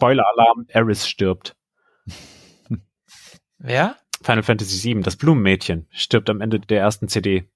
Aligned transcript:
Spoiler-Alarm, 0.00 0.64
Eris 0.68 1.06
stirbt. 1.06 1.54
Wer? 3.58 3.96
Final 4.22 4.42
Fantasy 4.42 4.82
VII, 4.94 5.02
das 5.02 5.16
Blumenmädchen, 5.16 5.86
stirbt 5.90 6.30
am 6.30 6.40
Ende 6.40 6.58
der 6.58 6.80
ersten 6.80 7.06
CD. 7.08 7.50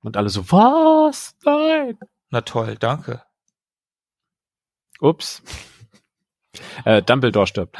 Und 0.00 0.18
alle 0.18 0.28
so, 0.28 0.52
was? 0.52 1.34
Nein! 1.46 1.98
Na 2.28 2.42
toll, 2.42 2.76
danke. 2.76 3.22
Ups. 5.00 5.42
Äh, 6.84 7.00
Dumbledore 7.02 7.46
stirbt. 7.46 7.78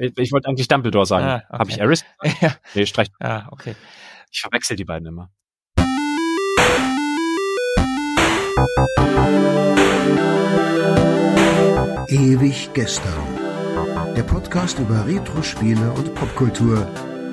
Ich, 0.00 0.18
ich 0.18 0.32
wollte 0.32 0.48
eigentlich 0.48 0.68
Dumbledore 0.68 1.06
sagen. 1.06 1.24
Ah, 1.24 1.36
okay. 1.48 1.58
Habe 1.58 1.70
ich 1.70 1.78
Eris? 1.78 2.04
ja, 2.42 2.54
Nee, 2.74 2.84
streich. 2.84 3.08
ja, 3.18 3.48
okay. 3.50 3.76
Ich 4.30 4.42
verwechsel 4.42 4.76
die 4.76 4.84
beiden 4.84 5.08
immer. 5.08 5.30
Ewig 12.08 12.70
gestern. 12.72 13.38
Der 14.16 14.22
Podcast 14.22 14.78
über 14.78 15.06
Retro-Spiele 15.06 15.92
und 15.92 16.14
Popkultur. 16.14 16.88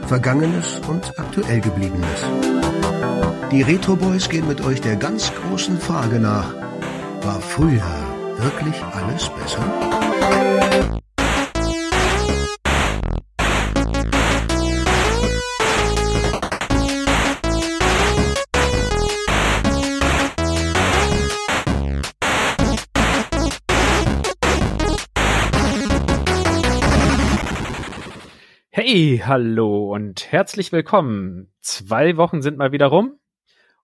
Vergangenes 0.05 0.81
und 0.89 1.13
aktuell 1.15 1.61
gebliebenes. 1.61 2.25
Die 3.53 3.61
Retro 3.61 3.95
Boys 3.95 4.27
gehen 4.27 4.45
mit 4.49 4.59
euch 4.65 4.81
der 4.81 4.97
ganz 4.97 5.31
großen 5.33 5.79
Frage 5.79 6.19
nach. 6.19 6.53
War 7.21 7.39
früher 7.39 7.81
wirklich 8.37 8.75
alles 8.91 9.29
besser? 9.29 10.64
Hey, 28.87 29.19
hallo 29.25 29.91
und 29.95 30.31
herzlich 30.31 30.71
willkommen. 30.71 31.51
Zwei 31.59 32.17
Wochen 32.17 32.43
sind 32.43 32.59
mal 32.59 32.71
wieder 32.71 32.85
rum 32.85 33.17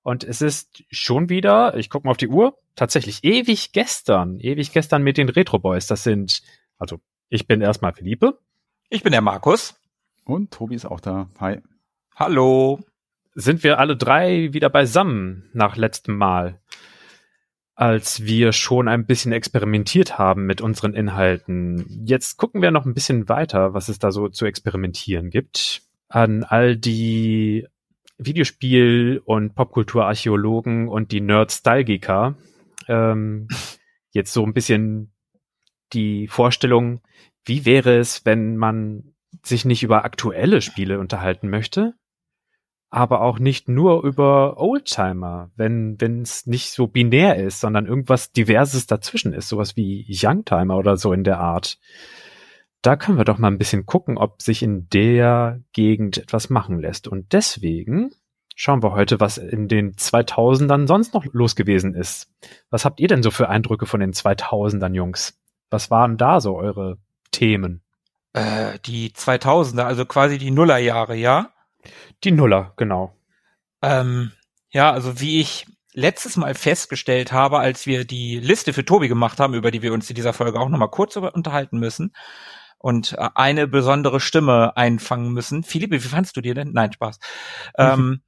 und 0.03 0.23
es 0.23 0.43
ist 0.43 0.83
schon 0.91 1.27
wieder, 1.27 1.75
ich 1.75 1.89
gucke 1.89 2.05
mal 2.05 2.11
auf 2.11 2.17
die 2.17 2.27
Uhr, 2.27 2.55
tatsächlich 2.75 3.23
ewig 3.23 3.71
gestern, 3.71 4.39
ewig 4.39 4.71
gestern 4.71 5.01
mit 5.01 5.17
den 5.17 5.29
Retro 5.29 5.57
Boys. 5.57 5.87
Das 5.87 6.03
sind, 6.03 6.43
also 6.77 6.99
ich 7.29 7.47
bin 7.47 7.61
erstmal 7.61 7.93
Philippe. 7.93 8.37
Ich 8.89 9.01
bin 9.01 9.11
der 9.11 9.21
Markus. 9.21 9.73
Und 10.23 10.51
Tobi 10.51 10.75
ist 10.75 10.85
auch 10.85 10.99
da. 10.99 11.31
Hi. 11.39 11.61
Hallo. 12.15 12.79
Sind 13.33 13.63
wir 13.63 13.79
alle 13.79 13.97
drei 13.97 14.53
wieder 14.53 14.69
beisammen 14.69 15.49
nach 15.51 15.77
letztem 15.77 16.15
Mal, 16.15 16.61
als 17.81 18.25
wir 18.25 18.53
schon 18.53 18.87
ein 18.87 19.07
bisschen 19.07 19.31
experimentiert 19.31 20.19
haben 20.19 20.45
mit 20.45 20.61
unseren 20.61 20.93
Inhalten. 20.93 22.03
Jetzt 22.05 22.37
gucken 22.37 22.61
wir 22.61 22.69
noch 22.69 22.85
ein 22.85 22.93
bisschen 22.93 23.27
weiter, 23.27 23.73
was 23.73 23.89
es 23.89 23.97
da 23.97 24.11
so 24.11 24.29
zu 24.29 24.45
experimentieren 24.45 25.31
gibt. 25.31 25.81
An 26.07 26.43
all 26.43 26.77
die 26.77 27.65
Videospiel- 28.19 29.19
und 29.25 29.55
Popkulturarchäologen 29.55 30.89
und 30.89 31.11
die 31.11 31.21
Nerd-Stalgiker. 31.21 32.35
Ähm, 32.87 33.47
jetzt 34.11 34.31
so 34.31 34.45
ein 34.45 34.53
bisschen 34.53 35.11
die 35.91 36.27
Vorstellung, 36.27 37.01
wie 37.45 37.65
wäre 37.65 37.97
es, 37.97 38.27
wenn 38.27 38.57
man 38.57 39.15
sich 39.41 39.65
nicht 39.65 39.81
über 39.81 40.05
aktuelle 40.05 40.61
Spiele 40.61 40.99
unterhalten 40.99 41.49
möchte, 41.49 41.95
aber 42.91 43.21
auch 43.21 43.39
nicht 43.39 43.69
nur 43.69 44.03
über 44.03 44.59
Oldtimer, 44.59 45.49
wenn 45.55 45.99
wenn 45.99 46.21
es 46.21 46.45
nicht 46.45 46.71
so 46.71 46.87
binär 46.87 47.37
ist, 47.37 47.61
sondern 47.61 47.85
irgendwas 47.87 48.33
Diverses 48.33 48.85
dazwischen 48.85 49.33
ist, 49.33 49.47
sowas 49.47 49.77
wie 49.77 50.05
Youngtimer 50.09 50.77
oder 50.77 50.97
so 50.97 51.13
in 51.13 51.23
der 51.23 51.39
Art. 51.39 51.79
Da 52.81 52.97
können 52.97 53.17
wir 53.17 53.25
doch 53.25 53.37
mal 53.37 53.47
ein 53.47 53.57
bisschen 53.57 53.85
gucken, 53.85 54.17
ob 54.17 54.41
sich 54.41 54.61
in 54.61 54.89
der 54.89 55.61
Gegend 55.71 56.17
etwas 56.17 56.49
machen 56.49 56.79
lässt. 56.79 57.07
Und 57.07 57.31
deswegen 57.31 58.11
schauen 58.55 58.83
wir 58.83 58.91
heute, 58.91 59.19
was 59.21 59.37
in 59.37 59.69
den 59.69 59.93
2000ern 59.93 60.87
sonst 60.87 61.13
noch 61.13 61.25
los 61.31 61.55
gewesen 61.55 61.95
ist. 61.95 62.29
Was 62.71 62.83
habt 62.83 62.99
ihr 62.99 63.07
denn 63.07 63.23
so 63.23 63.31
für 63.31 63.47
Eindrücke 63.47 63.85
von 63.85 64.01
den 64.01 64.11
2000ern, 64.11 64.93
Jungs? 64.93 65.39
Was 65.69 65.91
waren 65.91 66.17
da 66.17 66.41
so 66.41 66.57
eure 66.57 66.97
Themen? 67.31 67.83
Äh, 68.33 68.79
die 68.85 69.11
2000er, 69.11 69.83
also 69.83 70.05
quasi 70.05 70.37
die 70.37 70.51
Nullerjahre, 70.51 71.15
ja? 71.15 71.51
Die 72.23 72.31
Nuller, 72.31 72.73
genau. 72.77 73.15
Ähm, 73.81 74.31
ja, 74.69 74.91
also 74.91 75.19
wie 75.19 75.41
ich 75.41 75.65
letztes 75.93 76.37
Mal 76.37 76.55
festgestellt 76.55 77.31
habe, 77.31 77.59
als 77.59 77.85
wir 77.85 78.05
die 78.05 78.39
Liste 78.39 78.73
für 78.73 78.85
Tobi 78.85 79.07
gemacht 79.07 79.39
haben, 79.39 79.53
über 79.53 79.71
die 79.71 79.81
wir 79.81 79.93
uns 79.93 80.09
in 80.09 80.15
dieser 80.15 80.33
Folge 80.33 80.59
auch 80.59 80.69
nochmal 80.69 80.89
kurz 80.89 81.15
unterhalten 81.15 81.79
müssen 81.79 82.13
und 82.77 83.13
äh, 83.13 83.29
eine 83.35 83.67
besondere 83.67 84.19
Stimme 84.19 84.75
einfangen 84.77 85.33
müssen. 85.33 85.63
Philippe, 85.63 86.03
wie 86.03 86.07
fandst 86.07 86.37
du 86.37 86.41
dir 86.41 86.55
denn? 86.55 86.71
Nein, 86.71 86.93
Spaß. 86.93 87.19
ähm, 87.77 88.21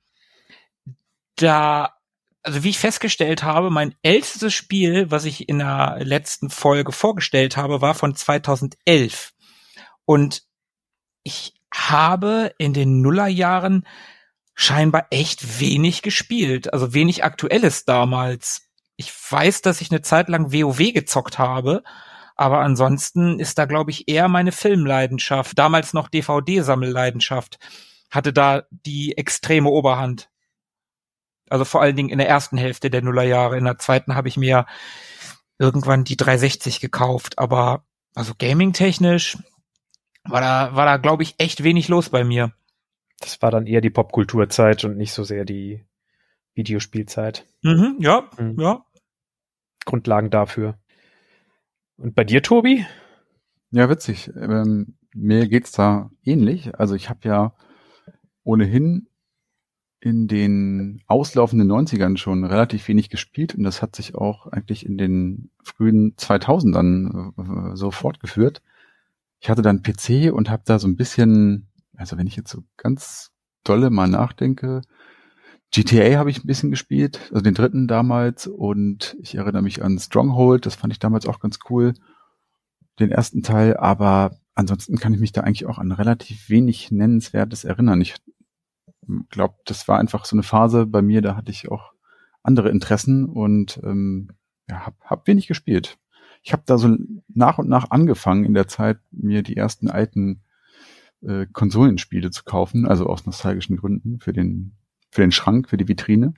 da, 1.35 1.93
also 2.43 2.63
wie 2.63 2.69
ich 2.69 2.79
festgestellt 2.79 3.43
habe, 3.43 3.69
mein 3.69 3.95
ältestes 4.03 4.53
Spiel, 4.53 5.09
was 5.09 5.25
ich 5.25 5.49
in 5.49 5.59
der 5.59 5.97
letzten 6.01 6.49
Folge 6.49 6.91
vorgestellt 6.91 7.57
habe, 7.57 7.81
war 7.81 7.95
von 7.95 8.15
2011. 8.15 9.33
Und 10.05 10.43
ich 11.23 11.53
habe 11.73 12.53
in 12.57 12.73
den 12.73 13.01
Nullerjahren 13.01 13.85
scheinbar 14.55 15.07
echt 15.09 15.59
wenig 15.59 16.01
gespielt, 16.01 16.71
also 16.73 16.93
wenig 16.93 17.23
Aktuelles 17.23 17.85
damals. 17.85 18.69
Ich 18.95 19.11
weiß, 19.11 19.61
dass 19.61 19.81
ich 19.81 19.91
eine 19.91 20.01
Zeit 20.01 20.29
lang 20.29 20.53
WoW 20.53 20.93
gezockt 20.93 21.39
habe, 21.39 21.83
aber 22.35 22.59
ansonsten 22.59 23.39
ist 23.39 23.57
da, 23.57 23.65
glaube 23.65 23.91
ich, 23.91 24.07
eher 24.07 24.27
meine 24.27 24.51
Filmleidenschaft, 24.51 25.57
damals 25.57 25.93
noch 25.93 26.09
DVD-Sammelleidenschaft, 26.09 27.57
hatte 28.09 28.31
da 28.33 28.63
die 28.69 29.17
extreme 29.17 29.69
Oberhand. 29.69 30.29
Also 31.49 31.65
vor 31.65 31.81
allen 31.81 31.95
Dingen 31.95 32.09
in 32.09 32.19
der 32.19 32.29
ersten 32.29 32.57
Hälfte 32.57 32.89
der 32.89 33.01
Nullerjahre. 33.01 33.57
In 33.57 33.65
der 33.65 33.79
zweiten 33.79 34.15
habe 34.15 34.27
ich 34.27 34.37
mir 34.37 34.65
irgendwann 35.57 36.03
die 36.03 36.17
360 36.17 36.79
gekauft, 36.79 37.39
aber 37.39 37.85
also 38.15 38.33
gaming-technisch 38.37 39.37
war 40.25 40.41
da, 40.41 40.75
war 40.75 40.85
da, 40.85 40.97
glaube 40.97 41.23
ich, 41.23 41.35
echt 41.37 41.63
wenig 41.63 41.87
los 41.89 42.09
bei 42.09 42.23
mir. 42.23 42.53
Das 43.19 43.41
war 43.41 43.51
dann 43.51 43.67
eher 43.67 43.81
die 43.81 43.89
Popkulturzeit 43.89 44.83
und 44.85 44.97
nicht 44.97 45.13
so 45.13 45.23
sehr 45.23 45.45
die 45.45 45.83
Videospielzeit. 46.55 47.47
Mhm, 47.63 47.97
ja, 47.99 48.29
Mhm. 48.37 48.59
ja. 48.59 48.85
Grundlagen 49.85 50.29
dafür. 50.29 50.77
Und 51.97 52.15
bei 52.15 52.23
dir, 52.23 52.41
Tobi? 52.41 52.85
Ja, 53.71 53.89
witzig. 53.89 54.29
Ähm, 54.35 54.95
mir 55.13 55.47
geht's 55.47 55.71
da 55.71 56.09
ähnlich. 56.23 56.75
Also 56.79 56.95
ich 56.95 57.09
habe 57.09 57.19
ja 57.27 57.53
ohnehin 58.43 59.07
in 59.99 60.27
den 60.27 61.01
auslaufenden 61.07 61.69
90ern 61.71 62.17
schon 62.17 62.43
relativ 62.43 62.87
wenig 62.89 63.09
gespielt 63.09 63.55
und 63.55 63.63
das 63.63 63.81
hat 63.81 63.95
sich 63.95 64.15
auch 64.15 64.47
eigentlich 64.47 64.85
in 64.85 64.97
den 64.97 65.49
frühen 65.63 66.15
2000ern 66.17 67.71
äh, 67.71 67.75
so 67.75 67.89
fortgeführt. 67.91 68.61
Ich 69.43 69.49
hatte 69.49 69.61
dann 69.61 69.83
PC 69.83 70.31
und 70.31 70.49
habe 70.49 70.63
da 70.65 70.79
so 70.79 70.87
ein 70.87 70.95
bisschen, 70.95 71.67
also 71.97 72.17
wenn 72.17 72.27
ich 72.27 72.37
jetzt 72.37 72.49
so 72.49 72.63
ganz 72.77 73.33
dolle 73.65 73.89
mal 73.89 74.07
nachdenke, 74.07 74.83
GTA 75.69 76.17
habe 76.17 76.29
ich 76.29 76.41
ein 76.41 76.47
bisschen 76.47 76.71
gespielt, 76.71 77.19
also 77.29 77.43
den 77.43 77.53
dritten 77.53 77.89
damals 77.89 78.47
und 78.47 79.17
ich 79.19 79.35
erinnere 79.35 79.61
mich 79.61 79.83
an 79.83 79.99
Stronghold, 79.99 80.65
das 80.65 80.75
fand 80.75 80.93
ich 80.93 80.99
damals 80.99 81.25
auch 81.25 81.41
ganz 81.41 81.59
cool, 81.69 81.93
den 83.01 83.11
ersten 83.11 83.43
Teil, 83.43 83.75
aber 83.75 84.37
ansonsten 84.55 84.97
kann 84.97 85.13
ich 85.13 85.19
mich 85.19 85.33
da 85.33 85.41
eigentlich 85.41 85.65
auch 85.65 85.77
an 85.77 85.91
relativ 85.91 86.49
wenig 86.49 86.89
Nennenswertes 86.91 87.65
erinnern. 87.65 87.99
Ich 87.99 88.15
glaube, 89.27 89.55
das 89.65 89.89
war 89.89 89.99
einfach 89.99 90.23
so 90.23 90.37
eine 90.37 90.43
Phase 90.43 90.85
bei 90.85 91.01
mir, 91.01 91.21
da 91.21 91.35
hatte 91.35 91.51
ich 91.51 91.69
auch 91.69 91.91
andere 92.43 92.69
Interessen 92.69 93.25
und 93.25 93.77
ähm, 93.83 94.29
ja, 94.69 94.85
hab, 94.85 95.01
hab 95.01 95.27
wenig 95.27 95.47
gespielt. 95.47 95.97
Ich 96.43 96.51
habe 96.51 96.63
da 96.65 96.77
so 96.77 96.95
nach 97.27 97.57
und 97.57 97.69
nach 97.69 97.89
angefangen 97.89 98.43
in 98.43 98.53
der 98.53 98.67
Zeit, 98.67 98.99
mir 99.11 99.43
die 99.43 99.55
ersten 99.55 99.89
alten 99.89 100.43
äh, 101.21 101.45
Konsolenspiele 101.51 102.31
zu 102.31 102.43
kaufen, 102.43 102.85
also 102.85 103.07
aus 103.07 103.25
nostalgischen 103.25 103.77
Gründen 103.77 104.19
für 104.19 104.33
den 104.33 104.73
für 105.09 105.21
den 105.21 105.31
Schrank, 105.31 105.69
für 105.69 105.77
die 105.77 105.87
Vitrine. 105.87 106.33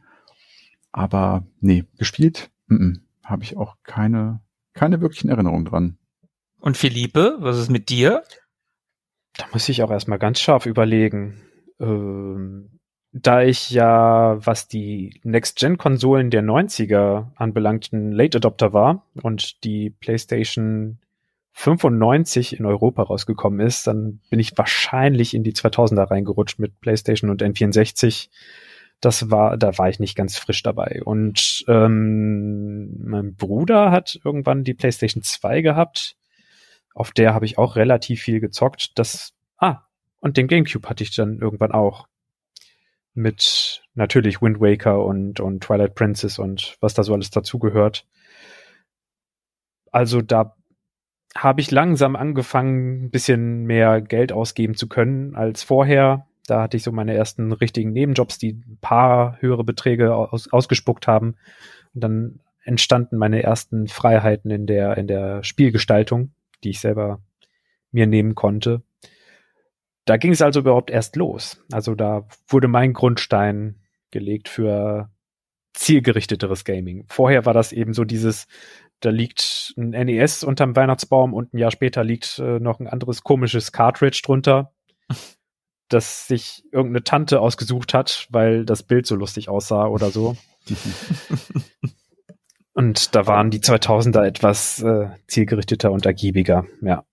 Aber 0.91 1.45
nee, 1.59 1.85
gespielt 1.97 2.51
mm, 2.68 2.97
habe 3.24 3.44
ich 3.44 3.57
auch 3.57 3.77
keine 3.83 4.41
keine 4.74 5.01
wirklichen 5.01 5.29
Erinnerungen 5.29 5.65
dran. 5.65 5.97
Und 6.59 6.77
Philippe, 6.77 7.38
was 7.39 7.57
ist 7.57 7.71
mit 7.71 7.89
dir? 7.89 8.24
Da 9.38 9.45
muss 9.51 9.68
ich 9.69 9.81
auch 9.83 9.91
erstmal 9.91 10.19
ganz 10.19 10.39
scharf 10.39 10.65
überlegen. 10.65 11.41
Ähm, 11.79 12.75
da 13.17 13.41
ich 13.41 13.69
ja, 13.69 14.45
was 14.45 14.67
die 14.67 15.21
Next-Gen-Konsolen 15.23 16.31
der 16.31 16.44
90er 16.44 17.27
anbelangt, 17.35 17.94
ein 17.94 18.12
Late 18.12 18.39
Adopter 18.39 18.73
war 18.73 19.06
und 19.23 19.63
die 19.63 19.89
PlayStation 19.89 20.97
95 21.53 22.59
in 22.59 22.65
Europa 22.65 23.03
rausgekommen 23.03 23.65
ist, 23.65 23.88
dann 23.88 24.19
bin 24.29 24.41
ich 24.41 24.57
wahrscheinlich 24.57 25.33
in 25.33 25.44
die 25.44 25.53
2000er 25.53 26.12
reingerutscht 26.12 26.59
mit 26.59 26.81
PlayStation 26.81 27.29
und 27.29 27.41
N64. 27.41 28.27
Das 29.00 29.31
war, 29.31 29.56
da 29.56 29.77
war 29.77 29.88
ich 29.88 30.01
nicht 30.01 30.17
ganz 30.17 30.38
frisch 30.38 30.62
dabei. 30.62 31.01
Und 31.06 31.63
ähm, 31.69 32.97
mein 33.01 33.35
Bruder 33.35 33.91
hat 33.91 34.19
irgendwann 34.25 34.65
die 34.65 34.73
PlayStation 34.73 35.23
2 35.23 35.62
gehabt. 35.62 36.17
Auf 36.94 37.12
der 37.12 37.33
habe 37.33 37.45
ich 37.45 37.57
auch 37.57 37.77
relativ 37.77 38.23
viel 38.23 38.41
gezockt. 38.41 38.91
Das, 38.95 39.33
ah, 39.57 39.83
und 40.19 40.35
den 40.35 40.47
Gamecube 40.47 40.89
hatte 40.89 41.06
ich 41.06 41.15
dann 41.15 41.39
irgendwann 41.39 41.71
auch. 41.71 42.07
Mit 43.15 43.83
natürlich 43.95 44.41
Wind 44.41 44.59
Waker 44.59 45.03
und, 45.03 45.39
und 45.39 45.63
Twilight 45.63 45.95
Princess 45.95 46.38
und 46.38 46.77
was 46.81 46.94
da 46.94 47.03
so 47.03 47.13
alles 47.13 47.31
dazugehört. 47.31 48.06
Also 49.91 50.21
da 50.21 50.56
habe 51.35 51.62
ich 51.62 51.71
langsam 51.71 52.15
angefangen, 52.15 53.06
ein 53.06 53.09
bisschen 53.12 53.63
mehr 53.63 54.01
Geld 54.01 54.31
ausgeben 54.31 54.75
zu 54.75 54.88
können 54.88 55.35
als 55.35 55.63
vorher. 55.63 56.27
Da 56.47 56.62
hatte 56.62 56.77
ich 56.77 56.83
so 56.83 56.91
meine 56.91 57.13
ersten 57.13 57.51
richtigen 57.51 57.91
Nebenjobs, 57.91 58.38
die 58.38 58.53
ein 58.53 58.77
paar 58.79 59.41
höhere 59.41 59.63
Beträge 59.63 60.15
aus, 60.15 60.51
ausgespuckt 60.51 61.07
haben. 61.07 61.35
Und 61.94 62.03
dann 62.03 62.39
entstanden 62.63 63.17
meine 63.17 63.44
ersten 63.44 63.88
Freiheiten 63.88 64.50
in 64.50 64.65
der, 64.65 64.97
in 64.97 65.07
der 65.07 65.44
Spielgestaltung, 65.44 66.31
die 66.63 66.69
ich 66.71 66.79
selber 66.79 67.21
mir 67.91 68.07
nehmen 68.07 68.35
konnte. 68.35 68.81
Da 70.05 70.17
ging 70.17 70.31
es 70.31 70.41
also 70.41 70.59
überhaupt 70.59 70.91
erst 70.91 71.15
los. 71.15 71.63
Also 71.71 71.95
da 71.95 72.27
wurde 72.47 72.67
mein 72.67 72.93
Grundstein 72.93 73.81
gelegt 74.11 74.49
für 74.49 75.09
zielgerichteteres 75.73 76.63
Gaming. 76.63 77.05
Vorher 77.09 77.45
war 77.45 77.53
das 77.53 77.71
eben 77.71 77.93
so 77.93 78.05
dieses, 78.05 78.47
da 79.01 79.09
liegt 79.09 79.73
ein 79.77 79.89
NES 79.89 80.43
unterm 80.43 80.75
Weihnachtsbaum 80.75 81.33
und 81.33 81.53
ein 81.53 81.57
Jahr 81.57 81.71
später 81.71 82.03
liegt 82.03 82.39
äh, 82.39 82.59
noch 82.59 82.79
ein 82.79 82.87
anderes 82.87 83.23
komisches 83.23 83.71
Cartridge 83.71 84.21
drunter, 84.23 84.71
das 85.89 86.27
sich 86.27 86.63
irgendeine 86.71 87.03
Tante 87.03 87.41
ausgesucht 87.41 87.93
hat, 87.93 88.27
weil 88.29 88.65
das 88.65 88.83
Bild 88.83 89.05
so 89.05 89.15
lustig 89.15 89.49
aussah 89.49 89.87
oder 89.87 90.11
so. 90.11 90.37
und 92.73 93.15
da 93.15 93.27
waren 93.27 93.49
die 93.49 93.59
2000er 93.59 94.23
etwas 94.23 94.81
äh, 94.81 95.09
zielgerichteter 95.27 95.91
und 95.91 96.05
ergiebiger, 96.05 96.65
ja. 96.81 97.03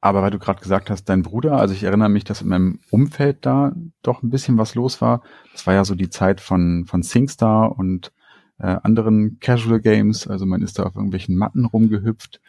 Aber 0.00 0.22
weil 0.22 0.30
du 0.30 0.38
gerade 0.38 0.60
gesagt 0.60 0.88
hast, 0.88 1.04
dein 1.04 1.22
Bruder, 1.22 1.58
also 1.58 1.74
ich 1.74 1.82
erinnere 1.82 2.08
mich, 2.08 2.24
dass 2.24 2.40
in 2.40 2.48
meinem 2.48 2.80
Umfeld 2.90 3.44
da 3.44 3.72
doch 4.02 4.22
ein 4.22 4.30
bisschen 4.30 4.56
was 4.56 4.74
los 4.74 5.00
war. 5.02 5.22
Das 5.52 5.66
war 5.66 5.74
ja 5.74 5.84
so 5.84 5.94
die 5.94 6.08
Zeit 6.08 6.40
von, 6.40 6.86
von 6.86 7.02
SingStar 7.02 7.76
und 7.78 8.12
äh, 8.58 8.76
anderen 8.82 9.38
Casual 9.40 9.80
Games. 9.80 10.26
Also 10.26 10.46
man 10.46 10.62
ist 10.62 10.78
da 10.78 10.84
auf 10.84 10.94
irgendwelchen 10.94 11.36
Matten 11.36 11.66
rumgehüpft 11.66 12.40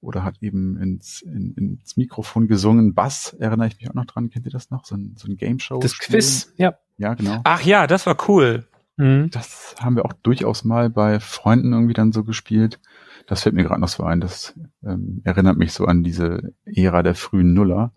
oder 0.00 0.22
hat 0.22 0.36
eben 0.40 0.76
ins, 0.76 1.22
in, 1.22 1.54
ins 1.54 1.96
Mikrofon 1.96 2.46
gesungen. 2.46 2.94
Bass 2.94 3.34
erinnere 3.38 3.68
ich 3.68 3.78
mich 3.78 3.90
auch 3.90 3.94
noch 3.94 4.06
dran. 4.06 4.30
Kennt 4.30 4.46
ihr 4.46 4.52
das 4.52 4.70
noch? 4.70 4.84
So 4.84 4.94
ein, 4.94 5.14
so 5.16 5.28
ein 5.28 5.36
Game 5.36 5.58
Show. 5.58 5.80
Das 5.80 5.98
Quiz, 5.98 6.52
ja. 6.56 6.74
Ja, 6.96 7.14
genau. 7.14 7.40
Ach 7.44 7.62
ja, 7.62 7.86
das 7.86 8.06
war 8.06 8.16
cool. 8.28 8.66
Mhm. 8.96 9.30
Das 9.30 9.74
haben 9.80 9.96
wir 9.96 10.04
auch 10.04 10.12
durchaus 10.12 10.64
mal 10.64 10.90
bei 10.90 11.18
Freunden 11.18 11.72
irgendwie 11.72 11.94
dann 11.94 12.12
so 12.12 12.22
gespielt. 12.22 12.78
Das 13.26 13.42
fällt 13.42 13.54
mir 13.54 13.64
gerade 13.64 13.80
noch 13.80 13.88
so 13.88 14.02
ein. 14.02 14.20
Das 14.20 14.54
ähm, 14.84 15.20
erinnert 15.24 15.56
mich 15.56 15.72
so 15.72 15.86
an 15.86 16.02
diese 16.02 16.52
Ära 16.64 17.02
der 17.02 17.14
frühen 17.14 17.54
Nuller. 17.54 17.92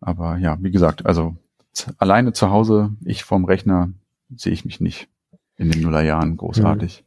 Aber 0.00 0.36
ja, 0.38 0.58
wie 0.60 0.70
gesagt, 0.70 1.06
also 1.06 1.36
alleine 1.98 2.32
zu 2.32 2.50
Hause, 2.50 2.92
ich 3.04 3.24
vorm 3.24 3.44
Rechner, 3.44 3.90
sehe 4.34 4.52
ich 4.52 4.64
mich 4.64 4.80
nicht 4.80 5.08
in 5.56 5.70
den 5.70 5.82
Nullerjahren 5.82 6.36
großartig. 6.36 7.04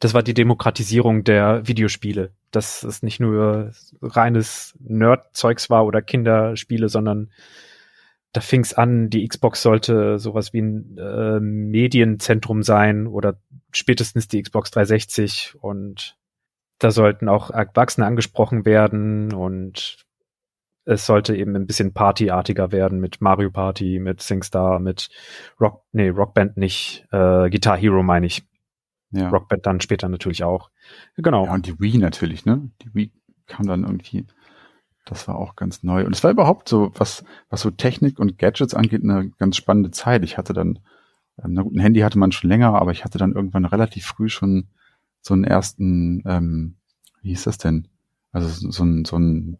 Das 0.00 0.14
war 0.14 0.22
die 0.22 0.34
Demokratisierung 0.34 1.22
der 1.22 1.66
Videospiele. 1.66 2.32
Dass 2.50 2.82
es 2.82 3.02
nicht 3.02 3.20
nur 3.20 3.72
reines 4.02 4.74
Nerd-Zeugs 4.80 5.70
war 5.70 5.86
oder 5.86 6.02
Kinderspiele, 6.02 6.88
sondern 6.88 7.30
da 8.32 8.40
fing 8.40 8.62
es 8.62 8.74
an, 8.74 9.10
die 9.10 9.26
Xbox 9.26 9.62
sollte 9.62 10.18
sowas 10.18 10.52
wie 10.52 10.62
ein 10.62 10.96
äh, 10.98 11.38
Medienzentrum 11.38 12.62
sein 12.62 13.06
oder 13.06 13.38
spätestens 13.72 14.28
die 14.28 14.42
Xbox 14.42 14.70
360 14.70 15.56
und 15.60 16.16
da 16.78 16.90
sollten 16.90 17.28
auch 17.28 17.50
Erwachsene 17.50 18.06
angesprochen 18.06 18.64
werden 18.64 19.32
und 19.32 20.04
es 20.84 21.06
sollte 21.06 21.36
eben 21.36 21.54
ein 21.54 21.66
bisschen 21.66 21.92
partyartiger 21.92 22.72
werden 22.72 22.98
mit 22.98 23.20
Mario 23.20 23.50
Party, 23.50 24.00
mit 24.00 24.20
SingStar, 24.20 24.80
mit 24.80 25.10
Rock, 25.60 25.84
nee, 25.92 26.08
Rockband 26.08 26.56
nicht, 26.56 27.06
äh, 27.12 27.50
Guitar 27.50 27.76
Hero 27.76 28.02
meine 28.02 28.26
ich. 28.26 28.44
Ja. 29.10 29.28
Rockband 29.28 29.66
dann 29.66 29.80
später 29.80 30.08
natürlich 30.08 30.42
auch. 30.42 30.70
Genau. 31.16 31.44
Ja, 31.44 31.52
und 31.52 31.66
die 31.66 31.78
Wii 31.78 31.98
natürlich, 31.98 32.46
ne? 32.46 32.70
Die 32.80 32.94
Wii 32.94 33.12
kam 33.46 33.66
dann 33.66 33.82
irgendwie 33.82 34.26
das 35.04 35.26
war 35.26 35.36
auch 35.36 35.56
ganz 35.56 35.82
neu. 35.82 36.06
Und 36.06 36.14
es 36.14 36.22
war 36.22 36.30
überhaupt 36.30 36.68
so, 36.68 36.92
was, 36.96 37.24
was 37.50 37.60
so 37.60 37.70
Technik 37.70 38.18
und 38.18 38.38
Gadgets 38.38 38.74
angeht, 38.74 39.02
eine 39.02 39.30
ganz 39.30 39.56
spannende 39.56 39.90
Zeit. 39.90 40.24
Ich 40.24 40.38
hatte 40.38 40.52
dann, 40.52 40.78
ähm, 41.42 41.54
na 41.54 41.62
gut, 41.62 41.74
ein 41.74 41.80
Handy 41.80 42.00
hatte 42.00 42.18
man 42.18 42.32
schon 42.32 42.50
länger, 42.50 42.74
aber 42.74 42.92
ich 42.92 43.04
hatte 43.04 43.18
dann 43.18 43.32
irgendwann 43.32 43.64
relativ 43.64 44.06
früh 44.06 44.28
schon 44.28 44.68
so 45.20 45.34
einen 45.34 45.44
ersten, 45.44 46.22
ähm, 46.26 46.76
wie 47.20 47.30
hieß 47.30 47.44
das 47.44 47.58
denn? 47.58 47.88
Also 48.32 48.48
so 48.70 48.84
ein, 48.84 49.04
so 49.04 49.16
ein, 49.18 49.58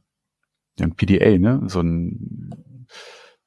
ja, 0.78 0.86
ein 0.86 0.94
PDA, 0.94 1.38
ne? 1.38 1.62
So 1.66 1.80
ein 1.80 2.50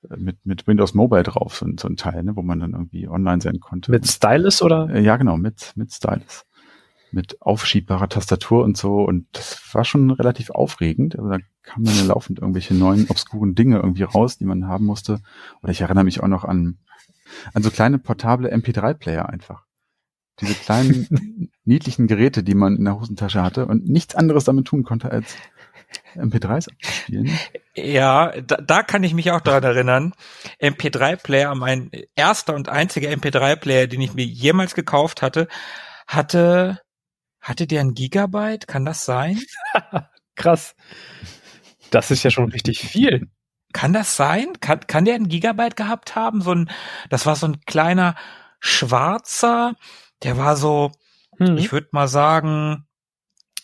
äh, 0.09 0.17
mit, 0.17 0.45
mit 0.45 0.67
Windows 0.67 0.93
Mobile 0.93 1.23
drauf, 1.23 1.55
so, 1.55 1.65
ein 1.65 1.77
so 1.77 1.87
ein 1.87 1.97
Teil, 1.97 2.23
ne, 2.23 2.35
wo 2.35 2.41
man 2.41 2.59
dann 2.59 2.73
irgendwie 2.73 3.07
online 3.07 3.41
sein 3.41 3.59
konnte. 3.59 3.91
Mit 3.91 4.07
Stylus 4.07 4.61
oder? 4.61 4.89
Äh, 4.89 5.01
ja, 5.01 5.17
genau, 5.17 5.37
mit, 5.37 5.71
mit 5.75 5.91
Stylus 5.93 6.45
mit 7.15 7.41
aufschiebbarer 7.41 8.09
Tastatur 8.09 8.63
und 8.63 8.77
so. 8.77 9.03
Und 9.03 9.25
das 9.31 9.73
war 9.73 9.85
schon 9.85 10.11
relativ 10.11 10.49
aufregend. 10.49 11.17
Also 11.17 11.29
da 11.29 11.37
kamen 11.65 11.85
dann 11.85 12.07
laufend 12.07 12.39
irgendwelche 12.39 12.73
neuen, 12.73 13.09
obskuren 13.09 13.55
Dinge 13.55 13.77
irgendwie 13.77 14.03
raus, 14.03 14.37
die 14.37 14.45
man 14.45 14.67
haben 14.67 14.85
musste. 14.85 15.21
Oder 15.61 15.71
ich 15.71 15.81
erinnere 15.81 16.03
mich 16.03 16.21
auch 16.21 16.27
noch 16.27 16.43
an, 16.43 16.77
an 17.53 17.63
so 17.63 17.71
kleine 17.71 17.99
portable 17.99 18.51
MP3-Player 18.53 19.27
einfach. 19.27 19.65
Diese 20.39 20.53
kleinen, 20.53 21.49
niedlichen 21.63 22.07
Geräte, 22.07 22.43
die 22.43 22.55
man 22.55 22.75
in 22.75 22.85
der 22.85 22.99
Hosentasche 22.99 23.41
hatte 23.41 23.65
und 23.65 23.87
nichts 23.87 24.15
anderes 24.15 24.43
damit 24.43 24.65
tun 24.65 24.83
konnte, 24.83 25.11
als 25.11 25.35
MP3s 26.15 26.69
abzuspielen. 26.71 27.31
Ja, 27.75 28.33
da, 28.41 28.57
da 28.57 28.83
kann 28.83 29.03
ich 29.03 29.13
mich 29.13 29.31
auch 29.31 29.41
daran 29.41 29.63
erinnern. 29.63 30.13
MP3-Player, 30.61 31.55
mein 31.55 31.89
erster 32.15 32.53
und 32.53 32.69
einziger 32.69 33.09
MP3-Player, 33.09 33.87
den 33.87 34.01
ich 34.01 34.13
mir 34.13 34.25
jemals 34.25 34.75
gekauft 34.75 35.21
hatte, 35.21 35.47
hatte 36.07 36.79
hatte 37.45 37.67
der 37.67 37.81
ein 37.81 37.93
Gigabyte? 37.93 38.67
Kann 38.67 38.85
das 38.85 39.05
sein? 39.05 39.39
Krass. 40.35 40.75
Das 41.95 42.11
ist 42.11 42.23
ja 42.23 42.29
schon 42.29 42.51
richtig 42.51 42.81
viel. 42.81 43.31
Kann 43.71 43.93
das 43.93 44.17
sein? 44.17 44.59
Kann, 44.59 44.81
kann 44.81 45.05
der 45.05 45.15
ein 45.15 45.29
Gigabyte 45.29 45.77
gehabt 45.77 46.13
haben? 46.13 46.41
So 46.41 46.51
ein, 46.51 46.69
das 47.09 47.25
war 47.25 47.37
so 47.37 47.47
ein 47.47 47.61
kleiner 47.61 48.15
schwarzer, 48.59 49.75
der 50.21 50.35
war 50.35 50.57
so, 50.57 50.91
hm. 51.37 51.57
ich 51.57 51.71
würde 51.71 51.87
mal 51.93 52.09
sagen, 52.09 52.85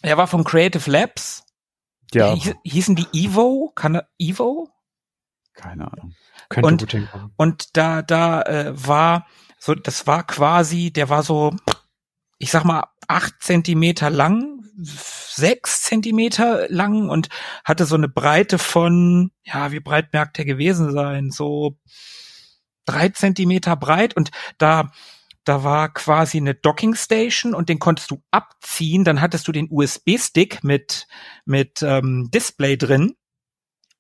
der 0.02 0.16
war 0.16 0.28
von 0.28 0.46
Creative 0.46 0.90
Labs. 0.90 1.44
Ja. 2.14 2.34
Hieß, 2.34 2.56
hießen 2.64 2.96
die 2.96 3.08
Evo? 3.12 3.74
Kann 3.76 3.96
er, 3.96 4.08
Evo? 4.18 4.70
Keine 5.54 5.92
Ahnung. 5.92 6.14
Könnte 6.48 6.68
und, 6.68 6.80
gut 6.80 6.92
hinkommen. 6.92 7.34
Und 7.36 7.76
da, 7.76 8.02
da 8.02 8.44
äh, 8.44 8.72
war 8.74 9.28
so, 9.60 9.76
das 9.76 10.08
war 10.08 10.26
quasi, 10.26 10.92
der 10.92 11.10
war 11.10 11.24
so, 11.24 11.54
ich 12.38 12.50
sag 12.50 12.64
mal, 12.64 12.86
acht 13.10 13.42
Zentimeter 13.42 14.10
lang, 14.10 14.51
sechs 14.82 15.84
Zentimeter 15.84 16.68
lang 16.70 17.10
und 17.10 17.30
hatte 17.64 17.86
so 17.86 17.96
eine 17.96 18.10
Breite 18.10 18.58
von, 18.58 19.32
ja, 19.44 19.72
wie 19.72 19.80
breit 19.80 20.14
merkt 20.14 20.38
der 20.38 20.46
gewesen 20.46 20.92
sein? 20.92 21.32
So 21.32 21.78
drei 22.86 23.10
Zentimeter 23.10 23.76
breit 23.76 24.16
und 24.16 24.32
da 24.58 24.92
da 25.44 25.64
war 25.64 25.92
quasi 25.92 26.38
eine 26.38 26.54
Docking 26.54 26.94
Station 26.94 27.56
und 27.56 27.68
den 27.68 27.80
konntest 27.80 28.12
du 28.12 28.22
abziehen. 28.30 29.04
Dann 29.04 29.22
hattest 29.22 29.48
du 29.48 29.52
den 29.52 29.68
USB-Stick 29.72 30.64
mit 30.64 31.08
mit 31.46 31.82
ähm, 31.82 32.30
Display 32.32 32.78
drin 32.78 33.16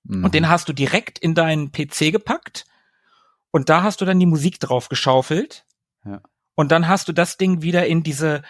mhm. 0.04 0.24
und 0.24 0.36
den 0.36 0.50
hast 0.50 0.70
du 0.70 0.74
direkt 0.74 1.18
in 1.18 1.34
deinen 1.34 1.72
PC 1.72 2.12
gepackt 2.12 2.66
und 3.52 3.70
da 3.70 3.84
hast 3.84 4.02
du 4.02 4.06
dann 4.06 4.20
die 4.20 4.26
Musik 4.26 4.60
drauf 4.60 4.90
geschaufelt. 4.90 5.66
Ja. 6.06 6.22
Und 6.56 6.72
dann 6.72 6.88
hast 6.88 7.08
du 7.08 7.14
das 7.14 7.38
Ding 7.38 7.62
wieder 7.62 7.88
in 7.88 8.04
diese 8.04 8.44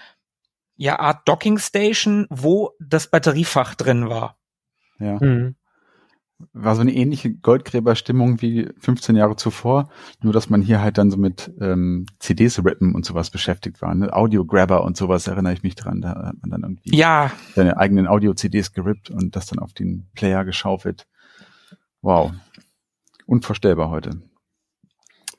ja 0.82 1.00
Art 1.00 1.28
Docking 1.28 1.60
Station, 1.60 2.26
wo 2.32 2.72
das 2.80 3.08
Batteriefach 3.08 3.76
drin 3.76 4.10
war. 4.10 4.38
Ja. 5.00 5.20
Mhm. 5.22 5.56
War 6.54 6.74
so 6.74 6.82
eine 6.82 6.92
ähnliche 6.92 7.32
Goldgräberstimmung 7.32 8.42
wie 8.42 8.68
15 8.80 9.16
Jahre 9.16 9.36
zuvor, 9.36 9.92
nur 10.22 10.34
dass 10.34 10.50
man 10.50 10.64
hier 10.64 10.82
halt 10.82 10.98
dann 10.98 11.12
so 11.12 11.18
mit 11.18 11.54
ähm, 11.62 12.08
CDs 12.18 12.66
rippen 12.66 12.96
und 12.96 13.06
sowas 13.06 13.30
beschäftigt 13.30 13.80
war. 13.84 13.94
Ne? 13.94 14.12
Audio-Grabber 14.12 14.84
und 14.84 14.98
sowas 14.98 15.28
erinnere 15.28 15.54
ich 15.54 15.62
mich 15.62 15.76
dran. 15.76 16.02
Da 16.02 16.10
hat 16.10 16.36
man 16.42 16.50
dann 16.50 16.64
irgendwie 16.64 16.98
ja. 16.98 17.32
seine 17.54 17.78
eigenen 17.78 18.08
Audio-CDs 18.08 18.74
gerippt 18.74 19.12
und 19.12 19.36
das 19.36 19.46
dann 19.46 19.60
auf 19.60 19.74
den 19.74 20.10
Player 20.16 20.44
geschaufelt. 20.46 21.06
Wow. 22.02 22.32
Unvorstellbar 23.28 23.92
heute. 23.92 24.24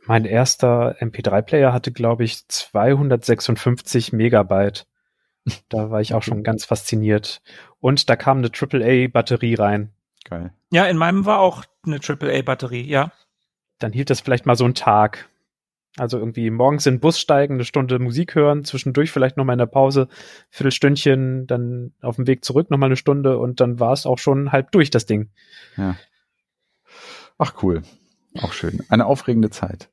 Mein 0.07 0.25
erster 0.25 0.97
MP3-Player 1.01 1.73
hatte, 1.73 1.91
glaube 1.91 2.23
ich, 2.23 2.47
256 2.47 4.13
Megabyte. 4.13 4.87
Da 5.69 5.91
war 5.91 6.01
ich 6.01 6.15
auch 6.15 6.23
schon 6.23 6.43
ganz 6.43 6.65
fasziniert. 6.65 7.43
Und 7.81 8.09
da 8.09 8.17
kam 8.17 8.39
eine 8.39 8.51
AAA-Batterie 8.51 9.55
rein. 9.55 9.91
Geil. 10.25 10.53
Ja, 10.71 10.87
in 10.87 10.97
meinem 10.97 11.27
war 11.27 11.41
auch 11.41 11.65
eine 11.85 11.99
AAA-Batterie, 12.01 12.83
ja. 12.83 13.13
Dann 13.79 13.93
hielt 13.93 14.11
das 14.11 14.21
vielleicht 14.21 14.47
mal 14.47 14.57
so 14.57 14.65
einen 14.65 14.75
Tag. 14.75 15.29
Also 15.99 16.19
irgendwie 16.19 16.49
morgens 16.51 16.87
in 16.87 16.95
den 16.95 17.01
Bus 17.01 17.21
steigen, 17.21 17.55
eine 17.55 17.65
Stunde 17.65 17.99
Musik 17.99 18.35
hören, 18.35 18.65
zwischendurch 18.65 19.11
vielleicht 19.11 19.37
nochmal 19.37 19.55
in 19.55 19.59
der 19.59 19.67
Pause, 19.67 20.09
Viertelstündchen, 20.49 21.47
dann 21.47 21.93
auf 22.01 22.17
dem 22.17 22.27
Weg 22.27 22.45
zurück 22.47 22.71
nochmal 22.71 22.89
eine 22.89 22.97
Stunde 22.97 23.37
und 23.37 23.61
dann 23.61 23.79
war 23.79 23.93
es 23.93 24.07
auch 24.07 24.19
schon 24.19 24.53
halb 24.53 24.73
durch, 24.73 24.89
das 24.89 25.05
Ding. 25.05 25.29
Ja. 25.77 25.97
Ach 27.37 27.63
cool. 27.63 27.83
Auch 28.41 28.55
schön. 28.55 28.83
Eine 28.89 29.05
aufregende 29.05 29.51
Zeit. 29.51 29.91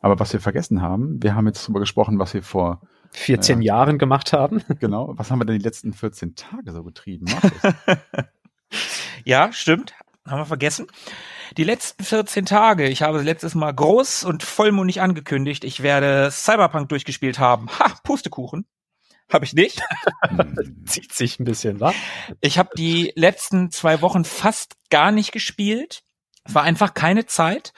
Aber 0.00 0.20
was 0.20 0.32
wir 0.32 0.40
vergessen 0.40 0.82
haben, 0.82 1.20
wir 1.20 1.34
haben 1.34 1.46
jetzt 1.46 1.64
darüber 1.64 1.80
gesprochen, 1.80 2.18
was 2.20 2.34
wir 2.34 2.42
vor 2.42 2.82
14 3.14 3.62
ja. 3.62 3.74
Jahren 3.74 3.98
gemacht 3.98 4.32
haben. 4.32 4.62
Genau. 4.80 5.14
Was 5.16 5.30
haben 5.30 5.38
wir 5.38 5.44
denn 5.44 5.58
die 5.58 5.64
letzten 5.64 5.92
14 5.92 6.34
Tage 6.34 6.72
so 6.72 6.82
getrieben? 6.82 7.26
ja, 9.24 9.52
stimmt. 9.52 9.94
Haben 10.26 10.40
wir 10.40 10.46
vergessen. 10.46 10.88
Die 11.56 11.64
letzten 11.64 12.02
14 12.02 12.44
Tage, 12.46 12.88
ich 12.88 13.02
habe 13.02 13.22
letztes 13.22 13.54
Mal 13.54 13.72
groß 13.72 14.24
und 14.24 14.42
vollmundig 14.42 15.00
angekündigt, 15.00 15.64
ich 15.64 15.82
werde 15.82 16.30
Cyberpunk 16.30 16.88
durchgespielt 16.88 17.38
haben. 17.38 17.68
Ha, 17.78 17.94
Pustekuchen. 18.02 18.66
Habe 19.32 19.44
ich 19.44 19.54
nicht. 19.54 19.80
Zieht 20.84 21.12
sich 21.12 21.38
ein 21.38 21.44
bisschen, 21.44 21.80
wa? 21.80 21.94
Ich 22.40 22.58
habe 22.58 22.70
die 22.76 23.12
letzten 23.16 23.70
zwei 23.70 24.02
Wochen 24.02 24.24
fast 24.24 24.74
gar 24.90 25.12
nicht 25.12 25.32
gespielt. 25.32 26.02
Es 26.44 26.54
war 26.54 26.62
einfach 26.62 26.94
keine 26.94 27.26
Zeit. 27.26 27.72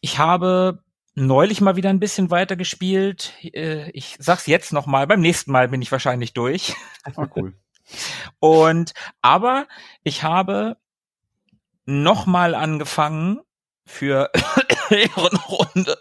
Ich 0.00 0.18
habe 0.18 0.82
neulich 1.14 1.60
mal 1.60 1.76
wieder 1.76 1.90
ein 1.90 2.00
bisschen 2.00 2.30
weiter 2.30 2.56
gespielt. 2.56 3.32
Äh, 3.42 3.90
ich 3.90 4.16
sag's 4.18 4.46
jetzt 4.46 4.72
noch 4.72 4.86
mal. 4.86 5.06
Beim 5.06 5.20
nächsten 5.20 5.52
Mal 5.52 5.68
bin 5.68 5.82
ich 5.82 5.92
wahrscheinlich 5.92 6.32
durch. 6.32 6.74
Oh, 7.16 7.26
cool. 7.36 7.54
Und 8.38 8.94
aber 9.20 9.66
ich 10.02 10.22
habe 10.22 10.76
noch 11.84 12.26
mal 12.26 12.54
angefangen 12.54 13.40
für 13.84 14.30
Ehrenrunde 14.90 15.98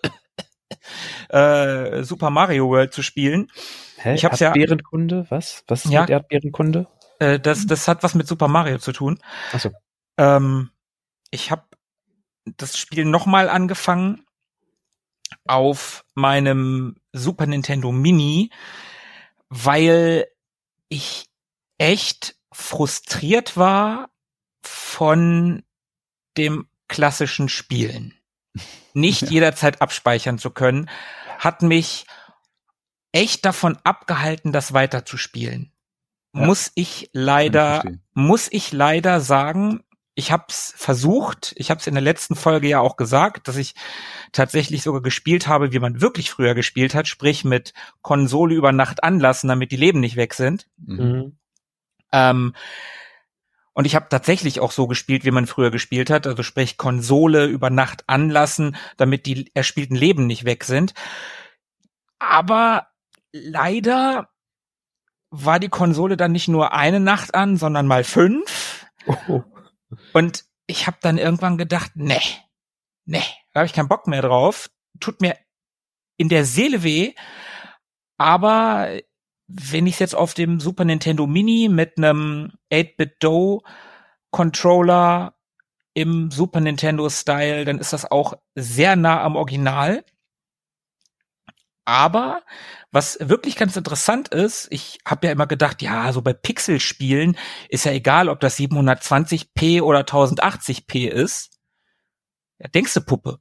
äh, 1.29 2.03
Super 2.03 2.29
Mario 2.29 2.69
World 2.69 2.93
zu 2.93 3.01
spielen. 3.01 3.51
Hä? 3.97 4.15
Ich 4.15 4.25
hab's 4.25 4.41
Erdbeerenkunde? 4.41 5.25
Was? 5.29 5.63
Was 5.67 5.85
ist 5.85 5.91
ja, 5.91 6.01
mit 6.01 6.09
Erdbeerenkunde? 6.09 6.87
Äh, 7.19 7.39
das, 7.39 7.67
das 7.67 7.87
hat 7.87 8.03
was 8.03 8.15
mit 8.15 8.27
Super 8.27 8.47
Mario 8.47 8.77
zu 8.77 8.91
tun. 8.91 9.19
Ach 9.51 9.59
so. 9.59 9.71
Ähm, 10.17 10.71
ich 11.29 11.51
habe 11.51 11.63
das 12.45 12.77
Spiel 12.77 13.05
noch 13.05 13.25
mal 13.25 13.49
angefangen 13.49 14.25
auf 15.47 16.05
meinem 16.13 16.95
Super 17.13 17.45
Nintendo 17.45 17.91
Mini, 17.91 18.51
weil 19.49 20.27
ich 20.89 21.27
echt 21.77 22.35
frustriert 22.51 23.57
war 23.57 24.09
von 24.63 25.63
dem 26.37 26.67
klassischen 26.87 27.49
Spielen. 27.49 28.13
Nicht 28.93 29.21
ja. 29.23 29.29
jederzeit 29.29 29.81
abspeichern 29.81 30.37
zu 30.37 30.51
können, 30.51 30.89
hat 31.39 31.61
mich 31.61 32.05
echt 33.11 33.45
davon 33.45 33.77
abgehalten, 33.83 34.51
das 34.51 34.73
weiterzuspielen. 34.73 35.71
Ja. 36.33 36.45
Muss 36.45 36.71
ich 36.75 37.09
leider, 37.13 37.83
muss 38.13 38.47
ich 38.51 38.71
leider 38.71 39.19
sagen, 39.19 39.83
ich 40.21 40.31
habe 40.31 40.45
es 40.49 40.71
versucht, 40.77 41.51
ich 41.57 41.71
habe 41.71 41.79
es 41.79 41.87
in 41.87 41.95
der 41.95 42.03
letzten 42.03 42.35
Folge 42.35 42.67
ja 42.67 42.79
auch 42.79 42.95
gesagt, 42.95 43.47
dass 43.47 43.57
ich 43.57 43.73
tatsächlich 44.31 44.83
sogar 44.83 45.01
gespielt 45.01 45.47
habe, 45.47 45.73
wie 45.73 45.79
man 45.79 45.99
wirklich 45.99 46.29
früher 46.29 46.53
gespielt 46.53 46.93
hat, 46.93 47.07
sprich 47.07 47.43
mit 47.43 47.73
Konsole 48.03 48.53
über 48.53 48.71
Nacht 48.71 49.03
anlassen, 49.03 49.47
damit 49.47 49.71
die 49.71 49.77
Leben 49.77 49.99
nicht 49.99 50.17
weg 50.17 50.35
sind. 50.35 50.67
Mhm. 50.77 51.37
Ähm, 52.11 52.53
und 53.73 53.85
ich 53.85 53.95
habe 53.95 54.09
tatsächlich 54.09 54.59
auch 54.59 54.71
so 54.71 54.85
gespielt, 54.85 55.25
wie 55.25 55.31
man 55.31 55.47
früher 55.47 55.71
gespielt 55.71 56.11
hat, 56.11 56.27
also 56.27 56.43
sprich 56.43 56.77
Konsole 56.77 57.45
über 57.45 57.71
Nacht 57.71 58.03
anlassen, 58.05 58.75
damit 58.97 59.25
die 59.25 59.49
erspielten 59.55 59.95
Leben 59.95 60.27
nicht 60.27 60.45
weg 60.45 60.65
sind. 60.65 60.93
Aber 62.19 62.89
leider 63.31 64.29
war 65.31 65.59
die 65.59 65.69
Konsole 65.69 66.15
dann 66.15 66.31
nicht 66.31 66.47
nur 66.47 66.73
eine 66.73 66.99
Nacht 66.99 67.33
an, 67.33 67.57
sondern 67.57 67.87
mal 67.87 68.03
fünf. 68.03 68.85
Oh. 69.07 69.41
Und 70.13 70.45
ich 70.67 70.87
habe 70.87 70.97
dann 71.01 71.17
irgendwann 71.17 71.57
gedacht, 71.57 71.91
nee, 71.95 72.21
nee, 73.05 73.23
da 73.53 73.59
habe 73.59 73.65
ich 73.65 73.73
keinen 73.73 73.89
Bock 73.89 74.07
mehr 74.07 74.21
drauf. 74.21 74.69
Tut 74.99 75.21
mir 75.21 75.37
in 76.17 76.29
der 76.29 76.45
Seele 76.45 76.83
weh. 76.83 77.13
Aber 78.17 78.99
wenn 79.47 79.87
ich 79.87 79.99
jetzt 79.99 80.15
auf 80.15 80.33
dem 80.33 80.59
Super 80.59 80.85
Nintendo 80.85 81.27
Mini 81.27 81.67
mit 81.69 81.97
einem 81.97 82.53
8-Bit-Do 82.71 83.63
Controller 84.31 85.35
im 85.93 86.31
Super 86.31 86.61
Nintendo 86.61 87.09
Style, 87.09 87.65
dann 87.65 87.79
ist 87.79 87.91
das 87.91 88.09
auch 88.09 88.35
sehr 88.55 88.95
nah 88.95 89.21
am 89.21 89.35
Original. 89.35 90.05
Aber 91.85 92.43
was 92.91 93.17
wirklich 93.19 93.55
ganz 93.55 93.75
interessant 93.75 94.29
ist, 94.29 94.67
ich 94.71 94.99
habe 95.05 95.27
ja 95.27 95.33
immer 95.33 95.47
gedacht, 95.47 95.81
ja, 95.81 96.11
so 96.13 96.21
bei 96.21 96.33
Pixelspielen 96.33 97.37
ist 97.69 97.85
ja 97.85 97.91
egal, 97.91 98.29
ob 98.29 98.39
das 98.39 98.57
720p 98.57 99.81
oder 99.81 100.01
1080p 100.01 101.07
ist. 101.07 101.59
Ja, 102.59 102.67
denkst 102.69 102.93
du 102.93 103.01
Puppe? 103.01 103.39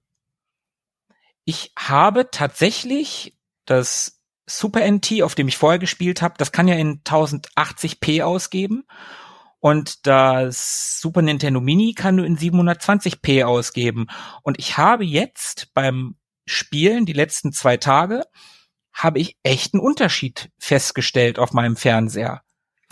Ich 1.44 1.72
habe 1.76 2.30
tatsächlich 2.30 3.36
das 3.66 4.20
Super 4.46 4.80
NT, 4.90 5.22
auf 5.22 5.34
dem 5.34 5.48
ich 5.48 5.56
vorher 5.56 5.78
gespielt 5.78 6.22
habe, 6.22 6.34
das 6.38 6.50
kann 6.50 6.66
ja 6.66 6.74
in 6.74 7.02
1080p 7.02 8.22
ausgeben. 8.24 8.84
Und 9.60 10.06
das 10.06 11.00
Super 11.00 11.22
Nintendo 11.22 11.60
Mini 11.60 11.92
kann 11.94 12.16
nur 12.16 12.24
in 12.24 12.38
720p 12.38 13.44
ausgeben. 13.44 14.06
Und 14.42 14.58
ich 14.58 14.78
habe 14.78 15.04
jetzt 15.04 15.72
beim 15.74 16.16
Spielen 16.50 17.06
die 17.06 17.12
letzten 17.12 17.52
zwei 17.52 17.76
Tage 17.76 18.24
habe 18.92 19.18
ich 19.18 19.36
echt 19.42 19.74
einen 19.74 19.82
Unterschied 19.82 20.50
festgestellt 20.58 21.38
auf 21.38 21.52
meinem 21.52 21.76
Fernseher. 21.76 22.42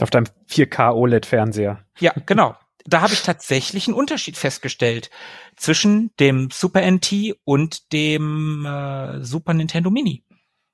Auf 0.01 0.11
deinem 0.11 0.27
4K 0.49 0.95
OLED-Fernseher. 0.95 1.85
Ja, 1.99 2.13
genau. 2.25 2.57
Da 2.85 3.01
habe 3.01 3.13
ich 3.13 3.23
tatsächlich 3.23 3.89
einen 3.89 3.97
Unterschied 3.97 4.37
festgestellt 4.37 5.11
zwischen 5.57 6.11
dem 6.21 6.51
Super 6.51 6.89
NT 6.89 7.35
und 7.45 7.93
dem 7.93 8.65
äh, 8.65 9.25
Super 9.25 9.55
Nintendo 9.55 9.91
Mini. 9.91 10.25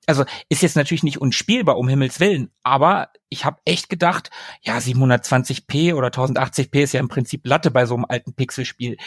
Also 0.07 0.25
ist 0.51 0.63
jetzt 0.63 0.77
natürlich 0.77 1.03
nicht 1.03 1.21
unspielbar, 1.21 1.79
um 1.79 1.89
Himmels 1.89 2.21
Willen, 2.21 2.51
aber 2.63 3.09
ich 3.31 3.47
habe 3.47 3.61
echt 3.65 3.89
gedacht, 3.89 4.31
ja, 4.61 4.77
720p 4.77 5.95
oder 5.95 6.09
1080p 6.09 6.83
ist 6.83 6.93
ja 6.93 7.01
im 7.01 7.09
Prinzip 7.09 7.47
Latte 7.47 7.71
bei 7.71 7.87
so 7.87 7.95
einem 7.95 8.05
alten 8.07 8.35
Pixelspiel. 8.35 8.99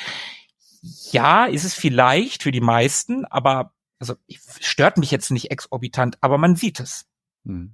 Ja, 1.12 1.46
ist 1.46 1.64
es 1.64 1.74
vielleicht 1.74 2.44
für 2.44 2.52
die 2.52 2.62
meisten, 2.62 3.26
aber 3.26 3.74
also 4.00 4.16
stört 4.60 4.98
mich 4.98 5.12
jetzt 5.12 5.32
nicht 5.32 5.52
exorbitant, 5.52 6.18
aber 6.22 6.38
man 6.38 6.56
sieht 6.56 6.80
es. 6.80 7.06
Hm. 7.46 7.74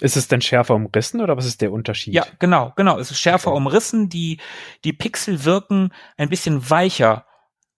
Ist 0.00 0.16
es 0.16 0.28
denn 0.28 0.40
schärfer 0.40 0.76
umrissen 0.76 1.20
oder 1.20 1.36
was 1.36 1.44
ist 1.44 1.60
der 1.60 1.72
Unterschied? 1.72 2.14
Ja, 2.14 2.24
genau, 2.38 2.72
genau. 2.76 2.98
Es 2.98 3.10
ist 3.10 3.18
schärfer 3.18 3.50
okay. 3.50 3.56
umrissen. 3.56 4.08
Die, 4.08 4.38
die 4.84 4.92
Pixel 4.92 5.44
wirken 5.44 5.92
ein 6.16 6.28
bisschen 6.28 6.70
weicher 6.70 7.26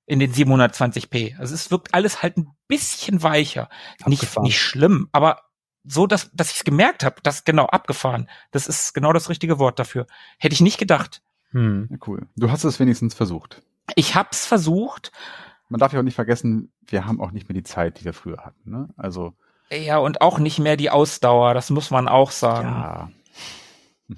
in 0.04 0.18
den 0.18 0.32
720p. 0.32 1.38
Also 1.38 1.54
es 1.54 1.70
wirkt 1.70 1.94
alles 1.94 2.22
halt 2.22 2.36
ein 2.36 2.48
bisschen 2.68 3.22
weicher. 3.22 3.70
Nicht, 4.04 4.38
nicht 4.40 4.60
schlimm, 4.60 5.08
aber 5.12 5.40
so, 5.82 6.06
dass, 6.06 6.30
dass 6.32 6.50
ich 6.50 6.58
es 6.58 6.64
gemerkt 6.64 7.04
habe, 7.04 7.16
das 7.22 7.44
genau 7.44 7.64
abgefahren. 7.66 8.28
Das 8.50 8.66
ist 8.66 8.92
genau 8.92 9.14
das 9.14 9.30
richtige 9.30 9.58
Wort 9.58 9.78
dafür. 9.78 10.06
Hätte 10.38 10.52
ich 10.52 10.60
nicht 10.60 10.78
gedacht. 10.78 11.22
Hm. 11.52 11.88
Ja, 11.90 11.96
cool. 12.06 12.26
Du 12.36 12.50
hast 12.50 12.64
es 12.64 12.78
wenigstens 12.78 13.14
versucht. 13.14 13.62
Ich 13.96 14.14
hab's 14.14 14.46
versucht 14.46 15.12
man 15.70 15.78
darf 15.78 15.92
ja 15.92 16.00
auch 16.00 16.04
nicht 16.04 16.16
vergessen, 16.16 16.72
wir 16.86 17.06
haben 17.06 17.20
auch 17.20 17.30
nicht 17.30 17.48
mehr 17.48 17.54
die 17.54 17.62
Zeit, 17.62 18.00
die 18.00 18.04
wir 18.04 18.12
früher 18.12 18.44
hatten. 18.44 18.70
Ne? 18.70 18.88
Also 18.96 19.32
ja, 19.70 19.98
und 19.98 20.20
auch 20.20 20.40
nicht 20.40 20.58
mehr 20.58 20.76
die 20.76 20.90
Ausdauer, 20.90 21.54
das 21.54 21.70
muss 21.70 21.92
man 21.92 22.08
auch 22.08 22.32
sagen. 22.32 22.68
Ja. 22.68 23.10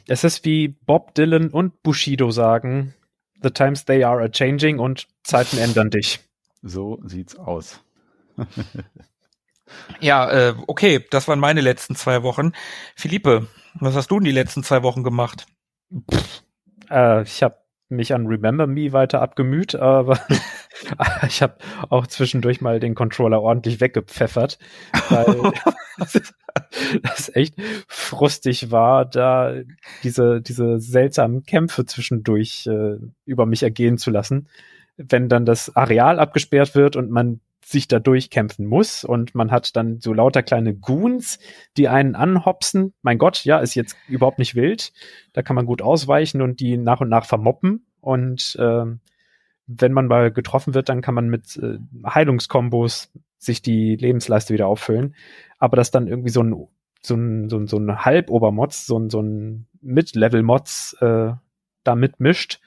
Es 0.08 0.24
ist 0.24 0.46
wie 0.46 0.68
Bob 0.68 1.14
Dylan 1.14 1.50
und 1.50 1.82
Bushido 1.82 2.30
sagen, 2.30 2.94
The 3.42 3.50
times 3.50 3.84
they 3.84 4.02
are 4.02 4.24
a 4.24 4.28
changing 4.30 4.78
und 4.78 5.08
Zeiten 5.22 5.58
ändern 5.58 5.90
dich. 5.90 6.20
So 6.62 7.02
sieht's 7.04 7.36
aus. 7.36 7.80
ja, 10.00 10.30
äh, 10.30 10.54
okay, 10.68 11.04
das 11.10 11.28
waren 11.28 11.40
meine 11.40 11.60
letzten 11.60 11.96
zwei 11.96 12.22
Wochen. 12.22 12.52
Philippe, 12.96 13.48
was 13.74 13.94
hast 13.94 14.10
du 14.10 14.18
in 14.18 14.24
die 14.24 14.30
letzten 14.30 14.62
zwei 14.62 14.82
Wochen 14.82 15.02
gemacht? 15.02 15.46
Pff, 16.10 16.44
äh, 16.88 17.22
ich 17.24 17.42
habe 17.42 17.61
mich 17.92 18.14
an 18.14 18.26
Remember 18.26 18.66
Me 18.66 18.92
weiter 18.92 19.22
abgemüht, 19.22 19.74
aber 19.74 20.18
ich 21.26 21.42
habe 21.42 21.56
auch 21.88 22.06
zwischendurch 22.06 22.60
mal 22.60 22.80
den 22.80 22.94
Controller 22.94 23.40
ordentlich 23.40 23.80
weggepfeffert, 23.80 24.58
weil 25.08 25.52
das 27.02 27.34
echt 27.34 27.54
frustig 27.86 28.70
war, 28.70 29.04
da 29.04 29.54
diese, 30.02 30.40
diese 30.40 30.78
seltsamen 30.78 31.44
Kämpfe 31.44 31.86
zwischendurch 31.86 32.66
äh, 32.66 32.98
über 33.24 33.46
mich 33.46 33.62
ergehen 33.62 33.98
zu 33.98 34.10
lassen. 34.10 34.48
Wenn 34.96 35.28
dann 35.28 35.46
das 35.46 35.74
Areal 35.74 36.18
abgesperrt 36.18 36.74
wird 36.74 36.96
und 36.96 37.10
man 37.10 37.40
sich 37.64 37.88
da 37.88 37.98
durchkämpfen 38.00 38.66
muss 38.66 39.04
und 39.04 39.34
man 39.34 39.50
hat 39.50 39.76
dann 39.76 40.00
so 40.00 40.12
lauter 40.12 40.42
kleine 40.42 40.74
Goons, 40.74 41.38
die 41.76 41.88
einen 41.88 42.14
anhopsen. 42.14 42.92
Mein 43.02 43.18
Gott, 43.18 43.44
ja, 43.44 43.58
ist 43.58 43.74
jetzt 43.74 43.96
überhaupt 44.08 44.38
nicht 44.38 44.54
wild. 44.54 44.92
Da 45.32 45.42
kann 45.42 45.56
man 45.56 45.66
gut 45.66 45.82
ausweichen 45.82 46.42
und 46.42 46.60
die 46.60 46.76
nach 46.76 47.00
und 47.00 47.08
nach 47.08 47.24
vermoppen 47.24 47.86
und 48.00 48.56
ähm, 48.60 49.00
wenn 49.66 49.92
man 49.92 50.06
mal 50.06 50.32
getroffen 50.32 50.74
wird, 50.74 50.88
dann 50.88 51.02
kann 51.02 51.14
man 51.14 51.28
mit 51.28 51.56
äh, 51.56 51.78
Heilungskombos 52.04 53.12
sich 53.38 53.62
die 53.62 53.96
Lebensleiste 53.96 54.52
wieder 54.52 54.66
auffüllen, 54.66 55.14
aber 55.58 55.76
dass 55.76 55.90
dann 55.90 56.08
irgendwie 56.08 56.30
so 56.30 56.42
ein 56.42 56.68
so 57.04 57.14
ein, 57.16 57.48
so 57.48 57.58
ein, 57.58 57.66
so 57.66 57.78
ein 57.78 58.04
Halbobermods, 58.04 58.86
so 58.86 58.98
ein, 58.98 59.10
so 59.10 59.20
ein 59.20 59.66
Mid-Level-Mods 59.80 60.96
äh, 61.00 61.32
da 61.82 61.94
mitmischt 61.96 62.60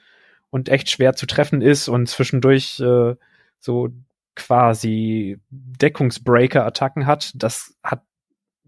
und 0.50 0.68
echt 0.68 0.90
schwer 0.90 1.14
zu 1.14 1.26
treffen 1.26 1.62
ist 1.62 1.88
und 1.88 2.06
zwischendurch 2.06 2.78
äh, 2.80 3.16
so 3.60 3.88
quasi 4.36 5.40
Deckungsbreaker-Attacken 5.50 7.06
hat, 7.06 7.32
das 7.34 7.74
hat 7.82 8.02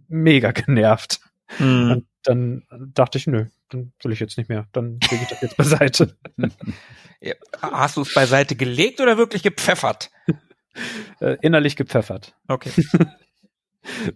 mega 0.08 0.50
genervt. 0.52 1.20
Mhm. 1.58 1.90
Und 1.90 2.06
dann 2.24 2.62
dachte 2.94 3.18
ich, 3.18 3.26
nö, 3.26 3.46
dann 3.68 3.92
will 4.02 4.12
ich 4.12 4.20
jetzt 4.20 4.36
nicht 4.36 4.48
mehr. 4.48 4.66
Dann 4.72 4.98
lege 5.10 5.22
ich 5.22 5.28
das 5.28 5.40
jetzt 5.40 5.56
beiseite. 5.56 6.16
Hast 7.60 7.96
du 7.96 8.02
es 8.02 8.12
beiseite 8.12 8.56
gelegt 8.56 9.00
oder 9.00 9.16
wirklich 9.16 9.42
gepfeffert? 9.42 10.10
äh, 11.20 11.36
innerlich 11.40 11.76
gepfeffert. 11.76 12.34
Okay. 12.48 12.70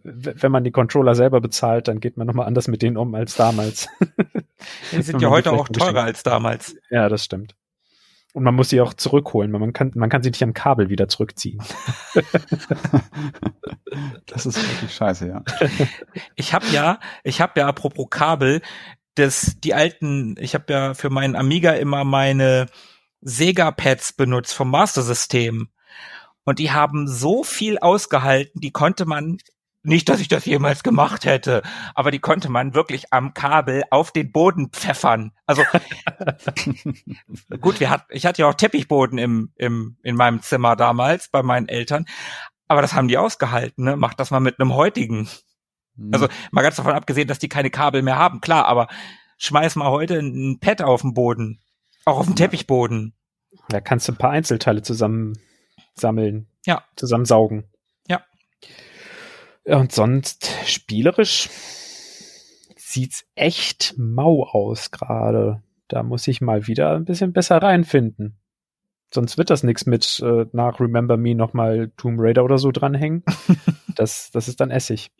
Wenn 0.02 0.52
man 0.52 0.64
die 0.64 0.70
Controller 0.70 1.14
selber 1.14 1.40
bezahlt, 1.40 1.88
dann 1.88 2.00
geht 2.00 2.16
man 2.16 2.26
nochmal 2.26 2.46
anders 2.46 2.68
mit 2.68 2.82
denen 2.82 2.96
um 2.96 3.14
als 3.14 3.34
damals. 3.34 3.88
Die 4.92 5.02
sind 5.02 5.22
ja 5.22 5.30
heute 5.30 5.52
auch 5.52 5.68
teurer 5.68 6.02
als 6.02 6.22
damals. 6.22 6.76
Ja, 6.90 7.08
das 7.08 7.24
stimmt. 7.24 7.54
Und 8.32 8.44
man 8.44 8.54
muss 8.54 8.70
sie 8.70 8.80
auch 8.80 8.94
zurückholen, 8.94 9.52
weil 9.52 9.60
man 9.60 9.72
kann, 9.74 9.92
man 9.94 10.08
kann 10.08 10.22
sie 10.22 10.30
nicht 10.30 10.42
am 10.42 10.54
Kabel 10.54 10.88
wieder 10.88 11.06
zurückziehen. 11.08 11.62
das 14.26 14.46
ist 14.46 14.56
wirklich 14.56 14.94
scheiße, 14.94 15.28
ja. 15.28 15.42
Ich 16.36 16.54
habe 16.54 16.66
ja, 16.72 16.98
ich 17.24 17.40
habe 17.40 17.60
ja 17.60 17.66
apropos 17.66 18.06
Kabel, 18.10 18.62
das, 19.14 19.56
die 19.62 19.74
alten, 19.74 20.36
ich 20.38 20.54
habe 20.54 20.72
ja 20.72 20.94
für 20.94 21.10
meinen 21.10 21.36
Amiga 21.36 21.72
immer 21.72 22.04
meine 22.04 22.66
Sega-Pads 23.20 24.14
benutzt 24.14 24.54
vom 24.54 24.70
Master 24.70 25.02
System. 25.02 25.68
Und 26.44 26.58
die 26.58 26.72
haben 26.72 27.06
so 27.06 27.44
viel 27.44 27.78
ausgehalten, 27.78 28.60
die 28.60 28.72
konnte 28.72 29.04
man 29.06 29.38
nicht, 29.82 30.08
dass 30.08 30.20
ich 30.20 30.28
das 30.28 30.44
jemals 30.44 30.82
gemacht 30.82 31.24
hätte, 31.24 31.62
aber 31.94 32.10
die 32.10 32.20
konnte 32.20 32.48
man 32.48 32.74
wirklich 32.74 33.12
am 33.12 33.34
Kabel 33.34 33.82
auf 33.90 34.12
den 34.12 34.30
Boden 34.30 34.70
pfeffern. 34.70 35.32
Also 35.46 35.64
gut, 37.60 37.80
wir 37.80 37.90
hat, 37.90 38.06
ich 38.10 38.26
hatte 38.26 38.42
ja 38.42 38.48
auch 38.48 38.54
Teppichboden 38.54 39.18
im, 39.18 39.52
im, 39.56 39.96
in 40.02 40.16
meinem 40.16 40.40
Zimmer 40.42 40.76
damals 40.76 41.28
bei 41.28 41.42
meinen 41.42 41.68
Eltern, 41.68 42.06
aber 42.68 42.80
das 42.80 42.94
haben 42.94 43.08
die 43.08 43.18
ausgehalten. 43.18 43.84
Ne? 43.84 43.96
Macht 43.96 44.20
das 44.20 44.30
mal 44.30 44.40
mit 44.40 44.60
einem 44.60 44.74
heutigen. 44.74 45.28
Mhm. 45.96 46.14
Also 46.14 46.28
mal 46.52 46.62
ganz 46.62 46.76
davon 46.76 46.92
abgesehen, 46.92 47.28
dass 47.28 47.40
die 47.40 47.48
keine 47.48 47.70
Kabel 47.70 48.02
mehr 48.02 48.16
haben, 48.16 48.40
klar, 48.40 48.66
aber 48.66 48.88
schmeiß 49.38 49.76
mal 49.76 49.90
heute 49.90 50.18
ein 50.18 50.60
Pad 50.60 50.82
auf 50.82 51.02
den 51.02 51.14
Boden, 51.14 51.60
auch 52.04 52.18
auf 52.18 52.26
dem 52.26 52.36
Teppichboden. 52.36 53.14
Da 53.68 53.80
kannst 53.80 54.06
du 54.06 54.12
ein 54.12 54.18
paar 54.18 54.30
Einzelteile 54.30 54.82
zusammen 54.82 55.38
sammeln, 55.94 56.46
ja, 56.64 56.84
zusammensaugen. 56.96 57.64
Und 59.64 59.92
sonst 59.92 60.50
spielerisch 60.66 61.48
sieht's 62.76 63.24
echt 63.34 63.94
mau 63.96 64.44
aus 64.44 64.90
gerade. 64.90 65.62
Da 65.88 66.02
muss 66.02 66.26
ich 66.28 66.40
mal 66.40 66.66
wieder 66.66 66.94
ein 66.94 67.04
bisschen 67.04 67.32
besser 67.32 67.58
reinfinden. 67.58 68.38
Sonst 69.12 69.36
wird 69.36 69.50
das 69.50 69.62
nichts 69.62 69.86
mit 69.86 70.20
äh, 70.24 70.46
nach 70.52 70.80
Remember 70.80 71.16
Me 71.16 71.34
nochmal 71.34 71.92
Tomb 71.96 72.18
Raider 72.18 72.44
oder 72.44 72.58
so 72.58 72.72
dranhängen. 72.72 73.24
das, 73.94 74.30
das 74.30 74.48
ist 74.48 74.60
dann 74.60 74.70
Essig. 74.70 75.10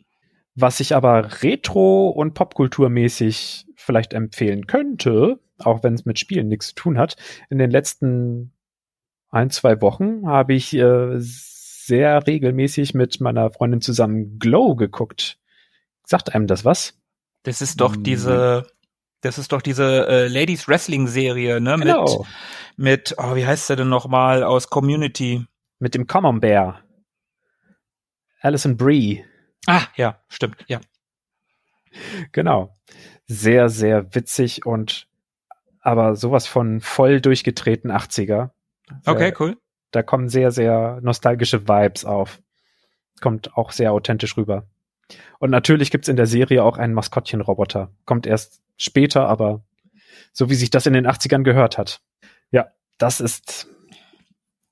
Was 0.55 0.79
ich 0.79 0.95
aber 0.95 1.41
retro- 1.41 2.09
und 2.09 2.33
popkulturmäßig 2.33 3.67
vielleicht 3.75 4.13
empfehlen 4.13 4.67
könnte, 4.67 5.39
auch 5.59 5.83
wenn 5.83 5.93
es 5.93 6.05
mit 6.05 6.19
Spielen 6.19 6.47
nichts 6.47 6.69
zu 6.69 6.75
tun 6.75 6.97
hat, 6.97 7.15
in 7.49 7.59
den 7.59 7.71
letzten 7.71 8.53
ein, 9.29 9.49
zwei 9.49 9.81
Wochen 9.81 10.27
habe 10.27 10.53
ich 10.53 10.75
äh, 10.75 11.19
sehr 11.85 12.25
regelmäßig 12.25 12.93
mit 12.93 13.19
meiner 13.21 13.51
Freundin 13.51 13.81
zusammen 13.81 14.39
Glow 14.39 14.75
geguckt. 14.75 15.37
Sagt 16.05 16.33
einem 16.33 16.47
das 16.47 16.65
was? 16.65 16.99
Das 17.43 17.61
ist 17.61 17.81
doch 17.81 17.95
hm. 17.95 18.03
diese, 18.03 18.67
das 19.21 19.37
ist 19.37 19.51
doch 19.51 19.61
diese 19.61 20.07
äh, 20.07 20.27
Ladies 20.27 20.67
Wrestling 20.67 21.07
Serie, 21.07 21.59
ne? 21.59 21.77
Genau. 21.77 22.25
Mit, 22.77 23.11
mit, 23.11 23.15
oh, 23.17 23.35
wie 23.35 23.45
heißt 23.45 23.69
der 23.69 23.77
denn 23.77 23.89
nochmal 23.89 24.43
aus 24.43 24.69
Community? 24.69 25.45
Mit 25.79 25.95
dem 25.95 26.07
Common 26.07 26.39
Bear. 26.39 26.81
Alison 28.39 28.77
Brie. 28.77 29.25
Ah, 29.65 29.83
ja, 29.95 30.21
stimmt, 30.29 30.63
ja. 30.67 30.79
Genau. 32.31 32.77
Sehr, 33.25 33.69
sehr 33.69 34.15
witzig 34.15 34.65
und 34.65 35.07
aber 35.81 36.15
sowas 36.15 36.47
von 36.47 36.79
voll 36.79 37.19
durchgetreten 37.19 37.91
80er. 37.91 38.51
Okay, 39.05 39.33
cool 39.39 39.57
da 39.93 40.03
kommen 40.03 40.27
sehr, 40.27 40.51
sehr 40.51 40.99
nostalgische 41.01 41.67
Vibes 41.67 42.03
auf. 42.03 42.41
Kommt 43.21 43.55
auch 43.55 43.71
sehr 43.71 43.93
authentisch 43.93 44.35
rüber. 44.35 44.67
Und 45.39 45.51
natürlich 45.51 45.91
gibt's 45.91 46.07
in 46.07 46.15
der 46.15 46.25
Serie 46.25 46.63
auch 46.63 46.77
einen 46.77 46.95
Maskottchenroboter. 46.95 47.91
Kommt 48.05 48.25
erst 48.25 48.61
später, 48.75 49.27
aber 49.27 49.63
so 50.33 50.49
wie 50.49 50.55
sich 50.55 50.71
das 50.71 50.87
in 50.87 50.93
den 50.93 51.07
80ern 51.07 51.43
gehört 51.43 51.77
hat. 51.77 52.01
Ja, 52.51 52.71
das 52.97 53.19
ist 53.19 53.67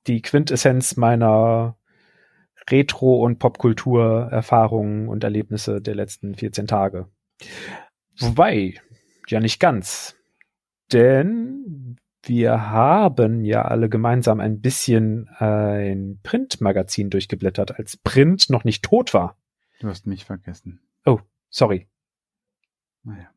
die 0.08 0.22
Quintessenz 0.22 0.96
meiner 0.96 1.76
Retro- 2.68 3.22
und 3.22 3.38
Popkultur-Erfahrungen 3.38 5.08
und 5.08 5.22
Erlebnisse 5.22 5.80
der 5.80 5.94
letzten 5.94 6.34
14 6.34 6.66
Tage. 6.66 7.08
Wobei, 8.18 8.74
ja 9.28 9.38
nicht 9.38 9.60
ganz. 9.60 10.16
Denn 10.92 11.96
wir 12.24 12.70
haben 12.70 13.44
ja 13.44 13.62
alle 13.62 13.88
gemeinsam 13.88 14.40
ein 14.40 14.60
bisschen 14.60 15.28
ein 15.28 16.20
Printmagazin 16.22 17.10
durchgeblättert, 17.10 17.78
als 17.78 17.96
Print 17.96 18.50
noch 18.50 18.64
nicht 18.64 18.84
tot 18.84 19.12
war. 19.14 19.36
Du 19.80 19.88
hast 19.88 20.06
mich 20.06 20.24
vergessen. 20.24 20.80
Oh, 21.04 21.20
sorry. 21.50 21.88
Naja. 23.02 23.28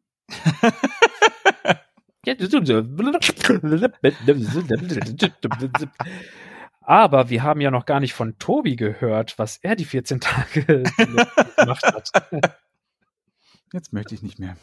Aber 6.81 7.29
wir 7.29 7.43
haben 7.43 7.61
ja 7.61 7.71
noch 7.71 7.85
gar 7.85 7.99
nicht 7.99 8.13
von 8.13 8.37
Tobi 8.37 8.75
gehört, 8.75 9.39
was 9.39 9.57
er 9.57 9.75
die 9.75 9.85
14 9.85 10.19
Tage 10.19 10.83
gemacht 11.57 11.83
hat. 11.83 12.11
Jetzt 13.73 13.91
möchte 13.93 14.13
ich 14.13 14.21
nicht 14.21 14.37
mehr. 14.37 14.55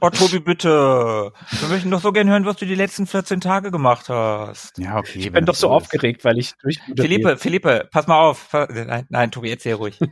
Oh, 0.00 0.10
Tobi, 0.10 0.40
bitte. 0.40 1.32
Wir 1.50 1.68
möchten 1.68 1.90
doch 1.90 2.00
so 2.00 2.12
gerne 2.12 2.30
hören, 2.30 2.44
was 2.44 2.56
du 2.56 2.66
die 2.66 2.74
letzten 2.74 3.06
14 3.06 3.40
Tage 3.40 3.70
gemacht 3.70 4.08
hast. 4.08 4.78
Ja, 4.78 4.98
okay. 4.98 5.18
Ich 5.18 5.32
bin 5.32 5.44
doch 5.44 5.54
so 5.54 5.70
aufgeregt, 5.70 6.24
weil 6.24 6.38
ich 6.38 6.54
durch. 6.62 6.80
Philippe, 6.96 7.36
Philippe, 7.36 7.88
pass 7.90 8.06
mal 8.06 8.20
auf. 8.20 8.52
Nein, 8.52 9.06
nein, 9.08 9.30
Tobi, 9.30 9.50
erzähl 9.50 9.74
ruhig. 9.74 9.98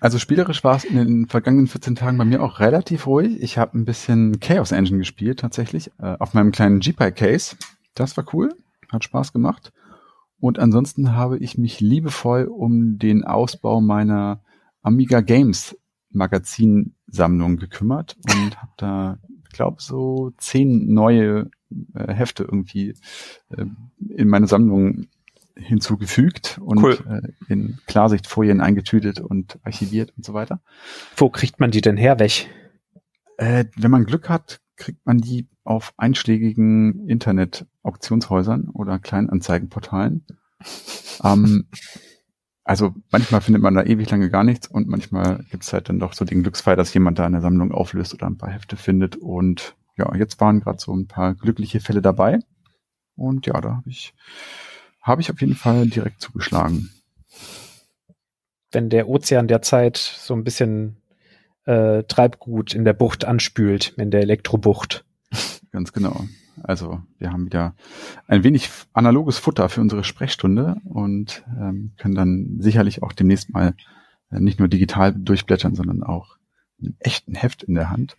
Also 0.00 0.18
spielerisch 0.18 0.64
war 0.64 0.76
es 0.76 0.84
in 0.84 0.96
den 0.96 1.26
vergangenen 1.28 1.66
14 1.66 1.94
Tagen 1.94 2.16
bei 2.16 2.24
mir 2.24 2.42
auch 2.42 2.60
relativ 2.60 3.06
ruhig. 3.06 3.42
Ich 3.42 3.58
habe 3.58 3.78
ein 3.78 3.84
bisschen 3.84 4.40
Chaos 4.40 4.72
Engine 4.72 4.98
gespielt 4.98 5.40
tatsächlich 5.40 5.90
äh, 5.98 6.16
auf 6.18 6.34
meinem 6.34 6.52
kleinen 6.52 6.80
GPI 6.80 7.12
Case. 7.12 7.56
Das 7.94 8.16
war 8.16 8.24
cool, 8.32 8.54
hat 8.90 9.04
Spaß 9.04 9.32
gemacht. 9.32 9.72
Und 10.40 10.58
ansonsten 10.58 11.14
habe 11.14 11.38
ich 11.38 11.58
mich 11.58 11.80
liebevoll 11.80 12.44
um 12.46 12.98
den 12.98 13.24
Ausbau 13.24 13.80
meiner 13.80 14.42
Amiga 14.84 15.20
Games 15.20 15.76
Magazinsammlung 16.10 17.56
gekümmert 17.56 18.16
und 18.32 18.56
habe 18.56 18.72
da, 18.76 19.18
glaube 19.52 19.82
so 19.82 20.32
zehn 20.38 20.92
neue 20.92 21.50
äh, 21.94 22.12
Hefte 22.12 22.44
irgendwie 22.44 22.94
äh, 23.50 23.66
in 24.08 24.28
meine 24.28 24.46
Sammlung 24.46 25.06
hinzugefügt 25.56 26.58
und 26.62 26.82
cool. 26.82 26.98
äh, 27.08 27.52
in 27.52 27.78
Klarsichtfolien 27.86 28.60
eingetütet 28.60 29.20
und 29.20 29.58
archiviert 29.62 30.12
und 30.16 30.24
so 30.24 30.34
weiter. 30.34 30.60
Wo 31.16 31.30
kriegt 31.30 31.60
man 31.60 31.70
die 31.70 31.80
denn 31.80 31.96
her 31.96 32.18
weg? 32.18 32.48
Äh, 33.36 33.66
wenn 33.76 33.90
man 33.90 34.04
Glück 34.04 34.28
hat, 34.28 34.60
kriegt 34.76 35.06
man 35.06 35.18
die 35.18 35.48
auf 35.62 35.94
einschlägigen 35.96 37.08
Internet-Auktionshäusern 37.08 38.68
oder 38.68 38.98
Kleinanzeigenportalen. 38.98 40.24
ähm, 41.22 41.68
also 42.64 42.94
manchmal 43.10 43.42
findet 43.42 43.62
man 43.62 43.74
da 43.74 43.82
ewig 43.82 44.10
lange 44.10 44.30
gar 44.30 44.42
nichts 44.42 44.66
und 44.66 44.88
manchmal 44.88 45.44
gibt's 45.50 45.72
halt 45.72 45.90
dann 45.90 45.98
doch 45.98 46.14
so 46.14 46.24
den 46.24 46.42
Glücksfall, 46.42 46.76
dass 46.76 46.94
jemand 46.94 47.18
da 47.18 47.26
eine 47.26 47.42
Sammlung 47.42 47.72
auflöst 47.72 48.14
oder 48.14 48.26
ein 48.26 48.38
paar 48.38 48.50
Hefte 48.50 48.76
findet. 48.76 49.16
Und 49.16 49.76
ja, 49.98 50.12
jetzt 50.16 50.40
waren 50.40 50.60
gerade 50.60 50.78
so 50.80 50.94
ein 50.94 51.06
paar 51.06 51.34
glückliche 51.34 51.80
Fälle 51.80 52.00
dabei. 52.00 52.38
Und 53.16 53.46
ja, 53.46 53.60
da 53.60 53.76
habe 53.76 53.90
ich, 53.90 54.14
hab 55.02 55.20
ich 55.20 55.30
auf 55.30 55.40
jeden 55.42 55.54
Fall 55.54 55.86
direkt 55.86 56.22
zugeschlagen. 56.22 56.90
Wenn 58.72 58.88
der 58.88 59.08
Ozean 59.08 59.46
der 59.46 59.60
Zeit 59.60 59.98
so 59.98 60.34
ein 60.34 60.42
bisschen 60.42 60.96
äh, 61.66 62.02
Treibgut 62.04 62.74
in 62.74 62.86
der 62.86 62.94
Bucht 62.94 63.26
anspült, 63.26 63.94
in 63.98 64.10
der 64.10 64.22
Elektrobucht. 64.22 65.04
Ganz 65.70 65.92
genau. 65.92 66.24
Also 66.62 67.02
wir 67.18 67.32
haben 67.32 67.46
wieder 67.46 67.74
ein 68.26 68.44
wenig 68.44 68.70
analoges 68.92 69.38
Futter 69.38 69.68
für 69.68 69.80
unsere 69.80 70.04
Sprechstunde 70.04 70.76
und 70.84 71.44
ähm, 71.48 71.92
können 71.96 72.14
dann 72.14 72.56
sicherlich 72.60 73.02
auch 73.02 73.12
demnächst 73.12 73.52
mal 73.52 73.74
äh, 74.30 74.40
nicht 74.40 74.58
nur 74.58 74.68
digital 74.68 75.12
durchblättern, 75.12 75.74
sondern 75.74 76.02
auch 76.02 76.36
einen 76.80 76.96
echten 77.00 77.34
Heft 77.34 77.62
in 77.62 77.74
der 77.74 77.90
Hand. 77.90 78.16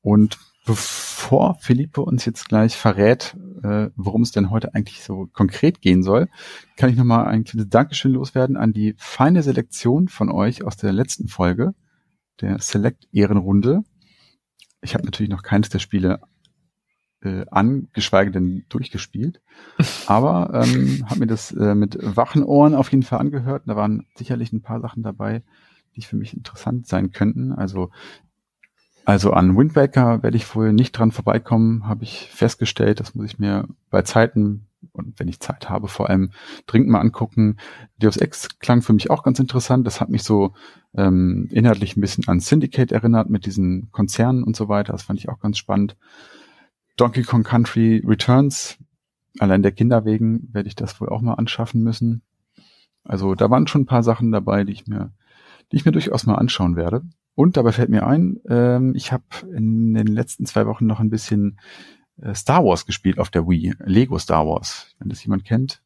Und 0.00 0.38
bevor 0.66 1.56
Philippe 1.60 2.02
uns 2.02 2.24
jetzt 2.24 2.48
gleich 2.48 2.76
verrät, 2.76 3.36
äh, 3.62 3.90
worum 3.96 4.22
es 4.22 4.32
denn 4.32 4.50
heute 4.50 4.74
eigentlich 4.74 5.02
so 5.02 5.26
konkret 5.32 5.80
gehen 5.80 6.02
soll, 6.02 6.28
kann 6.76 6.90
ich 6.90 6.96
nochmal 6.96 7.26
ein 7.26 7.44
kleines 7.44 7.68
Dankeschön 7.68 8.12
loswerden 8.12 8.56
an 8.56 8.72
die 8.72 8.94
feine 8.98 9.42
Selektion 9.42 10.08
von 10.08 10.30
euch 10.30 10.64
aus 10.64 10.76
der 10.76 10.92
letzten 10.92 11.28
Folge, 11.28 11.74
der 12.40 12.60
Select-Ehrenrunde. 12.60 13.82
Ich 14.80 14.94
habe 14.94 15.04
natürlich 15.04 15.30
noch 15.30 15.42
keines 15.42 15.70
der 15.70 15.80
Spiele 15.80 16.20
äh, 17.22 17.44
an, 17.50 17.88
geschweige 17.92 18.30
denn 18.30 18.64
durchgespielt. 18.68 19.40
Aber 20.06 20.50
ähm, 20.54 21.04
habe 21.08 21.20
mir 21.20 21.26
das 21.26 21.52
äh, 21.52 21.74
mit 21.74 21.98
wachen 22.00 22.44
Ohren 22.44 22.74
auf 22.74 22.90
jeden 22.90 23.02
Fall 23.02 23.18
angehört. 23.18 23.62
Da 23.66 23.76
waren 23.76 24.06
sicherlich 24.16 24.52
ein 24.52 24.62
paar 24.62 24.80
Sachen 24.80 25.02
dabei, 25.02 25.42
die 25.96 26.02
für 26.02 26.16
mich 26.16 26.34
interessant 26.34 26.86
sein 26.86 27.12
könnten. 27.12 27.52
Also 27.52 27.90
also 29.08 29.32
an 29.32 29.56
Windbreaker 29.56 30.22
werde 30.22 30.36
ich 30.36 30.54
wohl 30.54 30.74
nicht 30.74 30.92
dran 30.92 31.12
vorbeikommen, 31.12 31.88
habe 31.88 32.04
ich 32.04 32.28
festgestellt. 32.30 33.00
Das 33.00 33.14
muss 33.14 33.24
ich 33.24 33.38
mir 33.38 33.66
bei 33.88 34.02
Zeiten 34.02 34.66
und 34.92 35.18
wenn 35.18 35.28
ich 35.28 35.40
Zeit 35.40 35.70
habe, 35.70 35.88
vor 35.88 36.10
allem 36.10 36.30
dringend 36.66 36.90
mal 36.90 37.00
angucken. 37.00 37.56
Deus 37.98 38.18
Ex 38.18 38.58
klang 38.58 38.82
für 38.82 38.92
mich 38.92 39.10
auch 39.10 39.22
ganz 39.22 39.38
interessant. 39.38 39.86
Das 39.86 40.02
hat 40.02 40.10
mich 40.10 40.24
so 40.24 40.52
ähm, 40.94 41.48
inhaltlich 41.50 41.96
ein 41.96 42.02
bisschen 42.02 42.28
an 42.28 42.40
Syndicate 42.40 42.92
erinnert 42.92 43.30
mit 43.30 43.46
diesen 43.46 43.90
Konzernen 43.92 44.42
und 44.42 44.56
so 44.56 44.68
weiter. 44.68 44.92
Das 44.92 45.04
fand 45.04 45.18
ich 45.18 45.30
auch 45.30 45.40
ganz 45.40 45.56
spannend. 45.56 45.96
Donkey 46.98 47.22
Kong 47.22 47.44
Country 47.44 48.02
Returns, 48.04 48.76
allein 49.38 49.62
der 49.62 49.72
Kinder 49.72 50.04
wegen 50.04 50.52
werde 50.52 50.68
ich 50.68 50.74
das 50.74 51.00
wohl 51.00 51.08
auch 51.08 51.20
mal 51.20 51.34
anschaffen 51.34 51.82
müssen. 51.82 52.22
Also 53.04 53.34
da 53.34 53.48
waren 53.50 53.68
schon 53.68 53.82
ein 53.82 53.86
paar 53.86 54.02
Sachen 54.02 54.32
dabei, 54.32 54.64
die 54.64 54.72
ich 54.72 54.86
mir, 54.86 55.12
die 55.70 55.76
ich 55.76 55.84
mir 55.84 55.92
durchaus 55.92 56.26
mal 56.26 56.34
anschauen 56.34 56.76
werde. 56.76 57.02
Und 57.34 57.56
dabei 57.56 57.70
fällt 57.70 57.88
mir 57.88 58.04
ein, 58.04 58.40
ähm, 58.48 58.94
ich 58.96 59.12
habe 59.12 59.24
in 59.54 59.94
den 59.94 60.08
letzten 60.08 60.44
zwei 60.44 60.66
Wochen 60.66 60.86
noch 60.86 60.98
ein 60.98 61.08
bisschen 61.08 61.60
äh, 62.20 62.34
Star 62.34 62.64
Wars 62.64 62.84
gespielt 62.84 63.20
auf 63.20 63.30
der 63.30 63.48
Wii, 63.48 63.74
Lego 63.84 64.18
Star 64.18 64.44
Wars, 64.44 64.92
wenn 64.98 65.08
das 65.08 65.22
jemand 65.22 65.44
kennt. 65.44 65.80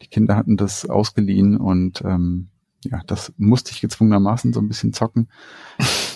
Die 0.00 0.06
Kinder 0.06 0.34
hatten 0.34 0.56
das 0.56 0.88
ausgeliehen 0.88 1.58
und 1.58 2.00
ähm, 2.06 2.48
ja, 2.84 3.02
das 3.06 3.34
musste 3.36 3.72
ich 3.72 3.82
gezwungenermaßen 3.82 4.54
so 4.54 4.60
ein 4.60 4.68
bisschen 4.68 4.94
zocken. 4.94 5.28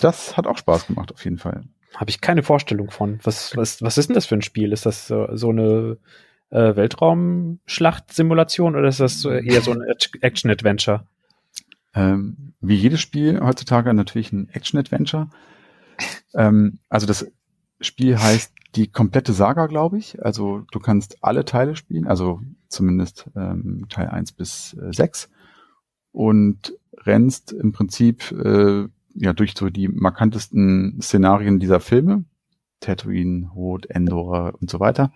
Das 0.01 0.35
hat 0.35 0.47
auch 0.47 0.57
Spaß 0.57 0.87
gemacht, 0.87 1.13
auf 1.13 1.23
jeden 1.23 1.37
Fall. 1.37 1.65
Habe 1.95 2.09
ich 2.09 2.21
keine 2.21 2.43
Vorstellung 2.43 2.91
von. 2.91 3.19
Was, 3.23 3.55
was, 3.55 3.81
was 3.81 3.97
ist 3.97 4.09
denn 4.09 4.15
das 4.15 4.25
für 4.25 4.35
ein 4.35 4.41
Spiel? 4.41 4.73
Ist 4.73 4.85
das 4.85 5.07
so, 5.07 5.27
so 5.33 5.49
eine 5.49 5.97
äh, 6.49 6.75
Weltraumschlacht-Simulation 6.75 8.75
oder 8.75 8.87
ist 8.87 8.99
das 8.99 9.25
eher 9.25 9.61
so 9.61 9.71
ein 9.71 9.81
Action-Adventure? 10.21 11.05
Ähm, 11.95 12.53
wie 12.61 12.75
jedes 12.75 13.01
Spiel 13.01 13.39
heutzutage 13.41 13.93
natürlich 13.93 14.31
ein 14.31 14.49
Action-Adventure. 14.49 15.29
Ähm, 16.33 16.79
also 16.89 17.05
das 17.05 17.31
Spiel 17.81 18.17
heißt 18.17 18.53
die 18.75 18.87
komplette 18.87 19.33
Saga, 19.33 19.67
glaube 19.67 19.97
ich. 19.97 20.23
Also 20.23 20.63
du 20.71 20.79
kannst 20.79 21.23
alle 21.23 21.45
Teile 21.45 21.75
spielen, 21.75 22.07
also 22.07 22.41
zumindest 22.69 23.29
ähm, 23.35 23.85
Teil 23.89 24.07
1 24.07 24.31
bis 24.31 24.73
äh, 24.73 24.91
6 24.91 25.29
und 26.11 26.73
rennst 27.05 27.51
im 27.51 27.71
Prinzip 27.71 28.31
äh, 28.31 28.87
ja 29.15 29.33
durch 29.33 29.53
so 29.57 29.69
die 29.69 29.87
markantesten 29.87 30.99
Szenarien 31.01 31.59
dieser 31.59 31.79
Filme. 31.79 32.25
Tatooine, 32.79 33.53
Hoth, 33.55 33.85
Endor 33.87 34.53
und 34.59 34.69
so 34.69 34.79
weiter. 34.79 35.11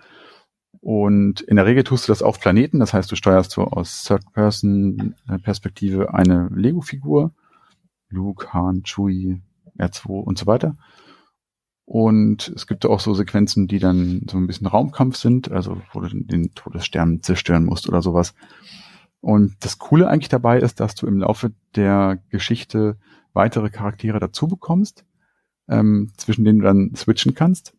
Und 0.79 1.41
in 1.41 1.57
der 1.57 1.65
Regel 1.65 1.83
tust 1.83 2.07
du 2.07 2.11
das 2.11 2.21
auf 2.21 2.39
Planeten, 2.39 2.79
das 2.79 2.93
heißt, 2.93 3.11
du 3.11 3.15
steuerst 3.15 3.51
so 3.51 3.63
aus 3.63 4.03
Third-Person-Perspektive 4.03 6.13
eine 6.13 6.49
Lego-Figur, 6.53 7.33
Luke, 8.09 8.53
Han, 8.53 8.83
Chewie, 8.83 9.41
R2 9.77 10.07
und 10.07 10.37
so 10.37 10.47
weiter. 10.47 10.77
Und 11.85 12.49
es 12.49 12.67
gibt 12.67 12.85
auch 12.85 12.99
so 12.99 13.13
Sequenzen, 13.13 13.67
die 13.67 13.79
dann 13.79 14.23
so 14.29 14.37
ein 14.37 14.47
bisschen 14.47 14.67
Raumkampf 14.67 15.15
sind, 15.15 15.51
also 15.51 15.81
wo 15.93 16.01
du 16.01 16.09
den 16.09 16.53
Todesstern 16.53 17.21
zerstören 17.21 17.65
musst 17.65 17.87
oder 17.87 18.01
sowas. 18.01 18.33
Und 19.21 19.55
das 19.61 19.77
Coole 19.77 20.07
eigentlich 20.07 20.29
dabei 20.29 20.59
ist, 20.59 20.79
dass 20.79 20.95
du 20.95 21.07
im 21.07 21.19
Laufe 21.19 21.53
der 21.75 22.19
Geschichte 22.29 22.97
weitere 23.37 23.69
Charaktere 23.69 24.19
dazu 24.19 24.47
bekommst, 24.47 25.05
ähm, 25.69 26.11
zwischen 26.17 26.43
denen 26.43 26.59
du 26.59 26.65
dann 26.65 26.93
switchen 26.95 27.33
kannst. 27.33 27.73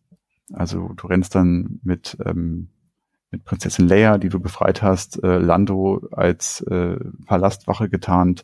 Also 0.51 0.89
du 0.95 1.07
rennst 1.07 1.35
dann 1.35 1.79
mit 1.83 2.17
ähm, 2.25 2.69
mit 3.31 3.45
Prinzessin 3.45 3.87
Leia, 3.87 4.17
die 4.17 4.29
du 4.29 4.39
befreit 4.39 4.81
hast, 4.81 5.23
äh, 5.23 5.37
Lando 5.37 6.07
als 6.11 6.61
äh, 6.61 6.97
Palastwache 7.25 7.89
getarnt, 7.89 8.43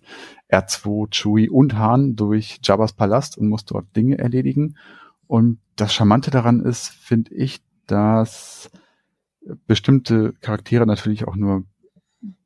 R2, 0.51 1.09
Chewie 1.09 1.49
und 1.49 1.77
Han 1.77 2.15
durch 2.15 2.59
Jabba's 2.61 2.93
Palast 2.93 3.37
und 3.37 3.49
musst 3.49 3.71
dort 3.71 3.95
Dinge 3.95 4.17
erledigen. 4.17 4.77
Und 5.27 5.59
das 5.75 5.93
Charmante 5.93 6.29
daran 6.29 6.61
ist, 6.61 6.89
finde 6.89 7.33
ich, 7.33 7.63
dass 7.87 8.69
bestimmte 9.67 10.33
Charaktere 10.33 10.85
natürlich 10.85 11.27
auch 11.27 11.35
nur 11.35 11.63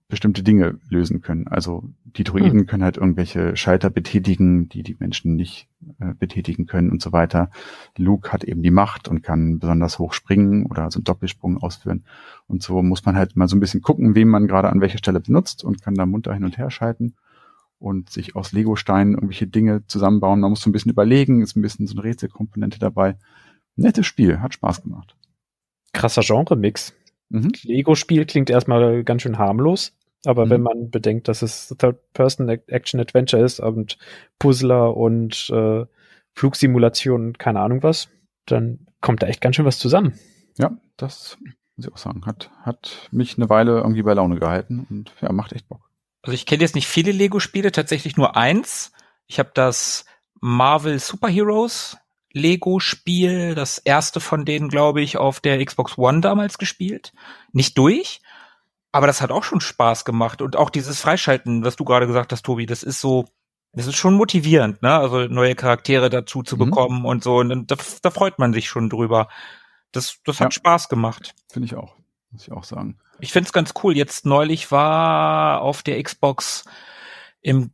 bestimmte 0.10 0.42
Dinge 0.42 0.80
lösen 0.90 1.22
können. 1.22 1.48
Also 1.48 1.84
die 2.04 2.24
Druiden 2.24 2.62
hm. 2.62 2.66
können 2.66 2.84
halt 2.84 2.98
irgendwelche 2.98 3.56
Schalter 3.56 3.92
betätigen, 3.92 4.68
die 4.68 4.82
die 4.82 4.98
Menschen 5.00 5.36
nicht 5.36 5.70
äh, 6.00 6.16
betätigen 6.16 6.66
können 6.66 6.90
und 6.90 7.00
so 7.00 7.12
weiter. 7.12 7.52
Luke 7.96 8.34
hat 8.34 8.44
eben 8.44 8.64
die 8.64 8.72
Macht 8.72 9.08
und 9.08 9.22
kann 9.22 9.60
besonders 9.60 10.00
hoch 10.00 10.14
springen 10.14 10.66
oder 10.66 10.90
so 10.90 10.98
einen 10.98 11.04
Doppelsprung 11.04 11.58
ausführen. 11.58 12.06
Und 12.48 12.64
so 12.64 12.82
muss 12.82 13.06
man 13.06 13.16
halt 13.16 13.36
mal 13.36 13.48
so 13.48 13.56
ein 13.56 13.60
bisschen 13.60 13.82
gucken, 13.82 14.16
wem 14.16 14.30
man 14.30 14.48
gerade 14.48 14.70
an 14.70 14.82
welcher 14.82 14.98
Stelle 14.98 15.20
benutzt 15.20 15.64
und 15.64 15.84
kann 15.84 15.94
da 15.94 16.08
munter 16.08 16.34
hin 16.34 16.44
und 16.44 16.58
her 16.58 16.72
schalten 16.72 17.14
und 17.78 18.10
sich 18.10 18.36
aus 18.36 18.52
Lego-Steinen 18.52 19.14
irgendwelche 19.14 19.48
Dinge 19.48 19.86
zusammenbauen. 19.86 20.40
Man 20.40 20.50
muss 20.50 20.62
so 20.62 20.72
ein 20.72 20.74
bisschen 20.74 20.92
überlegen, 20.92 21.44
ist 21.44 21.56
ein 21.56 21.62
bisschen 21.62 21.86
so 21.86 21.94
eine 21.94 22.04
Rätselkomponente 22.04 22.80
dabei. 22.80 23.16
Nettes 23.76 24.08
Spiel, 24.08 24.40
hat 24.40 24.56
Spaß 24.56 24.82
gemacht. 24.82 25.16
Krasser 25.94 26.24
Genre-Mix. 26.24 26.96
Mhm. 27.30 27.52
Lego-Spiel 27.62 28.26
klingt 28.26 28.50
erstmal 28.50 29.04
ganz 29.04 29.22
schön 29.22 29.38
harmlos. 29.38 29.94
Aber 30.26 30.46
mhm. 30.46 30.50
wenn 30.50 30.62
man 30.62 30.90
bedenkt, 30.90 31.28
dass 31.28 31.42
es 31.42 31.74
Third-Person-Action-Adventure 31.78 33.44
ist 33.44 33.60
und 33.60 33.98
Puzzler 34.38 34.96
und 34.96 35.50
äh, 35.50 35.86
Flugsimulation, 36.34 37.38
keine 37.38 37.62
Ahnung 37.62 37.84
was, 37.84 38.10
dann 38.46 38.88
kommt 39.02 39.24
da 39.24 39.28
echt 39.28 39.42
ganz 39.42 39.56
schön 39.56 39.66
was 39.66 39.80
zusammen. 39.80 40.14
Ja, 40.58 40.72
das 40.98 41.38
muss 41.76 41.88
ich 41.88 41.94
auch 41.94 41.98
sagen. 41.98 42.26
Hat, 42.26 42.52
hat 42.64 43.10
mich 43.12 43.38
eine 43.38 43.50
Weile 43.50 43.78
irgendwie 43.78 44.04
bei 44.04 44.14
Laune 44.14 44.40
gehalten 44.40 44.86
und 44.90 45.14
ja, 45.22 45.32
macht 45.32 45.54
echt 45.54 45.68
Bock. 45.70 45.90
Also 46.22 46.34
ich 46.34 46.46
kenne 46.46 46.62
jetzt 46.62 46.76
nicht 46.76 46.88
viele 46.88 47.12
Lego-Spiele, 47.12 47.72
tatsächlich 47.72 48.18
nur 48.18 48.36
eins. 48.36 48.92
Ich 49.28 49.40
habe 49.40 49.52
das 49.54 50.06
Marvel 50.42 51.00
Superheroes 51.00 51.98
Lego-Spiel, 52.32 53.56
das 53.56 53.78
erste 53.80 54.20
von 54.20 54.46
denen, 54.46 54.70
glaube 54.70 55.02
ich, 55.02 55.18
auf 55.18 55.40
der 55.40 55.64
Xbox 55.64 55.98
One 55.98 56.22
damals 56.22 56.58
gespielt. 56.58 57.14
Nicht 57.54 57.78
durch, 57.78 58.22
aber 58.92 59.08
das 59.08 59.22
hat 59.22 59.32
auch 59.32 59.44
schon 59.44 59.62
Spaß 59.62 60.06
gemacht. 60.06 60.42
Und 60.42 60.56
auch 60.56 60.70
dieses 60.70 61.02
Freischalten, 61.02 61.64
was 61.64 61.76
du 61.76 61.86
gerade 61.86 62.08
gesagt 62.08 62.32
hast, 62.32 62.44
Tobi, 62.44 62.66
das 62.66 62.84
ist 62.84 63.00
so, 63.00 63.26
das 63.74 63.88
ist 63.88 63.98
schon 63.98 64.16
motivierend, 64.16 64.82
ne? 64.82 64.94
Also 64.94 65.28
neue 65.28 65.56
Charaktere 65.56 66.10
dazu 66.10 66.42
zu 66.42 66.56
mhm. 66.56 66.60
bekommen 66.60 67.06
und 67.06 67.24
so. 67.24 67.38
Und 67.38 67.70
da, 67.70 67.76
da, 68.02 68.10
freut 68.10 68.40
man 68.40 68.54
sich 68.54 68.68
schon 68.68 68.90
drüber. 68.90 69.28
Das, 69.92 70.18
das 70.26 70.40
hat 70.40 70.54
ja. 70.54 70.60
Spaß 70.60 70.90
gemacht. 70.90 71.36
Finde 71.52 71.68
ich 71.68 71.76
auch. 71.76 71.96
Muss 72.32 72.44
ich 72.48 72.52
auch 72.52 72.64
sagen. 72.64 72.98
Ich 73.20 73.32
finde 73.32 73.48
es 73.48 73.54
ganz 73.54 73.74
cool. 73.84 73.96
Jetzt 73.96 74.26
neulich 74.26 74.72
war 74.72 75.62
auf 75.62 75.84
der 75.84 76.02
Xbox 76.02 76.66
im 77.42 77.72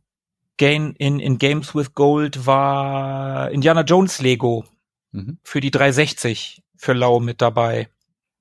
Game, 0.56 0.94
in, 0.98 1.20
in 1.20 1.38
Games 1.38 1.74
with 1.74 1.92
Gold 1.94 2.46
war 2.46 3.50
Indiana 3.50 3.82
Jones 3.82 4.20
Lego 4.20 4.64
mhm. 5.12 5.38
für 5.42 5.60
die 5.60 5.70
360 5.70 6.62
für 6.76 6.94
Lau 6.94 7.20
mit 7.20 7.42
dabei. 7.42 7.88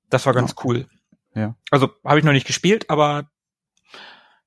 Das 0.10 0.26
war 0.26 0.34
ganz 0.34 0.52
ja. 0.52 0.64
cool. 0.64 0.88
Ja. 1.36 1.56
Also 1.70 1.90
habe 2.04 2.20
ich 2.20 2.26
noch 2.26 2.32
nicht 2.32 2.48
gespielt, 2.48 2.90
aber 2.90 3.30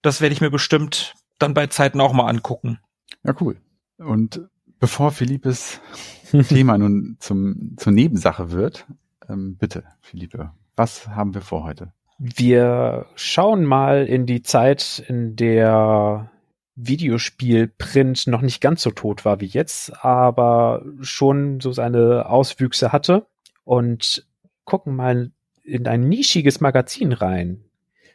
das 0.02 0.20
werde 0.20 0.32
ich 0.32 0.40
mir 0.40 0.50
bestimmt 0.50 1.14
dann 1.38 1.54
bei 1.54 1.66
Zeiten 1.66 2.00
auch 2.00 2.12
mal 2.12 2.26
angucken. 2.26 2.80
Ja, 3.24 3.34
cool. 3.40 3.60
Und 3.98 4.40
bevor 4.80 5.10
Philippes 5.10 5.80
Thema 6.48 6.78
nun 6.78 7.16
zum, 7.20 7.76
zur 7.76 7.92
Nebensache 7.92 8.50
wird, 8.50 8.86
ähm, 9.28 9.56
bitte, 9.56 9.84
Philippe, 10.00 10.52
was 10.76 11.08
haben 11.08 11.34
wir 11.34 11.42
vor 11.42 11.64
heute? 11.64 11.92
Wir 12.18 13.06
schauen 13.14 13.64
mal 13.64 14.06
in 14.06 14.26
die 14.26 14.42
Zeit, 14.42 15.04
in 15.06 15.36
der 15.36 16.30
Videospielprint 16.74 18.26
noch 18.26 18.40
nicht 18.40 18.60
ganz 18.60 18.82
so 18.82 18.90
tot 18.90 19.24
war 19.24 19.40
wie 19.40 19.46
jetzt, 19.46 20.04
aber 20.04 20.84
schon 21.00 21.60
so 21.60 21.72
seine 21.72 22.26
Auswüchse 22.28 22.92
hatte 22.92 23.26
und 23.64 24.26
gucken 24.64 24.96
mal 24.96 25.32
in 25.68 25.86
ein 25.86 26.08
nischiges 26.08 26.60
Magazin 26.60 27.12
rein. 27.12 27.64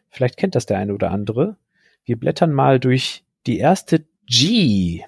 Vielleicht 0.09 0.37
kennt 0.37 0.55
das 0.55 0.65
der 0.65 0.79
eine 0.79 0.93
oder 0.93 1.11
andere. 1.11 1.57
Wir 2.03 2.19
blättern 2.19 2.51
mal 2.51 2.79
durch 2.79 3.23
die 3.45 3.59
erste 3.59 4.05
G, 4.25 5.03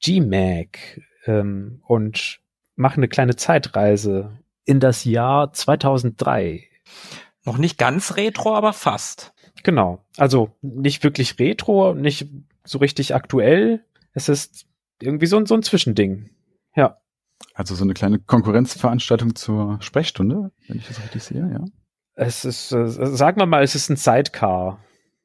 G-Mag 0.00 1.00
ähm, 1.26 1.82
und 1.86 2.40
machen 2.76 3.00
eine 3.00 3.08
kleine 3.08 3.36
Zeitreise 3.36 4.38
in 4.64 4.80
das 4.80 5.04
Jahr 5.04 5.52
2003. 5.52 6.64
Noch 7.44 7.58
nicht 7.58 7.78
ganz 7.78 8.16
retro, 8.16 8.54
aber 8.54 8.72
fast. 8.72 9.32
Genau. 9.62 10.04
Also 10.16 10.52
nicht 10.62 11.02
wirklich 11.02 11.38
retro, 11.38 11.94
nicht 11.94 12.28
so 12.64 12.78
richtig 12.78 13.14
aktuell. 13.14 13.84
Es 14.12 14.28
ist 14.28 14.66
irgendwie 15.00 15.26
so, 15.26 15.44
so 15.46 15.54
ein 15.54 15.62
Zwischending. 15.62 16.30
Ja. 16.74 17.00
Also 17.58 17.74
so 17.74 17.82
eine 17.82 17.92
kleine 17.92 18.20
Konkurrenzveranstaltung 18.20 19.34
zur 19.34 19.78
Sprechstunde, 19.80 20.52
wenn 20.68 20.78
ich 20.78 20.86
das 20.86 21.02
richtig 21.02 21.24
sehe, 21.24 21.50
ja. 21.52 21.64
Es 22.14 22.44
ist, 22.44 22.70
äh, 22.70 22.86
sagen 22.86 23.40
wir 23.40 23.46
mal, 23.46 23.64
es 23.64 23.74
ist 23.74 23.90
ein 23.90 23.96
Sidecar. 23.96 24.78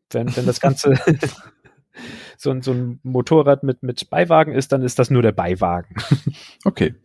Wenn, 0.10 0.36
wenn 0.36 0.48
das 0.48 0.60
Ganze 0.60 0.96
so, 2.38 2.50
ein, 2.50 2.64
so 2.64 2.72
ein 2.72 3.00
Motorrad 3.04 3.62
mit, 3.62 3.84
mit 3.84 4.10
Beiwagen 4.10 4.52
ist, 4.52 4.72
dann 4.72 4.82
ist 4.82 4.98
das 4.98 5.12
nur 5.12 5.22
der 5.22 5.32
Beiwagen. 5.32 5.96
Okay. 6.66 6.96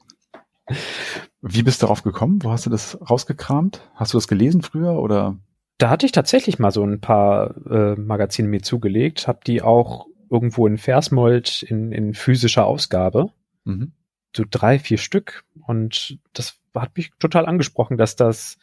Wie 1.42 1.62
bist 1.62 1.82
du 1.82 1.86
darauf 1.86 2.02
gekommen? 2.02 2.42
Wo 2.42 2.50
hast 2.50 2.64
du 2.64 2.70
das 2.70 2.98
rausgekramt? 3.10 3.82
Hast 3.94 4.14
du 4.14 4.16
das 4.16 4.28
gelesen 4.28 4.62
früher 4.62 4.92
oder? 4.92 5.36
Da 5.76 5.90
hatte 5.90 6.06
ich 6.06 6.12
tatsächlich 6.12 6.58
mal 6.58 6.70
so 6.70 6.82
ein 6.84 7.00
paar 7.00 7.54
äh, 7.66 7.96
Magazine 7.96 8.48
mir 8.48 8.62
zugelegt, 8.62 9.28
habe 9.28 9.40
die 9.46 9.60
auch 9.60 10.06
irgendwo 10.30 10.66
in 10.66 10.78
Versmold 10.78 11.62
in, 11.64 11.92
in 11.92 12.14
physischer 12.14 12.64
Ausgabe. 12.64 13.30
Mhm. 13.64 13.92
So 14.36 14.44
drei, 14.48 14.78
vier 14.78 14.98
Stück. 14.98 15.44
Und 15.66 16.18
das 16.32 16.58
hat 16.74 16.96
mich 16.96 17.10
total 17.18 17.46
angesprochen, 17.46 17.96
dass 17.96 18.16
das 18.16 18.58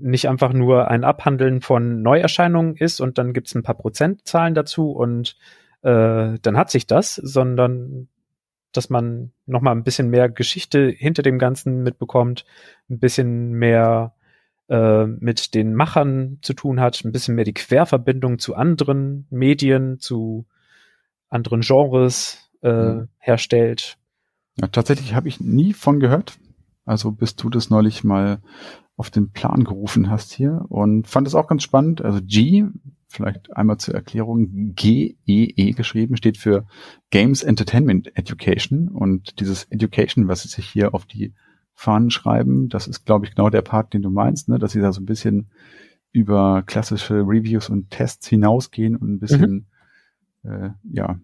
nicht 0.00 0.28
einfach 0.28 0.52
nur 0.52 0.88
ein 0.88 1.04
Abhandeln 1.04 1.60
von 1.60 2.02
Neuerscheinungen 2.02 2.76
ist 2.76 3.00
und 3.00 3.18
dann 3.18 3.32
gibt's 3.32 3.54
ein 3.54 3.62
paar 3.62 3.76
Prozentzahlen 3.76 4.54
dazu 4.54 4.92
und 4.92 5.36
äh, 5.82 6.38
dann 6.40 6.56
hat 6.56 6.70
sich 6.70 6.86
das, 6.86 7.16
sondern 7.16 8.08
dass 8.72 8.90
man 8.90 9.32
noch 9.46 9.60
mal 9.60 9.72
ein 9.72 9.82
bisschen 9.82 10.10
mehr 10.10 10.28
Geschichte 10.28 10.88
hinter 10.88 11.22
dem 11.22 11.38
Ganzen 11.38 11.82
mitbekommt, 11.82 12.44
ein 12.88 13.00
bisschen 13.00 13.52
mehr 13.52 14.14
äh, 14.68 15.06
mit 15.06 15.54
den 15.54 15.74
Machern 15.74 16.38
zu 16.42 16.52
tun 16.52 16.80
hat, 16.80 17.02
ein 17.04 17.12
bisschen 17.12 17.34
mehr 17.34 17.44
die 17.44 17.54
Querverbindung 17.54 18.38
zu 18.38 18.54
anderen 18.54 19.26
Medien, 19.30 19.98
zu 19.98 20.46
anderen 21.28 21.62
Genres 21.62 22.50
äh, 22.62 22.72
mhm. 22.72 23.08
herstellt. 23.18 23.97
Ja, 24.60 24.66
tatsächlich 24.68 25.14
habe 25.14 25.28
ich 25.28 25.40
nie 25.40 25.72
von 25.72 26.00
gehört. 26.00 26.38
Also 26.84 27.12
bis 27.12 27.36
du 27.36 27.50
das 27.50 27.70
neulich 27.70 28.02
mal 28.02 28.40
auf 28.96 29.10
den 29.10 29.30
Plan 29.30 29.64
gerufen 29.64 30.10
hast 30.10 30.32
hier 30.32 30.64
und 30.68 31.06
fand 31.06 31.26
es 31.26 31.34
auch 31.34 31.46
ganz 31.46 31.62
spannend. 31.62 32.02
Also 32.02 32.20
G, 32.22 32.64
vielleicht 33.08 33.54
einmal 33.56 33.78
zur 33.78 33.94
Erklärung, 33.94 34.74
G-E-E 34.74 35.70
-E 35.70 35.76
geschrieben, 35.76 36.16
steht 36.16 36.38
für 36.38 36.66
Games 37.10 37.42
Entertainment 37.42 38.16
Education 38.16 38.88
und 38.88 39.38
dieses 39.38 39.64
Education, 39.64 40.28
was 40.28 40.42
sie 40.42 40.48
sich 40.48 40.66
hier 40.66 40.94
auf 40.94 41.06
die 41.06 41.34
Fahnen 41.74 42.10
schreiben, 42.10 42.68
das 42.68 42.88
ist, 42.88 43.04
glaube 43.06 43.26
ich, 43.26 43.36
genau 43.36 43.50
der 43.50 43.62
Part, 43.62 43.94
den 43.94 44.02
du 44.02 44.10
meinst, 44.10 44.48
ne? 44.48 44.58
dass 44.58 44.72
sie 44.72 44.80
da 44.80 44.92
so 44.92 45.00
ein 45.00 45.06
bisschen 45.06 45.50
über 46.10 46.64
klassische 46.66 47.20
Reviews 47.20 47.68
und 47.68 47.90
Tests 47.90 48.26
hinausgehen 48.26 48.96
und 48.96 49.12
ein 49.12 49.20
bisschen, 49.20 49.66
mhm. 50.42 50.50
äh, 50.50 50.70
ja, 50.90 51.20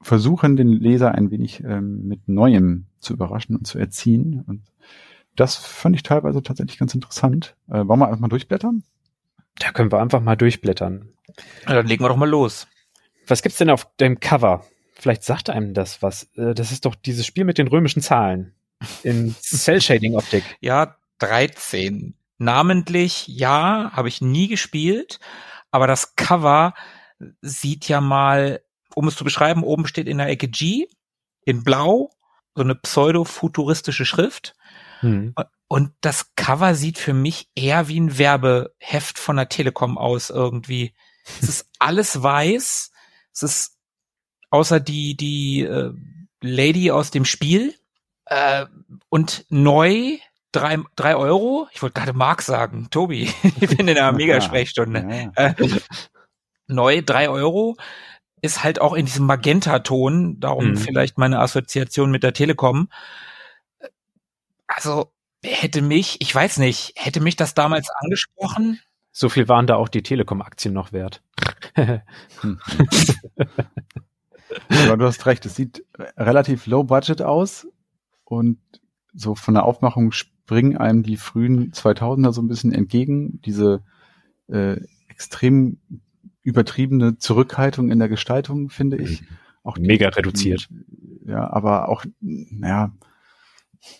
versuchen, 0.00 0.56
den 0.56 0.68
Leser 0.68 1.14
ein 1.14 1.30
wenig 1.30 1.62
ähm, 1.62 2.06
mit 2.06 2.28
Neuem 2.28 2.86
zu 3.00 3.12
überraschen 3.12 3.56
und 3.56 3.66
zu 3.66 3.78
erziehen. 3.78 4.42
Und 4.46 4.62
das 5.36 5.56
fand 5.56 5.96
ich 5.96 6.02
teilweise 6.02 6.42
tatsächlich 6.42 6.78
ganz 6.78 6.94
interessant. 6.94 7.54
Äh, 7.68 7.86
wollen 7.86 8.00
wir 8.00 8.06
einfach 8.06 8.20
mal 8.20 8.28
durchblättern? 8.28 8.82
Da 9.58 9.72
können 9.72 9.92
wir 9.92 10.00
einfach 10.00 10.20
mal 10.20 10.36
durchblättern. 10.36 11.08
Ja, 11.66 11.74
dann 11.74 11.86
legen 11.86 12.02
wir 12.02 12.08
doch 12.08 12.16
mal 12.16 12.28
los. 12.28 12.66
Was 13.26 13.42
gibt's 13.42 13.58
denn 13.58 13.70
auf 13.70 13.86
dem 13.96 14.20
Cover? 14.20 14.64
Vielleicht 14.94 15.22
sagt 15.22 15.50
einem 15.50 15.74
das 15.74 16.02
was. 16.02 16.24
Äh, 16.36 16.54
das 16.54 16.72
ist 16.72 16.84
doch 16.84 16.94
dieses 16.94 17.26
Spiel 17.26 17.44
mit 17.44 17.58
den 17.58 17.68
römischen 17.68 18.02
Zahlen 18.02 18.54
in 19.02 19.34
Cell-Shading-Optik. 19.38 20.44
Ja, 20.60 20.96
13. 21.18 22.14
Namentlich, 22.38 23.28
ja, 23.28 23.90
habe 23.92 24.08
ich 24.08 24.22
nie 24.22 24.48
gespielt, 24.48 25.20
aber 25.70 25.86
das 25.86 26.16
Cover 26.16 26.72
sieht 27.42 27.86
ja 27.88 28.00
mal, 28.00 28.62
um 28.94 29.08
es 29.08 29.16
zu 29.16 29.24
beschreiben, 29.24 29.62
oben 29.62 29.86
steht 29.86 30.08
in 30.08 30.18
der 30.18 30.28
Ecke 30.28 30.48
G 30.48 30.86
in 31.44 31.64
blau 31.64 32.10
so 32.54 32.62
eine 32.62 32.74
pseudo-futuristische 32.74 34.04
Schrift 34.04 34.54
hm. 35.00 35.34
Und 35.68 35.92
das 36.00 36.34
Cover 36.36 36.74
sieht 36.74 36.98
für 36.98 37.14
mich 37.14 37.48
eher 37.54 37.88
wie 37.88 38.00
ein 38.00 38.18
Werbeheft 38.18 39.18
von 39.18 39.36
der 39.36 39.48
Telekom 39.48 39.98
aus 39.98 40.30
irgendwie. 40.30 40.94
Es 41.40 41.48
ist 41.48 41.70
alles 41.78 42.22
weiß. 42.22 42.90
Es 43.32 43.42
ist 43.42 43.76
außer 44.50 44.80
die, 44.80 45.16
die 45.16 45.62
äh, 45.62 45.92
Lady 46.42 46.90
aus 46.90 47.10
dem 47.10 47.24
Spiel. 47.24 47.74
Äh, 48.26 48.66
und 49.08 49.46
neu 49.48 50.18
drei, 50.52 50.78
drei 50.96 51.16
Euro. 51.16 51.68
Ich 51.72 51.82
wollte 51.82 51.94
gerade 51.94 52.12
Mark 52.12 52.42
sagen. 52.42 52.88
Tobi, 52.90 53.32
ich 53.60 53.76
bin 53.76 53.88
in 53.88 53.98
einer 53.98 54.12
Mega-Sprechstunde. 54.16 55.30
Ja. 55.36 55.46
Äh, 55.46 55.54
neu 56.66 57.02
drei 57.02 57.28
Euro 57.28 57.76
ist 58.42 58.64
halt 58.64 58.80
auch 58.80 58.94
in 58.94 59.06
diesem 59.06 59.26
Magenta-Ton, 59.26 60.40
darum 60.40 60.70
mhm. 60.70 60.76
vielleicht 60.76 61.18
meine 61.18 61.40
Assoziation 61.40 62.10
mit 62.10 62.22
der 62.22 62.32
Telekom 62.32 62.88
also 64.74 65.12
hätte 65.42 65.82
mich, 65.82 66.20
ich 66.20 66.34
weiß 66.34 66.58
nicht, 66.58 66.94
hätte 66.96 67.20
mich 67.20 67.36
das 67.36 67.54
damals 67.54 67.88
angesprochen? 67.90 68.80
So 69.12 69.28
viel 69.28 69.48
waren 69.48 69.66
da 69.66 69.76
auch 69.76 69.88
die 69.88 70.02
Telekom-Aktien 70.02 70.72
noch 70.72 70.92
wert. 70.92 71.22
hm. 71.74 72.60
Aber 74.68 74.96
du 74.96 75.04
hast 75.04 75.26
recht, 75.26 75.44
es 75.46 75.56
sieht 75.56 75.84
relativ 76.16 76.66
low 76.66 76.84
budget 76.84 77.22
aus 77.22 77.68
und 78.24 78.58
so 79.12 79.34
von 79.34 79.54
der 79.54 79.64
Aufmachung 79.64 80.12
springen 80.12 80.76
einem 80.76 81.02
die 81.02 81.16
frühen 81.16 81.72
2000er 81.72 82.32
so 82.32 82.42
ein 82.42 82.48
bisschen 82.48 82.72
entgegen. 82.72 83.40
Diese 83.42 83.82
äh, 84.48 84.80
extrem 85.08 85.80
übertriebene 86.42 87.18
Zurückhaltung 87.18 87.90
in 87.90 87.98
der 87.98 88.08
Gestaltung, 88.08 88.70
finde 88.70 88.96
ich. 88.96 89.22
Auch 89.62 89.76
mega 89.76 90.08
reduziert. 90.08 90.68
Ja, 91.26 91.50
aber 91.50 91.88
auch, 91.88 92.04
naja, 92.20 92.92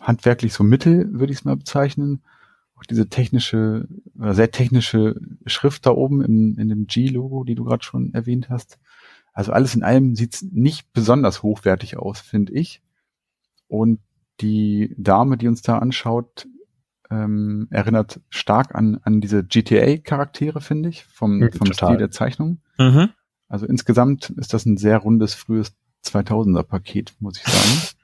handwerklich 0.01 0.53
so 0.53 0.65
mittel, 0.65 1.13
würde 1.13 1.33
ich 1.33 1.41
es 1.41 1.45
mal 1.45 1.57
bezeichnen. 1.57 2.23
Auch 2.77 2.85
diese 2.85 3.09
technische, 3.09 3.87
sehr 4.15 4.51
technische 4.51 5.21
Schrift 5.45 5.85
da 5.85 5.91
oben 5.91 6.23
im, 6.23 6.59
in 6.59 6.69
dem 6.69 6.87
G-Logo, 6.87 7.45
die 7.45 7.55
du 7.55 7.65
gerade 7.65 7.85
schon 7.85 8.15
erwähnt 8.15 8.49
hast. 8.49 8.79
Also 9.33 9.53
alles 9.53 9.75
in 9.75 9.83
allem 9.83 10.17
sieht's 10.17 10.43
nicht 10.43 10.93
besonders 10.93 11.43
hochwertig 11.43 11.99
aus, 11.99 12.21
finde 12.21 12.53
ich. 12.55 12.83
Und 13.69 14.01
die 14.41 14.95
Dame, 14.97 15.37
die 15.37 15.47
uns 15.47 15.63
da 15.63 15.79
anschaut, 15.79 16.47
ähm, 17.11 17.67
erinnert 17.71 18.21
stark 18.29 18.75
an, 18.75 19.01
an 19.03 19.21
diese 19.21 19.45
GTA-Charaktere, 19.45 20.61
finde 20.61 20.89
ich, 20.89 21.05
vom, 21.05 21.39
mhm, 21.39 21.53
vom 21.53 21.73
Stil 21.73 21.97
der 21.97 22.11
Zeichnung. 22.11 22.61
Mhm. 22.79 23.11
Also 23.49 23.67
insgesamt 23.67 24.31
ist 24.31 24.55
das 24.55 24.65
ein 24.65 24.77
sehr 24.77 24.99
rundes, 24.99 25.35
frühes 25.35 25.75
2000er-Paket, 26.05 27.15
muss 27.19 27.39
ich 27.39 27.45
sagen. 27.45 27.97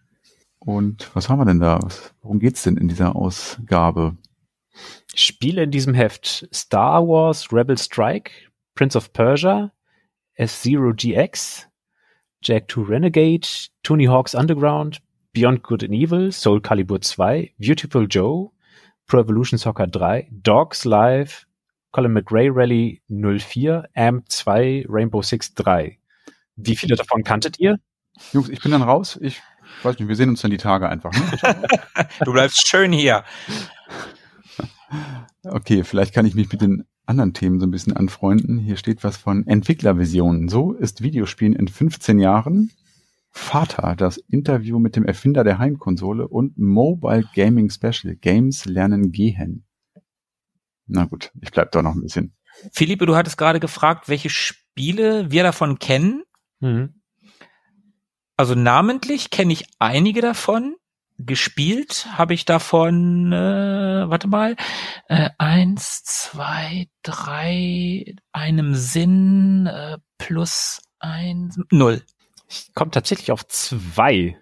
Und 0.59 1.14
was 1.14 1.29
haben 1.29 1.38
wir 1.38 1.45
denn 1.45 1.61
da? 1.61 1.81
worum 2.23 2.40
geht's 2.40 2.64
denn 2.64 2.77
in 2.77 2.88
dieser 2.88 3.14
Ausgabe? 3.14 4.16
Spiele 5.14 5.62
in 5.62 5.71
diesem 5.71 5.95
Heft 5.95 6.49
Star 6.53 7.07
Wars 7.07 7.53
Rebel 7.53 7.79
Strike, 7.79 8.33
Prince 8.75 8.99
of 8.99 9.12
Persia, 9.12 9.73
F-Zero 10.35 10.92
GX, 10.92 11.69
Jack 12.42 12.71
2 12.71 12.83
Renegade, 12.83 13.47
Tony 13.83 14.07
Hawk's 14.07 14.35
Underground, 14.35 15.01
Beyond 15.33 15.62
Good 15.62 15.85
and 15.85 15.95
Evil, 15.95 16.33
Soul 16.33 16.61
Calibur 16.61 17.01
2, 17.01 17.55
Beautiful 17.59 18.07
Joe, 18.09 18.53
Pro 19.07 19.21
Evolution 19.21 19.59
Soccer 19.59 19.87
3, 19.87 20.29
Dogs 20.31 20.85
Live, 20.85 21.47
Colin 21.92 22.12
McRae 22.12 22.51
Rally 22.53 23.03
04, 23.09 23.88
AMP 23.95 24.29
2, 24.29 24.87
Rainbow 24.88 25.23
Six 25.23 25.55
3. 25.55 25.99
Wie 26.57 26.77
viele 26.77 26.97
davon 26.97 27.23
kanntet 27.23 27.59
ihr? 27.61 27.79
Jungs, 28.33 28.49
ich 28.49 28.61
bin 28.61 28.73
dann 28.73 28.83
raus. 28.83 29.19
Ich 29.21 29.40
weiß 29.83 29.99
nicht, 29.99 30.09
wir 30.09 30.16
sehen 30.16 30.31
uns 30.31 30.40
dann 30.40 30.51
die 30.51 30.57
Tage 30.57 30.88
einfach. 30.88 31.12
Ne? 31.12 31.69
du 32.25 32.33
bleibst 32.33 32.66
schön 32.66 32.92
hier. 32.92 33.25
Okay, 35.45 35.85
vielleicht 35.85 36.14
kann 36.14 36.27
ich 36.27 36.35
mich 36.35 36.51
mit 36.51 36.62
den 36.62 36.85
anderen 37.05 37.35
Themen 37.35 37.61
so 37.61 37.66
ein 37.66 37.71
bisschen 37.71 37.97
anfreunden. 37.97 38.59
Hier 38.59 38.77
steht 38.77 39.05
was 39.05 39.16
von 39.16 39.47
Entwicklervisionen. 39.47 40.49
So 40.49 40.73
ist 40.73 41.03
Videospielen 41.03 41.55
in 41.55 41.69
15 41.69 42.19
Jahren. 42.19 42.73
Vater, 43.37 43.94
das 43.96 44.16
Interview 44.16 44.79
mit 44.79 44.96
dem 44.96 45.05
Erfinder 45.05 45.44
der 45.44 45.59
Heimkonsole 45.59 46.27
und 46.27 46.57
Mobile 46.59 47.29
Gaming 47.35 47.70
Special. 47.70 48.16
Games 48.16 48.64
lernen 48.64 49.12
gehen. 49.12 49.66
Na 50.87 51.05
gut, 51.05 51.31
ich 51.40 51.51
bleib 51.53 51.70
da 51.70 51.83
noch 51.83 51.94
ein 51.94 52.01
bisschen. 52.01 52.35
Philippe, 52.72 53.05
du 53.07 53.14
hattest 53.14 53.37
gerade 53.37 53.61
gefragt, 53.61 54.09
welche 54.09 54.31
Spiele 54.31 55.31
wir 55.31 55.42
davon 55.42 55.79
kennen. 55.79 56.25
Mhm. 56.61 57.03
Also 58.37 58.55
namentlich 58.55 59.31
kenne 59.31 59.53
ich 59.53 59.66
einige 59.79 60.22
davon. 60.22 60.75
Gespielt 61.18 62.09
habe 62.12 62.35
ich 62.35 62.46
davon, 62.46 63.33
äh, 63.33 64.09
warte 64.09 64.29
mal, 64.29 64.57
äh, 65.09 65.31
eins, 65.38 66.03
zwei, 66.05 66.88
drei, 67.03 68.14
einem 68.33 68.75
Sinn 68.75 69.66
äh, 69.66 69.99
plus 70.18 70.81
eins, 70.99 71.61
null. 71.70 72.03
Ich 72.49 72.73
komme 72.75 72.91
tatsächlich 72.91 73.33
auf 73.33 73.47
zwei 73.47 74.39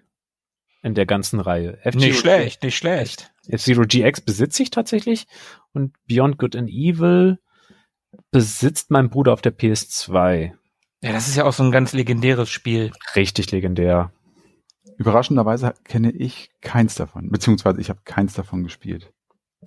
in 0.83 0.93
der 0.93 1.05
ganzen 1.05 1.39
Reihe. 1.39 1.79
F 1.83 1.95
nicht 1.95 2.19
schlecht, 2.19 2.63
nicht 2.63 2.77
schlecht. 2.77 3.31
F-Zero 3.47 3.83
GX 3.87 4.21
besitze 4.21 4.63
ich 4.63 4.69
tatsächlich 4.71 5.27
und 5.73 5.95
Beyond 6.07 6.37
Good 6.37 6.55
and 6.55 6.69
Evil 6.69 7.39
besitzt 8.31 8.91
mein 8.91 9.09
Bruder 9.09 9.33
auf 9.33 9.41
der 9.41 9.55
PS2. 9.57 10.53
Ja, 11.01 11.11
das 11.11 11.27
ist 11.27 11.35
ja 11.35 11.45
auch 11.45 11.53
so 11.53 11.63
ein 11.63 11.71
ganz 11.71 11.93
legendäres 11.93 12.49
Spiel. 12.49 12.91
Richtig 13.15 13.51
legendär. 13.51 14.11
Überraschenderweise 14.97 15.73
kenne 15.83 16.11
ich 16.11 16.51
keins 16.61 16.95
davon, 16.95 17.29
beziehungsweise 17.29 17.81
ich 17.81 17.89
habe 17.89 18.01
keins 18.05 18.33
davon 18.33 18.63
gespielt. 18.63 19.11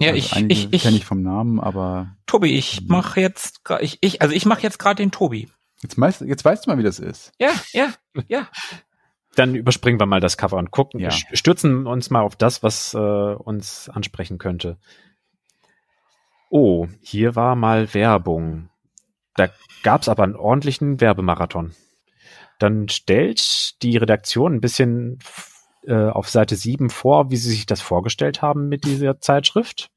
Ja, 0.01 0.13
also 0.13 0.19
ich, 0.19 0.51
ich, 0.51 0.73
ich, 0.73 0.83
kenne 0.83 0.97
ich 0.97 1.05
vom 1.05 1.23
Namen, 1.23 1.61
aber 1.61 2.17
Tobi, 2.27 2.57
ich 2.57 2.83
Mhm. 2.83 2.87
mache 2.89 3.21
jetzt, 3.21 3.61
ich, 3.81 3.99
ich, 4.01 4.23
also 4.23 4.35
ich 4.35 4.47
mache 4.47 4.63
jetzt 4.63 4.79
gerade 4.79 5.03
den 5.03 5.11
Tobi. 5.11 5.49
Jetzt, 5.83 5.99
meist, 5.99 6.21
jetzt 6.23 6.45
weißt 6.45 6.67
du 6.67 6.71
mal, 6.71 6.79
wie 6.79 6.83
das 6.83 6.99
ist. 6.99 7.33
Ja, 7.39 7.51
ja, 7.73 7.93
ja. 8.29 8.49
Dann 9.35 9.55
überspringen 9.55 10.01
wir 10.01 10.07
mal 10.07 10.21
das 10.21 10.37
Cover 10.37 10.57
und 10.57 10.71
gucken, 10.71 10.99
Ja. 11.01 11.11
st- 11.11 11.37
stürzen 11.37 11.87
uns 11.87 12.11
mal 12.11 12.23
auf 12.23 12.35
das, 12.37 12.63
was 12.63 12.95
äh, 12.95 12.99
uns 12.99 13.89
ansprechen 13.89 14.39
könnte. 14.39 14.79
Oh, 16.51 16.87
hier 17.01 17.37
war 17.37 17.55
mal 17.57 17.93
Werbung. 17.95 18.71
Da 19.37 19.49
gab's 19.83 20.09
aber 20.09 20.25
einen 20.25 20.35
ordentlichen 20.37 21.01
Werbemarathon. 21.01 21.75
Dann 22.59 22.89
stellt 22.89 23.81
die 23.83 23.97
Redaktion 23.97 24.55
ein 24.55 24.61
bisschen 24.61 25.19
äh, 25.87 25.95
auf 26.09 26.29
Seite 26.29 26.57
7 26.57 26.91
vor, 26.91 27.31
wie 27.31 27.37
sie 27.37 27.51
sich 27.51 27.67
das 27.67 27.81
vorgestellt 27.81 28.43
haben 28.43 28.69
mit 28.69 28.85
dieser 28.85 29.21
Zeitschrift. 29.21 29.91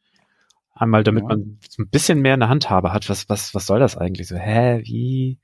Einmal, 0.75 1.03
damit 1.03 1.23
Ja. 1.23 1.29
man 1.29 1.59
so 1.67 1.81
ein 1.81 1.89
bisschen 1.89 2.21
mehr 2.21 2.35
in 2.35 2.41
der 2.41 2.49
Handhabe 2.49 2.93
hat. 2.93 3.09
Was, 3.09 3.29
was, 3.29 3.55
was 3.55 3.65
soll 3.65 3.79
das 3.79 3.97
eigentlich? 3.97 4.27
So, 4.27 4.35
hä, 4.35 4.81
wie? 4.83 5.39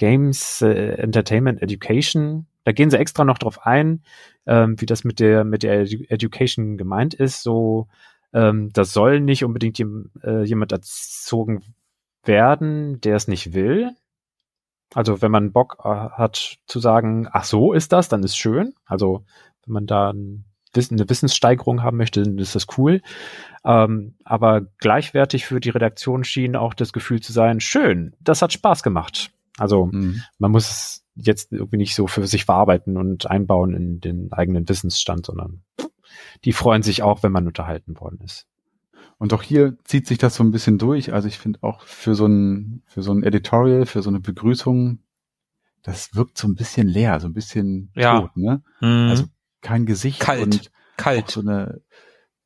Games, 0.00 0.62
äh, 0.62 0.94
Entertainment, 0.94 1.60
Education. 1.60 2.46
Da 2.64 2.72
gehen 2.72 2.88
sie 2.88 2.98
extra 2.98 3.22
noch 3.22 3.36
drauf 3.36 3.66
ein, 3.66 4.02
ähm, 4.46 4.80
wie 4.80 4.86
das 4.86 5.04
mit 5.04 5.20
der, 5.20 5.44
mit 5.44 5.62
der 5.62 5.82
Edu 5.82 6.04
Education 6.08 6.78
gemeint 6.78 7.12
ist. 7.12 7.42
So, 7.42 7.86
ähm, 8.32 8.70
das 8.72 8.94
soll 8.94 9.20
nicht 9.20 9.44
unbedingt 9.44 9.78
jem, 9.78 10.10
äh, 10.24 10.42
jemand 10.44 10.72
erzogen 10.72 11.62
werden, 12.24 13.02
der 13.02 13.16
es 13.16 13.28
nicht 13.28 13.52
will. 13.52 13.90
Also 14.94 15.20
wenn 15.20 15.30
man 15.30 15.52
Bock 15.52 15.76
äh, 15.84 15.88
hat 15.88 16.56
zu 16.66 16.80
sagen, 16.80 17.28
ach 17.30 17.44
so 17.44 17.74
ist 17.74 17.92
das, 17.92 18.08
dann 18.08 18.22
ist 18.22 18.38
schön. 18.38 18.72
Also 18.86 19.26
wenn 19.66 19.74
man 19.74 19.86
da 19.86 20.14
ein 20.14 20.46
Wissen, 20.72 20.98
eine 20.98 21.10
Wissenssteigerung 21.10 21.82
haben 21.82 21.98
möchte, 21.98 22.22
dann 22.22 22.38
ist 22.38 22.54
das 22.54 22.66
cool. 22.78 23.02
Ähm, 23.66 24.14
aber 24.24 24.62
gleichwertig 24.78 25.44
für 25.44 25.60
die 25.60 25.70
Redaktion 25.70 26.24
schien 26.24 26.56
auch 26.56 26.72
das 26.72 26.94
Gefühl 26.94 27.20
zu 27.20 27.34
sein, 27.34 27.60
schön, 27.60 28.16
das 28.20 28.40
hat 28.40 28.54
Spaß 28.54 28.82
gemacht. 28.82 29.30
Also 29.60 29.86
Mhm. 29.86 30.22
man 30.38 30.50
muss 30.50 30.68
es 30.70 31.04
jetzt 31.14 31.52
irgendwie 31.52 31.76
nicht 31.76 31.94
so 31.94 32.06
für 32.06 32.26
sich 32.26 32.44
verarbeiten 32.44 32.96
und 32.96 33.30
einbauen 33.30 33.74
in 33.74 34.00
den 34.00 34.32
eigenen 34.32 34.68
Wissensstand, 34.68 35.26
sondern 35.26 35.62
die 36.44 36.52
freuen 36.52 36.82
sich 36.82 37.02
auch, 37.02 37.22
wenn 37.22 37.32
man 37.32 37.46
unterhalten 37.46 37.98
worden 38.00 38.20
ist. 38.24 38.46
Und 39.18 39.34
auch 39.34 39.42
hier 39.42 39.76
zieht 39.84 40.06
sich 40.06 40.16
das 40.18 40.34
so 40.34 40.42
ein 40.42 40.50
bisschen 40.50 40.78
durch. 40.78 41.12
Also 41.12 41.28
ich 41.28 41.38
finde 41.38 41.58
auch 41.62 41.82
für 41.82 42.14
so 42.14 42.26
ein, 42.26 42.82
für 42.86 43.02
so 43.02 43.12
ein 43.12 43.22
Editorial, 43.22 43.84
für 43.84 44.00
so 44.02 44.08
eine 44.08 44.20
Begrüßung, 44.20 45.00
das 45.82 46.14
wirkt 46.14 46.38
so 46.38 46.48
ein 46.48 46.54
bisschen 46.54 46.88
leer, 46.88 47.20
so 47.20 47.26
ein 47.28 47.34
bisschen 47.34 47.90
Ja. 47.94 48.20
tot, 48.20 48.36
ne? 48.36 48.62
Mhm. 48.80 49.08
Also 49.10 49.24
kein 49.60 49.84
Gesicht 49.84 50.20
Kalt. 50.20 50.42
und 50.42 50.60
auch 50.60 50.96
kalt. 50.96 51.30
so 51.30 51.40
eine, 51.40 51.82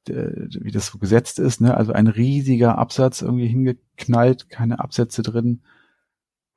äh, 0.08 0.48
wie 0.60 0.72
das 0.72 0.88
so 0.88 0.98
gesetzt 0.98 1.38
ist, 1.38 1.60
ne? 1.60 1.76
Also 1.76 1.92
ein 1.92 2.08
riesiger 2.08 2.76
Absatz 2.76 3.22
irgendwie 3.22 3.46
hingeknallt, 3.46 4.48
keine 4.50 4.80
Absätze 4.80 5.22
drin. 5.22 5.62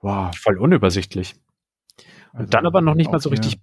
Wow. 0.02 0.36
Voll 0.36 0.58
unübersichtlich. 0.58 1.36
Und 2.34 2.40
Also 2.42 2.50
dann 2.52 2.66
aber 2.66 2.82
noch 2.82 2.96
nicht 2.96 3.12
mal 3.12 3.20
so 3.20 3.30
richtig 3.30 3.60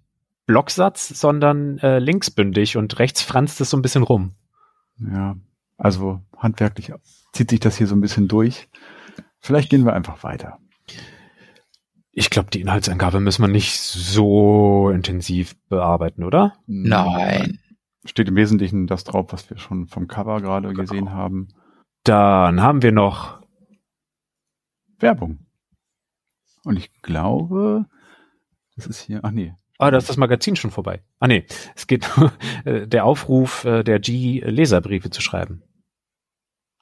Blocksatz, 0.47 1.09
sondern 1.09 1.79
äh, 1.79 1.99
linksbündig 1.99 2.77
und 2.77 2.99
rechts 2.99 3.23
franzt 3.23 3.61
es 3.61 3.70
so 3.70 3.77
ein 3.77 3.83
bisschen 3.83 4.03
rum. 4.03 4.33
Ja, 4.99 5.37
also 5.77 6.20
handwerklich 6.37 6.92
zieht 7.33 7.51
sich 7.51 7.61
das 7.61 7.77
hier 7.79 7.87
so 7.87 7.94
ein 7.97 8.01
bisschen 8.01 8.29
durch. 8.29 8.68
Vielleicht 9.40 9.70
gehen 9.70 9.85
wir 9.85 9.92
einfach 9.92 10.23
weiter. 10.23 10.59
Ich 12.12 12.31
glaube, 12.31 12.51
die 12.51 12.61
Inhaltsangabe 12.61 13.18
müssen 13.20 13.42
wir 13.42 13.49
nicht 13.49 13.81
so 13.81 14.90
intensiv 14.90 15.57
bearbeiten, 15.68 16.23
oder? 16.23 16.55
Nein. 16.66 17.59
Steht 18.05 18.29
im 18.29 18.37
Wesentlichen 18.37 18.87
das 18.87 19.03
drauf, 19.05 19.27
was 19.31 19.49
wir 19.51 19.57
schon 19.59 19.87
vom 19.88 20.07
Cover 20.07 20.40
gerade 20.40 20.68
Genau. 20.68 20.81
gesehen 20.81 21.11
haben. 21.11 21.49
Dann 22.05 22.61
haben 22.61 22.83
wir 22.83 22.92
noch 22.92 23.40
Werbung. 24.99 25.43
Und 26.64 26.77
ich 26.77 26.92
glaube, 27.03 27.87
das 28.77 28.87
ist 28.87 29.00
hier, 29.00 29.20
ach 29.22 29.31
nee, 29.31 29.55
Ah, 29.79 29.90
da 29.90 29.98
ist 29.98 30.09
das 30.09 30.16
Magazin 30.16 30.55
schon 30.55 30.70
vorbei. 30.70 31.03
Ah 31.18 31.27
nee, 31.27 31.46
es 31.74 31.87
geht 31.87 32.09
äh, 32.64 32.87
der 32.87 33.05
Aufruf 33.05 33.64
äh, 33.64 33.83
der 33.83 33.98
G 33.98 34.40
Leserbriefe 34.40 35.11
zu 35.11 35.20
schreiben. 35.20 35.62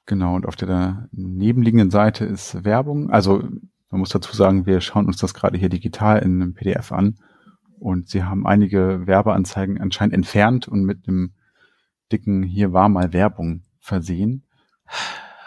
genau. 0.05 0.35
Und 0.35 0.45
auf 0.45 0.55
der 0.55 1.09
nebenliegenden 1.11 1.89
Seite 1.89 2.25
ist 2.25 2.63
Werbung. 2.63 3.09
Also 3.09 3.43
man 3.89 3.99
muss 3.99 4.09
dazu 4.09 4.35
sagen, 4.35 4.65
wir 4.65 4.79
schauen 4.81 5.07
uns 5.07 5.17
das 5.17 5.33
gerade 5.33 5.57
hier 5.57 5.69
digital 5.69 6.19
in 6.19 6.41
einem 6.41 6.53
PDF 6.53 6.91
an. 6.91 7.17
Und 7.79 8.09
sie 8.09 8.23
haben 8.23 8.47
einige 8.47 9.05
Werbeanzeigen 9.07 9.81
anscheinend 9.81 10.13
entfernt 10.13 10.67
und 10.67 10.83
mit 10.83 11.07
einem 11.07 11.33
dicken 12.11 12.43
Hier 12.43 12.73
war 12.73 12.89
mal 12.89 13.11
Werbung 13.11 13.63
versehen. 13.79 14.47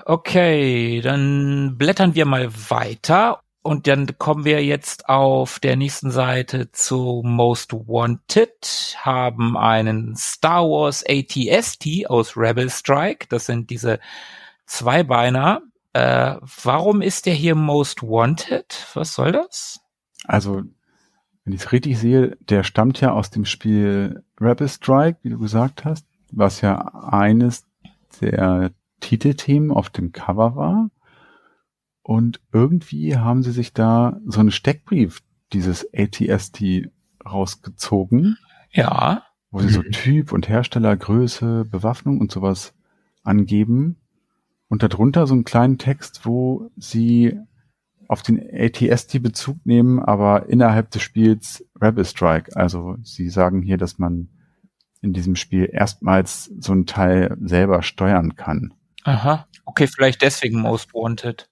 Okay, 0.04 1.00
dann 1.00 1.76
blättern 1.78 2.14
wir 2.14 2.26
mal 2.26 2.52
weiter 2.52 3.40
und 3.66 3.86
dann 3.86 4.16
kommen 4.18 4.44
wir 4.44 4.64
jetzt 4.64 5.08
auf 5.08 5.58
der 5.58 5.76
nächsten 5.76 6.10
Seite 6.10 6.70
zu 6.72 7.22
Most 7.24 7.72
Wanted, 7.72 8.96
haben 9.00 9.56
einen 9.56 10.14
Star 10.16 10.62
Wars 10.62 11.04
ATST 11.06 12.08
aus 12.08 12.36
Rebel 12.36 12.70
Strike. 12.70 13.26
Das 13.28 13.46
sind 13.46 13.68
diese 13.70 13.98
Zweibeiner. 14.66 15.62
Äh, 15.92 16.36
warum 16.62 17.02
ist 17.02 17.26
der 17.26 17.34
hier 17.34 17.54
Most 17.54 18.02
Wanted? 18.02 18.86
Was 18.94 19.14
soll 19.14 19.32
das? 19.32 19.80
Also, 20.24 20.62
wenn 21.44 21.52
ich 21.52 21.62
es 21.62 21.72
richtig 21.72 21.98
sehe, 21.98 22.36
der 22.40 22.62
stammt 22.62 23.00
ja 23.00 23.12
aus 23.12 23.30
dem 23.30 23.44
Spiel 23.44 24.22
Rebel 24.40 24.68
Strike, 24.68 25.18
wie 25.22 25.30
du 25.30 25.38
gesagt 25.38 25.84
hast, 25.84 26.06
was 26.30 26.60
ja 26.60 26.78
eines 27.10 27.66
der 28.20 28.70
Titelthemen 29.00 29.70
auf 29.70 29.90
dem 29.90 30.12
Cover 30.12 30.56
war. 30.56 30.90
Und 32.08 32.40
irgendwie 32.52 33.16
haben 33.16 33.42
sie 33.42 33.50
sich 33.50 33.72
da 33.72 34.20
so 34.26 34.38
einen 34.38 34.52
Steckbrief 34.52 35.22
dieses 35.52 35.88
ATST 35.92 36.88
rausgezogen, 37.24 38.38
Ja. 38.70 39.24
wo 39.50 39.58
sie 39.58 39.70
so 39.70 39.80
Mhm. 39.80 39.90
Typ 39.90 40.30
und 40.32 40.48
Hersteller, 40.48 40.96
Größe, 40.96 41.64
Bewaffnung 41.68 42.20
und 42.20 42.30
sowas 42.30 42.74
angeben. 43.24 43.96
Und 44.68 44.84
darunter 44.84 45.26
so 45.26 45.34
einen 45.34 45.42
kleinen 45.42 45.78
Text, 45.78 46.24
wo 46.26 46.70
sie 46.76 47.40
auf 48.06 48.22
den 48.22 48.40
ATST 48.40 49.18
Bezug 49.20 49.56
nehmen, 49.66 49.98
aber 49.98 50.48
innerhalb 50.48 50.92
des 50.92 51.02
Spiels 51.02 51.64
Rebel 51.80 52.04
Strike. 52.04 52.54
Also 52.54 52.98
sie 53.02 53.28
sagen 53.30 53.62
hier, 53.62 53.78
dass 53.78 53.98
man 53.98 54.28
in 55.00 55.12
diesem 55.12 55.34
Spiel 55.34 55.68
erstmals 55.72 56.52
so 56.60 56.70
einen 56.70 56.86
Teil 56.86 57.36
selber 57.40 57.82
steuern 57.82 58.36
kann. 58.36 58.74
Aha. 59.02 59.48
Okay, 59.64 59.88
vielleicht 59.88 60.22
deswegen 60.22 60.60
Most 60.60 60.94
Wanted, 60.94 61.48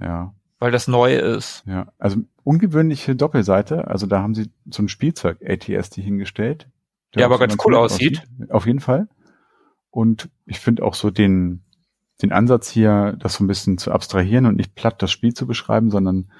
Ja, 0.00 0.34
weil 0.58 0.72
das 0.72 0.88
neu 0.88 1.16
ist. 1.16 1.62
ja. 1.66 1.92
Also 1.98 2.20
ungewöhnliche 2.42 3.14
Doppelseite. 3.14 3.88
Also 3.88 4.06
da 4.06 4.20
haben 4.22 4.34
sie 4.34 4.50
so 4.70 4.82
ein 4.82 4.88
Spielzeug 4.88 5.38
ATST 5.44 5.96
hingestellt. 5.96 6.68
der 7.14 7.20
Ja, 7.20 7.26
aber 7.26 7.38
ganz 7.38 7.56
cool 7.64 7.72
nett 7.72 7.80
aussieht. 7.80 8.22
Auf 8.50 8.66
jeden 8.66 8.80
Fall. 8.80 9.08
Und 9.90 10.30
ich 10.46 10.58
finde 10.58 10.82
auch 10.84 10.94
so 10.94 11.10
den, 11.10 11.62
den 12.22 12.32
Ansatz 12.32 12.68
hier, 12.70 13.16
das 13.18 13.34
so 13.34 13.44
ein 13.44 13.48
bisschen 13.48 13.78
zu 13.78 13.92
abstrahieren 13.92 14.46
und 14.46 14.56
nicht 14.56 14.74
platt 14.74 15.02
das 15.02 15.10
Spiel 15.10 15.34
zu 15.34 15.46
beschreiben, 15.46 15.90
sondern 15.90 16.30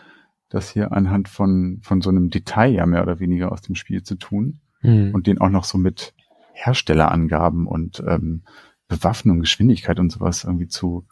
das 0.49 0.71
hier 0.71 0.93
anhand 0.93 1.29
von, 1.29 1.81
von 1.83 2.01
so 2.01 2.11
einem 2.11 2.31
Detail 2.31 2.73
ja 2.73 2.87
mehr 2.87 3.03
oder 3.03 3.21
weniger 3.21 3.53
aus 3.53 3.61
dem 3.61 3.75
Spiel 3.75 4.03
zu 4.03 4.17
tun 4.17 4.61
Und 4.83 5.13
und 5.13 5.27
den 5.27 5.41
auch 5.41 5.51
noch 5.51 5.65
so 5.65 5.79
mit 5.79 6.15
Herstellerangaben 6.55 7.67
und 7.67 8.03
ähm, 8.07 8.43
Bewaffnung, 8.89 9.41
Geschwindigkeit 9.41 10.01
und 10.01 10.11
sowas 10.11 10.45
irgendwie 10.45 10.69
zu 10.69 11.07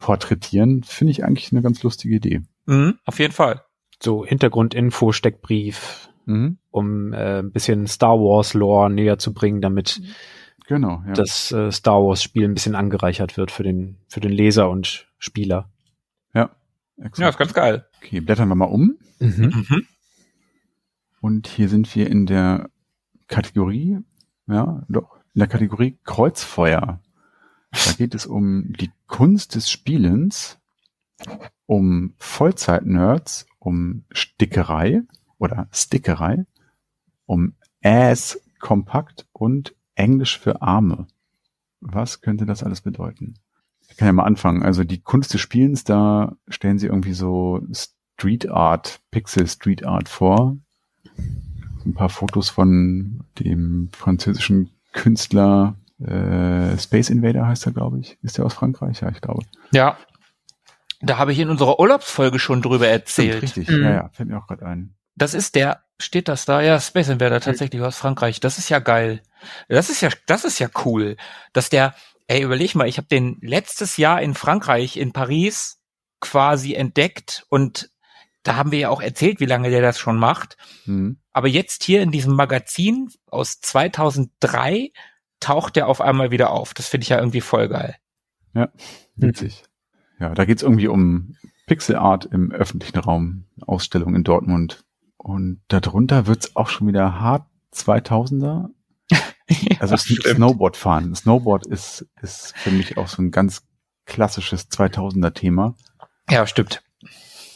porträtieren, 0.00 0.82
finde 0.82 1.12
ich 1.12 1.24
eigentlich 1.24 1.52
eine 1.52 1.62
ganz 1.62 1.82
lustige 1.84 2.16
Idee. 2.16 2.42
Mhm, 2.66 2.98
auf 3.04 3.18
jeden 3.20 3.32
Fall. 3.32 3.62
so 4.02 4.24
Hintergrundinfo, 4.24 5.12
Steckbrief, 5.12 6.08
Mhm. 6.26 6.58
um 6.70 7.12
äh, 7.12 7.38
ein 7.40 7.52
bisschen 7.52 7.86
Star 7.86 8.16
Wars 8.18 8.54
Lore 8.54 8.90
näher 8.90 9.18
zu 9.18 9.32
bringen, 9.34 9.60
damit 9.60 10.00
Genau, 10.66 11.02
ja. 11.06 11.12
das 11.12 11.50
äh, 11.52 11.70
Star 11.72 12.00
Wars 12.02 12.22
Spiel 12.22 12.44
ein 12.44 12.54
bisschen 12.54 12.74
angereichert 12.76 13.36
wird 13.36 13.50
für 13.50 13.62
den 13.62 13.96
für 14.08 14.20
den 14.20 14.30
Leser 14.32 14.70
und 14.70 15.06
Spieler. 15.18 15.70
ja, 16.34 16.50
Ja, 16.96 17.04
exakt. 17.06 17.30
ist 17.30 17.38
ganz 17.38 17.52
geil. 17.54 17.86
Okay, 17.98 18.20
blättern 18.20 18.48
wir 18.48 18.54
mal 18.54 18.66
um. 18.66 18.96
Mhm. 19.18 19.64
Mhm. 19.68 19.86
Und 21.20 21.46
hier 21.48 21.68
sind 21.68 21.94
wir 21.94 22.08
in 22.08 22.24
der 22.26 22.70
Kategorie, 23.28 23.98
ja, 24.46 24.82
doch, 24.88 25.16
in 25.34 25.40
der 25.40 25.48
Kategorie 25.48 25.98
Kreuzfeuer. 26.04 27.00
Da 27.70 27.92
geht 27.96 28.14
es 28.14 28.26
um 28.26 28.72
die 28.72 28.90
Kunst 29.06 29.54
des 29.54 29.70
Spielens, 29.70 30.58
um 31.66 32.14
Vollzeit-Nerds, 32.18 33.46
um 33.58 34.04
Stickerei 34.10 35.02
oder 35.38 35.68
Stickerei, 35.72 36.46
um 37.26 37.54
Ass 37.82 38.40
kompakt 38.58 39.26
und 39.32 39.74
Englisch 39.94 40.38
für 40.38 40.62
Arme. 40.62 41.06
Was 41.80 42.20
könnte 42.20 42.46
das 42.46 42.62
alles 42.62 42.80
bedeuten? 42.80 43.34
Ich 43.88 43.96
kann 43.96 44.06
ja 44.06 44.12
mal 44.12 44.24
anfangen. 44.24 44.62
Also 44.62 44.84
die 44.84 45.00
Kunst 45.00 45.34
des 45.34 45.40
Spielens, 45.40 45.84
da 45.84 46.36
stellen 46.48 46.78
sie 46.78 46.86
irgendwie 46.86 47.14
so 47.14 47.62
Street 47.72 48.48
Art, 48.48 49.00
Pixel 49.10 49.46
Street 49.46 49.84
Art 49.84 50.08
vor. 50.08 50.56
ein 51.84 51.94
paar 51.94 52.10
Fotos 52.10 52.50
von 52.50 53.24
dem 53.38 53.88
französischen 53.92 54.70
Künstler 54.92 55.76
äh, 56.06 56.78
Space 56.78 57.10
Invader 57.10 57.46
heißt 57.46 57.66
er, 57.66 57.72
glaube 57.72 58.00
ich. 58.00 58.18
Ist 58.22 58.38
der 58.38 58.46
aus 58.46 58.54
Frankreich? 58.54 59.00
Ja, 59.00 59.10
ich 59.10 59.20
glaube. 59.20 59.44
Ja. 59.72 59.98
Da 61.02 61.16
habe 61.18 61.32
ich 61.32 61.38
in 61.38 61.48
unserer 61.48 61.80
Urlaubsfolge 61.80 62.38
schon 62.38 62.60
drüber 62.62 62.88
erzählt. 62.88 63.36
Stimmt, 63.48 63.56
richtig, 63.56 63.68
Mhm. 63.76 63.84
ja, 63.84 63.90
ja, 63.90 64.10
fällt 64.12 64.28
mir 64.28 64.38
auch 64.38 64.46
gerade 64.46 64.66
ein. 64.66 64.94
Das 65.16 65.34
ist 65.34 65.54
der, 65.54 65.84
steht 65.98 66.28
das 66.28 66.44
da? 66.44 66.60
Ja, 66.60 66.78
Space 66.80 67.08
Invader 67.08 67.40
tatsächlich 67.40 67.80
aus 67.82 67.96
Frankreich. 67.96 68.40
Das 68.40 68.58
ist 68.58 68.68
ja 68.68 68.78
geil. 68.78 69.22
Das 69.68 69.88
ist 69.90 70.00
ja, 70.02 70.10
das 70.26 70.44
ist 70.44 70.58
ja 70.58 70.68
cool, 70.84 71.16
dass 71.52 71.70
der, 71.70 71.94
ey, 72.26 72.42
überleg 72.42 72.74
mal, 72.74 72.88
ich 72.88 72.98
habe 72.98 73.08
den 73.08 73.38
letztes 73.40 73.96
Jahr 73.96 74.20
in 74.20 74.34
Frankreich, 74.34 74.96
in 74.98 75.12
Paris 75.12 75.80
quasi 76.20 76.74
entdeckt 76.74 77.46
und 77.48 77.90
da 78.42 78.56
haben 78.56 78.72
wir 78.72 78.78
ja 78.78 78.88
auch 78.88 79.02
erzählt, 79.02 79.40
wie 79.40 79.46
lange 79.46 79.68
der 79.70 79.82
das 79.82 79.98
schon 79.98 80.16
macht. 80.18 80.56
Hm. 80.84 81.18
Aber 81.32 81.48
jetzt 81.48 81.82
hier 81.84 82.02
in 82.02 82.10
diesem 82.10 82.34
Magazin 82.34 83.10
aus 83.26 83.60
2003 83.60 84.92
taucht 85.40 85.76
der 85.76 85.88
auf 85.88 86.00
einmal 86.00 86.30
wieder 86.30 86.50
auf. 86.50 86.74
Das 86.74 86.88
finde 86.88 87.04
ich 87.04 87.08
ja 87.08 87.18
irgendwie 87.18 87.40
voll 87.40 87.68
geil. 87.68 87.96
Witzig. 89.16 89.64
Ja, 90.18 90.34
da 90.34 90.44
geht's 90.44 90.62
irgendwie 90.62 90.88
um 90.88 91.36
Pixel 91.66 91.96
Art 91.96 92.26
im 92.26 92.52
öffentlichen 92.52 92.98
Raum, 92.98 93.44
Ausstellung 93.60 94.14
in 94.14 94.24
Dortmund. 94.24 94.84
Und 95.16 95.60
darunter 95.68 96.26
wird's 96.26 96.56
auch 96.56 96.68
schon 96.68 96.88
wieder 96.88 97.20
hart 97.20 97.46
2000er. 97.74 98.68
Also 99.80 99.96
es 99.96 100.08
ist 100.08 100.22
Snowboard 100.28 100.76
fahren. 100.76 101.12
Snowboard 101.12 101.66
ist, 101.66 102.06
ist 102.22 102.56
für 102.56 102.70
mich 102.70 102.96
auch 102.96 103.08
so 103.08 103.20
ein 103.20 103.32
ganz 103.32 103.66
klassisches 104.06 104.70
2000er 104.70 105.34
Thema. 105.34 105.74
Ja, 106.28 106.46
stimmt. 106.46 106.84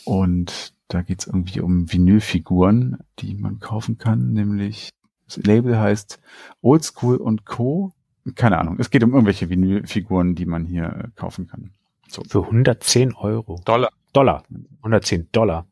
Und 0.04 0.74
da 0.88 1.02
geht's 1.02 1.28
irgendwie 1.28 1.60
um 1.60 1.92
Vinylfiguren, 1.92 2.98
die 3.20 3.34
man 3.34 3.60
kaufen 3.60 3.96
kann, 3.96 4.32
nämlich 4.32 4.90
das 5.26 5.36
Label 5.38 5.78
heißt 5.78 6.20
Oldschool 6.60 7.16
und 7.16 7.44
Co. 7.44 7.92
Keine 8.34 8.58
Ahnung. 8.58 8.76
Es 8.78 8.90
geht 8.90 9.04
um 9.04 9.12
irgendwelche 9.12 9.50
Vinylfiguren, 9.50 10.34
die 10.34 10.46
man 10.46 10.64
hier 10.64 10.84
äh, 10.84 11.08
kaufen 11.14 11.46
kann. 11.46 11.72
So. 12.08 12.22
Für 12.24 12.42
110 12.42 13.14
Euro. 13.14 13.60
Dollar. 13.64 13.90
Dollar. 14.12 14.44
110 14.78 15.28
Dollar. 15.32 15.66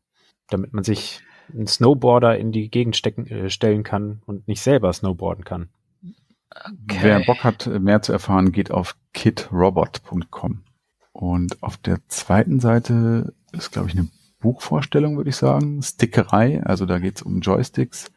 Damit 0.49 0.73
man 0.73 0.83
sich 0.83 1.21
einen 1.51 1.67
Snowboarder 1.67 2.37
in 2.37 2.51
die 2.51 2.69
Gegend 2.69 2.95
stecken, 2.95 3.27
äh, 3.27 3.49
stellen 3.49 3.83
kann 3.83 4.21
und 4.25 4.47
nicht 4.47 4.61
selber 4.61 4.91
snowboarden 4.93 5.43
kann. 5.43 5.69
Wer 6.85 7.21
Bock 7.21 7.43
hat, 7.43 7.65
mehr 7.65 8.01
zu 8.01 8.13
erfahren, 8.13 8.51
geht 8.51 8.69
auf 8.69 8.95
kitrobot.com. 9.13 10.63
Und 11.11 11.63
auf 11.63 11.77
der 11.77 11.99
zweiten 12.07 12.59
Seite 12.59 13.33
ist, 13.51 13.71
glaube 13.71 13.89
ich, 13.89 13.97
eine 13.97 14.09
Buchvorstellung, 14.39 15.17
würde 15.17 15.29
ich 15.29 15.35
sagen. 15.35 15.81
Stickerei, 15.81 16.61
also 16.63 16.85
da 16.85 16.99
geht's 16.99 17.21
um 17.21 17.39
Joysticks. 17.39 18.11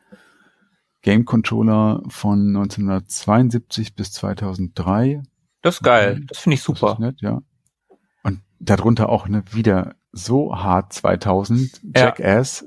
Game 1.06 1.24
Controller 1.24 2.02
von 2.08 2.48
1972 2.48 3.94
bis 3.94 4.10
2003. 4.10 5.22
Das 5.62 5.76
ist 5.76 5.82
geil. 5.84 6.24
Das 6.26 6.38
finde 6.40 6.54
ich 6.54 6.64
Das 6.64 6.66
super. 6.66 6.94
ist 6.94 6.98
nett, 6.98 7.20
ja. 7.20 7.42
Und 8.24 8.40
darunter 8.58 9.08
auch 9.08 9.28
ne, 9.28 9.44
wieder 9.52 9.94
so 10.10 10.56
hart 10.56 10.92
2000. 10.92 11.80
Ja. 11.94 12.06
Jackass. 12.06 12.66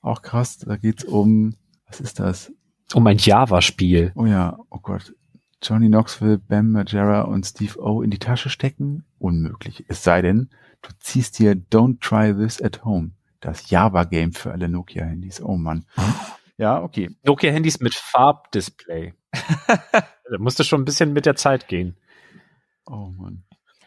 Auch 0.00 0.22
krass. 0.22 0.58
Da 0.58 0.76
geht's 0.76 1.04
um, 1.04 1.54
was 1.86 2.00
ist 2.00 2.18
das? 2.18 2.52
Um 2.94 3.06
ein 3.06 3.18
Java-Spiel. 3.18 4.10
Oh 4.16 4.26
ja, 4.26 4.58
oh 4.68 4.80
Gott. 4.82 5.14
Johnny 5.62 5.86
Knoxville, 5.86 6.38
Bam 6.38 6.72
Margera 6.72 7.20
und 7.22 7.46
Steve 7.46 7.80
O 7.80 8.02
in 8.02 8.10
die 8.10 8.18
Tasche 8.18 8.50
stecken? 8.50 9.04
Unmöglich. 9.20 9.84
Es 9.86 10.02
sei 10.02 10.20
denn, 10.20 10.50
du 10.82 10.90
ziehst 10.98 11.38
dir 11.38 11.54
Don't 11.54 12.00
Try 12.00 12.34
This 12.34 12.60
at 12.60 12.84
Home. 12.84 13.12
Das 13.38 13.70
Java-Game 13.70 14.32
für 14.32 14.50
alle 14.50 14.68
Nokia-Handys. 14.68 15.40
Oh 15.40 15.56
Mann. 15.56 15.84
Ja, 16.56 16.82
okay. 16.82 17.10
Nokia-Handys 17.22 17.80
mit 17.80 17.94
Farbdisplay. 17.94 19.14
da 19.32 20.38
musste 20.38 20.64
schon 20.64 20.82
ein 20.82 20.84
bisschen 20.84 21.12
mit 21.12 21.26
der 21.26 21.36
Zeit 21.36 21.68
gehen. 21.68 21.96
Oh 22.86 23.12
Mann. 23.16 23.44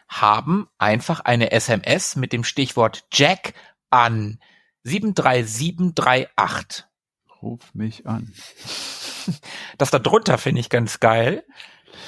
Haben 0.08 0.68
einfach 0.78 1.20
eine 1.20 1.52
SMS 1.52 2.16
mit 2.16 2.32
dem 2.32 2.44
Stichwort 2.44 3.04
Jack 3.12 3.54
an 3.90 4.38
73738. 4.84 6.84
Ruf 7.42 7.74
mich 7.74 8.06
an. 8.06 8.32
Das 9.78 9.90
da 9.90 9.98
drunter 9.98 10.38
finde 10.38 10.60
ich 10.60 10.70
ganz 10.70 11.00
geil. 11.00 11.44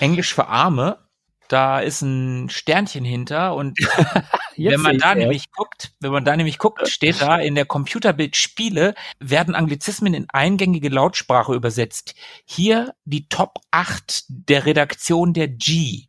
Englisch 0.00 0.34
für 0.34 0.46
Arme. 0.46 1.07
Da 1.48 1.80
ist 1.80 2.02
ein 2.02 2.50
Sternchen 2.50 3.04
hinter 3.04 3.54
und 3.54 3.78
wenn 4.56 4.80
man 4.80 4.98
da 4.98 5.14
nämlich 5.14 5.50
guckt, 5.52 5.92
wenn 6.00 6.12
man 6.12 6.24
da 6.24 6.36
nämlich 6.36 6.58
guckt, 6.58 6.86
steht 6.88 7.22
da 7.22 7.36
in 7.38 7.54
der 7.54 7.64
Computerbild 7.64 8.36
Spiele 8.36 8.94
werden 9.18 9.54
Anglizismen 9.54 10.12
in 10.14 10.26
eingängige 10.30 10.88
Lautsprache 10.90 11.54
übersetzt. 11.54 12.14
Hier 12.44 12.94
die 13.04 13.28
Top 13.28 13.60
8 13.70 14.24
der 14.28 14.66
Redaktion 14.66 15.32
der 15.32 15.48
G. 15.48 16.04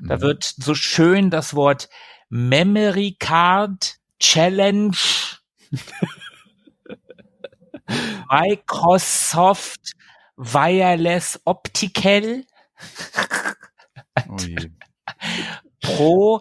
Da 0.00 0.16
Mhm. 0.16 0.20
wird 0.22 0.44
so 0.44 0.74
schön 0.74 1.30
das 1.30 1.54
Wort 1.54 1.88
Memory 2.30 3.16
Card 3.18 3.96
Challenge 4.20 4.96
Microsoft 8.30 9.92
Wireless 10.36 11.40
Optical. 11.44 12.44
Pro 15.80 16.40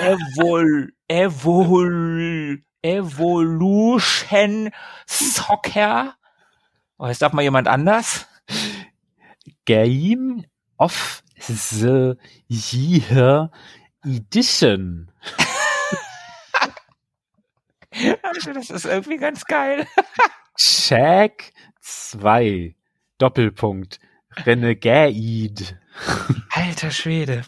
Evol 0.00 0.92
Evol 1.08 2.62
Evolution 2.82 4.70
Soccer. 5.06 6.14
Oh, 6.98 7.06
jetzt 7.06 7.22
darf 7.22 7.32
mal 7.32 7.42
jemand 7.42 7.68
anders. 7.68 8.26
Game 9.64 10.44
of 10.76 11.22
the 11.38 12.14
Year 12.48 13.50
Edition. 14.04 15.10
Also 18.22 18.52
das 18.52 18.70
ist 18.70 18.84
irgendwie 18.84 19.16
ganz 19.18 19.44
geil. 19.44 19.86
Shaq 20.56 21.52
2. 21.80 22.74
Doppelpunkt. 23.18 24.00
Renegade. 24.44 25.80
Alter 26.50 26.90
Schwede. 26.90 27.42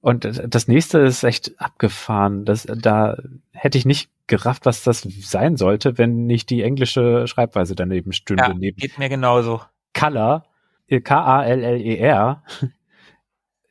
Und 0.00 0.24
das 0.24 0.68
nächste 0.68 0.98
ist 1.00 1.24
echt 1.24 1.60
abgefahren. 1.60 2.44
Das, 2.44 2.66
da 2.66 3.16
hätte 3.52 3.76
ich 3.76 3.84
nicht 3.84 4.10
gerafft, 4.26 4.64
was 4.64 4.82
das 4.82 5.06
sein 5.20 5.56
sollte, 5.56 5.98
wenn 5.98 6.24
nicht 6.24 6.48
die 6.48 6.62
englische 6.62 7.26
Schreibweise 7.26 7.74
daneben 7.74 8.12
stünde. 8.12 8.44
Ja, 8.44 8.54
Neben 8.54 8.76
geht 8.78 8.98
mir 8.98 9.08
genauso. 9.08 9.60
Color, 9.92 10.46
äh, 10.86 11.00
K-A-L-L-E-R, 11.00 12.42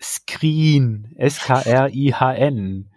Screen, 0.02 1.14
S-K-R-I-H-N. 1.18 2.92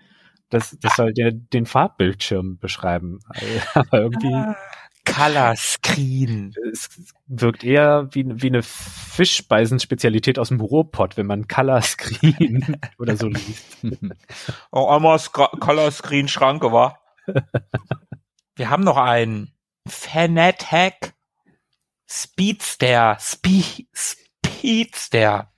Das, 0.50 0.76
das 0.80 0.96
soll 0.96 1.14
der, 1.14 1.32
den 1.32 1.64
Farbbildschirm 1.64 2.58
beschreiben. 2.58 3.20
Aber 3.74 4.00
irgendwie, 4.00 4.54
Color 5.04 5.56
Screen. 5.56 6.54
es 6.72 6.88
wirkt 7.26 7.64
eher 7.64 8.08
wie, 8.12 8.24
wie 8.26 8.46
eine 8.46 8.62
Fischspeisenspezialität 8.62 10.38
aus 10.38 10.48
dem 10.48 10.60
Ruhrpott, 10.60 11.16
wenn 11.16 11.26
man 11.26 11.48
Color 11.48 11.82
Screen 11.82 12.76
oder 12.98 13.16
so 13.16 13.28
liest. 13.28 13.78
Oh, 14.70 14.86
einmal 14.88 15.18
Color 15.18 15.90
Screen 15.90 16.28
Schranke, 16.28 16.72
war. 16.72 17.00
Wir 18.56 18.70
haben 18.70 18.84
noch 18.84 18.96
einen 18.96 19.52
Fanatec 19.88 21.14
Speedster. 22.08 23.16
Spe 23.20 23.62
Speedster. 23.94 25.52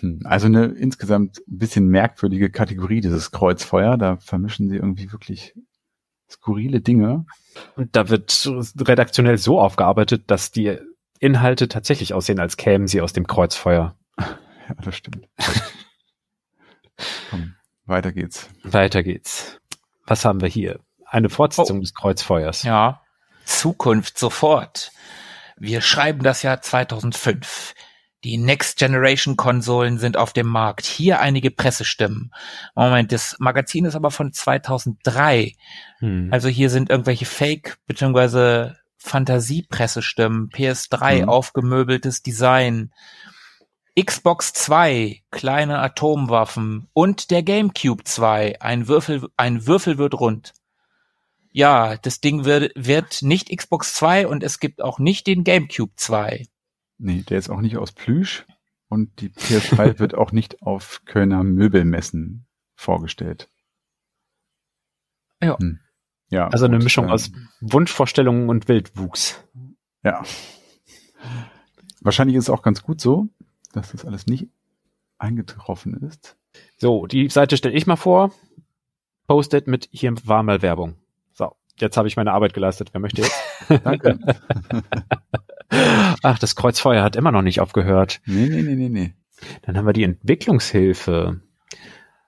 Hm, 0.00 0.20
Also 0.24 0.46
eine 0.46 0.66
insgesamt 0.66 1.38
ein 1.48 1.58
bisschen 1.58 1.88
merkwürdige 1.88 2.50
Kategorie, 2.50 3.00
dieses 3.00 3.30
Kreuzfeuer. 3.30 3.96
Da 3.96 4.16
vermischen 4.16 4.68
sie 4.68 4.76
irgendwie 4.76 5.12
wirklich 5.12 5.54
skurrile 6.30 6.80
Dinge. 6.80 7.26
Und 7.76 7.96
da 7.96 8.08
wird 8.08 8.48
redaktionell 8.80 9.38
so 9.38 9.60
aufgearbeitet, 9.60 10.30
dass 10.30 10.50
die 10.50 10.78
Inhalte 11.18 11.68
tatsächlich 11.68 12.14
aussehen, 12.14 12.40
als 12.40 12.56
kämen 12.56 12.88
sie 12.88 13.00
aus 13.00 13.12
dem 13.12 13.26
Kreuzfeuer. 13.26 13.96
Ja, 14.18 14.74
das 14.82 14.96
stimmt. 14.96 15.28
Komm, 17.30 17.54
weiter 17.84 18.12
geht's. 18.12 18.48
Weiter 18.62 19.02
geht's. 19.02 19.60
Was 20.06 20.24
haben 20.24 20.40
wir 20.40 20.48
hier? 20.48 20.80
Eine 21.04 21.28
Fortsetzung 21.28 21.80
des 21.80 21.94
Kreuzfeuers. 21.94 22.62
Ja. 22.64 23.02
Zukunft 23.44 24.18
sofort. 24.18 24.90
Wir 25.56 25.80
schreiben 25.80 26.22
das 26.22 26.42
Jahr 26.42 26.60
2005. 26.60 27.74
Die 28.24 28.38
Next 28.38 28.78
Generation 28.78 29.36
Konsolen 29.36 29.98
sind 29.98 30.16
auf 30.16 30.32
dem 30.32 30.46
Markt. 30.48 30.84
Hier 30.86 31.20
einige 31.20 31.50
Pressestimmen. 31.50 32.32
Moment, 32.74 33.12
das 33.12 33.36
Magazin 33.38 33.84
ist 33.84 33.94
aber 33.94 34.10
von 34.10 34.32
2003. 34.32 35.52
Hm. 35.98 36.28
Also 36.32 36.48
hier 36.48 36.70
sind 36.70 36.90
irgendwelche 36.90 37.26
Fake- 37.26 37.78
bzw. 37.86 38.72
Fantasiepressestimmen, 38.98 40.50
PS3 40.50 41.22
Mhm. 41.22 41.28
aufgemöbeltes 41.28 42.22
Design, 42.22 42.90
Xbox 43.98 44.52
2, 44.52 45.22
kleine 45.30 45.78
Atomwaffen 45.78 46.88
und 46.92 47.30
der 47.30 47.42
GameCube 47.42 48.02
2, 48.04 48.60
ein 48.60 48.88
Würfel, 48.88 49.28
ein 49.36 49.66
Würfel 49.66 49.96
wird 49.98 50.14
rund. 50.14 50.52
Ja, 51.52 51.96
das 51.96 52.20
Ding 52.20 52.44
wird, 52.44 52.72
wird 52.74 53.22
nicht 53.22 53.56
Xbox 53.56 53.94
2 53.94 54.26
und 54.26 54.42
es 54.42 54.58
gibt 54.60 54.82
auch 54.82 54.98
nicht 54.98 55.26
den 55.26 55.44
GameCube 55.44 55.92
2. 55.96 56.46
Nee, 56.98 57.22
der 57.22 57.38
ist 57.38 57.50
auch 57.50 57.60
nicht 57.60 57.76
aus 57.76 57.92
Plüsch 57.92 58.46
und 58.88 59.20
die 59.20 59.30
PS3 59.30 59.98
wird 59.98 60.14
auch 60.14 60.32
nicht 60.32 60.62
auf 60.62 61.02
Kölner 61.04 61.44
Möbelmessen 61.44 62.46
vorgestellt. 62.74 63.48
Ja. 65.42 65.58
Hm. 65.58 65.80
Ja. 66.28 66.48
Also 66.48 66.64
eine 66.64 66.78
gut, 66.78 66.84
Mischung 66.84 67.06
ähm, 67.06 67.10
aus 67.10 67.30
Wunschvorstellungen 67.60 68.48
und 68.48 68.68
Wildwuchs. 68.68 69.44
Ja. 70.02 70.22
Wahrscheinlich 72.00 72.36
ist 72.36 72.44
es 72.44 72.50
auch 72.50 72.62
ganz 72.62 72.82
gut 72.82 73.00
so, 73.00 73.28
dass 73.72 73.92
das 73.92 74.04
alles 74.04 74.26
nicht 74.26 74.48
eingetroffen 75.18 75.94
ist. 75.94 76.36
So, 76.78 77.06
die 77.06 77.28
Seite 77.28 77.56
stelle 77.56 77.74
ich 77.74 77.86
mal 77.86 77.96
vor. 77.96 78.32
Postet 79.26 79.66
mit 79.66 79.88
hier 79.90 80.14
war 80.24 80.42
mal 80.42 80.62
Werbung. 80.62 80.96
So, 81.32 81.52
jetzt 81.78 81.96
habe 81.96 82.08
ich 82.08 82.16
meine 82.16 82.32
Arbeit 82.32 82.54
geleistet. 82.54 82.90
Wer 82.92 83.00
möchte 83.00 83.22
jetzt? 83.22 83.36
Danke. 83.84 84.18
Ach, 85.70 86.38
das 86.38 86.56
Kreuzfeuer 86.56 87.02
hat 87.02 87.16
immer 87.16 87.32
noch 87.32 87.42
nicht 87.42 87.60
aufgehört. 87.60 88.20
nee, 88.26 88.48
nee, 88.48 88.62
nee, 88.62 88.74
nee, 88.74 88.88
nee. 88.88 89.14
Dann 89.62 89.76
haben 89.76 89.86
wir 89.86 89.92
die 89.92 90.04
Entwicklungshilfe. 90.04 91.40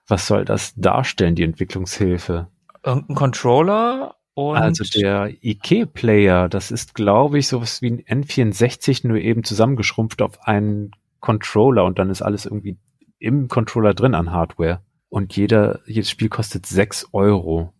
Was 0.07 0.27
soll 0.27 0.45
das 0.45 0.73
darstellen, 0.75 1.35
die 1.35 1.43
Entwicklungshilfe? 1.43 2.47
Irgendein 2.83 3.15
Controller 3.15 4.15
und 4.33 4.57
also 4.57 4.83
der 4.85 5.33
IK-Player, 5.41 6.47
das 6.47 6.71
ist, 6.71 6.95
glaube 6.95 7.39
ich, 7.39 7.47
sowas 7.47 7.81
wie 7.81 7.91
ein 8.07 8.23
N64, 8.23 9.05
nur 9.05 9.17
eben 9.17 9.43
zusammengeschrumpft 9.43 10.21
auf 10.21 10.41
einen 10.47 10.91
Controller 11.19 11.83
und 11.83 11.99
dann 11.99 12.09
ist 12.09 12.21
alles 12.21 12.45
irgendwie 12.45 12.77
im 13.19 13.49
Controller 13.49 13.93
drin 13.93 14.15
an 14.15 14.31
Hardware. 14.31 14.81
Und 15.09 15.35
jeder, 15.35 15.81
jedes 15.85 16.09
Spiel 16.09 16.29
kostet 16.29 16.65
sechs 16.65 17.07
Euro. 17.11 17.73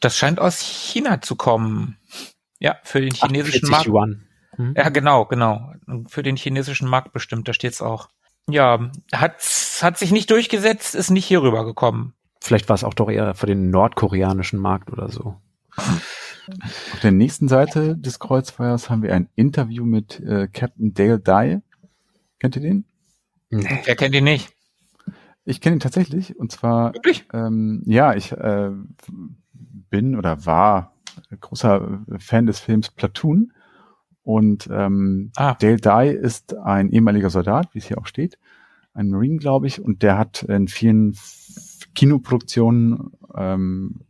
das 0.00 0.16
scheint 0.16 0.38
aus 0.38 0.60
China 0.60 1.22
zu 1.22 1.34
kommen. 1.34 1.96
Ja, 2.58 2.76
für 2.82 3.00
den 3.00 3.14
chinesischen 3.14 3.64
48 3.66 3.70
Markt. 3.70 3.86
Yuan. 3.86 4.27
Hm? 4.56 4.74
Ja, 4.76 4.88
genau, 4.88 5.24
genau. 5.26 5.72
Für 6.08 6.22
den 6.22 6.36
chinesischen 6.36 6.88
Markt 6.88 7.12
bestimmt, 7.12 7.48
da 7.48 7.52
steht's 7.52 7.82
auch. 7.82 8.08
Ja, 8.48 8.90
hat, 9.12 9.42
hat 9.82 9.98
sich 9.98 10.10
nicht 10.10 10.30
durchgesetzt, 10.30 10.94
ist 10.94 11.10
nicht 11.10 11.26
hier 11.26 11.42
rüber 11.42 11.64
gekommen. 11.64 12.14
Vielleicht 12.40 12.68
war 12.68 12.74
es 12.74 12.84
auch 12.84 12.94
doch 12.94 13.10
eher 13.10 13.34
für 13.34 13.46
den 13.46 13.70
nordkoreanischen 13.70 14.58
Markt 14.58 14.90
oder 14.90 15.10
so. 15.10 15.36
Auf 15.76 17.00
der 17.02 17.12
nächsten 17.12 17.48
Seite 17.48 17.96
des 17.96 18.18
Kreuzfeuers 18.18 18.88
haben 18.88 19.02
wir 19.02 19.14
ein 19.14 19.28
Interview 19.34 19.84
mit 19.84 20.20
äh, 20.20 20.48
Captain 20.48 20.94
Dale 20.94 21.20
Dye. 21.20 21.60
Kennt 22.38 22.56
ihr 22.56 22.62
den? 22.62 22.84
Nee. 23.50 23.80
Wer 23.84 23.96
kennt 23.96 24.14
ihn 24.14 24.24
nicht? 24.24 24.50
Ich 25.44 25.60
kenne 25.60 25.76
ihn 25.76 25.80
tatsächlich 25.80 26.38
und 26.38 26.52
zwar 26.52 26.94
Wirklich? 26.94 27.26
ähm, 27.32 27.82
ja, 27.86 28.14
ich 28.14 28.32
äh, 28.32 28.70
bin 29.90 30.16
oder 30.16 30.44
war 30.46 30.94
großer 31.40 32.04
Fan 32.18 32.46
des 32.46 32.60
Films 32.60 32.90
Platoon 32.90 33.52
und 34.28 34.68
ähm, 34.70 35.32
Ah. 35.36 35.56
Dale 35.58 35.78
Dye 35.78 36.10
ist 36.10 36.54
ein 36.54 36.90
ehemaliger 36.90 37.30
Soldat, 37.30 37.70
wie 37.72 37.78
es 37.78 37.86
hier 37.86 37.96
auch 37.96 38.06
steht, 38.06 38.38
ein 38.92 39.08
Marine, 39.08 39.38
glaube 39.38 39.66
ich, 39.66 39.80
und 39.80 40.02
der 40.02 40.18
hat 40.18 40.42
in 40.42 40.68
vielen 40.68 41.16
Kinoproduktionen 41.94 43.12
ähm, 43.34 44.02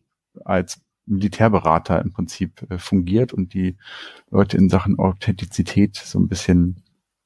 als 0.45 0.81
Militärberater 1.07 2.03
im 2.03 2.13
Prinzip 2.13 2.69
äh, 2.69 2.79
fungiert 2.79 3.33
und 3.33 3.55
die 3.55 3.77
Leute 4.29 4.57
in 4.57 4.69
Sachen 4.69 4.99
Authentizität 4.99 5.95
so 5.95 6.19
ein 6.19 6.27
bisschen 6.27 6.83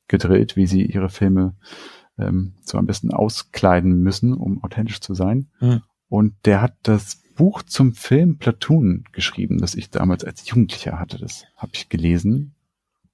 gedrillt, 0.07 0.57
wie 0.57 0.67
sie 0.67 0.85
ihre 0.85 1.09
Filme 1.09 1.57
ähm, 2.19 2.57
so 2.61 2.77
am 2.77 2.85
besten 2.85 3.11
auskleiden 3.11 4.03
müssen, 4.03 4.35
um 4.35 4.63
authentisch 4.63 5.01
zu 5.01 5.15
sein. 5.15 5.49
Hm. 5.61 5.81
Und 6.11 6.35
der 6.45 6.61
hat 6.61 6.77
das 6.83 7.23
Buch 7.37 7.63
zum 7.63 7.95
Film 7.95 8.37
Platoon 8.37 9.05
geschrieben, 9.13 9.57
das 9.57 9.77
ich 9.77 9.89
damals 9.89 10.25
als 10.25 10.47
Jugendlicher 10.47 11.01
hatte. 11.01 11.17
Das 11.17 11.47
habe 11.57 11.73
ich 11.73 11.89
gelesen. 11.89 12.55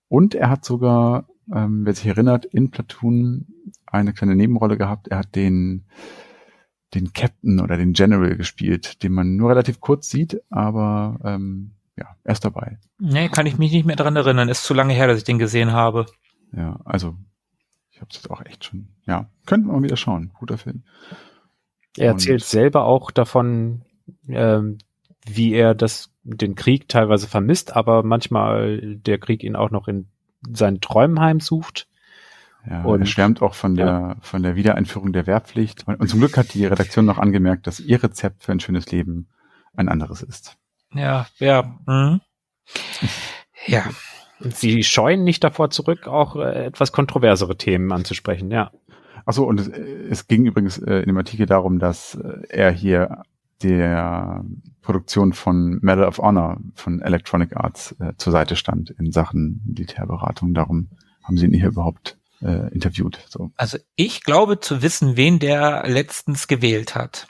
Und 0.09 0.35
er 0.35 0.51
hat 0.51 0.65
sogar, 0.65 1.27
ähm, 1.55 1.85
wer 1.85 1.95
sich 1.95 2.07
erinnert, 2.07 2.45
in 2.47 2.71
Platoon 2.71 3.47
eine 3.87 4.13
kleine 4.13 4.37
Nebenrolle 4.37 4.77
gehabt. 4.79 5.09
Er 5.09 5.19
hat 5.19 5.35
den 5.37 5.87
den 6.95 7.13
Captain 7.13 7.61
oder 7.61 7.77
den 7.77 7.93
General 7.93 8.35
gespielt, 8.35 9.03
den 9.03 9.13
man 9.13 9.37
nur 9.37 9.51
relativ 9.51 9.79
kurz 9.79 10.09
sieht, 10.09 10.41
aber 10.49 11.21
ähm, 11.23 11.73
ja, 11.97 12.17
er 12.25 12.33
ist 12.33 12.45
dabei. 12.47 12.79
Nee, 12.99 13.29
kann 13.29 13.45
ich 13.45 13.59
mich 13.59 13.73
nicht 13.73 13.85
mehr 13.85 13.97
dran 13.97 14.17
erinnern. 14.17 14.49
Ist 14.49 14.65
zu 14.65 14.73
lange 14.73 14.95
her, 14.95 15.07
dass 15.07 15.19
ich 15.19 15.25
den 15.25 15.39
gesehen 15.39 15.73
habe. 15.73 16.07
Ja, 16.57 16.81
also 16.87 17.15
ich 17.91 18.01
habe 18.01 18.09
es 18.11 18.17
jetzt 18.17 18.31
auch 18.31 18.43
echt 18.47 18.65
schon. 18.65 18.89
Ja, 19.07 19.29
könnten 19.45 19.67
wir 19.67 19.75
mal 19.75 19.83
wieder 19.83 19.99
schauen. 19.99 20.31
Guter 20.39 20.57
Film. 20.57 20.83
Er 21.99 22.13
Und- 22.13 22.21
erzählt 22.21 22.43
selber 22.45 22.85
auch 22.85 23.11
davon, 23.11 23.83
ähm, 24.27 24.79
wie 25.37 25.53
er 25.55 25.75
das, 25.75 26.11
den 26.23 26.55
Krieg 26.55 26.89
teilweise 26.89 27.27
vermisst, 27.29 27.77
aber 27.77 28.03
manchmal 28.03 28.97
der 28.97 29.19
Krieg 29.19 29.43
ihn 29.43 29.57
auch 29.57 29.71
noch 29.71 29.89
in 29.89 30.09
seinen 30.53 30.81
Träumen 30.81 31.21
heimsucht. 31.21 31.89
Ja, 32.69 32.83
Und- 32.83 33.01
er 33.01 33.07
schwärmt 33.07 33.43
auch 33.43 33.55
von 33.55 33.75
der 33.77 34.17
von 34.21 34.43
der 34.43 34.57
Wiedereinführung 34.57 35.13
der 35.13 35.27
Wehrpflicht. 35.27 35.87
Und, 35.87 36.01
und 36.01 36.09
zum 36.09 36.21
Glück 36.21 36.37
hat 36.37 36.55
die 36.55 36.67
Redaktion 36.67 37.05
noch 37.05 37.19
angemerkt, 37.19 37.67
dass 37.67 37.81
ihr 37.81 38.03
Rezept 38.03 38.43
für 38.43 38.53
ein 38.53 38.61
schönes 38.61 38.91
Leben 38.91 39.29
ein 39.75 39.89
anderes 39.89 40.23
ist. 40.23 40.57
Ja, 40.93 41.27
ja. 41.39 41.79
Hm. 41.87 42.21
Ja, 43.67 43.85
Sie 44.41 44.85
scheuen 44.85 45.25
nicht 45.25 45.43
davor 45.43 45.71
zurück, 45.71 46.07
auch 46.07 46.37
äh, 46.37 46.67
etwas 46.67 46.93
kontroversere 46.93 47.57
Themen 47.57 47.91
anzusprechen, 47.93 48.51
ja. 48.51 48.71
Achso, 49.25 49.45
und 49.45 49.61
es, 49.61 49.69
es 49.69 50.29
ging 50.29 50.47
übrigens 50.47 50.79
äh, 50.79 51.01
in 51.01 51.07
dem 51.07 51.17
Artikel 51.17 51.47
darum, 51.47 51.79
dass 51.79 52.15
äh, 52.15 52.43
er 52.49 52.71
hier 52.71 53.23
der 53.63 54.45
Produktion 54.83 55.33
von 55.33 55.79
Medal 55.83 56.07
of 56.07 56.19
Honor 56.19 56.59
von 56.75 57.01
Electronic 57.01 57.57
Arts 57.57 57.95
äh, 57.99 58.13
zur 58.17 58.33
Seite 58.33 58.57
stand 58.57 58.91
in 58.91 59.13
Sachen 59.13 59.63
Militärberatung. 59.67 60.55
Darum 60.55 60.91
haben 61.23 61.37
sie 61.37 61.47
ihn 61.47 61.55
hier 61.55 61.69
überhaupt 61.69 62.19
äh, 62.41 62.73
interviewt. 62.73 63.19
So. 63.29 63.51
also 63.57 63.79
ich 63.97 64.23
glaube 64.23 64.61
zu 64.61 64.83
wissen, 64.83 65.17
wen 65.17 65.39
der 65.39 65.85
letztens 65.87 66.49
gewählt 66.49 66.95
hat. 66.95 67.27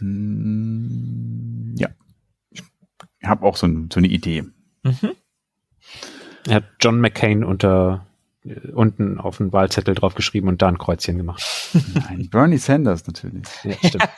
Mm, 0.00 1.74
ja. 1.76 1.88
Ich 2.50 2.62
habe 3.24 3.46
auch 3.46 3.56
so, 3.56 3.66
ein, 3.66 3.88
so 3.92 3.98
eine 3.98 4.08
Idee. 4.08 4.44
Mhm. 4.82 5.12
Er 6.46 6.56
hat 6.56 6.64
John 6.80 7.00
McCain 7.00 7.42
unter 7.42 8.06
unten 8.74 9.18
auf 9.18 9.38
den 9.38 9.52
Wahlzettel 9.52 9.94
draufgeschrieben 9.94 10.48
und 10.48 10.60
da 10.60 10.68
ein 10.68 10.78
Kreuzchen 10.78 11.16
gemacht. 11.16 11.42
Nein, 11.94 12.28
Bernie 12.30 12.58
Sanders 12.58 13.06
natürlich. 13.06 13.46
Ja, 13.62 13.76
stimmt. 13.76 14.08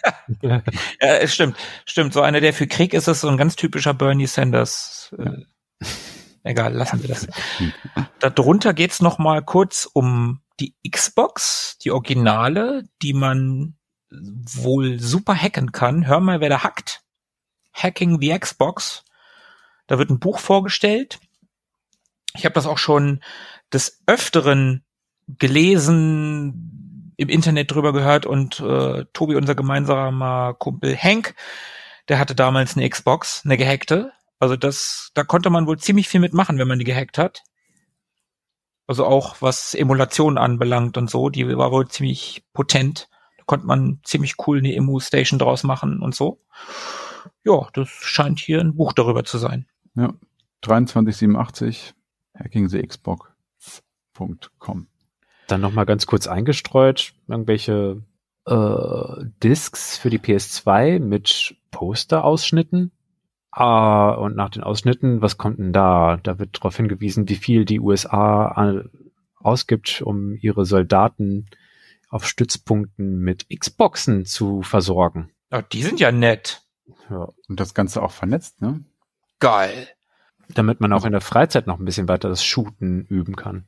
Ja, 1.01 1.27
stimmt, 1.29 1.57
stimmt. 1.85 2.13
So 2.13 2.21
einer, 2.21 2.41
der 2.41 2.53
für 2.53 2.67
Krieg 2.67 2.95
ist, 2.95 3.07
ist 3.07 3.21
so 3.21 3.29
ein 3.29 3.37
ganz 3.37 3.55
typischer 3.55 3.95
Bernie 3.95 4.27
Sanders. 4.27 5.15
Äh, 5.17 5.87
egal, 6.43 6.75
lassen 6.75 7.01
wir 7.01 7.09
das. 7.09 7.29
Darunter 8.19 8.75
geht's 8.75 9.01
noch 9.01 9.19
mal 9.19 9.45
kurz 9.45 9.89
um 9.93 10.41
die 10.59 10.75
Xbox, 10.91 11.79
die 11.79 11.93
Originale, 11.93 12.89
die 13.03 13.13
man 13.13 13.77
wohl 14.11 14.99
super 14.99 15.35
hacken 15.37 15.71
kann. 15.71 16.09
Hör 16.09 16.19
mal, 16.19 16.41
wer 16.41 16.49
da 16.49 16.65
hackt. 16.65 17.03
Hacking 17.73 18.21
the 18.21 18.37
Xbox. 18.37 19.05
Da 19.87 19.99
wird 19.99 20.11
ein 20.11 20.19
Buch 20.19 20.41
vorgestellt. 20.41 21.21
Ich 22.35 22.45
habe 22.45 22.55
das 22.55 22.67
auch 22.67 22.79
schon 22.79 23.21
des 23.73 24.03
Öfteren 24.07 24.85
gelesen, 25.27 27.13
im 27.17 27.29
Internet 27.29 27.73
drüber 27.73 27.93
gehört 27.93 28.27
und 28.27 28.61
äh, 28.61 29.05
Tobi, 29.13 29.37
unser 29.37 29.55
gemeinsamer 29.55 30.55
Kumpel 30.55 30.97
Hank, 30.97 31.35
der 32.09 32.19
hatte 32.19 32.35
damals 32.35 32.77
eine 32.77 32.89
Xbox, 32.89 33.43
eine 33.45 33.57
gehackte. 33.57 34.13
Also 34.39 34.57
das, 34.57 35.11
da 35.15 35.25
konnte 35.25 35.51
man 35.51 35.67
wohl 35.67 35.79
ziemlich 35.79 36.09
viel 36.09 36.21
mitmachen, 36.21 36.59
wenn 36.59 36.69
man 36.69 36.79
die 36.79 36.85
gehackt 36.85 37.19
hat. 37.19 37.43
Also 38.87 39.05
auch 39.07 39.41
was 39.41 39.75
Emulationen 39.75 40.39
anbelangt 40.39 40.97
und 40.97 41.11
so, 41.11 41.31
die 41.31 41.57
war 41.57 41.73
wohl 41.73 41.89
ziemlich 41.89 42.45
potent. 42.53 43.09
Da 43.39 43.45
konnte 43.45 43.67
man 43.67 44.01
ziemlich 44.05 44.35
cool 44.47 44.59
eine 44.59 44.75
Emu-Station 44.75 45.39
draus 45.39 45.65
machen 45.65 46.03
und 46.03 46.15
so. 46.15 46.41
Ja, 47.45 47.69
das 47.73 47.89
scheint 47.89 48.39
hier 48.39 48.61
ein 48.61 48.77
Buch 48.77 48.93
darüber 48.93 49.25
zu 49.25 49.39
sein. 49.39 49.67
Ja, 49.95 50.13
2387 50.65 51.95
hackingthexbox.com. 54.19 54.87
Dann 55.49 55.61
noch 55.61 55.73
mal 55.73 55.85
ganz 55.85 56.07
kurz 56.07 56.27
eingestreut, 56.27 57.13
irgendwelche 57.29 58.03
äh, 58.47 59.25
Discs 59.43 59.97
für 59.97 60.11
die 60.11 60.19
PS2 60.19 60.99
mit 60.99 61.57
Poster-Ausschnitten. 61.71 62.91
Ah, 63.53 64.11
und 64.11 64.37
nach 64.37 64.51
den 64.51 64.63
Ausschnitten, 64.63 65.23
was 65.23 65.39
kommt 65.39 65.59
denn 65.59 65.73
da? 65.73 66.19
Da 66.23 66.39
wird 66.39 66.57
darauf 66.59 66.77
hingewiesen, 66.77 67.29
wie 67.29 67.37
viel 67.37 67.65
die 67.65 67.81
USA 67.81 68.49
an, 68.49 68.91
ausgibt, 69.37 70.03
um 70.03 70.35
ihre 70.37 70.67
Soldaten 70.67 71.47
auf 72.09 72.27
Stützpunkten 72.27 73.19
mit 73.19 73.47
Xboxen 73.49 74.25
zu 74.27 74.63
versorgen. 74.63 75.31
Ja, 75.51 75.63
die 75.63 75.83
sind 75.83 76.01
ja 76.01 76.13
nett. 76.13 76.63
Ja, 77.09 77.29
Und 77.49 77.61
das 77.61 77.73
Ganze 77.73 78.03
auch 78.03 78.11
vernetzt, 78.11 78.61
ne? 78.61 78.85
Geil. 79.39 79.89
damit 80.49 80.81
man 80.81 80.93
auch 80.93 81.05
in 81.05 81.13
der 81.13 81.21
Freizeit 81.21 81.67
noch 81.67 81.79
ein 81.79 81.85
bisschen 81.85 82.09
weiter 82.09 82.29
das 82.29 82.45
Shooten 82.45 83.05
üben 83.07 83.37
kann. 83.37 83.67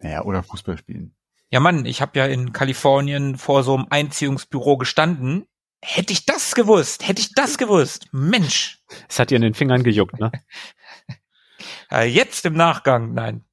Naja, 0.00 0.24
oder 0.24 0.42
Fußball 0.42 0.78
spielen. 0.78 1.14
Ja, 1.50 1.60
Mann, 1.60 1.84
ich 1.84 2.00
habe 2.00 2.18
ja 2.18 2.26
in 2.26 2.52
Kalifornien 2.52 3.36
vor 3.36 3.62
so 3.62 3.74
einem 3.74 3.86
Einziehungsbüro 3.90 4.76
gestanden 4.76 5.46
Hätte 5.82 6.12
ich 6.12 6.26
das 6.26 6.54
gewusst, 6.54 7.08
hätte 7.08 7.20
ich 7.20 7.32
das 7.32 7.56
gewusst. 7.56 8.08
Mensch. 8.12 8.82
Es 9.08 9.18
hat 9.18 9.30
ihr 9.30 9.36
in 9.36 9.42
den 9.42 9.54
Fingern 9.54 9.82
gejuckt, 9.82 10.18
ne? 10.18 10.30
Äh, 11.92 12.06
jetzt 12.06 12.46
im 12.46 12.54
Nachgang, 12.54 13.12
nein. 13.12 13.44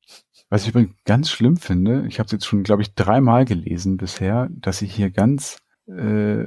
Was 0.50 0.62
ich 0.62 0.70
übrigens 0.70 0.96
ganz 1.06 1.30
schlimm 1.30 1.58
finde, 1.58 2.06
ich 2.08 2.20
habe 2.20 2.28
es 2.28 2.32
jetzt 2.32 2.46
schon, 2.46 2.64
glaube 2.64 2.84
ich, 2.84 2.94
dreimal 2.94 3.46
gelesen 3.46 3.98
bisher, 3.98 4.48
dass 4.52 4.78
sie 4.78 4.86
hier 4.86 5.10
ganz 5.10 5.58
äh, 5.88 6.46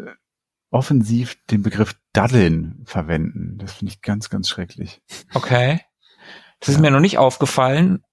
offensiv 0.71 1.37
den 1.51 1.63
Begriff 1.63 1.97
Daddeln 2.13 2.83
verwenden. 2.87 3.59
Das 3.59 3.75
finde 3.75 3.93
ich 3.93 4.01
ganz, 4.01 4.31
ganz 4.31 4.49
schrecklich. 4.49 5.03
Okay. 5.35 5.81
Das 6.61 6.71
ist 6.71 6.81
mir 6.81 6.93
noch 6.93 7.01
nicht 7.01 7.19
aufgefallen. 7.19 8.05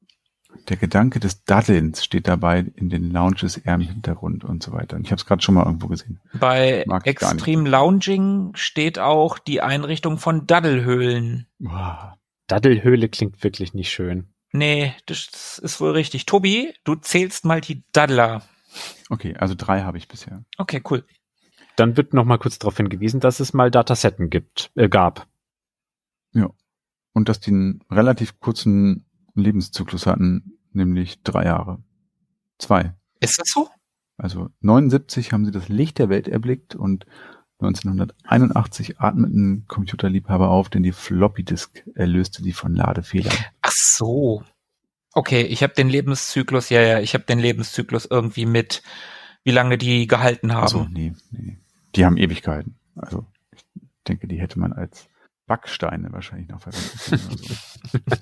Der 0.69 0.77
Gedanke 0.77 1.19
des 1.19 1.43
Daddelns 1.45 2.03
steht 2.03 2.27
dabei 2.27 2.65
in 2.75 2.89
den 2.89 3.11
Lounges 3.11 3.57
eher 3.57 3.75
im 3.75 3.81
Hintergrund 3.81 4.43
und 4.43 4.61
so 4.63 4.73
weiter. 4.73 4.97
Und 4.97 5.05
ich 5.05 5.11
habe 5.11 5.19
es 5.19 5.25
gerade 5.25 5.41
schon 5.41 5.55
mal 5.55 5.65
irgendwo 5.65 5.87
gesehen. 5.87 6.19
Bei. 6.33 6.85
Extreme 7.03 7.69
Lounging 7.69 8.51
steht 8.55 8.99
auch 8.99 9.39
die 9.39 9.61
Einrichtung 9.61 10.17
von 10.17 10.45
Daddelhöhlen. 10.47 11.47
Boah. 11.59 12.17
Daddelhöhle 12.47 13.09
klingt 13.09 13.43
wirklich 13.43 13.73
nicht 13.73 13.91
schön. 13.91 14.27
Nee, 14.51 14.93
das 15.05 15.59
ist 15.59 15.81
wohl 15.81 15.91
richtig. 15.91 16.25
Tobi, 16.25 16.73
du 16.83 16.95
zählst 16.95 17.45
mal 17.45 17.61
die 17.61 17.83
Daddler. 17.91 18.43
Okay, 19.09 19.35
also 19.37 19.55
drei 19.55 19.81
habe 19.81 19.97
ich 19.97 20.07
bisher. 20.07 20.43
Okay, 20.57 20.81
cool. 20.89 21.05
Dann 21.75 21.97
wird 21.97 22.13
noch 22.13 22.25
mal 22.25 22.37
kurz 22.37 22.59
darauf 22.59 22.77
hingewiesen, 22.77 23.19
dass 23.19 23.39
es 23.39 23.53
mal 23.53 23.71
Datasetten 23.71 24.29
gibt, 24.29 24.71
äh, 24.75 24.89
gab. 24.89 25.27
Und 27.13 27.29
dass 27.29 27.39
die 27.39 27.49
einen 27.49 27.83
relativ 27.89 28.39
kurzen 28.39 29.06
Lebenszyklus 29.41 30.05
hatten, 30.05 30.57
nämlich 30.71 31.21
drei 31.23 31.45
Jahre. 31.45 31.79
Zwei. 32.57 32.93
Ist 33.19 33.39
das 33.39 33.49
so? 33.49 33.69
Also 34.17 34.49
79 34.61 35.31
haben 35.31 35.45
sie 35.45 35.51
das 35.51 35.69
Licht 35.69 35.99
der 35.99 36.09
Welt 36.09 36.27
erblickt 36.27 36.75
und 36.75 37.05
1981 37.59 38.99
atmeten 38.99 39.65
Computerliebhaber 39.67 40.49
auf, 40.49 40.69
denn 40.69 40.83
die 40.83 40.91
Floppy 40.91 41.43
Disk 41.43 41.83
erlöste 41.95 42.43
die 42.43 42.53
von 42.53 42.75
Ladefehlern. 42.75 43.33
Ach 43.61 43.71
so. 43.71 44.43
Okay, 45.13 45.41
ich 45.41 45.63
habe 45.63 45.73
den 45.73 45.89
Lebenszyklus, 45.89 46.69
ja, 46.69 46.81
ja, 46.81 46.99
ich 46.99 47.15
habe 47.15 47.23
den 47.23 47.39
Lebenszyklus 47.39 48.05
irgendwie 48.05 48.45
mit, 48.45 48.83
wie 49.43 49.51
lange 49.51 49.77
die 49.79 50.05
gehalten 50.05 50.53
haben. 50.53 50.63
Also 50.63 50.87
nee, 50.89 51.13
nee. 51.31 51.57
Die 51.95 52.05
haben 52.05 52.17
ewig 52.17 52.43
gehalten. 52.43 52.75
Also 52.95 53.25
ich 53.51 53.63
denke, 54.07 54.27
die 54.27 54.39
hätte 54.39 54.59
man 54.59 54.73
als 54.73 55.07
Backsteine 55.47 56.11
wahrscheinlich 56.11 56.49
noch 56.49 56.61
verwenden 56.61 56.99
können. 56.99 57.27
oder 57.27 57.37
so. 57.37 58.15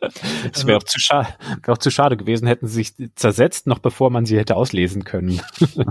Es 0.52 0.66
wäre 0.66 0.78
auch, 0.78 0.82
zu 0.84 0.98
scha- 0.98 1.26
wär 1.64 1.74
auch 1.74 1.78
zu 1.78 1.90
schade 1.90 2.16
gewesen, 2.16 2.46
hätten 2.46 2.66
sie 2.68 2.74
sich 2.84 2.94
zersetzt, 3.16 3.66
noch 3.66 3.78
bevor 3.80 4.10
man 4.10 4.26
sie 4.26 4.38
hätte 4.38 4.56
auslesen 4.56 5.04
können. 5.04 5.40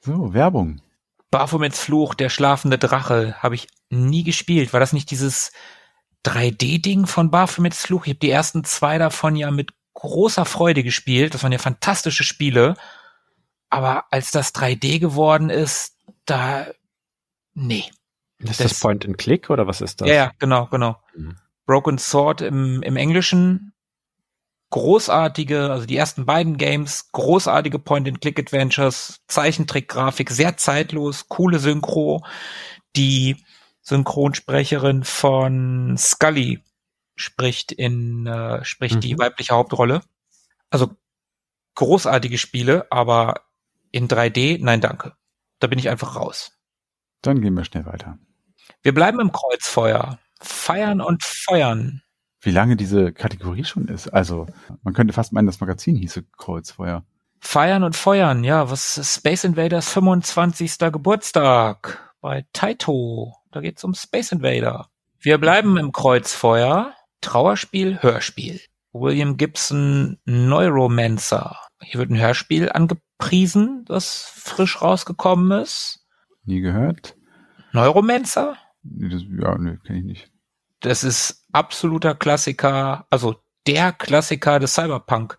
so, 0.00 0.32
Werbung. 0.34 0.80
Baphomets 1.30 1.80
Fluch, 1.80 2.14
der 2.14 2.28
schlafende 2.28 2.78
Drache, 2.78 3.34
habe 3.42 3.54
ich 3.56 3.68
nie 3.90 4.22
gespielt. 4.24 4.72
War 4.72 4.80
das 4.80 4.92
nicht 4.92 5.10
dieses 5.10 5.52
3D-Ding 6.24 7.06
von 7.06 7.30
Baphomets 7.30 7.82
Fluch? 7.84 8.06
Ich 8.06 8.10
habe 8.10 8.20
die 8.20 8.30
ersten 8.30 8.64
zwei 8.64 8.98
davon 8.98 9.36
ja 9.36 9.50
mit 9.50 9.72
großer 9.94 10.44
Freude 10.44 10.82
gespielt. 10.82 11.34
Das 11.34 11.42
waren 11.42 11.52
ja 11.52 11.58
fantastische 11.58 12.24
Spiele. 12.24 12.74
Aber 13.70 14.04
als 14.10 14.30
das 14.30 14.54
3D 14.54 14.98
geworden 15.00 15.50
ist, 15.50 15.96
da, 16.24 16.66
nee. 17.54 17.84
Ist 18.38 18.60
Das- 18.60 18.70
das 18.70 18.80
Point 18.80 19.04
and 19.04 19.18
Click 19.18 19.50
oder 19.50 19.66
was 19.66 19.80
ist 19.80 20.00
das? 20.00 20.08
Ja, 20.08 20.14
ja, 20.14 20.32
genau, 20.38 20.66
genau. 20.66 20.96
Mhm. 21.16 21.36
Broken 21.66 21.98
Sword 21.98 22.40
im, 22.40 22.82
im 22.82 22.96
Englischen. 22.96 23.72
Großartige, 24.70 25.70
also 25.70 25.86
die 25.86 25.96
ersten 25.96 26.26
beiden 26.26 26.56
Games, 26.56 27.10
großartige 27.12 27.78
Point-and-Click-Adventures, 27.78 29.20
Zeichentrick-Grafik, 29.28 30.30
sehr 30.30 30.56
zeitlos, 30.56 31.28
coole 31.28 31.58
Synchro. 31.60 32.24
Die 32.96 33.36
Synchronsprecherin 33.82 35.04
von 35.04 35.96
Scully 35.96 36.64
spricht 37.14 37.70
in, 37.72 38.26
äh, 38.26 38.64
spricht 38.64 38.96
Mhm. 38.96 39.00
die 39.00 39.18
weibliche 39.18 39.54
Hauptrolle. 39.54 40.00
Also 40.70 40.90
großartige 41.76 42.36
Spiele, 42.38 42.86
aber 42.90 43.42
in 43.92 44.08
3D, 44.08 44.58
nein, 44.60 44.80
danke. 44.80 45.14
Da 45.60 45.68
bin 45.68 45.78
ich 45.78 45.88
einfach 45.88 46.16
raus. 46.16 46.52
Dann 47.22 47.40
gehen 47.40 47.54
wir 47.54 47.64
schnell 47.64 47.86
weiter. 47.86 48.18
Wir 48.82 48.92
bleiben 48.92 49.20
im 49.20 49.30
Kreuzfeuer. 49.32 50.18
Feiern 50.46 51.00
und 51.00 51.22
feuern. 51.22 52.02
Wie 52.40 52.50
lange 52.50 52.76
diese 52.76 53.12
Kategorie 53.12 53.64
schon 53.64 53.88
ist. 53.88 54.08
Also, 54.08 54.46
man 54.82 54.94
könnte 54.94 55.12
fast 55.12 55.32
meinen, 55.32 55.46
das 55.46 55.60
Magazin 55.60 55.96
hieße 55.96 56.24
Kreuzfeuer. 56.36 57.04
Feiern 57.40 57.82
und 57.82 57.96
feuern, 57.96 58.44
ja, 58.44 58.70
was 58.70 58.98
ist 58.98 59.16
Space 59.16 59.44
Invaders 59.44 59.88
25. 59.92 60.78
Geburtstag 60.92 62.14
bei 62.20 62.46
Taito. 62.52 63.34
Da 63.52 63.60
geht's 63.60 63.84
um 63.84 63.94
Space 63.94 64.32
Invader. 64.32 64.88
Wir 65.20 65.38
bleiben 65.38 65.76
im 65.76 65.92
Kreuzfeuer. 65.92 66.92
Trauerspiel, 67.20 68.02
Hörspiel. 68.02 68.60
William 68.92 69.36
Gibson 69.36 70.18
Neuromancer. 70.24 71.56
Hier 71.82 72.00
wird 72.00 72.10
ein 72.10 72.18
Hörspiel 72.18 72.70
angepriesen, 72.70 73.84
das 73.86 74.30
frisch 74.34 74.80
rausgekommen 74.80 75.62
ist. 75.62 76.06
Nie 76.44 76.60
gehört? 76.60 77.16
Neuromancer? 77.72 78.56
Nee, 78.82 79.08
das, 79.08 79.22
ja, 79.22 79.58
nee, 79.58 79.78
kenne 79.84 79.98
ich 79.98 80.04
nicht. 80.04 80.32
Das 80.86 81.02
ist 81.02 81.44
absoluter 81.50 82.14
Klassiker, 82.14 83.06
also 83.10 83.34
der 83.66 83.90
Klassiker 83.90 84.60
des 84.60 84.74
Cyberpunk. 84.74 85.36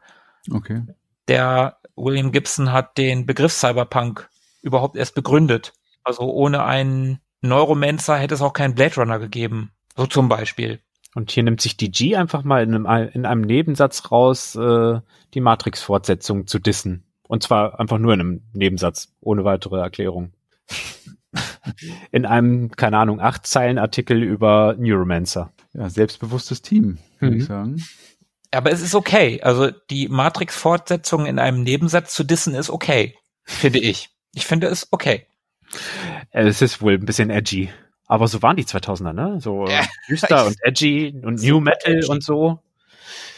Okay. 0.52 0.82
der 1.30 1.78
William 1.96 2.34
Gibson 2.34 2.74
hat 2.74 2.98
den 2.98 3.26
Begriff 3.26 3.54
Cyberpunk 3.54 4.30
überhaupt 4.62 4.98
erst 4.98 5.16
begründet. 5.16 5.72
Also 6.04 6.24
ohne 6.24 6.66
einen 6.66 7.20
Neuromancer 7.40 8.18
hätte 8.18 8.36
es 8.36 8.42
auch 8.42 8.52
keinen 8.52 8.76
Blade 8.76 8.96
Runner 8.96 9.20
gegeben. 9.20 9.72
So 9.96 10.06
zum 10.06 10.28
Beispiel. 10.28 10.82
Und 11.16 11.32
hier 11.32 11.44
nimmt 11.44 11.62
sich 11.62 11.78
die 11.78 11.92
G 11.92 12.18
einfach 12.18 12.44
mal 12.44 12.62
in 12.62 12.86
einem, 12.86 13.10
in 13.14 13.26
einem 13.26 13.42
Nebensatz 13.42 14.12
raus, 14.12 14.54
äh, 14.56 15.00
die 15.34 15.42
Matrix-Fortsetzung 15.42 16.48
zu 16.48 16.60
dissen. 16.60 17.06
Und 17.30 17.42
zwar 17.42 17.80
einfach 17.80 18.00
nur 18.00 18.14
in 18.14 18.20
einem 18.20 18.42
Nebensatz, 18.52 19.14
ohne 19.22 19.46
weitere 19.46 19.80
Erklärung. 19.80 20.34
in 22.12 22.26
einem, 22.26 22.72
keine 22.72 22.98
Ahnung, 22.98 23.20
acht 23.20 23.46
Zeilen 23.46 23.78
Artikel 23.78 24.24
über 24.24 24.76
Neuromancer. 24.78 25.52
Ja, 25.74 25.90
selbstbewusstes 25.90 26.62
Team, 26.62 26.98
würde 27.20 27.36
Mhm. 27.36 27.42
ich 27.42 27.48
sagen. 27.48 27.84
Aber 28.52 28.72
es 28.72 28.82
ist 28.82 28.96
okay. 28.96 29.42
Also 29.44 29.72
die 29.90 30.08
Matrix-Fortsetzung 30.08 31.26
in 31.26 31.38
einem 31.38 31.64
Nebensatz 31.64 32.14
zu 32.14 32.24
dissen 32.24 32.56
ist 32.56 32.70
okay. 32.70 33.16
Finde 33.44 33.80
ich. 33.80 34.10
Ich 34.34 34.46
finde 34.46 34.68
es 34.68 34.88
okay. 34.92 35.26
Äh, 36.32 36.48
Es 36.48 36.62
ist 36.62 36.82
wohl 36.82 36.94
ein 36.94 37.06
bisschen 37.06 37.30
edgy. 37.30 37.70
Aber 38.06 38.28
so 38.30 38.42
waren 38.42 38.56
die 38.56 38.64
2000er, 38.64 39.12
ne? 39.12 39.42
So 39.42 39.66
äh, 39.68 39.74
Ja, 39.74 39.82
düster 40.10 40.42
ich- 40.44 40.48
und 40.48 40.58
edgy 40.64 41.14
und 41.24 41.42
New 41.44 41.60
Metal 41.60 41.96
edgy. 41.98 42.08
und 42.10 42.24
so. 42.24 42.60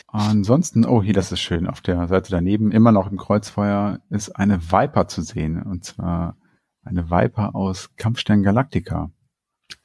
Ansonsten, 0.07 0.85
oh, 0.85 1.03
hier, 1.03 1.13
das 1.13 1.31
ist 1.31 1.39
schön. 1.41 1.67
Auf 1.67 1.81
der 1.81 2.07
Seite 2.07 2.31
daneben, 2.31 2.71
immer 2.71 2.91
noch 2.91 3.11
im 3.11 3.17
Kreuzfeuer, 3.17 3.99
ist 4.09 4.29
eine 4.35 4.59
Viper 4.71 5.07
zu 5.07 5.21
sehen. 5.21 5.61
Und 5.61 5.85
zwar 5.85 6.35
eine 6.83 7.09
Viper 7.09 7.55
aus 7.55 7.89
Kampfstern 7.97 8.43
Galactica. 8.43 9.11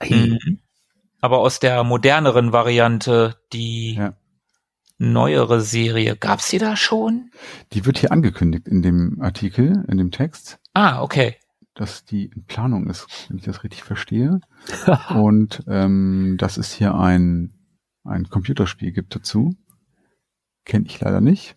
Mhm. 0.08 0.60
Aber 1.20 1.38
aus 1.38 1.58
der 1.60 1.84
moderneren 1.84 2.52
Variante, 2.52 3.36
die 3.52 3.94
Ja. 3.94 4.16
neuere 4.98 5.60
Serie, 5.60 6.16
gab's 6.16 6.50
die 6.50 6.58
da 6.58 6.76
schon? 6.76 7.30
Die 7.72 7.84
wird 7.86 7.98
hier 7.98 8.12
angekündigt 8.12 8.68
in 8.68 8.82
dem 8.82 9.20
Artikel, 9.20 9.84
in 9.88 9.96
dem 9.98 10.10
Text, 10.10 10.58
Ah, 10.74 11.02
okay. 11.02 11.36
dass 11.74 12.04
die 12.04 12.26
in 12.26 12.44
Planung 12.44 12.88
ist, 12.88 13.26
wenn 13.28 13.38
ich 13.38 13.44
das 13.44 13.64
richtig 13.64 13.82
verstehe. 13.82 14.40
Und 15.10 15.62
ähm, 15.66 16.36
dass 16.38 16.56
es 16.58 16.72
hier 16.72 16.94
ein, 16.94 17.54
ein 18.04 18.28
Computerspiel 18.28 18.92
gibt 18.92 19.14
dazu. 19.14 19.54
Kenne 20.64 20.86
ich 20.86 21.00
leider 21.00 21.20
nicht. 21.20 21.54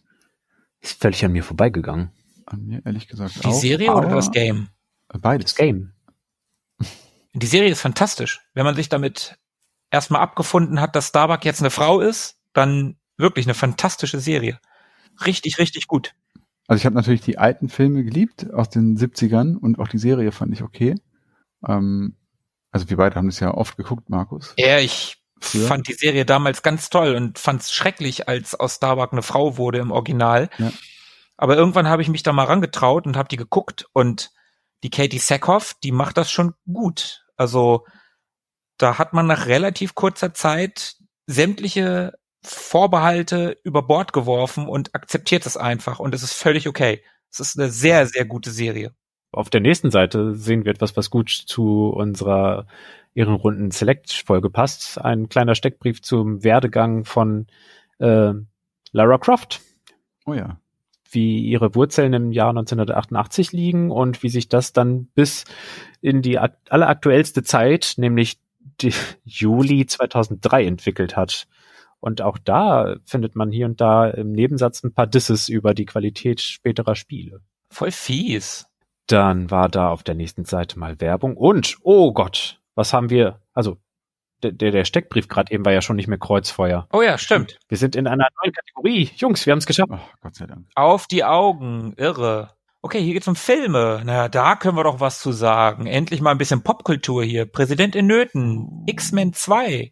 Ist 0.79 1.01
völlig 1.01 1.23
an 1.25 1.31
mir 1.33 1.43
vorbeigegangen. 1.43 2.11
An 2.45 2.65
mir 2.65 2.85
ehrlich 2.85 3.07
gesagt 3.07 3.43
Die 3.43 3.47
auch. 3.47 3.53
Serie 3.53 3.93
oder 3.93 4.09
das 4.09 4.31
Game? 4.31 4.69
Beides. 5.09 5.51
Das 5.51 5.55
Game. 5.55 5.93
Die 7.33 7.47
Serie 7.47 7.71
ist 7.71 7.81
fantastisch. 7.81 8.41
Wenn 8.53 8.65
man 8.65 8.75
sich 8.75 8.89
damit 8.89 9.37
erstmal 9.91 10.21
abgefunden 10.21 10.81
hat, 10.81 10.95
dass 10.95 11.09
Starbuck 11.09 11.45
jetzt 11.45 11.61
eine 11.61 11.69
Frau 11.69 11.99
ist, 11.99 12.39
dann 12.53 12.97
wirklich 13.17 13.45
eine 13.45 13.53
fantastische 13.53 14.19
Serie. 14.19 14.59
Richtig, 15.25 15.59
richtig 15.59 15.87
gut. 15.87 16.13
Also 16.67 16.79
ich 16.81 16.85
habe 16.85 16.95
natürlich 16.95 17.21
die 17.21 17.37
alten 17.37 17.69
Filme 17.69 18.03
geliebt 18.03 18.51
aus 18.53 18.69
den 18.69 18.97
70ern 18.97 19.55
und 19.55 19.79
auch 19.79 19.87
die 19.87 19.97
Serie 19.97 20.31
fand 20.31 20.53
ich 20.53 20.61
okay. 20.61 20.95
Ähm, 21.65 22.15
also 22.71 22.89
wir 22.89 22.97
beide 22.97 23.15
haben 23.15 23.27
das 23.27 23.39
ja 23.39 23.53
oft 23.53 23.77
geguckt, 23.77 24.09
Markus. 24.09 24.53
Ja, 24.57 24.79
ich 24.79 25.17
Früher? 25.39 25.67
fand 25.67 25.87
die 25.87 25.93
Serie 25.93 26.25
damals 26.25 26.63
ganz 26.63 26.89
toll 26.89 27.15
und 27.15 27.39
fand 27.39 27.61
es 27.61 27.71
schrecklich, 27.71 28.27
als 28.27 28.55
aus 28.55 28.75
Starbuck 28.75 29.13
eine 29.13 29.21
Frau 29.21 29.57
wurde 29.57 29.79
im 29.79 29.91
Original. 29.91 30.49
Ja. 30.57 30.71
Aber 31.37 31.55
irgendwann 31.55 31.87
habe 31.87 32.01
ich 32.01 32.09
mich 32.09 32.23
da 32.23 32.33
mal 32.33 32.45
rangetraut 32.45 33.05
und 33.05 33.15
habe 33.15 33.29
die 33.29 33.37
geguckt 33.37 33.85
und 33.93 34.31
die 34.83 34.89
Katie 34.89 35.19
Sackhoff, 35.19 35.75
die 35.83 35.91
macht 35.91 36.17
das 36.17 36.31
schon 36.31 36.53
gut. 36.71 37.25
Also 37.35 37.85
da 38.77 38.97
hat 38.97 39.13
man 39.13 39.27
nach 39.27 39.47
relativ 39.47 39.95
kurzer 39.95 40.33
Zeit 40.33 40.95
sämtliche 41.25 42.13
Vorbehalte 42.43 43.57
über 43.63 43.81
Bord 43.81 44.13
geworfen 44.13 44.67
und 44.67 44.95
akzeptiert 44.95 45.45
es 45.45 45.57
einfach 45.57 45.99
und 45.99 46.13
es 46.13 46.23
ist 46.23 46.33
völlig 46.33 46.67
okay. 46.67 47.03
Es 47.31 47.39
ist 47.39 47.59
eine 47.59 47.69
sehr, 47.69 48.05
sehr 48.07 48.25
gute 48.25 48.51
Serie. 48.51 48.93
auf 49.31 49.49
der 49.49 49.61
nächsten 49.61 49.91
Seite 49.91 50.33
sehen 50.35 50.63
wir 50.63 50.71
etwas, 50.71 50.95
was 50.95 51.09
gut 51.09 51.29
zu 51.29 51.89
unserer 51.89 52.67
Ehrenrunden 53.13 53.71
Select-Folge 53.71 54.49
passt. 54.49 54.99
Ein 54.99 55.27
kleiner 55.27 55.55
Steckbrief 55.55 56.01
zum 56.01 56.43
Werdegang 56.43 57.03
von 57.03 57.47
äh, 57.99 58.33
Lara 58.91 59.17
Croft. 59.17 59.61
Oh 60.25 60.33
ja. 60.33 60.59
Wie 61.09 61.39
ihre 61.41 61.75
Wurzeln 61.75 62.13
im 62.13 62.31
Jahr 62.31 62.49
1988 62.49 63.51
liegen 63.51 63.91
und 63.91 64.23
wie 64.23 64.29
sich 64.29 64.49
das 64.49 64.73
dann 64.73 65.07
bis 65.15 65.45
in 66.01 66.21
die 66.21 66.37
ak 66.37 66.57
alleraktuellste 66.69 67.43
Zeit, 67.43 67.93
nämlich 67.97 68.39
Juli 69.23 69.85
2003 69.85 70.65
entwickelt 70.65 71.15
hat. 71.15 71.47
Und 71.99 72.21
auch 72.21 72.37
da 72.37 72.97
findet 73.05 73.35
man 73.35 73.51
hier 73.51 73.65
und 73.65 73.81
da 73.81 74.07
im 74.09 74.31
Nebensatz 74.31 74.83
ein 74.83 74.93
paar 74.93 75.07
Disses 75.07 75.49
über 75.49 75.73
die 75.73 75.85
Qualität 75.85 76.41
späterer 76.41 76.95
Spiele. 76.95 77.41
Voll 77.69 77.91
fies. 77.91 78.67
Dann 79.07 79.49
war 79.49 79.69
da 79.69 79.89
auf 79.89 80.03
der 80.03 80.15
nächsten 80.15 80.45
Seite 80.45 80.77
mal 80.77 80.99
Werbung 80.99 81.37
und, 81.37 81.77
oh 81.81 82.13
Gott, 82.13 82.59
was 82.75 82.93
haben 82.93 83.09
wir? 83.09 83.41
Also, 83.53 83.77
der, 84.43 84.71
der 84.71 84.85
Steckbrief 84.85 85.27
gerade 85.27 85.51
eben 85.51 85.65
war 85.65 85.73
ja 85.73 85.81
schon 85.81 85.95
nicht 85.95 86.07
mehr 86.07 86.17
Kreuzfeuer. 86.17 86.87
Oh 86.91 87.01
ja, 87.01 87.17
stimmt. 87.17 87.57
Wir 87.67 87.77
sind 87.77 87.95
in 87.95 88.07
einer 88.07 88.27
neuen 88.41 88.53
Kategorie. 88.53 89.09
Jungs, 89.15 89.45
wir 89.45 89.51
haben 89.51 89.59
es 89.59 89.65
geschafft. 89.65 89.91
Oh, 89.91 89.99
Gott 90.21 90.35
sei 90.35 90.45
Dank. 90.45 90.65
Auf 90.75 91.07
die 91.07 91.23
Augen. 91.23 91.93
Irre. 91.97 92.51
Okay, 92.81 93.01
hier 93.01 93.13
geht's 93.13 93.27
um 93.27 93.35
Filme. 93.35 94.01
Naja, 94.05 94.29
da 94.29 94.55
können 94.55 94.77
wir 94.77 94.83
doch 94.83 94.99
was 94.99 95.19
zu 95.19 95.31
sagen. 95.31 95.87
Endlich 95.87 96.21
mal 96.21 96.31
ein 96.31 96.37
bisschen 96.37 96.63
Popkultur 96.63 97.23
hier. 97.23 97.45
Präsident 97.45 97.95
in 97.95 98.07
Nöten. 98.07 98.83
X-Men 98.85 99.33
2. 99.33 99.91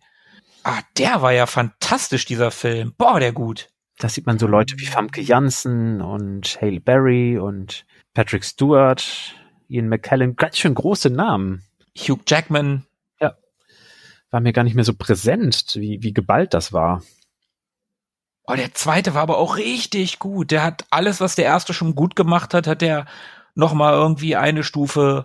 Ah, 0.64 0.82
der 0.98 1.22
war 1.22 1.34
ja 1.34 1.46
fantastisch, 1.46 2.26
dieser 2.26 2.52
Film. 2.52 2.94
Boah, 2.98 3.20
der 3.20 3.34
gut. 3.34 3.70
Da 3.98 4.10
sieht 4.10 4.26
man 4.26 4.40
so 4.40 4.48
Leute 4.48 4.76
wie 4.78 4.86
Famke 4.86 5.22
Janssen 5.22 6.02
und 6.02 6.60
Hale 6.62 6.82
Berry 6.82 7.38
und 7.38 7.86
Patrick 8.14 8.44
Stewart, 8.44 9.36
Ian 9.68 9.90
McKellen, 9.90 10.36
ganz 10.36 10.58
schön 10.58 10.76
große 10.76 11.10
Namen. 11.10 11.64
Hugh 11.98 12.22
Jackman. 12.28 12.86
War 14.36 14.42
mir 14.42 14.52
gar 14.52 14.66
nicht 14.66 14.76
mehr 14.76 14.84
so 14.84 14.94
präsent, 14.94 15.76
wie, 15.76 16.04
wie 16.04 16.12
geballt 16.12 16.54
das 16.54 16.74
war. 16.74 17.02
Oh, 18.46 18.54
der 18.54 18.74
zweite 18.74 19.14
war 19.14 19.22
aber 19.22 19.38
auch 19.38 19.56
richtig 19.56 20.20
gut. 20.20 20.52
Der 20.52 20.62
hat 20.62 20.84
alles, 20.90 21.22
was 21.22 21.36
der 21.36 21.46
erste 21.46 21.74
schon 21.74 21.96
gut 21.96 22.18
gemacht 22.18 22.54
hat, 22.54 22.68
hat 22.68 22.82
der 22.82 23.06
noch 23.54 23.74
mal 23.74 23.94
irgendwie 23.94 24.36
eine 24.36 24.66
Stufe 24.66 25.24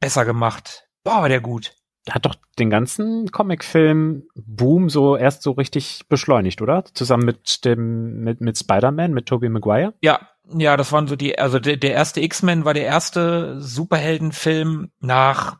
besser 0.00 0.26
gemacht. 0.26 0.86
Boah, 1.02 1.22
war 1.22 1.30
der 1.30 1.40
gut. 1.40 1.76
Hat 2.10 2.26
doch 2.26 2.34
den 2.58 2.68
ganzen 2.68 3.32
Comicfilm-Boom 3.32 4.90
so 4.90 5.16
erst 5.16 5.42
so 5.42 5.52
richtig 5.52 6.02
beschleunigt, 6.10 6.60
oder? 6.60 6.84
Zusammen 6.92 7.24
mit 7.24 7.64
dem, 7.64 8.22
mit, 8.22 8.42
mit 8.42 8.58
Spider-Man, 8.58 9.14
mit 9.14 9.24
Tobey 9.24 9.48
Maguire? 9.48 9.94
Ja, 10.02 10.28
ja, 10.54 10.76
das 10.76 10.92
waren 10.92 11.08
so 11.08 11.16
die, 11.16 11.38
also 11.38 11.58
der, 11.58 11.78
der 11.78 11.92
erste 11.92 12.20
X-Men 12.20 12.66
war 12.66 12.74
der 12.74 12.84
erste 12.84 13.58
Superheldenfilm 13.62 14.90
nach 15.00 15.56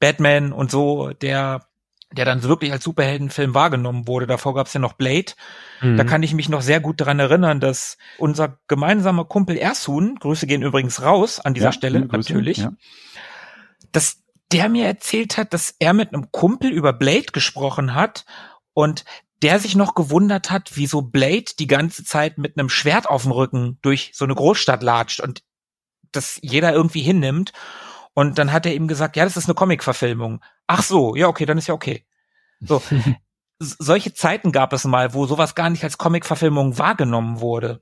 Batman 0.00 0.52
und 0.52 0.72
so, 0.72 1.10
der, 1.10 1.68
der 2.14 2.24
dann 2.24 2.42
wirklich 2.42 2.72
als 2.72 2.84
Superheldenfilm 2.84 3.54
wahrgenommen 3.54 4.06
wurde. 4.06 4.26
Davor 4.26 4.54
gab's 4.54 4.72
ja 4.72 4.80
noch 4.80 4.94
Blade. 4.94 5.32
Mhm. 5.80 5.96
Da 5.96 6.04
kann 6.04 6.22
ich 6.22 6.34
mich 6.34 6.48
noch 6.48 6.62
sehr 6.62 6.80
gut 6.80 7.00
daran 7.00 7.18
erinnern, 7.18 7.60
dass 7.60 7.98
unser 8.18 8.58
gemeinsamer 8.68 9.24
Kumpel 9.24 9.56
Ersun, 9.56 10.16
Grüße 10.16 10.46
gehen 10.46 10.62
übrigens 10.62 11.02
raus 11.02 11.40
an 11.40 11.54
dieser 11.54 11.66
Ja, 11.66 11.72
Stelle, 11.72 12.00
natürlich, 12.06 12.58
ja. 12.58 12.72
dass 13.92 14.22
der 14.52 14.68
mir 14.68 14.86
erzählt 14.86 15.36
hat, 15.36 15.52
dass 15.52 15.74
er 15.78 15.92
mit 15.92 16.14
einem 16.14 16.30
Kumpel 16.30 16.70
über 16.70 16.92
Blade 16.92 17.32
gesprochen 17.32 17.94
hat 17.94 18.24
und 18.72 19.04
der 19.42 19.58
sich 19.58 19.74
noch 19.74 19.94
gewundert 19.94 20.50
hat, 20.50 20.72
wieso 20.74 21.02
Blade 21.02 21.52
die 21.58 21.66
ganze 21.66 22.04
Zeit 22.04 22.38
mit 22.38 22.56
einem 22.56 22.68
Schwert 22.68 23.08
auf 23.08 23.22
dem 23.22 23.32
Rücken 23.32 23.78
durch 23.82 24.12
so 24.14 24.24
eine 24.24 24.34
Großstadt 24.34 24.82
latscht 24.82 25.20
und 25.20 25.42
das 26.12 26.38
jeder 26.42 26.72
irgendwie 26.72 27.02
hinnimmt. 27.02 27.52
Und 28.14 28.38
dann 28.38 28.52
hat 28.52 28.64
er 28.64 28.74
ihm 28.74 28.86
gesagt, 28.88 29.16
ja, 29.16 29.24
das 29.24 29.36
ist 29.36 29.46
eine 29.46 29.54
Comic-Verfilmung. 29.54 30.40
Ach 30.66 30.82
so, 30.82 31.14
ja, 31.14 31.28
okay, 31.28 31.46
dann 31.46 31.58
ist 31.58 31.66
ja 31.66 31.74
okay. 31.74 32.06
So. 32.60 32.82
Solche 33.58 34.12
Zeiten 34.14 34.52
gab 34.52 34.72
es 34.72 34.84
mal, 34.84 35.14
wo 35.14 35.26
sowas 35.26 35.54
gar 35.54 35.70
nicht 35.70 35.84
als 35.84 35.98
Comic-Verfilmung 35.98 36.78
wahrgenommen 36.78 37.40
wurde. 37.40 37.80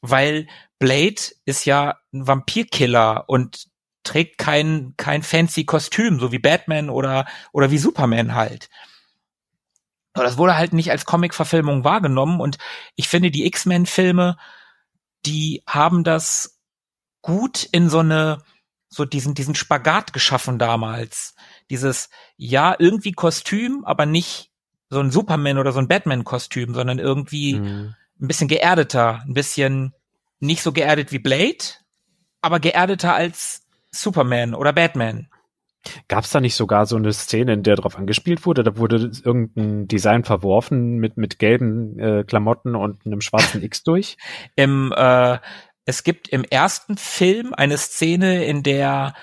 Weil 0.00 0.48
Blade 0.78 1.22
ist 1.44 1.64
ja 1.64 1.98
ein 2.12 2.26
Vampirkiller 2.26 3.28
und 3.28 3.68
trägt 4.02 4.38
kein, 4.38 4.94
kein 4.96 5.22
fancy 5.22 5.64
Kostüm, 5.64 6.18
so 6.18 6.32
wie 6.32 6.40
Batman 6.40 6.90
oder, 6.90 7.26
oder 7.52 7.70
wie 7.70 7.78
Superman 7.78 8.34
halt. 8.34 8.68
Aber 10.14 10.24
das 10.24 10.36
wurde 10.36 10.56
halt 10.56 10.72
nicht 10.72 10.90
als 10.90 11.04
Comic-Verfilmung 11.04 11.84
wahrgenommen 11.84 12.40
und 12.40 12.58
ich 12.96 13.08
finde, 13.08 13.30
die 13.30 13.46
X-Men-Filme, 13.46 14.36
die 15.24 15.62
haben 15.66 16.04
das 16.04 16.58
gut 17.22 17.64
in 17.64 17.88
so 17.88 18.00
eine, 18.00 18.42
so 18.88 19.04
diesen, 19.04 19.34
diesen 19.34 19.54
Spagat 19.54 20.12
geschaffen 20.12 20.58
damals. 20.58 21.34
Dieses, 21.70 22.10
ja, 22.36 22.74
irgendwie 22.78 23.12
Kostüm, 23.12 23.84
aber 23.84 24.06
nicht 24.06 24.50
so 24.90 25.00
ein 25.00 25.10
Superman 25.10 25.58
oder 25.58 25.72
so 25.72 25.78
ein 25.78 25.88
Batman-Kostüm, 25.88 26.74
sondern 26.74 26.98
irgendwie 26.98 27.54
Mhm. 27.54 27.94
ein 28.20 28.28
bisschen 28.28 28.48
geerdeter, 28.48 29.22
ein 29.26 29.34
bisschen 29.34 29.94
nicht 30.40 30.62
so 30.62 30.72
geerdet 30.72 31.12
wie 31.12 31.18
Blade, 31.18 31.64
aber 32.40 32.60
geerdeter 32.60 33.14
als 33.14 33.62
Superman 33.90 34.54
oder 34.54 34.72
Batman. 34.72 35.28
Gab 36.08 36.22
es 36.24 36.30
da 36.30 36.40
nicht 36.40 36.54
sogar 36.54 36.86
so 36.86 36.94
eine 36.96 37.12
Szene, 37.12 37.54
in 37.54 37.62
der 37.64 37.74
darauf 37.74 37.96
angespielt 37.98 38.46
wurde? 38.46 38.62
Da 38.62 38.76
wurde 38.76 39.10
irgendein 39.24 39.88
Design 39.88 40.22
verworfen 40.24 40.98
mit, 40.98 41.16
mit 41.16 41.38
gelben 41.40 41.98
äh, 41.98 42.24
Klamotten 42.24 42.76
und 42.76 43.04
einem 43.04 43.20
schwarzen 43.20 43.62
X 43.64 43.82
durch? 43.82 44.16
Im, 44.54 44.92
äh, 44.96 45.38
es 45.84 46.04
gibt 46.04 46.28
im 46.28 46.44
ersten 46.44 46.96
Film 46.96 47.52
eine 47.54 47.78
Szene, 47.78 48.44
in 48.44 48.62
der 48.62 49.14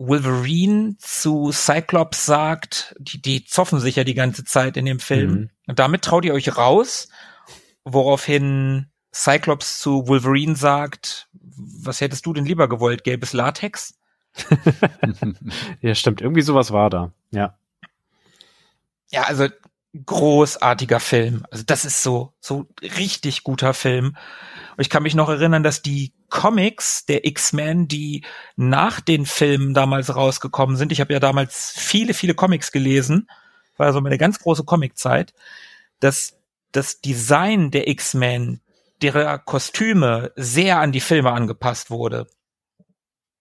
Wolverine 0.00 0.96
zu 0.98 1.52
Cyclops 1.52 2.24
sagt, 2.24 2.94
die, 2.98 3.20
die 3.20 3.44
zoffen 3.44 3.80
sich 3.80 3.96
ja 3.96 4.04
die 4.04 4.14
ganze 4.14 4.44
Zeit 4.44 4.78
in 4.78 4.86
dem 4.86 4.98
Film. 4.98 5.30
Mhm. 5.30 5.50
Und 5.66 5.78
damit 5.78 6.02
traut 6.02 6.24
ihr 6.24 6.32
euch 6.32 6.56
raus, 6.56 7.10
woraufhin 7.84 8.86
Cyclops 9.14 9.78
zu 9.78 10.08
Wolverine 10.08 10.56
sagt, 10.56 11.28
was 11.32 12.00
hättest 12.00 12.24
du 12.24 12.32
denn 12.32 12.46
lieber 12.46 12.66
gewollt? 12.66 13.04
Gelbes 13.04 13.34
Latex? 13.34 13.94
Ja, 15.82 15.94
stimmt. 15.94 16.20
Irgendwie 16.20 16.42
sowas 16.42 16.72
war 16.72 16.88
da. 16.88 17.12
Ja. 17.30 17.58
Ja, 19.10 19.24
also 19.24 19.48
großartiger 20.06 21.00
Film. 21.00 21.44
Also 21.50 21.64
das 21.66 21.84
ist 21.84 22.02
so, 22.02 22.32
so 22.40 22.68
richtig 22.82 23.42
guter 23.42 23.74
Film. 23.74 24.16
Und 24.76 24.80
ich 24.80 24.88
kann 24.88 25.02
mich 25.02 25.14
noch 25.14 25.28
erinnern, 25.28 25.62
dass 25.62 25.82
die 25.82 26.12
Comics 26.30 27.04
der 27.06 27.26
X-Men, 27.26 27.88
die 27.88 28.24
nach 28.56 29.00
den 29.00 29.26
Filmen 29.26 29.74
damals 29.74 30.14
rausgekommen 30.14 30.76
sind, 30.76 30.92
ich 30.92 31.00
habe 31.00 31.12
ja 31.12 31.20
damals 31.20 31.72
viele, 31.76 32.14
viele 32.14 32.34
Comics 32.34 32.72
gelesen, 32.72 33.28
war 33.76 33.86
also 33.86 34.00
meine 34.00 34.18
ganz 34.18 34.38
große 34.38 34.64
Comiczeit, 34.64 35.34
dass 36.00 36.38
das 36.72 37.00
Design 37.00 37.70
der 37.70 37.88
X-Men, 37.88 38.60
derer 39.02 39.38
Kostüme 39.38 40.32
sehr 40.36 40.78
an 40.78 40.92
die 40.92 41.00
Filme 41.00 41.32
angepasst 41.32 41.90
wurde. 41.90 42.26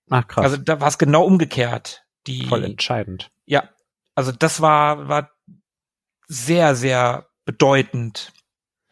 Ach 0.10 0.28
krass. 0.28 0.44
Also 0.46 0.58
da 0.58 0.80
war 0.82 0.88
es 0.88 0.98
genau 0.98 1.24
umgekehrt. 1.24 2.04
Die, 2.28 2.46
Voll 2.46 2.64
entscheidend. 2.64 3.32
ja, 3.46 3.70
also 4.14 4.34
das 4.34 4.60
war, 4.60 5.08
war 5.08 5.32
sehr, 6.28 6.76
sehr 6.76 7.30
bedeutend, 7.46 8.34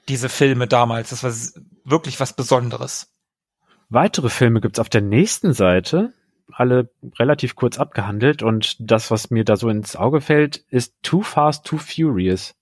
diese 0.08 0.30
Filme 0.30 0.68
damals. 0.68 1.10
Das 1.10 1.24
war 1.24 1.34
wirklich 1.84 2.20
was 2.20 2.34
Besonderes. 2.34 3.14
Weitere 3.90 4.30
Filme 4.30 4.62
gibt's 4.62 4.80
auf 4.80 4.90
der 4.90 5.02
nächsten 5.02 5.54
Seite, 5.54 6.14
alle 6.52 6.90
relativ 7.18 7.56
kurz 7.56 7.78
abgehandelt 7.78 8.44
und 8.44 8.76
das, 8.80 9.12
was 9.12 9.30
mir 9.30 9.44
da 9.44 9.56
so 9.56 9.70
ins 9.70 9.96
Auge 9.96 10.22
fällt, 10.22 10.58
ist 10.70 10.96
Too 11.04 11.22
Fast, 11.22 11.66
Too 11.66 11.78
Furious. 11.78 12.56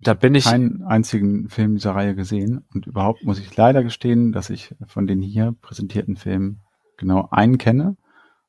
Da 0.00 0.14
bin 0.14 0.34
ich, 0.34 0.44
keinen 0.44 0.82
einzigen 0.82 1.48
Film 1.48 1.74
dieser 1.74 1.94
Reihe 1.94 2.14
gesehen 2.14 2.64
und 2.74 2.86
überhaupt 2.86 3.24
muss 3.24 3.38
ich 3.38 3.56
leider 3.56 3.84
gestehen, 3.84 4.32
dass 4.32 4.50
ich 4.50 4.74
von 4.86 5.06
den 5.06 5.20
hier 5.20 5.54
präsentierten 5.62 6.16
Filmen 6.16 6.62
genau 6.96 7.28
einen 7.30 7.58
kenne 7.58 7.96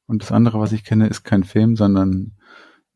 und 0.07 0.21
das 0.21 0.31
andere, 0.31 0.59
was 0.59 0.71
ich 0.71 0.83
kenne, 0.83 1.07
ist 1.07 1.23
kein 1.23 1.43
Film, 1.43 1.75
sondern 1.75 2.33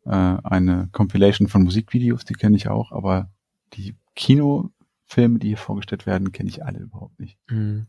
äh, 0.05 0.09
eine 0.09 0.89
Compilation 0.91 1.47
von 1.47 1.63
Musikvideos, 1.63 2.25
die 2.25 2.33
kenne 2.33 2.57
ich 2.57 2.67
auch, 2.67 2.91
aber 2.91 3.29
die 3.73 3.95
Kinofilme, 4.15 5.39
die 5.39 5.49
hier 5.49 5.57
vorgestellt 5.57 6.05
werden, 6.05 6.31
kenne 6.31 6.49
ich 6.49 6.65
alle 6.65 6.79
überhaupt 6.79 7.19
nicht. 7.19 7.37
Hm. 7.47 7.87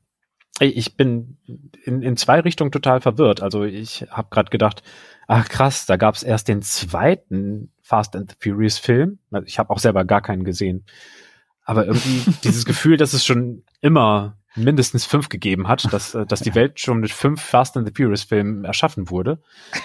Ich 0.61 0.97
bin 0.97 1.37
in, 1.85 2.03
in 2.03 2.17
zwei 2.17 2.41
Richtungen 2.41 2.73
total 2.73 3.01
verwirrt. 3.01 3.43
Also 3.43 3.65
ich 3.65 4.07
habe 4.11 4.29
gerade 4.31 4.51
gedacht, 4.51 4.83
ach 5.27 5.49
krass, 5.49 5.87
da 5.87 5.97
gab's 5.97 6.23
erst 6.23 6.49
den 6.49 6.63
zweiten 6.63 7.73
Fast 7.83 8.17
and 8.17 8.31
the 8.31 8.37
Furious 8.41 8.79
Film. 8.79 9.19
Also 9.31 9.47
ich 9.47 9.59
habe 9.59 9.71
auch 9.71 9.79
selber 9.79 10.05
gar 10.05 10.21
keinen 10.21 10.45
gesehen. 10.45 10.85
Aber 11.65 11.87
irgendwie 11.87 12.25
dieses 12.45 12.65
Gefühl, 12.65 12.97
dass 12.97 13.13
es 13.13 13.25
schon 13.25 13.63
immer 13.81 14.37
mindestens 14.57 15.05
fünf 15.05 15.29
gegeben 15.29 15.69
hat, 15.69 15.93
dass, 15.93 16.15
äh, 16.15 16.27
dass 16.27 16.41
die 16.41 16.55
Welt 16.57 16.81
schon 16.81 16.99
mit 16.99 17.13
fünf 17.13 17.41
Fast 17.41 17.77
and 17.77 17.87
the 17.87 17.93
Furious 17.95 18.25
Filmen 18.25 18.65
erschaffen 18.65 19.09
wurde. 19.11 19.41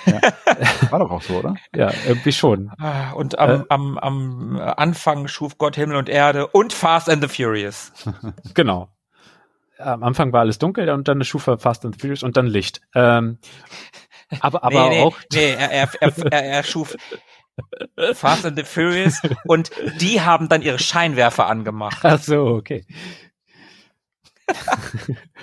War 0.89 0.99
doch 0.99 1.11
auch 1.11 1.21
so, 1.21 1.35
oder? 1.35 1.55
Ja, 1.75 1.91
irgendwie 2.07 2.31
schon. 2.31 2.71
Ah, 2.79 3.11
Und 3.11 3.37
am, 3.37 3.49
Äh. 3.61 3.63
am, 3.69 3.97
am 3.99 4.57
Anfang 4.57 5.27
schuf 5.27 5.57
Gott 5.59 5.75
Himmel 5.75 5.97
und 5.97 6.09
Erde 6.09 6.47
und 6.47 6.73
Fast 6.73 7.09
and 7.09 7.21
the 7.21 7.27
Furious. 7.27 7.91
Genau. 8.55 8.89
Am 9.77 10.03
Anfang 10.03 10.33
war 10.33 10.41
alles 10.41 10.59
dunkel 10.59 10.89
und 10.89 11.07
dann 11.07 11.23
schuf 11.23 11.47
er 11.47 11.57
Fast 11.57 11.85
and 11.85 11.99
Furious 11.99 12.23
und 12.23 12.37
dann 12.37 12.47
Licht. 12.47 12.81
Ähm, 12.95 13.39
aber 14.39 14.63
aber 14.63 14.89
nee, 14.89 14.97
nee, 14.97 15.01
auch 15.01 15.17
nee, 15.31 15.51
er, 15.51 15.71
er, 15.71 16.13
er, 16.31 16.43
er, 16.43 16.63
schuf 16.63 16.95
Fast 18.13 18.45
and 18.45 18.57
the 18.57 18.63
Furious 18.63 19.21
und 19.45 19.71
die 19.99 20.21
haben 20.21 20.49
dann 20.49 20.61
ihre 20.61 20.79
Scheinwerfer 20.79 21.47
angemacht. 21.47 21.99
Ach 22.03 22.19
so, 22.19 22.45
okay. 22.45 22.85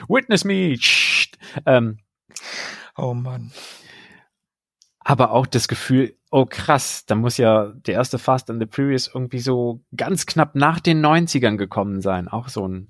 Witness 0.09 0.45
me. 0.45 0.77
Ähm, 1.67 1.99
Oh 2.97 3.15
Mann. 3.15 3.51
aber 4.99 5.33
auch 5.33 5.47
das 5.47 5.69
Gefühl, 5.69 6.15
oh 6.31 6.45
krass, 6.45 7.07
da 7.07 7.15
muss 7.15 7.39
ja 7.39 7.69
der 7.69 7.95
erste 7.95 8.19
Fast 8.19 8.51
and 8.51 8.61
the 8.63 8.69
Furious 8.71 9.11
irgendwie 9.13 9.39
so 9.41 9.83
ganz 9.97 10.27
knapp 10.27 10.55
nach 10.55 10.81
den 10.81 11.05
90ern 11.05 11.57
gekommen 11.57 12.03
sein. 12.03 12.29
Auch 12.29 12.49
so 12.49 12.69
ein, 12.69 12.89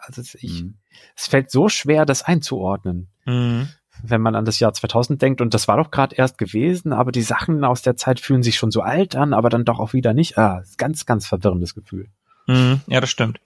also 0.00 0.22
ich, 0.40 0.62
Mhm. 0.62 0.74
es 1.16 1.26
fällt 1.26 1.50
so 1.50 1.68
schwer, 1.68 2.04
das 2.06 2.22
einzuordnen, 2.22 3.08
Mhm. 3.24 3.68
wenn 4.02 4.20
man 4.20 4.34
an 4.34 4.44
das 4.44 4.60
Jahr 4.60 4.72
2000 4.72 5.20
denkt. 5.22 5.40
Und 5.40 5.54
das 5.54 5.68
war 5.68 5.76
doch 5.76 5.90
gerade 5.90 6.14
erst 6.16 6.38
gewesen, 6.38 6.92
aber 6.92 7.12
die 7.12 7.22
Sachen 7.22 7.64
aus 7.64 7.82
der 7.82 7.96
Zeit 7.96 8.20
fühlen 8.20 8.42
sich 8.42 8.56
schon 8.56 8.70
so 8.70 8.82
alt 8.82 9.16
an, 9.16 9.32
aber 9.32 9.48
dann 9.50 9.64
doch 9.64 9.78
auch 9.80 9.92
wieder 9.92 10.12
nicht. 10.14 10.36
Ah, 10.38 10.62
ganz, 10.76 11.06
ganz 11.06 11.26
verwirrendes 11.26 11.74
Gefühl. 11.74 12.08
Mhm. 12.46 12.80
Ja, 12.86 13.00
das 13.00 13.10
stimmt. 13.10 13.40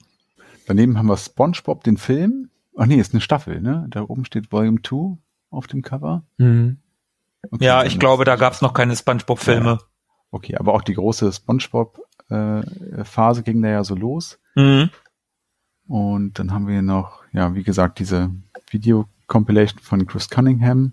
Daneben 0.66 0.98
haben 0.98 1.06
wir 1.06 1.16
SpongeBob, 1.16 1.82
den 1.84 1.96
Film. 1.96 2.50
Ach 2.76 2.86
nee, 2.86 2.96
ist 2.96 3.12
eine 3.14 3.20
Staffel, 3.20 3.60
ne? 3.60 3.86
Da 3.90 4.02
oben 4.02 4.24
steht 4.24 4.52
Volume 4.52 4.80
2 4.82 5.16
auf 5.50 5.66
dem 5.66 5.82
Cover. 5.82 6.22
Mhm. 6.38 6.78
Okay, 7.50 7.64
Ja, 7.64 7.84
ich 7.84 7.98
glaube, 7.98 8.24
da 8.24 8.36
gab's 8.36 8.60
noch 8.60 8.74
keine 8.74 8.94
SpongeBob-Filme. 8.94 9.78
Okay, 10.30 10.56
aber 10.56 10.74
auch 10.74 10.82
die 10.82 10.94
große 10.94 11.32
SpongeBob-Phase 12.30 13.42
ging 13.42 13.62
da 13.62 13.68
ja 13.68 13.84
so 13.84 13.94
los. 13.94 14.38
Mhm. 14.54 14.90
Und 15.90 16.38
dann 16.38 16.52
haben 16.52 16.68
wir 16.68 16.82
noch, 16.82 17.24
ja, 17.32 17.56
wie 17.56 17.64
gesagt, 17.64 17.98
diese 17.98 18.30
Video-Compilation 18.70 19.80
von 19.80 20.06
Chris 20.06 20.30
Cunningham. 20.30 20.92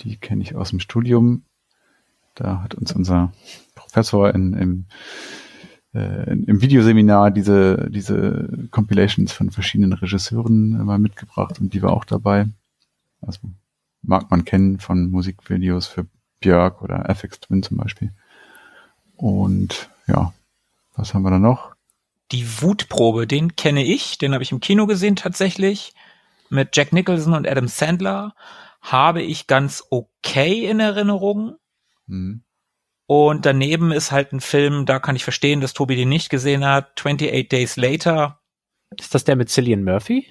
Die 0.00 0.16
kenne 0.16 0.42
ich 0.42 0.54
aus 0.54 0.70
dem 0.70 0.80
Studium. 0.80 1.42
Da 2.34 2.62
hat 2.62 2.74
uns 2.74 2.92
unser 2.92 3.30
Professor 3.74 4.34
in, 4.34 4.54
im, 4.54 4.84
äh, 5.92 6.32
im 6.32 6.62
Videoseminar 6.62 7.30
diese, 7.30 7.90
diese 7.90 8.48
Compilations 8.70 9.32
von 9.32 9.50
verschiedenen 9.50 9.92
Regisseuren 9.92 10.82
mal 10.82 10.98
mitgebracht 10.98 11.60
und 11.60 11.74
die 11.74 11.82
war 11.82 11.92
auch 11.92 12.06
dabei. 12.06 12.48
Also 13.20 13.40
mag 14.00 14.30
man 14.30 14.46
kennen 14.46 14.78
von 14.78 15.10
Musikvideos 15.10 15.88
für 15.88 16.06
Björk 16.40 16.80
oder 16.80 17.10
FX 17.10 17.40
Twin 17.40 17.62
zum 17.62 17.76
Beispiel. 17.76 18.12
Und 19.16 19.90
ja, 20.06 20.32
was 20.96 21.12
haben 21.12 21.22
wir 21.22 21.30
da 21.30 21.38
noch? 21.38 21.73
Die 22.32 22.62
Wutprobe, 22.62 23.26
den 23.26 23.56
kenne 23.56 23.84
ich, 23.84 24.18
den 24.18 24.32
habe 24.32 24.42
ich 24.42 24.52
im 24.52 24.60
Kino 24.60 24.86
gesehen 24.86 25.16
tatsächlich. 25.16 25.92
Mit 26.50 26.76
Jack 26.76 26.92
Nicholson 26.92 27.34
und 27.34 27.48
Adam 27.48 27.68
Sandler 27.68 28.34
habe 28.80 29.22
ich 29.22 29.46
ganz 29.46 29.84
okay 29.90 30.66
in 30.66 30.80
Erinnerung. 30.80 31.56
Hm. 32.06 32.44
Und 33.06 33.44
daneben 33.44 33.92
ist 33.92 34.12
halt 34.12 34.32
ein 34.32 34.40
Film, 34.40 34.86
da 34.86 34.98
kann 34.98 35.16
ich 35.16 35.24
verstehen, 35.24 35.60
dass 35.60 35.74
Tobi 35.74 35.96
den 35.96 36.08
nicht 36.08 36.30
gesehen 36.30 36.64
hat. 36.64 36.98
28 36.98 37.48
Days 37.48 37.76
Later, 37.76 38.40
Ist 38.98 39.14
das 39.14 39.24
der 39.24 39.36
mit 39.36 39.50
Cillian 39.50 39.84
Murphy? 39.84 40.26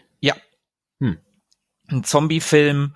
ein 1.87 2.03
Zombie-Film, 2.03 2.95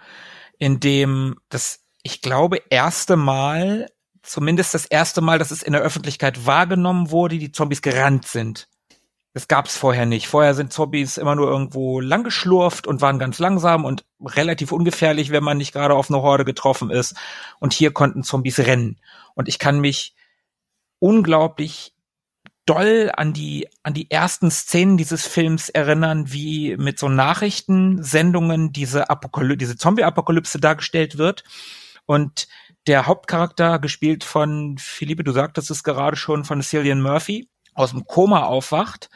in 0.57 0.79
dem 0.79 1.35
das, 1.49 1.85
ich 2.03 2.21
glaube, 2.21 2.61
erste 2.69 3.15
Mal, 3.15 3.87
zumindest 4.23 4.73
das 4.73 4.85
erste 4.85 5.21
Mal, 5.21 5.39
dass 5.39 5.51
es 5.51 5.63
in 5.63 5.73
der 5.73 5.81
Öffentlichkeit 5.81 6.45
wahrgenommen 6.45 7.11
wurde, 7.11 7.37
die 7.37 7.51
Zombies 7.51 7.81
gerannt 7.81 8.25
sind. 8.27 8.67
Das 9.37 9.47
gab's 9.47 9.77
vorher 9.77 10.07
nicht. 10.07 10.27
Vorher 10.27 10.55
sind 10.55 10.73
Zombies 10.73 11.17
immer 11.17 11.35
nur 11.35 11.47
irgendwo 11.47 11.99
langgeschlurft 11.99 12.87
und 12.87 13.01
waren 13.01 13.19
ganz 13.19 13.37
langsam 13.37 13.85
und 13.85 14.03
relativ 14.19 14.71
ungefährlich, 14.71 15.29
wenn 15.29 15.43
man 15.43 15.59
nicht 15.59 15.73
gerade 15.73 15.93
auf 15.93 16.09
eine 16.09 16.23
Horde 16.23 16.43
getroffen 16.43 16.89
ist. 16.89 17.13
Und 17.59 17.71
hier 17.71 17.91
konnten 17.91 18.23
Zombies 18.23 18.57
rennen. 18.57 18.99
Und 19.35 19.47
ich 19.47 19.59
kann 19.59 19.79
mich 19.79 20.15
unglaublich 20.97 21.93
doll 22.65 23.11
an 23.15 23.31
die, 23.31 23.69
an 23.83 23.93
die 23.93 24.09
ersten 24.09 24.49
Szenen 24.49 24.97
dieses 24.97 25.27
Films 25.27 25.69
erinnern, 25.69 26.33
wie 26.33 26.75
mit 26.75 26.97
so 26.97 27.07
Nachrichtensendungen 27.07 28.73
diese 28.73 29.11
Apokalypse, 29.11 29.57
diese 29.57 29.77
Zombie-Apokalypse 29.77 30.59
dargestellt 30.59 31.19
wird. 31.19 31.43
Und 32.07 32.47
der 32.87 33.05
Hauptcharakter, 33.05 33.77
gespielt 33.77 34.23
von 34.23 34.79
Philippe, 34.79 35.23
du 35.23 35.31
sagtest 35.31 35.69
es 35.69 35.83
gerade 35.83 36.17
schon, 36.17 36.43
von 36.43 36.63
Cillian 36.63 37.03
Murphy, 37.03 37.47
aus 37.77 37.91
dem 37.91 38.05
Koma 38.05 38.45
aufwacht 38.45 39.09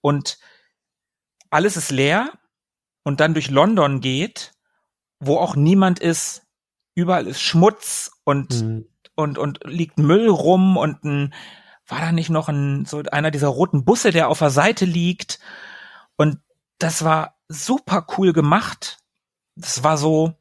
und 0.00 0.38
alles 1.50 1.76
ist 1.76 1.90
leer 1.90 2.30
und 3.02 3.20
dann 3.20 3.34
durch 3.34 3.50
London 3.50 4.00
geht, 4.00 4.52
wo 5.20 5.38
auch 5.38 5.56
niemand 5.56 5.98
ist. 5.98 6.42
Überall 6.94 7.26
ist 7.26 7.40
Schmutz 7.42 8.10
und 8.24 8.62
Mhm. 8.62 8.86
und, 9.16 9.38
und 9.38 9.60
liegt 9.64 9.98
Müll 9.98 10.28
rum 10.28 10.76
und 10.76 11.04
ein, 11.04 11.34
war 11.86 12.00
da 12.00 12.12
nicht 12.12 12.30
noch 12.30 12.48
ein, 12.48 12.84
so 12.84 13.02
einer 13.10 13.30
dieser 13.30 13.48
roten 13.48 13.84
Busse, 13.84 14.10
der 14.10 14.28
auf 14.28 14.38
der 14.40 14.50
Seite 14.50 14.84
liegt. 14.84 15.38
Und 16.16 16.38
das 16.78 17.04
war 17.04 17.36
super 17.48 18.06
cool 18.16 18.32
gemacht. 18.32 18.98
Das 19.56 19.82
war 19.82 19.96
so, 19.98 20.34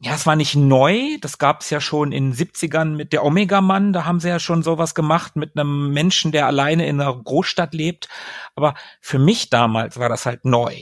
ja, 0.00 0.14
es 0.14 0.26
war 0.26 0.36
nicht 0.36 0.54
neu. 0.54 1.18
Das 1.20 1.38
gab 1.38 1.62
es 1.62 1.70
ja 1.70 1.80
schon 1.80 2.12
in 2.12 2.30
den 2.30 2.34
70ern 2.34 2.94
mit 2.94 3.12
der 3.12 3.24
Omega-Mann. 3.24 3.92
Da 3.92 4.04
haben 4.04 4.20
sie 4.20 4.28
ja 4.28 4.38
schon 4.38 4.62
sowas 4.62 4.94
gemacht 4.94 5.34
mit 5.34 5.56
einem 5.58 5.90
Menschen, 5.92 6.30
der 6.30 6.46
alleine 6.46 6.86
in 6.86 7.00
einer 7.00 7.14
Großstadt 7.20 7.74
lebt. 7.74 8.08
Aber 8.54 8.74
für 9.00 9.18
mich 9.18 9.50
damals 9.50 9.98
war 9.98 10.08
das 10.08 10.24
halt 10.24 10.44
neu. 10.44 10.74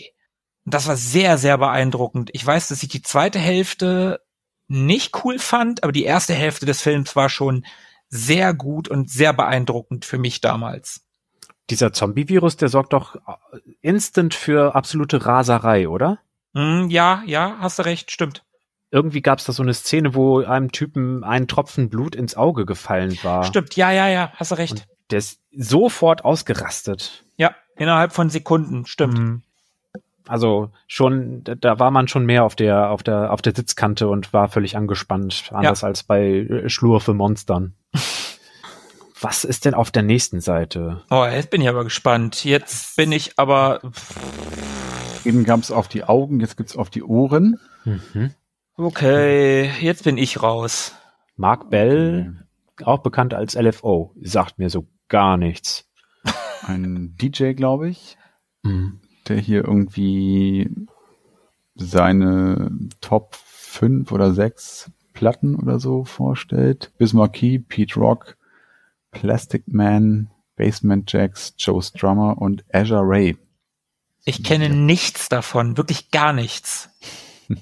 Und 0.66 0.74
das 0.74 0.86
war 0.86 0.96
sehr, 0.96 1.38
sehr 1.38 1.56
beeindruckend. 1.56 2.30
Ich 2.34 2.44
weiß, 2.44 2.68
dass 2.68 2.82
ich 2.82 2.90
die 2.90 3.02
zweite 3.02 3.38
Hälfte 3.38 4.20
nicht 4.68 5.24
cool 5.24 5.38
fand, 5.38 5.82
aber 5.82 5.92
die 5.92 6.04
erste 6.04 6.34
Hälfte 6.34 6.66
des 6.66 6.82
Films 6.82 7.16
war 7.16 7.30
schon 7.30 7.64
sehr 8.08 8.52
gut 8.52 8.88
und 8.88 9.08
sehr 9.10 9.32
beeindruckend 9.32 10.04
für 10.04 10.18
mich 10.18 10.40
damals. 10.40 11.06
Dieser 11.70 11.92
Zombie-Virus, 11.92 12.56
der 12.56 12.68
sorgt 12.68 12.92
doch 12.92 13.16
instant 13.80 14.34
für 14.34 14.74
absolute 14.74 15.24
Raserei, 15.24 15.88
oder? 15.88 16.18
Hm, 16.54 16.90
ja, 16.90 17.22
ja, 17.26 17.56
hast 17.60 17.78
du 17.78 17.84
recht, 17.84 18.10
stimmt. 18.10 18.44
Irgendwie 18.90 19.20
gab 19.22 19.38
es 19.40 19.44
da 19.44 19.52
so 19.52 19.62
eine 19.62 19.74
Szene, 19.74 20.14
wo 20.14 20.40
einem 20.42 20.70
Typen 20.72 21.24
ein 21.24 21.48
Tropfen 21.48 21.88
Blut 21.90 22.14
ins 22.14 22.36
Auge 22.36 22.64
gefallen 22.66 23.18
war. 23.22 23.44
Stimmt, 23.44 23.74
ja, 23.76 23.90
ja, 23.90 24.08
ja, 24.08 24.32
hast 24.36 24.52
du 24.52 24.56
recht. 24.56 24.72
Und 24.72 24.86
der 25.10 25.18
ist 25.18 25.40
sofort 25.56 26.24
ausgerastet. 26.24 27.24
ja, 27.36 27.54
innerhalb 27.76 28.12
von 28.12 28.30
Sekunden, 28.30 28.86
stimmt. 28.86 29.18
Mhm. 29.18 29.42
Also 30.28 30.70
schon, 30.88 31.44
da- 31.44 31.78
war 31.78 31.90
man 31.92 32.08
schon 32.08 32.26
mehr 32.26 32.42
auf 32.44 32.56
der, 32.56 32.90
auf 32.90 33.02
der, 33.04 33.32
auf 33.32 33.42
der 33.42 33.54
Sitzkante 33.54 34.08
und 34.08 34.32
war 34.32 34.48
völlig 34.48 34.76
angespannt, 34.76 35.50
anders 35.52 35.84
als 35.84 36.02
bei 36.02 36.22
äh, 36.24 36.68
Schlurfe 36.68 37.14
Monstern. 37.14 37.74
Was 39.20 39.44
ist 39.44 39.64
denn 39.64 39.74
auf 39.74 39.90
der 39.90 40.02
nächsten 40.02 40.40
Seite? 40.40 41.02
Oh, 41.10 41.24
jetzt 41.24 41.50
bin 41.50 41.60
ich 41.62 41.68
aber 41.68 41.84
gespannt. 41.84 42.44
Jetzt 42.44 42.96
bin 42.96 43.12
ich 43.12 43.38
aber, 43.38 43.80
Eben 45.24 45.44
gab 45.44 45.60
es 45.60 45.70
auf 45.70 45.88
die 45.88 46.04
Augen, 46.04 46.38
jetzt 46.40 46.56
gibt's 46.56 46.76
auf 46.76 46.90
die 46.90 47.02
Ohren. 47.02 47.58
Mhm. 47.84 48.32
Okay, 48.76 49.70
jetzt 49.80 50.04
bin 50.04 50.18
ich 50.18 50.42
raus. 50.42 50.94
Mark 51.36 51.70
Bell, 51.70 52.46
auch 52.82 52.98
bekannt 53.02 53.34
als 53.34 53.54
LFO, 53.54 54.12
sagt 54.20 54.58
mir 54.58 54.70
so 54.70 54.86
gar 55.08 55.36
nichts. 55.36 55.88
Ein 56.62 57.14
DJ, 57.20 57.52
glaube 57.52 57.88
ich, 57.88 58.16
Mhm. 58.62 59.00
der 59.28 59.38
hier 59.38 59.64
irgendwie 59.64 60.68
seine 61.74 62.70
Top 63.00 63.36
5 63.36 64.10
oder 64.12 64.32
6 64.32 64.90
Platten 65.12 65.54
oder 65.56 65.78
so 65.78 66.04
vorstellt. 66.04 66.92
Bismarcky, 66.98 67.58
Pete 67.58 67.94
Rock, 68.00 68.36
Plastic 69.10 69.64
Man, 69.68 70.30
Basement 70.56 71.10
Jacks, 71.12 71.54
Joe 71.58 71.82
Strummer 71.82 72.38
und 72.38 72.64
Azure 72.72 73.02
Ray. 73.04 73.36
Ich 74.24 74.42
kenne 74.42 74.68
nichts 74.70 75.28
davon, 75.28 75.76
wirklich 75.76 76.10
gar 76.10 76.32
nichts. 76.32 76.88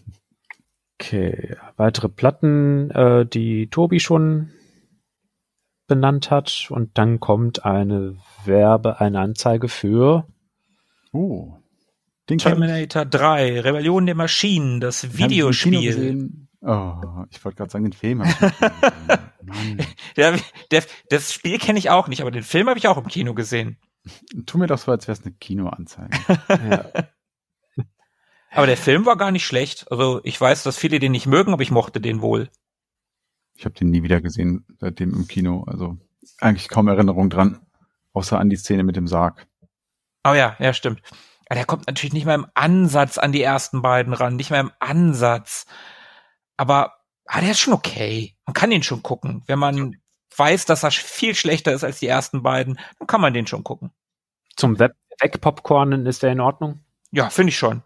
Okay, 1.01 1.57
weitere 1.77 2.09
Platten, 2.09 2.91
äh, 2.91 3.27
die 3.27 3.69
Tobi 3.69 4.01
schon 4.01 4.51
benannt 5.87 6.31
hat. 6.31 6.69
Und 6.71 6.97
dann 6.99 7.21
kommt 7.21 7.65
eine 7.65 8.17
Werbe, 8.45 9.01
eine 9.01 9.21
Anzeige 9.21 9.69
für 9.69 10.27
Oh. 11.13 11.55
Den. 12.29 12.39
Terminator 12.39 13.05
3, 13.05 13.61
Rebellion 13.61 14.07
der 14.07 14.15
Maschinen, 14.15 14.81
das 14.81 15.17
Videospiel. 15.17 16.31
Oh, 16.63 17.25
ich 17.31 17.45
wollte 17.45 17.57
gerade 17.59 17.71
sagen, 17.71 17.85
den 17.85 17.93
Film 17.93 18.21
habe 18.21 18.31
ich 18.31 18.41
nicht 18.41 18.59
gesehen. 18.59 19.21
Mann. 19.43 19.87
Der, 20.17 20.39
der, 20.71 20.83
das 21.11 21.33
Spiel 21.33 21.59
kenne 21.59 21.79
ich 21.79 21.91
auch 21.91 22.09
nicht, 22.09 22.23
aber 22.23 22.31
den 22.31 22.43
Film 22.43 22.69
habe 22.69 22.79
ich 22.79 22.89
auch 22.89 22.97
im 22.97 23.07
Kino 23.09 23.35
gesehen. 23.35 23.77
Tu 24.47 24.57
mir 24.57 24.67
doch 24.67 24.79
so, 24.79 24.91
als 24.91 25.07
wäre 25.07 25.19
es 25.19 25.25
eine 25.25 25.35
Kinoanzeige. 25.35 26.17
ja, 26.49 26.87
Aber 28.55 28.67
der 28.67 28.77
Film 28.77 29.05
war 29.05 29.17
gar 29.17 29.33
nicht 29.33 29.45
schlecht. 29.45 29.91
Also 29.91 30.21
ich 30.23 30.41
weiß, 30.41 30.63
dass 30.63 30.79
viele 30.79 31.01
den 31.01 31.13
nicht 31.13 31.27
mögen, 31.27 31.53
aber 31.53 31.63
ich 31.63 31.73
mochte 31.73 32.01
den 32.01 32.23
wohl. 32.23 32.49
Ich 33.57 33.65
habe 33.65 33.75
den 33.75 33.91
nie 33.91 34.03
wieder 34.03 34.21
gesehen, 34.21 34.65
seitdem 34.79 35.13
im 35.13 35.27
Kino. 35.27 35.65
Also 35.67 35.99
eigentlich 36.41 36.69
kaum 36.69 36.89
Erinnerung 36.89 37.31
dran, 37.31 37.61
außer 38.13 38.39
an 38.39 38.51
die 38.51 38.57
Szene 38.57 38.85
mit 38.85 38.97
dem 38.97 39.09
Sarg. 39.09 39.47
Oh 40.25 40.35
ja, 40.35 40.57
ja, 40.61 40.73
stimmt. 40.73 41.03
Ja, 41.51 41.57
der 41.57 41.65
kommt 41.65 41.87
natürlich 41.89 42.13
nicht 42.13 42.27
mal 42.27 42.35
im 42.35 42.47
Ansatz 42.55 43.19
an 43.19 43.33
die 43.33 43.43
ersten 43.43 43.83
beiden 43.83 44.13
ran, 44.13 44.37
nicht 44.37 44.51
mal 44.51 44.61
im 44.61 44.73
Ansatz. 44.79 45.67
Aber 46.57 46.95
ah, 47.27 47.41
der 47.41 47.51
ist 47.51 47.61
schon 47.61 47.75
okay. 47.75 48.37
Man 48.47 48.55
kann 48.55 48.73
ihn 48.73 48.83
schon 48.85 49.03
gucken. 49.03 49.43
Wenn 49.47 49.59
man 49.59 49.97
weiß, 50.37 50.65
dass 50.65 50.85
er 50.85 50.93
viel 50.93 51.35
schlechter 51.35 51.73
ist 51.73 51.85
als 51.85 51.99
die 51.99 52.07
ersten 52.07 52.43
beiden, 52.43 52.79
dann 52.99 53.07
kann 53.09 53.21
man 53.21 53.35
den 53.35 53.47
schon 53.47 53.65
gucken. 53.65 53.91
Zum 54.57 54.79
Wegpopcornen 54.79 56.07
ist 56.07 56.23
der 56.23 56.33
in 56.33 56.41
Ordnung? 56.41 56.85
Ja, 57.11 57.31
finde 57.31 57.51
ich 57.51 57.59
schon. 57.59 57.83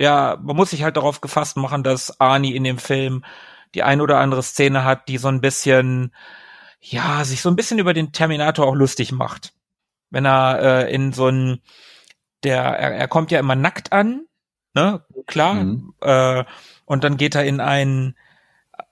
Der, 0.00 0.38
man 0.42 0.56
muss 0.56 0.70
sich 0.70 0.82
halt 0.82 0.96
darauf 0.96 1.20
gefasst 1.20 1.56
machen, 1.56 1.84
dass 1.84 2.20
Arnie 2.20 2.56
in 2.56 2.64
dem 2.64 2.78
Film 2.78 3.24
die 3.74 3.82
ein 3.84 4.00
oder 4.00 4.18
andere 4.18 4.42
Szene 4.42 4.84
hat, 4.84 5.06
die 5.08 5.18
so 5.18 5.28
ein 5.28 5.40
bisschen, 5.40 6.12
ja, 6.80 7.24
sich 7.24 7.40
so 7.40 7.48
ein 7.48 7.56
bisschen 7.56 7.78
über 7.78 7.94
den 7.94 8.12
Terminator 8.12 8.66
auch 8.66 8.74
lustig 8.74 9.12
macht. 9.12 9.52
Wenn 10.10 10.24
er 10.24 10.58
äh, 10.60 10.94
in 10.94 11.12
so 11.12 11.28
ein, 11.28 11.60
der, 12.42 12.62
er, 12.62 12.94
er 12.94 13.08
kommt 13.08 13.30
ja 13.30 13.38
immer 13.38 13.54
nackt 13.54 13.92
an, 13.92 14.26
ne, 14.74 15.04
klar, 15.26 15.54
mhm. 15.54 15.94
äh, 16.00 16.44
und 16.84 17.04
dann 17.04 17.16
geht 17.16 17.36
er 17.36 17.44
in 17.44 17.60
ein, 17.60 18.16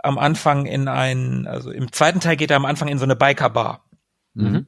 am 0.00 0.18
Anfang 0.18 0.66
in 0.66 0.86
ein, 0.86 1.46
also 1.48 1.70
im 1.70 1.90
zweiten 1.90 2.20
Teil 2.20 2.36
geht 2.36 2.50
er 2.50 2.56
am 2.56 2.66
Anfang 2.66 2.88
in 2.88 2.98
so 2.98 3.04
eine 3.04 3.16
Bikerbar. 3.16 3.84
Mhm. 4.34 4.66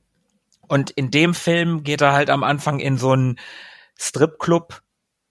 Und 0.66 0.90
in 0.90 1.10
dem 1.10 1.34
Film 1.34 1.84
geht 1.84 2.00
er 2.00 2.12
halt 2.12 2.30
am 2.30 2.42
Anfang 2.42 2.80
in 2.80 2.96
so 2.96 3.12
einen 3.12 3.38
Stripclub, 3.98 4.82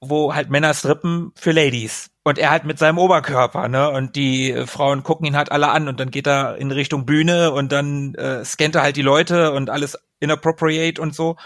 wo 0.02 0.34
halt 0.34 0.50
Männer 0.50 0.74
strippen 0.74 1.32
für 1.36 1.52
Ladies. 1.52 2.10
Und 2.24 2.38
er 2.38 2.52
halt 2.52 2.64
mit 2.64 2.80
seinem 2.80 2.98
Oberkörper, 2.98 3.68
ne? 3.68 3.90
Und 3.90 4.16
die 4.16 4.52
äh, 4.52 4.68
Frauen 4.68 5.04
gucken 5.04 5.26
ihn 5.26 5.36
halt 5.36 5.52
alle 5.52 5.70
an 5.70 5.88
und 5.88 6.00
dann 6.00 6.12
geht 6.12 6.28
er 6.28 6.58
in 6.58 6.72
Richtung 6.72 7.06
Bühne 7.06 7.52
und 7.52 7.72
dann 7.72 8.14
äh, 8.16 8.46
scannt 8.46 8.76
er 8.76 8.84
halt 8.84 8.96
die 8.96 9.02
Leute 9.02 9.52
und 9.52 9.70
alles 9.70 9.98
inappropriate 10.20 11.02
und 11.02 11.16
so. 11.16 11.38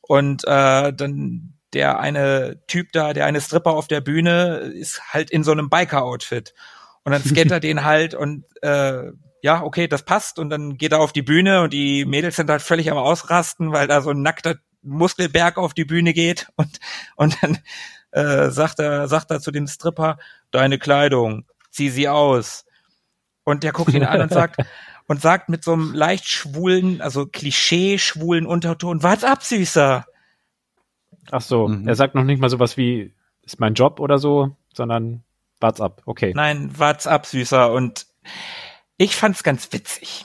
Und 0.00 0.44
äh, 0.44 0.92
dann 0.92 1.54
der 1.74 2.00
eine 2.00 2.60
Typ 2.66 2.92
da, 2.92 3.12
der 3.12 3.26
eine 3.26 3.40
Stripper 3.40 3.72
auf 3.72 3.88
der 3.88 4.00
Bühne, 4.00 4.72
ist 4.74 5.00
halt 5.12 5.30
in 5.30 5.44
so 5.44 5.52
einem 5.52 5.70
Biker-Outfit. 5.70 6.54
Und 7.04 7.12
dann 7.12 7.24
scannt 7.24 7.50
er 7.50 7.60
den 7.60 7.84
halt 7.84 8.14
und 8.14 8.44
äh, 8.62 9.10
ja, 9.42 9.62
okay, 9.62 9.88
das 9.88 10.04
passt. 10.04 10.38
Und 10.38 10.50
dann 10.50 10.76
geht 10.76 10.92
er 10.92 11.00
auf 11.00 11.12
die 11.12 11.22
Bühne 11.22 11.62
und 11.62 11.72
die 11.72 12.04
Mädels 12.04 12.36
sind 12.36 12.48
halt 12.48 12.62
völlig 12.62 12.90
am 12.90 12.98
Ausrasten, 12.98 13.72
weil 13.72 13.88
da 13.88 14.00
so 14.00 14.10
ein 14.10 14.22
nackter 14.22 14.56
Muskelberg 14.82 15.58
auf 15.58 15.74
die 15.74 15.84
Bühne 15.84 16.12
geht 16.12 16.48
und, 16.56 16.80
und 17.16 17.42
dann 17.42 17.58
äh, 18.12 18.50
sagt 18.50 18.78
er, 18.78 19.08
sagt 19.08 19.30
er 19.30 19.40
zu 19.40 19.50
dem 19.50 19.66
Stripper, 19.66 20.18
deine 20.50 20.78
Kleidung, 20.78 21.46
zieh 21.70 21.88
sie 21.88 22.08
aus. 22.08 22.66
Und 23.44 23.64
der 23.64 23.72
guckt 23.72 23.92
ihn 23.92 24.04
an 24.04 24.20
und 24.20 24.32
sagt, 24.32 24.56
und 25.08 25.20
sagt 25.20 25.48
mit 25.48 25.64
so 25.64 25.72
einem 25.72 25.92
leicht 25.94 26.28
schwulen, 26.28 27.00
also 27.00 27.26
Klischee-schwulen 27.26 28.46
Unterton, 28.46 29.02
what's 29.02 29.24
ab, 29.24 29.42
Süßer? 29.42 30.06
Ach 31.30 31.40
so, 31.40 31.68
mhm. 31.68 31.88
er 31.88 31.94
sagt 31.94 32.14
noch 32.14 32.24
nicht 32.24 32.40
mal 32.40 32.50
sowas 32.50 32.76
wie, 32.76 33.14
ist 33.42 33.60
mein 33.60 33.74
Job 33.74 34.00
oder 34.00 34.18
so, 34.18 34.56
sondern 34.74 35.24
what's 35.60 35.80
up, 35.80 36.02
okay. 36.06 36.32
Nein, 36.34 36.70
what's 36.78 37.06
up, 37.06 37.26
Süßer. 37.26 37.72
Und 37.72 38.06
ich 38.96 39.16
fand's 39.16 39.42
ganz 39.42 39.72
witzig. 39.72 40.24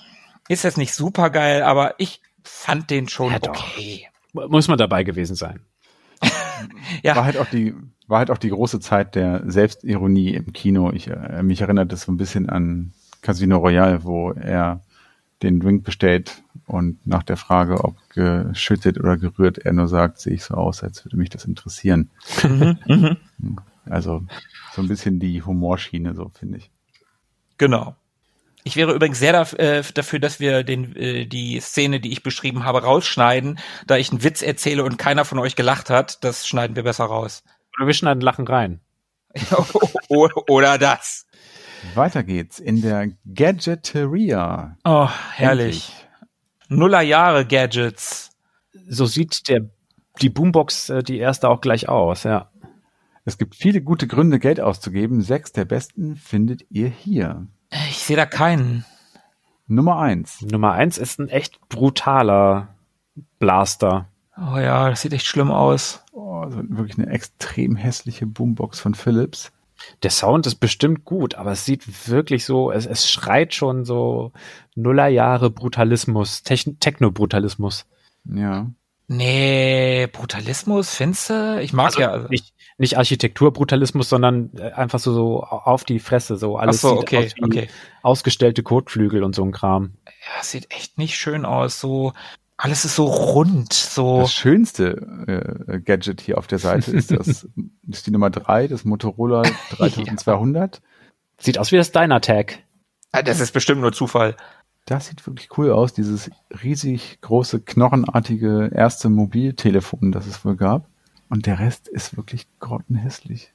Ist 0.50 0.64
jetzt 0.64 0.78
nicht 0.78 0.94
super 0.94 1.30
geil, 1.30 1.64
aber 1.64 1.96
ich 1.98 2.22
fand 2.44 2.90
den 2.90 3.10
schon 3.10 3.32
ja, 3.32 3.40
okay. 3.42 4.08
Muss 4.50 4.68
man 4.68 4.78
dabei 4.78 5.04
gewesen 5.04 5.36
sein. 5.36 5.60
ja. 7.04 7.16
War 7.16 7.26
halt 7.26 7.38
auch 7.38 7.48
die, 7.48 7.74
war 8.08 8.20
halt 8.20 8.32
auch 8.32 8.38
die 8.38 8.50
große 8.50 8.80
Zeit 8.80 9.16
der 9.16 9.44
Selbstironie 9.50 10.34
im 10.34 10.54
Kino. 10.54 10.92
Ich, 10.92 11.08
äh, 11.08 11.44
mich 11.44 11.62
erinnert 11.62 11.92
das 11.92 12.04
so 12.04 12.12
ein 12.12 12.18
bisschen 12.18 12.50
an 12.50 12.94
Casino 13.22 13.58
Royale, 13.58 14.04
wo 14.04 14.32
er 14.32 14.82
den 15.44 15.60
Drink 15.60 15.84
bestellt 15.84 16.44
und 16.66 17.06
nach 17.06 17.24
der 17.24 17.38
Frage, 17.38 17.84
ob 17.84 17.96
geschüttet 18.10 19.00
oder 19.00 19.18
gerührt, 19.18 19.60
er 19.60 19.74
nur 19.74 19.88
sagt, 19.88 20.20
sehe 20.20 20.34
ich 20.34 20.44
so 20.44 20.56
aus, 20.56 20.84
als 20.84 21.06
würde 21.06 21.18
mich 21.18 21.30
das 21.30 21.46
interessieren. 21.46 22.10
Mhm, 22.44 22.78
mhm. 22.88 23.58
also 23.86 24.24
so 24.74 24.82
ein 24.82 24.88
bisschen 24.88 25.20
die 25.20 25.44
Humorschiene, 25.44 26.16
so 26.16 26.30
finde 26.30 26.58
ich. 26.58 26.72
Genau. 27.58 27.96
Ich 28.68 28.76
wäre 28.76 28.92
übrigens 28.92 29.18
sehr 29.18 29.34
äh, 29.60 29.82
dafür, 29.94 30.20
dass 30.20 30.42
wir 30.42 30.64
den, 30.64 30.94
äh, 30.98 31.26
die 31.26 31.58
Szene, 31.62 32.02
die 32.02 32.12
ich 32.12 32.22
beschrieben 32.22 32.66
habe, 32.66 32.84
rausschneiden, 32.84 33.60
da 33.88 33.96
ich 33.96 34.12
einen 34.12 34.24
Witz 34.24 34.42
erzähle 34.42 34.84
und 34.84 34.98
keiner 34.98 35.24
von 35.24 35.40
euch 35.40 35.56
gelacht 35.56 35.90
hat. 35.90 36.22
Das 36.26 36.46
schneiden 36.46 36.76
wir 36.76 36.84
besser 36.84 37.06
raus. 37.06 37.46
Oder 37.78 37.88
wir 37.88 37.94
schneiden 37.94 38.20
Lachen 38.20 38.46
rein. 38.46 38.82
Oder 40.10 40.78
das. 40.78 41.28
Weiter 41.96 42.24
geht's 42.24 42.60
in 42.60 42.82
der 42.82 43.08
Gadgeteria. 43.34 44.76
Oh, 44.84 45.08
herrlich. 45.36 45.88
Endlich. 45.88 46.08
Nuller 46.68 47.02
Jahre 47.02 47.46
Gadgets. 47.46 48.32
So 48.90 49.06
sieht 49.06 49.48
der 49.48 49.70
die 50.22 50.30
Boombox 50.30 50.90
äh, 50.90 51.04
die 51.04 51.20
erste 51.20 51.48
auch 51.48 51.62
gleich 51.62 51.88
aus, 51.88 52.24
ja. 52.24 52.52
Es 53.24 53.38
gibt 53.38 53.56
viele 53.56 53.82
gute 53.82 54.08
Gründe, 54.08 54.40
Geld 54.40 54.60
auszugeben. 54.60 55.22
Sechs 55.22 55.54
der 55.54 55.64
besten 55.64 56.18
findet 56.18 56.66
ihr 56.70 56.90
hier. 56.90 57.48
Ich 57.90 58.00
sehe 58.00 58.16
da 58.16 58.26
keinen. 58.26 58.86
Nummer 59.68 60.00
eins. 60.00 60.42
Nummer 60.42 60.74
eins 60.74 60.98
ist 60.98 61.20
ein 61.20 61.30
echt 61.30 61.60
brutaler 61.70 62.70
Blaster. 63.40 64.08
Oh 64.38 64.58
ja, 64.58 64.90
das 64.90 65.02
sieht 65.02 65.14
echt 65.14 65.26
schlimm 65.26 65.52
aus. 65.52 66.04
Oh, 66.12 66.42
also 66.42 66.62
wirklich 66.70 66.98
eine 66.98 67.10
extrem 67.10 67.76
hässliche 67.76 68.26
Boombox 68.26 68.80
von 68.80 68.94
Philips. 68.94 69.52
Der 70.04 70.12
Sound 70.12 70.48
ist 70.48 70.56
bestimmt 70.56 71.06
gut, 71.06 71.36
aber 71.36 71.52
es 71.52 71.66
sieht 71.66 72.08
wirklich 72.10 72.46
so, 72.46 72.72
es, 72.72 72.86
es 72.86 73.10
schreit 73.10 73.54
schon 73.54 73.86
so 73.86 74.32
Nullerjahre 74.76 75.50
Brutalismus, 75.50 76.44
Techno-Brutalismus. 76.44 77.86
Ja. 78.26 78.68
Nee, 79.10 80.08
Brutalismus, 80.12 80.94
findest 80.94 81.30
du? 81.30 81.62
Ich 81.62 81.72
mag 81.72 81.88
also 81.88 82.02
ja. 82.02 82.28
Nicht, 82.30 82.54
nicht 82.78 82.98
Architekturbrutalismus, 82.98 84.10
sondern 84.10 84.52
äh, 84.58 84.72
einfach 84.72 85.00
so, 85.00 85.14
so 85.14 85.44
auf 85.44 85.86
die 85.86 86.00
Fresse, 86.00 86.36
so 86.36 86.58
alles 86.58 86.84
Ach 86.84 86.90
so, 86.90 87.00
okay, 87.00 87.26
aus 87.26 87.34
okay. 87.42 87.68
ausgestellte 88.02 88.64
Kotflügel 88.64 89.24
und 89.24 89.34
so 89.34 89.44
ein 89.44 89.54
Kram. 89.54 89.94
Ja, 90.06 90.44
sieht 90.44 90.72
echt 90.72 90.98
nicht 90.98 91.16
schön 91.16 91.46
aus, 91.46 91.80
so 91.80 92.12
alles 92.58 92.86
ist 92.86 92.96
so 92.96 93.06
rund, 93.06 93.72
so. 93.72 94.22
Das 94.22 94.34
schönste 94.34 95.68
äh, 95.70 95.80
Gadget 95.80 96.22
hier 96.22 96.40
auf 96.40 96.48
der 96.48 96.58
Seite 96.58 96.92
ist 96.92 97.12
das, 97.12 97.48
ist 97.88 98.08
die 98.08 98.12
Nummer 98.12 98.32
drei, 98.32 98.68
das 98.68 98.84
Motorola 98.84 99.44
3200. 99.78 100.76
ja. 100.76 100.82
Sieht 101.40 101.60
aus 101.60 101.72
wie 101.72 101.78
das 101.78 101.92
Dynatag. 101.92 102.60
Ah, 103.12 103.22
das 103.22 103.40
ist 103.40 103.54
bestimmt 103.54 103.82
nur 103.82 103.94
Zufall. 103.94 104.36
Das 104.88 105.08
sieht 105.08 105.28
wirklich 105.28 105.50
cool 105.58 105.72
aus, 105.74 105.92
dieses 105.92 106.32
riesig 106.64 107.20
große, 107.20 107.60
knochenartige 107.60 108.72
erste 108.74 109.10
Mobiltelefon, 109.10 110.14
das 110.14 110.26
es 110.26 110.46
wohl 110.46 110.56
gab. 110.56 110.88
Und 111.28 111.46
der 111.46 111.60
Rest 111.60 111.90
ist 111.90 112.16
wirklich 112.16 112.48
grottenhässlich. 112.60 113.52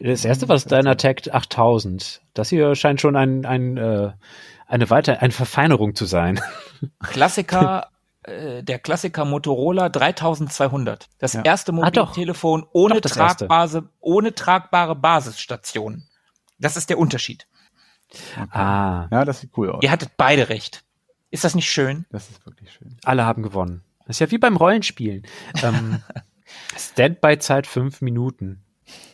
Das 0.00 0.24
erste 0.24 0.48
war 0.48 0.56
das 0.56 0.64
Dynatec 0.64 1.28
8000. 1.30 2.22
Das 2.32 2.48
hier 2.48 2.74
scheint 2.76 3.02
schon 3.02 3.14
ein, 3.14 3.44
ein, 3.44 3.76
äh, 3.76 4.12
eine 4.66 4.88
weiter, 4.88 5.20
eine 5.20 5.32
Verfeinerung 5.32 5.94
zu 5.94 6.06
sein. 6.06 6.40
Klassiker, 7.02 7.88
äh, 8.22 8.62
der 8.62 8.78
Klassiker 8.78 9.26
Motorola 9.26 9.90
3200. 9.90 11.10
Das 11.18 11.34
ja. 11.34 11.42
erste 11.42 11.72
Mobiltelefon 11.72 12.62
ah, 12.64 12.68
ohne, 12.72 13.00
doch, 13.02 13.10
tragbare, 13.10 13.90
ohne 14.00 14.34
tragbare 14.34 14.96
Basisstation. 14.96 16.04
Das 16.58 16.78
ist 16.78 16.88
der 16.88 16.98
Unterschied. 16.98 17.46
Okay. 18.36 18.48
Ah. 18.58 19.08
Ja, 19.10 19.24
das 19.24 19.40
sieht 19.40 19.50
cool 19.56 19.70
aus. 19.70 19.82
Ihr 19.82 19.90
hattet 19.90 20.16
beide 20.16 20.48
recht. 20.48 20.84
Ist 21.30 21.44
das 21.44 21.54
nicht 21.54 21.70
schön? 21.70 22.06
Das 22.10 22.30
ist 22.30 22.44
wirklich 22.46 22.72
schön. 22.72 22.96
Alle 23.04 23.24
haben 23.24 23.42
gewonnen. 23.42 23.82
Das 24.06 24.16
ist 24.16 24.20
ja 24.20 24.30
wie 24.30 24.38
beim 24.38 24.56
Rollenspielen. 24.56 25.24
ähm, 25.62 26.00
Standby-Zeit 26.76 27.66
fünf 27.66 28.00
Minuten. 28.00 28.60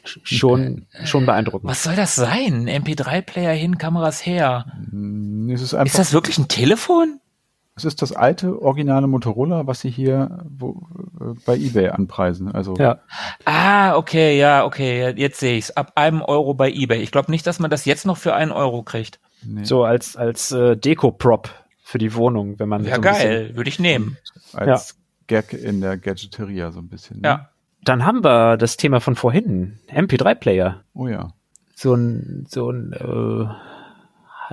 Schon, 0.05 0.87
schon 1.05 1.27
beeindruckend. 1.27 1.71
Was 1.71 1.85
soll 1.85 1.95
das 1.95 2.17
sein? 2.17 2.69
MP3-Player 2.69 3.53
hin, 3.53 3.79
Kameras 3.79 4.25
her. 4.27 4.67
Mm, 4.91 5.51
es 5.51 5.63
ist, 5.63 5.73
ist 5.75 5.99
das 5.99 6.13
wirklich 6.13 6.39
ein 6.39 6.49
Telefon? 6.49 7.21
Es 7.77 7.85
ist 7.85 8.03
das 8.03 8.13
alte, 8.13 8.61
originale 8.61 9.07
Motorola, 9.07 9.67
was 9.67 9.81
sie 9.81 9.91
hier 9.91 10.45
wo, 10.49 10.87
äh, 11.21 11.35
bei 11.47 11.57
eBay 11.57 11.89
anpreisen. 11.89 12.53
Also 12.53 12.77
ja. 12.77 12.99
Ah, 13.45 13.97
okay, 13.97 14.39
ja, 14.39 14.65
okay, 14.65 15.15
jetzt 15.17 15.41
sehe 15.41 15.57
ich's. 15.57 15.71
Ab 15.71 15.93
einem 15.95 16.21
Euro 16.21 16.55
bei 16.55 16.71
eBay. 16.71 17.01
Ich 17.01 17.13
glaube 17.13 17.31
nicht, 17.31 17.47
dass 17.47 17.59
man 17.59 17.71
das 17.71 17.85
jetzt 17.85 18.05
noch 18.07 18.17
für 18.17 18.35
einen 18.35 18.53
Euro 18.53 18.83
kriegt. 18.83 19.21
Nee. 19.43 19.65
So 19.65 19.85
als 19.85 20.17
als 20.17 20.53
äh, 20.53 20.77
Deko-Prop 20.77 21.49
für 21.83 21.99
die 21.99 22.15
Wohnung, 22.15 22.59
wenn 22.59 22.69
man. 22.69 22.85
Ja, 22.85 22.97
so 22.97 23.01
geil, 23.01 23.53
würde 23.55 23.71
ich 23.71 23.79
nehmen. 23.79 24.19
Als 24.53 24.91
ja. 24.91 25.41
Gag 25.41 25.53
in 25.53 25.81
der 25.81 25.97
Gadgeteria 25.97 26.73
so 26.73 26.81
ein 26.81 26.89
bisschen. 26.89 27.21
Ne? 27.21 27.29
Ja. 27.29 27.51
Dann 27.83 28.05
haben 28.05 28.23
wir 28.23 28.57
das 28.59 28.77
Thema 28.77 29.01
von 29.01 29.17
vorhin, 29.17 29.79
MP3-Player. 29.89 30.85
Oh 30.93 31.09
ja. 31.09 31.33
So 31.75 31.95
ein 31.95 32.47
so 32.49 32.71
ein 32.71 32.93
äh, 32.93 33.47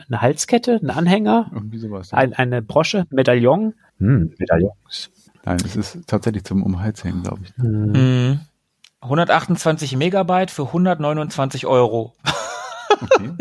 eine 0.07 0.21
Halskette, 0.21 0.79
ein 0.81 0.89
Anhänger, 0.89 1.49
Irgendwie 1.53 1.77
sowas, 1.79 2.11
ja. 2.11 2.17
ein, 2.17 2.33
eine 2.33 2.61
Brosche, 2.61 3.05
Medaillon. 3.09 3.73
Hm, 3.99 4.33
Medaillons. 4.37 5.11
Nein, 5.45 5.57
es 5.63 5.75
ist 5.75 6.07
tatsächlich 6.07 6.43
zum 6.43 6.63
um 6.63 6.79
Hals 6.81 7.03
hängen, 7.03 7.23
glaube 7.23 7.41
ich. 7.43 7.57
Mhm. 7.57 8.41
128 9.01 9.95
Megabyte 9.95 10.51
für 10.51 10.67
129 10.67 11.65
Euro. 11.65 12.15
Okay. 13.01 13.31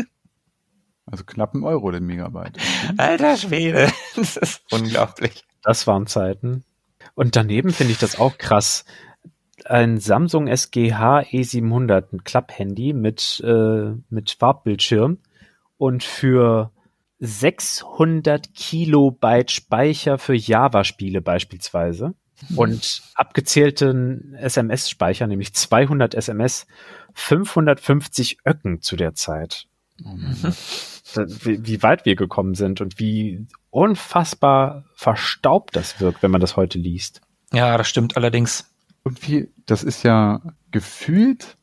Also 1.05 1.23
knapp 1.23 1.53
ein 1.53 1.63
Euro 1.63 1.91
den 1.91 2.05
Megabyte. 2.05 2.57
Alter 2.97 3.37
Schwede, 3.37 3.89
das 4.15 4.37
ist 4.37 4.61
unglaublich. 4.71 5.43
Das 5.63 5.87
waren 5.87 6.05
Zeiten. 6.07 6.63
Und 7.15 7.35
daneben 7.35 7.71
finde 7.71 7.93
ich 7.93 7.99
das 7.99 8.19
auch 8.19 8.37
krass. 8.37 8.85
ein 9.65 9.99
Samsung 9.99 10.47
SGH 10.47 11.21
E700, 11.21 12.13
ein 12.13 12.23
Klapp-Handy 12.23 12.93
mit, 12.93 13.41
äh, 13.43 13.93
mit 14.09 14.31
Farbbildschirm 14.31 15.17
und 15.77 16.03
für 16.03 16.71
600 17.19 18.53
Kilobyte 18.53 19.51
Speicher 19.51 20.17
für 20.17 20.35
Java-Spiele 20.35 21.21
beispielsweise 21.21 22.13
und 22.55 23.01
abgezählten 23.15 24.35
SMS-Speicher, 24.35 25.25
nämlich 25.25 25.53
200 25.53 26.13
SMS, 26.13 26.67
550 27.13 28.39
Öcken 28.45 28.81
zu 28.81 28.95
der 28.95 29.15
Zeit. 29.15 29.65
Wie, 31.15 31.65
wie 31.65 31.81
weit 31.81 32.05
wir 32.05 32.15
gekommen 32.15 32.53
sind 32.53 32.81
und 32.81 32.99
wie 32.99 33.47
unfassbar 33.71 34.83
verstaubt 34.93 35.75
das 35.75 35.99
wirkt, 35.99 36.21
wenn 36.21 36.29
man 36.29 36.41
das 36.41 36.55
heute 36.55 36.77
liest. 36.77 37.21
Ja, 37.51 37.77
das 37.77 37.87
stimmt 37.87 38.17
allerdings. 38.17 38.69
Irgendwie, 39.03 39.49
das 39.65 39.83
ist 39.83 40.03
ja 40.03 40.41
gefühlt 40.69 41.57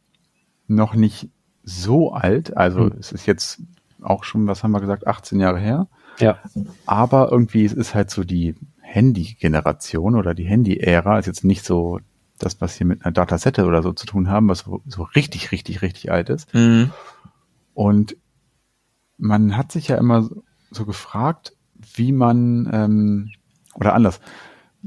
noch 0.66 0.94
nicht 0.94 1.28
so 1.62 2.12
alt. 2.12 2.56
Also 2.56 2.80
Hm. 2.80 2.96
es 2.98 3.12
ist 3.12 3.26
jetzt 3.26 3.60
auch 4.04 4.24
schon, 4.24 4.46
was 4.46 4.62
haben 4.62 4.72
wir 4.72 4.80
gesagt, 4.80 5.06
18 5.06 5.40
Jahre 5.40 5.58
her. 5.58 5.88
Ja. 6.18 6.38
Aber 6.86 7.30
irgendwie 7.32 7.64
es 7.64 7.72
ist 7.72 7.94
halt 7.94 8.10
so 8.10 8.24
die 8.24 8.54
Handy-Generation 8.80 10.14
oder 10.16 10.34
die 10.34 10.44
Handy-Ära. 10.44 11.18
Ist 11.18 11.26
jetzt 11.26 11.44
nicht 11.44 11.64
so 11.64 12.00
das, 12.38 12.60
was 12.60 12.76
hier 12.76 12.86
mit 12.86 13.04
einer 13.04 13.12
Datasette 13.12 13.64
oder 13.64 13.82
so 13.82 13.92
zu 13.92 14.06
tun 14.06 14.28
haben, 14.28 14.48
was 14.48 14.60
so, 14.60 14.82
so 14.86 15.02
richtig, 15.02 15.52
richtig, 15.52 15.82
richtig 15.82 16.10
alt 16.12 16.28
ist. 16.30 16.52
Mhm. 16.54 16.90
Und 17.74 18.16
man 19.16 19.56
hat 19.56 19.72
sich 19.72 19.88
ja 19.88 19.96
immer 19.96 20.28
so- 20.70 20.84
gefragt, 20.86 21.56
wie 21.94 22.10
man, 22.12 22.68
ähm, 22.72 23.30
oder 23.74 23.94
anders, 23.94 24.20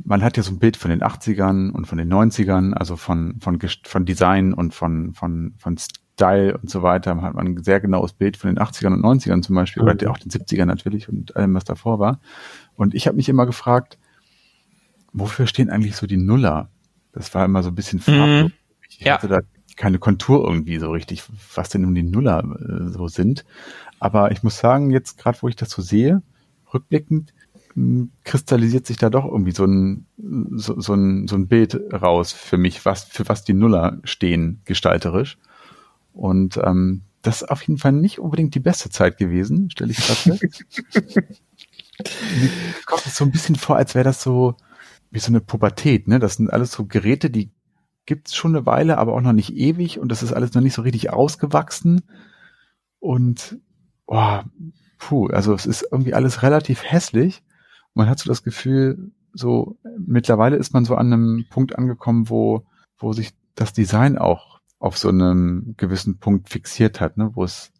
man 0.05 0.23
hat 0.23 0.37
ja 0.37 0.43
so 0.43 0.51
ein 0.51 0.59
Bild 0.59 0.77
von 0.77 0.89
den 0.91 1.01
80ern 1.01 1.71
und 1.71 1.85
von 1.85 1.97
den 1.97 2.11
90ern, 2.11 2.73
also 2.73 2.95
von, 2.95 3.39
von, 3.41 3.59
von 3.83 4.05
Design 4.05 4.53
und 4.53 4.73
von, 4.75 5.13
von, 5.13 5.53
von 5.57 5.77
Style 5.77 6.57
und 6.57 6.69
so 6.69 6.83
weiter. 6.83 7.15
Man 7.15 7.25
hat 7.25 7.33
man 7.33 7.47
ein 7.47 7.63
sehr 7.63 7.79
genaues 7.79 8.13
Bild 8.13 8.37
von 8.37 8.49
den 8.53 8.59
80ern 8.59 8.93
und 8.93 9.03
90ern 9.03 9.41
zum 9.41 9.55
Beispiel, 9.55 9.83
Mhm. 9.83 9.89
oder 9.89 10.11
auch 10.11 10.17
den 10.17 10.31
70ern 10.31 10.65
natürlich 10.65 11.09
und 11.09 11.35
allem, 11.35 11.53
was 11.55 11.63
davor 11.63 11.99
war. 11.99 12.19
Und 12.75 12.93
ich 12.95 13.07
habe 13.07 13.17
mich 13.17 13.29
immer 13.29 13.45
gefragt, 13.45 13.97
wofür 15.13 15.47
stehen 15.47 15.69
eigentlich 15.69 15.95
so 15.95 16.07
die 16.07 16.17
Nuller? 16.17 16.69
Das 17.11 17.33
war 17.33 17.45
immer 17.45 17.63
so 17.63 17.69
ein 17.69 17.75
bisschen 17.75 17.99
farblos. 17.99 18.51
Ich 18.89 18.99
Ja. 18.99 19.15
hatte 19.15 19.27
da 19.27 19.39
keine 19.75 19.99
Kontur 19.99 20.47
irgendwie 20.47 20.77
so 20.79 20.91
richtig, 20.91 21.23
was 21.55 21.69
denn 21.69 21.81
nun 21.81 21.95
die 21.95 22.03
Nuller 22.03 22.43
äh, 22.59 22.89
so 22.91 23.07
sind. 23.07 23.45
Aber 23.99 24.31
ich 24.31 24.43
muss 24.43 24.57
sagen, 24.59 24.91
jetzt 24.91 25.17
gerade 25.17 25.39
wo 25.41 25.47
ich 25.47 25.55
das 25.55 25.69
so 25.69 25.81
sehe, 25.81 26.21
rückblickend, 26.73 27.33
kristallisiert 28.23 28.87
sich 28.87 28.97
da 28.97 29.09
doch 29.09 29.25
irgendwie 29.25 29.51
so 29.51 29.65
ein, 29.65 30.07
so, 30.55 30.79
so, 30.79 30.93
ein, 30.93 31.27
so 31.27 31.35
ein 31.35 31.47
Bild 31.47 31.79
raus 31.93 32.31
für 32.31 32.57
mich, 32.57 32.85
was, 32.85 33.03
für 33.03 33.27
was 33.29 33.43
die 33.43 33.53
Nuller 33.53 33.99
stehen, 34.03 34.61
gestalterisch. 34.65 35.37
Und 36.13 36.57
ähm, 36.63 37.03
das 37.21 37.43
ist 37.43 37.49
auf 37.49 37.61
jeden 37.61 37.77
Fall 37.77 37.91
nicht 37.91 38.19
unbedingt 38.19 38.55
die 38.55 38.59
beste 38.59 38.89
Zeit 38.89 39.17
gewesen, 39.17 39.69
stelle 39.69 39.91
ich 39.91 39.97
gerade 39.97 40.37
fest. 40.37 40.65
Kommt 42.85 43.05
es 43.05 43.15
so 43.15 43.25
ein 43.25 43.31
bisschen 43.31 43.55
vor, 43.55 43.75
als 43.75 43.93
wäre 43.95 44.05
das 44.05 44.23
so 44.23 44.55
wie 45.11 45.19
so 45.19 45.31
eine 45.31 45.41
Pubertät, 45.41 46.07
ne? 46.07 46.19
Das 46.19 46.35
sind 46.35 46.51
alles 46.51 46.71
so 46.71 46.85
Geräte, 46.85 47.29
die 47.29 47.51
gibt's 48.05 48.35
schon 48.35 48.55
eine 48.55 48.65
Weile, 48.65 48.97
aber 48.97 49.13
auch 49.13 49.21
noch 49.21 49.33
nicht 49.33 49.55
ewig 49.55 49.99
und 49.99 50.11
das 50.11 50.23
ist 50.23 50.33
alles 50.33 50.53
noch 50.53 50.61
nicht 50.61 50.73
so 50.73 50.81
richtig 50.81 51.11
ausgewachsen. 51.11 52.01
Und 52.99 53.59
boah, 54.05 54.45
puh, 54.97 55.27
also 55.27 55.53
es 55.53 55.65
ist 55.65 55.87
irgendwie 55.91 56.13
alles 56.13 56.41
relativ 56.41 56.83
hässlich. 56.83 57.43
Man 57.97 58.09
hat 58.09 58.19
so 58.19 58.29
das 58.29 58.43
Gefühl, 58.43 59.11
so 59.33 59.77
mittlerweile 59.99 60.55
ist 60.55 60.73
man 60.73 60.85
so 60.85 60.95
an 60.95 61.11
einem 61.11 61.45
Punkt 61.49 61.77
angekommen, 61.77 62.29
wo, 62.29 62.65
wo 62.97 63.13
sich 63.13 63.31
das 63.55 63.73
Design 63.73 64.17
auch 64.17 64.59
auf 64.79 64.97
so 64.97 65.09
einem 65.09 65.73
gewissen 65.77 66.19
Punkt 66.19 66.49
fixiert 66.49 67.01
hat, 67.01 67.17
ne? 67.17 67.31
wo 67.33 67.43
es, 67.43 67.71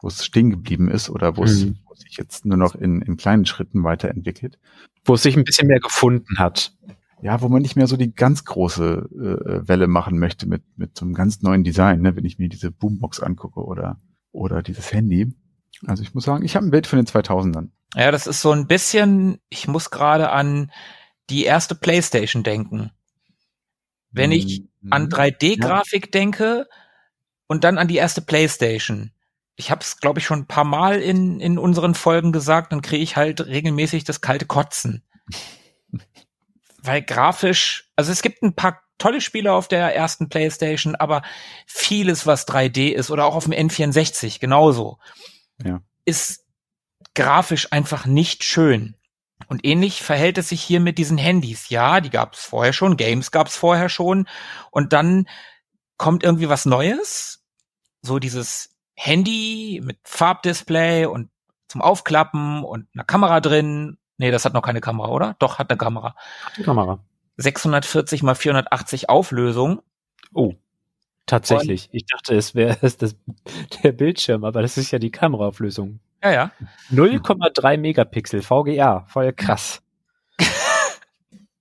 wo 0.00 0.08
es 0.08 0.24
stehen 0.24 0.50
geblieben 0.50 0.88
ist 0.88 1.10
oder 1.10 1.36
wo 1.36 1.44
es, 1.44 1.64
Mhm. 1.64 1.76
sich 1.94 2.16
jetzt 2.16 2.44
nur 2.44 2.56
noch 2.56 2.74
in, 2.74 3.02
in 3.02 3.16
kleinen 3.16 3.46
Schritten 3.46 3.84
weiterentwickelt. 3.84 4.58
Wo 5.04 5.14
es 5.14 5.22
sich 5.22 5.36
ein 5.36 5.44
bisschen 5.44 5.68
mehr 5.68 5.80
gefunden 5.80 6.38
hat. 6.38 6.76
Ja, 7.22 7.40
wo 7.40 7.48
man 7.48 7.62
nicht 7.62 7.76
mehr 7.76 7.86
so 7.86 7.96
die 7.96 8.12
ganz 8.14 8.44
große 8.44 9.08
äh, 9.62 9.68
Welle 9.68 9.86
machen 9.86 10.18
möchte 10.18 10.46
mit, 10.48 10.62
mit 10.76 10.96
so 10.96 11.04
einem 11.04 11.14
ganz 11.14 11.42
neuen 11.42 11.64
Design, 11.64 12.00
ne? 12.00 12.14
wenn 12.16 12.24
ich 12.24 12.38
mir 12.38 12.48
diese 12.48 12.70
Boombox 12.70 13.20
angucke 13.20 13.60
oder, 13.64 14.00
oder 14.32 14.62
dieses 14.62 14.92
Handy. 14.92 15.32
Also 15.86 16.02
ich 16.02 16.14
muss 16.14 16.24
sagen, 16.24 16.44
ich 16.44 16.54
habe 16.54 16.66
ein 16.66 16.70
Bild 16.70 16.86
von 16.86 16.98
den 16.98 17.06
2000ern. 17.06 17.70
Ja, 17.94 18.10
das 18.10 18.26
ist 18.26 18.40
so 18.40 18.50
ein 18.52 18.66
bisschen, 18.66 19.40
ich 19.48 19.68
muss 19.68 19.90
gerade 19.90 20.30
an 20.30 20.72
die 21.30 21.44
erste 21.44 21.74
Playstation 21.74 22.42
denken. 22.42 22.90
Wenn 24.10 24.32
ich 24.32 24.62
Mhm. 24.80 24.92
an 24.92 25.08
3D-Grafik 25.08 26.12
denke 26.12 26.68
und 27.46 27.64
dann 27.64 27.78
an 27.78 27.88
die 27.88 27.96
erste 27.96 28.20
Playstation. 28.20 29.12
Ich 29.56 29.70
habe 29.70 29.80
es, 29.82 29.98
glaube 29.98 30.18
ich, 30.18 30.26
schon 30.26 30.40
ein 30.40 30.46
paar 30.46 30.64
Mal 30.64 31.00
in, 31.00 31.40
in 31.40 31.58
unseren 31.58 31.94
Folgen 31.94 32.32
gesagt, 32.32 32.72
dann 32.72 32.82
kriege 32.82 33.02
ich 33.02 33.16
halt 33.16 33.46
regelmäßig 33.46 34.04
das 34.04 34.20
kalte 34.20 34.46
Kotzen. 34.46 35.02
Weil 36.82 37.02
grafisch, 37.02 37.90
also 37.96 38.12
es 38.12 38.20
gibt 38.20 38.42
ein 38.42 38.54
paar 38.54 38.82
tolle 38.98 39.20
Spiele 39.20 39.52
auf 39.52 39.68
der 39.68 39.94
ersten 39.96 40.28
Playstation, 40.28 40.94
aber 40.94 41.22
vieles, 41.66 42.26
was 42.26 42.46
3D 42.46 42.88
ist 42.92 43.10
oder 43.10 43.24
auch 43.24 43.34
auf 43.36 43.44
dem 43.44 43.52
N64 43.54 44.38
genauso, 44.38 44.98
Ja. 45.64 45.80
ist 46.04 46.43
grafisch 47.14 47.72
einfach 47.72 48.06
nicht 48.06 48.44
schön. 48.44 48.96
Und 49.48 49.64
ähnlich 49.64 50.02
verhält 50.02 50.38
es 50.38 50.48
sich 50.48 50.62
hier 50.62 50.80
mit 50.80 50.98
diesen 50.98 51.18
Handys. 51.18 51.68
Ja, 51.68 52.00
die 52.00 52.10
gab 52.10 52.34
es 52.34 52.40
vorher 52.40 52.72
schon, 52.72 52.96
Games 52.96 53.30
gab 53.30 53.48
es 53.48 53.56
vorher 53.56 53.88
schon. 53.88 54.28
Und 54.70 54.92
dann 54.92 55.26
kommt 55.96 56.22
irgendwie 56.22 56.48
was 56.48 56.66
Neues. 56.66 57.44
So 58.02 58.18
dieses 58.18 58.70
Handy 58.94 59.80
mit 59.82 59.98
Farbdisplay 60.04 61.06
und 61.06 61.30
zum 61.68 61.82
Aufklappen 61.82 62.64
und 62.64 62.88
einer 62.94 63.04
Kamera 63.04 63.40
drin. 63.40 63.98
Nee, 64.16 64.30
das 64.30 64.44
hat 64.44 64.54
noch 64.54 64.62
keine 64.62 64.80
Kamera, 64.80 65.08
oder? 65.08 65.36
Doch, 65.38 65.58
hat 65.58 65.70
eine 65.70 65.78
Kamera. 65.78 66.14
Die 66.56 66.62
Kamera. 66.62 67.00
640 67.36 68.22
mal 68.22 68.34
480 68.34 69.08
Auflösung. 69.08 69.82
Oh. 70.32 70.54
Tatsächlich. 71.26 71.88
Ich 71.90 72.04
dachte, 72.06 72.36
es 72.36 72.54
wäre 72.54 72.76
der 73.82 73.92
Bildschirm, 73.92 74.44
aber 74.44 74.62
das 74.62 74.76
ist 74.76 74.90
ja 74.90 74.98
die 74.98 75.10
Kameraauflösung. 75.10 76.00
Ja, 76.24 76.32
ja. 76.32 76.50
0,3 76.90 77.76
Megapixel 77.76 78.42
VGA. 78.42 79.04
Voll 79.08 79.32
krass. 79.34 79.82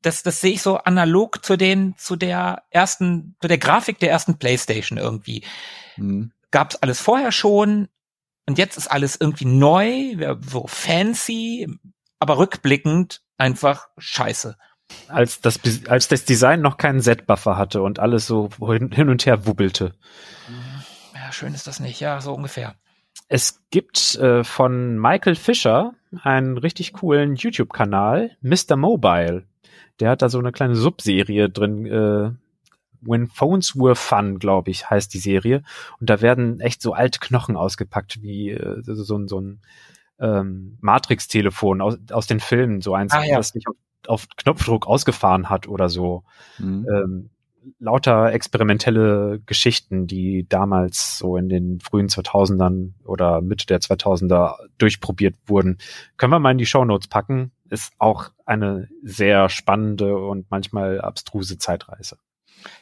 Das, 0.01 0.21
das 0.21 0.41
sehe 0.41 0.51
ich 0.51 0.61
so 0.61 0.77
analog 0.79 1.45
zu 1.45 1.55
den, 1.55 1.95
zu 1.97 2.17
der 2.17 2.63
ersten, 2.71 3.37
zu 3.41 3.47
der 3.47 3.57
Grafik 3.57 3.99
der 3.99 4.09
ersten 4.09 4.37
Playstation 4.37 4.97
irgendwie. 4.97 5.45
Mhm. 5.95 6.33
gab's 6.51 6.75
alles 6.75 6.99
vorher 6.99 7.31
schon 7.31 7.87
und 8.45 8.57
jetzt 8.57 8.77
ist 8.77 8.87
alles 8.87 9.15
irgendwie 9.19 9.45
neu, 9.45 10.37
so 10.41 10.67
fancy, 10.67 11.69
aber 12.19 12.37
rückblickend 12.37 13.21
einfach 13.37 13.87
scheiße. 13.97 14.57
Als 15.07 15.39
das, 15.39 15.59
als 15.87 16.09
das 16.09 16.25
Design 16.25 16.61
noch 16.61 16.77
keinen 16.77 16.99
Z-Buffer 16.99 17.57
hatte 17.57 17.81
und 17.81 17.99
alles 17.99 18.27
so 18.27 18.49
hin 18.59 18.91
hin 18.91 19.09
und 19.09 19.25
her 19.25 19.45
wubbelte. 19.45 19.93
Ja, 21.15 21.31
schön 21.31 21.53
ist 21.53 21.65
das 21.65 21.79
nicht, 21.79 22.01
ja, 22.01 22.19
so 22.19 22.33
ungefähr. 22.33 22.75
Es 23.35 23.63
gibt 23.71 24.13
äh, 24.19 24.43
von 24.43 24.99
Michael 24.99 25.33
Fischer 25.33 25.95
einen 26.21 26.59
richtig 26.59 26.93
coolen 26.93 27.33
YouTube-Kanal, 27.35 28.37
Mr. 28.41 28.75
Mobile. 28.75 29.45
Der 29.99 30.11
hat 30.11 30.21
da 30.21 30.29
so 30.29 30.37
eine 30.37 30.51
kleine 30.51 30.75
Subserie 30.75 31.49
drin, 31.49 31.87
äh, 31.87 32.29
When 33.01 33.27
Phones 33.27 33.75
Were 33.75 33.95
Fun, 33.95 34.37
glaube 34.37 34.69
ich, 34.69 34.87
heißt 34.87 35.11
die 35.15 35.17
Serie. 35.17 35.63
Und 35.99 36.11
da 36.11 36.21
werden 36.21 36.59
echt 36.59 36.83
so 36.83 36.93
alte 36.93 37.17
Knochen 37.19 37.57
ausgepackt, 37.57 38.21
wie 38.21 38.51
äh, 38.51 38.81
so, 38.83 39.17
ein- 39.17 39.27
so 39.27 39.39
ein 39.41 39.61
ähm, 40.19 40.77
Matrix-Telefon 40.81 41.81
aus, 41.81 41.97
aus 42.11 42.27
den 42.27 42.39
Filmen, 42.39 42.81
so 42.81 42.93
eins, 42.93 43.13
Ah, 43.13 43.23
ja. 43.23 43.37
das 43.37 43.55
nicht 43.55 43.67
auf, 43.67 43.75
auf 44.05 44.27
Knopfdruck 44.37 44.85
ausgefahren 44.85 45.49
hat 45.49 45.67
oder 45.67 45.89
so 45.89 46.23
Mhm. 46.59 46.85
ähm, 46.87 47.29
lauter 47.79 48.31
experimentelle 48.31 49.41
Geschichten, 49.45 50.07
die 50.07 50.47
damals 50.47 51.17
so 51.17 51.37
in 51.37 51.49
den 51.49 51.79
frühen 51.79 52.07
2000ern 52.07 52.93
oder 53.05 53.41
Mitte 53.41 53.65
der 53.65 53.79
2000er 53.79 54.55
durchprobiert 54.77 55.35
wurden. 55.45 55.77
Können 56.17 56.33
wir 56.33 56.39
mal 56.39 56.51
in 56.51 56.57
die 56.57 56.65
Shownotes 56.65 57.07
packen. 57.07 57.51
Ist 57.69 57.93
auch 57.97 58.29
eine 58.45 58.89
sehr 59.01 59.49
spannende 59.49 60.17
und 60.17 60.49
manchmal 60.49 61.01
abstruse 61.01 61.57
Zeitreise. 61.57 62.17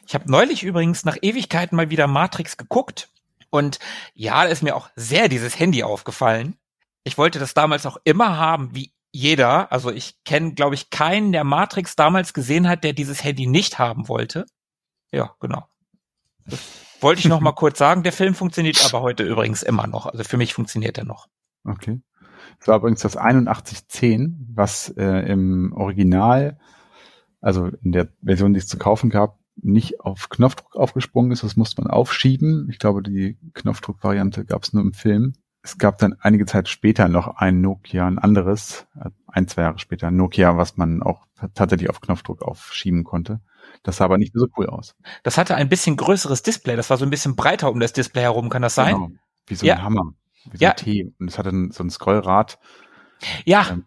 Ich 0.06 0.14
habe 0.14 0.30
neulich 0.30 0.62
übrigens 0.62 1.04
nach 1.04 1.16
Ewigkeiten 1.20 1.76
mal 1.76 1.90
wieder 1.90 2.06
Matrix 2.06 2.56
geguckt 2.56 3.08
und 3.50 3.78
ja, 4.14 4.44
da 4.44 4.48
ist 4.48 4.62
mir 4.62 4.76
auch 4.76 4.88
sehr 4.96 5.28
dieses 5.28 5.58
Handy 5.58 5.82
aufgefallen. 5.82 6.56
Ich 7.04 7.18
wollte 7.18 7.38
das 7.38 7.54
damals 7.54 7.84
auch 7.84 7.98
immer 8.04 8.36
haben, 8.36 8.74
wie 8.74 8.92
jeder. 9.12 9.70
Also 9.70 9.90
ich 9.90 10.22
kenne, 10.24 10.54
glaube 10.54 10.74
ich, 10.74 10.90
keinen, 10.90 11.32
der 11.32 11.44
Matrix 11.44 11.94
damals 11.96 12.32
gesehen 12.32 12.68
hat, 12.68 12.82
der 12.82 12.94
dieses 12.94 13.22
Handy 13.22 13.46
nicht 13.46 13.78
haben 13.78 14.08
wollte. 14.08 14.46
Ja, 15.12 15.34
genau. 15.40 15.64
Das 16.46 16.60
wollte 17.00 17.20
ich 17.20 17.28
noch 17.28 17.40
mal 17.40 17.52
kurz 17.56 17.78
sagen. 17.78 18.02
Der 18.02 18.12
Film 18.12 18.34
funktioniert 18.34 18.84
aber 18.84 19.02
heute 19.02 19.22
übrigens 19.22 19.62
immer 19.62 19.86
noch. 19.86 20.06
Also 20.06 20.24
für 20.24 20.36
mich 20.36 20.54
funktioniert 20.54 20.98
er 20.98 21.04
noch. 21.04 21.28
Okay. 21.64 22.00
Das 22.58 22.68
war 22.68 22.78
übrigens 22.78 23.02
das 23.02 23.16
8110, 23.16 24.48
was 24.54 24.88
äh, 24.96 25.30
im 25.30 25.72
Original, 25.74 26.58
also 27.40 27.66
in 27.82 27.92
der 27.92 28.08
Version, 28.22 28.52
die 28.52 28.58
es 28.58 28.66
zu 28.66 28.78
kaufen 28.78 29.10
gab, 29.10 29.38
nicht 29.56 30.00
auf 30.00 30.28
Knopfdruck 30.28 30.76
aufgesprungen 30.76 31.30
ist. 31.30 31.42
Das 31.42 31.56
musste 31.56 31.82
man 31.82 31.90
aufschieben. 31.90 32.68
Ich 32.70 32.78
glaube, 32.78 33.02
die 33.02 33.38
Knopfdruck-Variante 33.54 34.44
gab 34.44 34.62
es 34.62 34.72
nur 34.72 34.82
im 34.82 34.92
Film. 34.92 35.34
Es 35.62 35.78
gab 35.78 35.98
dann 35.98 36.16
einige 36.20 36.44
Zeit 36.44 36.68
später 36.68 37.08
noch 37.08 37.36
ein 37.36 37.60
Nokia, 37.60 38.06
ein 38.06 38.18
anderes, 38.18 38.86
äh, 39.00 39.10
ein, 39.28 39.46
zwei 39.46 39.62
Jahre 39.62 39.78
später, 39.78 40.08
ein 40.08 40.16
Nokia, 40.16 40.56
was 40.56 40.76
man 40.76 41.02
auch 41.02 41.26
tatsächlich 41.54 41.88
auf 41.88 42.00
Knopfdruck 42.00 42.42
aufschieben 42.42 43.04
konnte. 43.04 43.40
Das 43.82 43.96
sah 43.96 44.04
aber 44.04 44.18
nicht 44.18 44.32
so 44.34 44.46
cool 44.56 44.66
aus. 44.66 44.96
Das 45.22 45.38
hatte 45.38 45.54
ein 45.54 45.68
bisschen 45.68 45.96
größeres 45.96 46.42
Display. 46.42 46.76
Das 46.76 46.90
war 46.90 46.96
so 46.96 47.04
ein 47.04 47.10
bisschen 47.10 47.36
breiter 47.36 47.70
um 47.70 47.80
das 47.80 47.92
Display 47.92 48.22
herum. 48.22 48.48
Kann 48.48 48.62
das 48.62 48.74
sein? 48.74 48.94
Genau. 48.94 49.10
Wie 49.46 49.54
so 49.54 49.66
ja. 49.66 49.76
ein 49.76 49.82
Hammer. 49.82 50.14
Wie 50.50 50.56
so 50.56 50.64
ja. 50.64 50.70
ein 50.70 50.76
T. 50.76 51.12
Und 51.18 51.28
es 51.28 51.38
hatte 51.38 51.50
so 51.70 51.84
ein 51.84 51.90
Scrollrad. 51.90 52.58
Ja. 53.44 53.68
Ähm, 53.70 53.86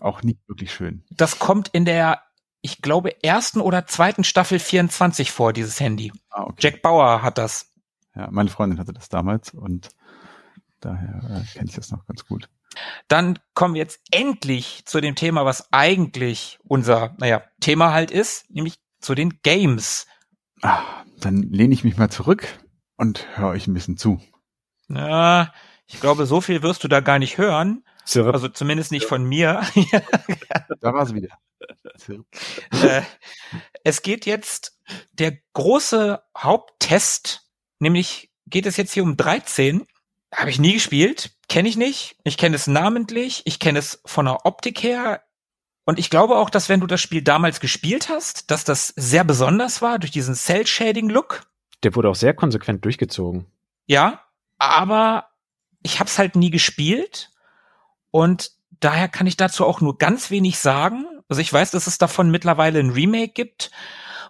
auch 0.00 0.22
nicht 0.22 0.40
wirklich 0.46 0.72
schön. 0.72 1.04
Das 1.10 1.38
kommt 1.38 1.68
in 1.68 1.84
der, 1.84 2.22
ich 2.60 2.82
glaube, 2.82 3.22
ersten 3.22 3.60
oder 3.60 3.86
zweiten 3.86 4.24
Staffel 4.24 4.58
24 4.58 5.32
vor, 5.32 5.52
dieses 5.52 5.80
Handy. 5.80 6.12
Ah, 6.30 6.44
okay. 6.44 6.54
Jack 6.58 6.82
Bauer 6.82 7.22
hat 7.22 7.38
das. 7.38 7.72
Ja, 8.14 8.28
meine 8.30 8.50
Freundin 8.50 8.78
hatte 8.78 8.92
das 8.92 9.08
damals 9.08 9.54
und 9.54 9.88
daher 10.84 11.22
äh, 11.24 11.52
kenne 11.52 11.68
ich 11.68 11.74
das 11.74 11.90
noch 11.90 12.06
ganz 12.06 12.26
gut. 12.26 12.48
Dann 13.08 13.38
kommen 13.54 13.74
wir 13.74 13.82
jetzt 13.82 14.00
endlich 14.10 14.84
zu 14.86 15.00
dem 15.00 15.14
Thema, 15.14 15.44
was 15.44 15.72
eigentlich 15.72 16.58
unser, 16.64 17.14
naja, 17.18 17.42
Thema 17.60 17.92
halt 17.92 18.10
ist, 18.10 18.50
nämlich 18.50 18.76
zu 19.00 19.14
den 19.14 19.40
Games. 19.42 20.06
Ah, 20.62 20.82
dann 21.20 21.42
lehne 21.42 21.74
ich 21.74 21.84
mich 21.84 21.96
mal 21.96 22.10
zurück 22.10 22.46
und 22.96 23.26
höre 23.36 23.48
euch 23.48 23.66
ein 23.66 23.74
bisschen 23.74 23.96
zu. 23.96 24.20
Ja, 24.88 25.52
ich 25.86 26.00
glaube, 26.00 26.26
so 26.26 26.40
viel 26.40 26.62
wirst 26.62 26.84
du 26.84 26.88
da 26.88 27.00
gar 27.00 27.18
nicht 27.18 27.38
hören. 27.38 27.84
Zirp. 28.04 28.32
Also 28.32 28.48
zumindest 28.48 28.90
nicht 28.90 29.06
von 29.06 29.24
mir. 29.24 29.62
da 30.80 30.92
war 30.92 31.02
es 31.02 31.14
wieder. 31.14 31.28
Äh, 32.82 33.02
es 33.84 34.02
geht 34.02 34.26
jetzt 34.26 34.78
der 35.12 35.38
große 35.52 36.22
Haupttest, 36.36 37.48
nämlich 37.78 38.32
geht 38.46 38.66
es 38.66 38.76
jetzt 38.76 38.92
hier 38.92 39.04
um 39.04 39.16
13. 39.16 39.86
Habe 40.32 40.50
ich 40.50 40.58
nie 40.58 40.72
gespielt, 40.72 41.32
kenne 41.48 41.68
ich 41.68 41.76
nicht. 41.76 42.16
Ich 42.24 42.38
kenne 42.38 42.56
es 42.56 42.66
namentlich, 42.66 43.42
ich 43.44 43.58
kenne 43.58 43.78
es 43.78 44.00
von 44.06 44.24
der 44.24 44.46
Optik 44.46 44.82
her. 44.82 45.22
Und 45.84 45.98
ich 45.98 46.10
glaube 46.10 46.36
auch, 46.36 46.48
dass 46.48 46.68
wenn 46.68 46.80
du 46.80 46.86
das 46.86 47.00
Spiel 47.00 47.22
damals 47.22 47.60
gespielt 47.60 48.08
hast, 48.08 48.50
dass 48.50 48.64
das 48.64 48.88
sehr 48.96 49.24
besonders 49.24 49.82
war 49.82 49.98
durch 49.98 50.12
diesen 50.12 50.34
Cell-Shading-Look. 50.34 51.42
Der 51.82 51.94
wurde 51.94 52.08
auch 52.08 52.14
sehr 52.14 52.34
konsequent 52.34 52.84
durchgezogen. 52.84 53.46
Ja, 53.86 54.22
aber 54.58 55.26
ich 55.82 55.98
habe 55.98 56.08
es 56.08 56.18
halt 56.18 56.36
nie 56.36 56.50
gespielt 56.50 57.30
und 58.10 58.52
daher 58.80 59.08
kann 59.08 59.26
ich 59.26 59.36
dazu 59.36 59.66
auch 59.66 59.80
nur 59.80 59.98
ganz 59.98 60.30
wenig 60.30 60.58
sagen. 60.58 61.06
Also 61.28 61.42
ich 61.42 61.52
weiß, 61.52 61.72
dass 61.72 61.86
es 61.86 61.98
davon 61.98 62.30
mittlerweile 62.30 62.78
ein 62.78 62.90
Remake 62.90 63.32
gibt, 63.32 63.70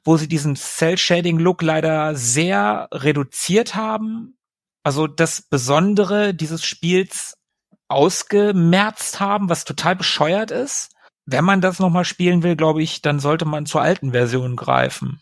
wo 0.04 0.16
sie 0.16 0.28
diesen 0.28 0.56
Cell-Shading-Look 0.56 1.62
leider 1.62 2.16
sehr 2.16 2.88
reduziert 2.92 3.74
haben. 3.74 4.36
Also 4.82 5.06
das 5.06 5.42
Besondere 5.42 6.34
dieses 6.34 6.64
Spiels 6.64 7.36
ausgemerzt 7.88 9.20
haben, 9.20 9.48
was 9.48 9.64
total 9.64 9.96
bescheuert 9.96 10.50
ist. 10.50 10.90
Wenn 11.24 11.44
man 11.44 11.60
das 11.60 11.78
nochmal 11.78 12.04
spielen 12.04 12.42
will, 12.42 12.56
glaube 12.56 12.82
ich, 12.82 13.02
dann 13.02 13.20
sollte 13.20 13.44
man 13.44 13.66
zur 13.66 13.82
alten 13.82 14.12
Version 14.12 14.56
greifen. 14.56 15.20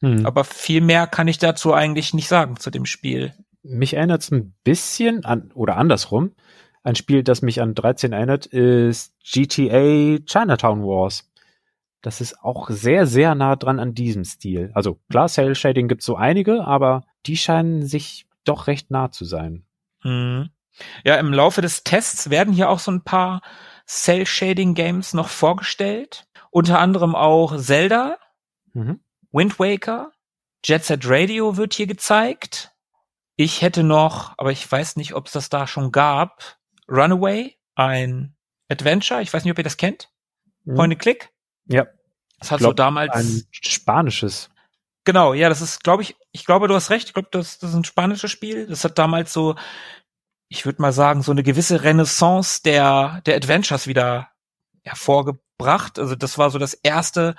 Hm. 0.00 0.24
Aber 0.24 0.44
viel 0.44 0.80
mehr 0.80 1.06
kann 1.06 1.28
ich 1.28 1.38
dazu 1.38 1.74
eigentlich 1.74 2.14
nicht 2.14 2.28
sagen 2.28 2.56
zu 2.56 2.70
dem 2.70 2.86
Spiel. 2.86 3.34
Mich 3.62 3.94
erinnert 3.94 4.22
es 4.22 4.30
ein 4.30 4.54
bisschen 4.64 5.24
an, 5.24 5.50
oder 5.54 5.76
andersrum. 5.76 6.32
Ein 6.82 6.94
Spiel, 6.94 7.24
das 7.24 7.42
mich 7.42 7.60
an 7.60 7.74
13 7.74 8.12
erinnert, 8.12 8.46
ist 8.46 9.12
GTA 9.24 10.18
Chinatown 10.24 10.82
Wars. 10.82 11.28
Das 12.00 12.20
ist 12.20 12.40
auch 12.40 12.70
sehr, 12.70 13.06
sehr 13.06 13.34
nah 13.34 13.56
dran 13.56 13.80
an 13.80 13.92
diesem 13.92 14.24
Stil. 14.24 14.70
Also 14.74 15.00
klar, 15.10 15.28
Cell 15.28 15.56
Shading 15.56 15.88
gibt 15.88 16.02
so 16.02 16.14
einige, 16.14 16.64
aber 16.64 17.02
die 17.26 17.36
scheinen 17.36 17.84
sich 17.84 18.25
doch 18.48 18.66
recht 18.66 18.90
nah 18.90 19.10
zu 19.10 19.24
sein. 19.24 19.66
Mhm. 20.02 20.50
Ja, 21.04 21.16
im 21.16 21.32
Laufe 21.32 21.62
des 21.62 21.84
Tests 21.84 22.30
werden 22.30 22.52
hier 22.52 22.68
auch 22.68 22.78
so 22.78 22.90
ein 22.90 23.02
paar 23.02 23.42
Cell 23.86 24.26
Shading 24.26 24.74
Games 24.74 25.14
noch 25.14 25.28
vorgestellt. 25.28 26.26
Unter 26.50 26.78
anderem 26.78 27.14
auch 27.14 27.56
Zelda, 27.58 28.18
mhm. 28.72 29.00
Wind 29.32 29.58
Waker, 29.58 30.12
Jet 30.64 30.84
Set 30.84 31.02
Radio 31.04 31.56
wird 31.56 31.74
hier 31.74 31.86
gezeigt. 31.86 32.72
Ich 33.36 33.62
hätte 33.62 33.82
noch, 33.82 34.34
aber 34.38 34.52
ich 34.52 34.70
weiß 34.70 34.96
nicht, 34.96 35.14
ob 35.14 35.26
es 35.26 35.32
das 35.32 35.48
da 35.48 35.66
schon 35.66 35.92
gab, 35.92 36.58
Runaway, 36.88 37.56
ein 37.74 38.34
Adventure. 38.68 39.22
Ich 39.22 39.32
weiß 39.32 39.44
nicht, 39.44 39.52
ob 39.52 39.58
ihr 39.58 39.64
das 39.64 39.76
kennt. 39.76 40.10
Mhm. 40.64 40.74
Point 40.74 40.92
and 40.94 41.02
Click. 41.02 41.30
Ja. 41.66 41.86
Das 42.38 42.50
hat 42.50 42.58
glaub, 42.58 42.70
so 42.70 42.74
damals 42.74 43.14
ein 43.14 43.44
spanisches. 43.50 44.50
Genau, 45.04 45.34
ja, 45.34 45.48
das 45.48 45.60
ist, 45.60 45.84
glaube 45.84 46.02
ich, 46.02 46.16
ich 46.36 46.44
glaube, 46.44 46.68
du 46.68 46.74
hast 46.74 46.90
recht. 46.90 47.08
Ich 47.08 47.14
glaube, 47.14 47.28
das, 47.30 47.58
das 47.58 47.70
ist 47.70 47.76
ein 47.76 47.84
spanisches 47.84 48.30
Spiel. 48.30 48.66
Das 48.66 48.84
hat 48.84 48.98
damals 48.98 49.32
so, 49.32 49.54
ich 50.48 50.66
würde 50.66 50.82
mal 50.82 50.92
sagen, 50.92 51.22
so 51.22 51.32
eine 51.32 51.42
gewisse 51.42 51.82
Renaissance 51.82 52.60
der 52.62 53.22
der 53.24 53.36
Adventures 53.36 53.86
wieder 53.86 54.28
hervorgebracht. 54.82 55.98
Also 55.98 56.14
das 56.14 56.36
war 56.36 56.50
so 56.50 56.58
das 56.58 56.74
erste 56.74 57.36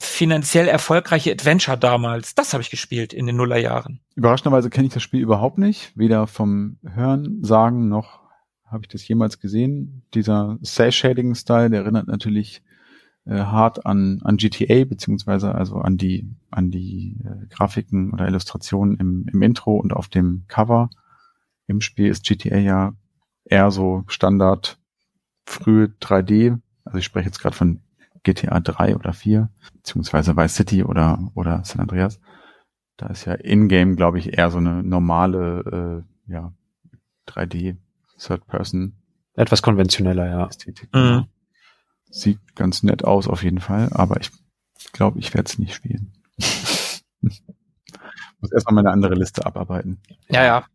finanziell 0.00 0.68
erfolgreiche 0.68 1.32
Adventure 1.32 1.76
damals. 1.76 2.36
Das 2.36 2.52
habe 2.52 2.62
ich 2.62 2.70
gespielt 2.70 3.12
in 3.12 3.26
den 3.26 3.34
Nullerjahren. 3.34 4.00
Überraschenderweise 4.14 4.70
kenne 4.70 4.86
ich 4.86 4.94
das 4.94 5.02
Spiel 5.02 5.20
überhaupt 5.20 5.58
nicht, 5.58 5.90
weder 5.96 6.28
vom 6.28 6.78
Hören, 6.84 7.42
Sagen 7.42 7.88
noch 7.88 8.22
habe 8.66 8.84
ich 8.84 8.88
das 8.88 9.06
jemals 9.06 9.40
gesehen. 9.40 10.06
Dieser 10.14 10.58
Cell-Shading-Style, 10.64 11.70
der 11.70 11.80
erinnert 11.82 12.06
natürlich 12.06 12.62
äh, 13.24 13.38
hart 13.38 13.86
an, 13.86 14.20
an 14.24 14.36
GTA, 14.36 14.84
beziehungsweise 14.84 15.54
also 15.54 15.76
an 15.76 15.96
die, 15.96 16.28
an 16.50 16.70
die 16.70 17.16
äh, 17.24 17.46
Grafiken 17.48 18.12
oder 18.12 18.26
Illustrationen 18.26 18.96
im, 18.98 19.26
im 19.32 19.42
Intro 19.42 19.76
und 19.76 19.92
auf 19.92 20.08
dem 20.08 20.44
Cover. 20.48 20.90
Im 21.66 21.80
Spiel 21.80 22.08
ist 22.08 22.24
GTA 22.24 22.58
ja 22.58 22.92
eher 23.44 23.70
so 23.70 24.04
Standard 24.08 24.78
frühe 25.46 25.92
3D. 26.00 26.58
Also 26.84 26.98
ich 26.98 27.04
spreche 27.04 27.26
jetzt 27.26 27.40
gerade 27.40 27.56
von 27.56 27.80
GTA 28.24 28.60
3 28.60 28.96
oder 28.96 29.12
4, 29.12 29.50
beziehungsweise 29.74 30.36
Vice 30.36 30.54
City 30.54 30.84
oder, 30.84 31.30
oder 31.34 31.64
San 31.64 31.80
Andreas. 31.80 32.20
Da 32.96 33.06
ist 33.06 33.24
ja 33.24 33.34
in-game, 33.34 33.96
glaube 33.96 34.18
ich, 34.18 34.38
eher 34.38 34.50
so 34.50 34.58
eine 34.58 34.82
normale, 34.82 36.04
äh, 36.28 36.32
ja, 36.32 36.52
3D 37.26 37.76
Third 38.18 38.46
Person. 38.46 38.94
Etwas 39.34 39.62
konventioneller, 39.62 40.28
ja. 40.28 40.46
Ästhetik. 40.46 40.88
Mhm. 40.94 41.26
Sieht 42.12 42.38
ganz 42.54 42.82
nett 42.82 43.04
aus 43.04 43.26
auf 43.26 43.42
jeden 43.42 43.60
Fall, 43.60 43.88
aber 43.92 44.20
ich 44.20 44.30
glaube, 44.92 45.18
ich 45.18 45.32
werde 45.32 45.48
es 45.48 45.58
nicht 45.58 45.74
spielen. 45.74 46.12
Muss 48.40 48.52
erstmal 48.52 48.74
meine 48.74 48.90
andere 48.90 49.14
Liste 49.14 49.46
abarbeiten. 49.46 50.00
Ja, 50.28 50.44
ja. 50.44 50.66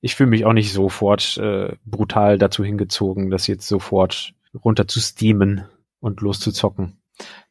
Ich 0.00 0.16
fühle 0.16 0.30
mich 0.30 0.44
auch 0.44 0.52
nicht 0.52 0.72
sofort 0.72 1.36
äh, 1.36 1.76
brutal 1.84 2.38
dazu 2.38 2.64
hingezogen, 2.64 3.30
das 3.30 3.46
jetzt 3.46 3.68
sofort 3.68 4.34
runter 4.64 4.88
zu 4.88 5.00
steamen 5.00 5.64
und 6.00 6.20
loszuzocken. 6.20 7.00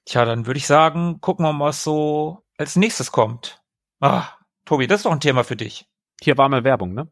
Tja, 0.06 0.26
dann 0.26 0.46
würde 0.46 0.58
ich 0.58 0.68
sagen, 0.68 1.22
gucken 1.22 1.46
wir 1.46 1.54
mal, 1.54 1.68
was 1.68 1.84
so 1.84 2.44
als 2.58 2.76
nächstes 2.76 3.12
kommt. 3.12 3.62
Ah, 4.02 4.28
Tobi, 4.66 4.88
das 4.88 5.00
ist 5.00 5.06
doch 5.06 5.12
ein 5.12 5.22
Thema 5.22 5.44
für 5.44 5.56
dich. 5.56 5.88
Hier 6.22 6.38
war 6.38 6.50
mal 6.50 6.64
Werbung, 6.66 6.94
ne? 6.94 7.08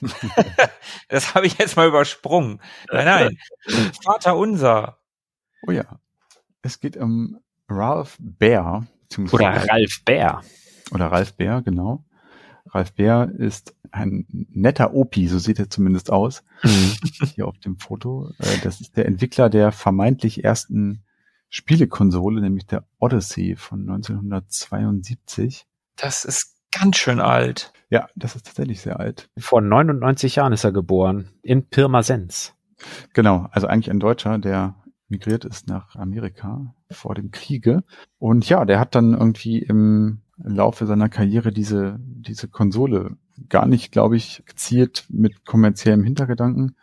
das 1.08 1.34
habe 1.34 1.46
ich 1.46 1.58
jetzt 1.58 1.76
mal 1.76 1.88
übersprungen. 1.88 2.60
Nein, 2.92 3.04
nein. 3.04 3.38
Vater 4.04 4.36
unser. 4.36 4.97
Oh 5.66 5.70
ja. 5.70 6.00
Es 6.62 6.80
geht 6.80 6.96
um 6.96 7.38
Ralph 7.68 8.16
Bär. 8.20 8.86
Oder 9.32 9.68
Ralph 9.68 10.04
Bär. 10.04 10.42
Oder 10.92 11.06
Ralph 11.06 11.34
Bär, 11.34 11.62
genau. 11.62 12.04
Ralph 12.70 12.92
Bär 12.94 13.30
ist 13.36 13.74
ein 13.90 14.26
netter 14.30 14.92
Opi, 14.94 15.28
so 15.28 15.38
sieht 15.38 15.58
er 15.58 15.70
zumindest 15.70 16.10
aus, 16.10 16.44
mhm. 16.62 16.96
hier 17.34 17.46
auf 17.46 17.58
dem 17.58 17.78
Foto. 17.78 18.30
Äh, 18.38 18.58
das 18.62 18.80
ist 18.80 18.96
der 18.96 19.06
Entwickler 19.06 19.48
der 19.48 19.72
vermeintlich 19.72 20.44
ersten 20.44 21.04
Spielekonsole, 21.48 22.40
nämlich 22.40 22.66
der 22.66 22.86
Odyssey 22.98 23.56
von 23.56 23.80
1972. 23.88 25.66
Das 25.96 26.24
ist 26.24 26.56
ganz 26.72 26.98
schön 26.98 27.20
alt. 27.20 27.72
Ja, 27.90 28.08
das 28.14 28.36
ist 28.36 28.46
tatsächlich 28.46 28.82
sehr 28.82 29.00
alt. 29.00 29.30
Vor 29.38 29.62
99 29.62 30.36
Jahren 30.36 30.52
ist 30.52 30.64
er 30.64 30.72
geboren, 30.72 31.30
in 31.42 31.68
Pirmasens. 31.68 32.54
Genau, 33.14 33.48
also 33.50 33.66
eigentlich 33.66 33.90
ein 33.90 34.00
Deutscher, 34.00 34.38
der 34.38 34.76
migriert 35.08 35.44
ist 35.44 35.68
nach 35.68 35.96
Amerika 35.96 36.74
vor 36.90 37.14
dem 37.14 37.30
Kriege. 37.30 37.82
Und 38.18 38.48
ja, 38.48 38.64
der 38.64 38.78
hat 38.78 38.94
dann 38.94 39.14
irgendwie 39.14 39.58
im 39.58 40.20
Laufe 40.36 40.86
seiner 40.86 41.08
Karriere 41.08 41.52
diese, 41.52 41.98
diese 42.00 42.48
Konsole 42.48 43.16
gar 43.48 43.66
nicht, 43.66 43.92
glaube 43.92 44.16
ich, 44.16 44.42
gezielt 44.46 45.06
mit 45.08 45.44
kommerziellem 45.44 46.04
Hintergedanken. 46.04 46.76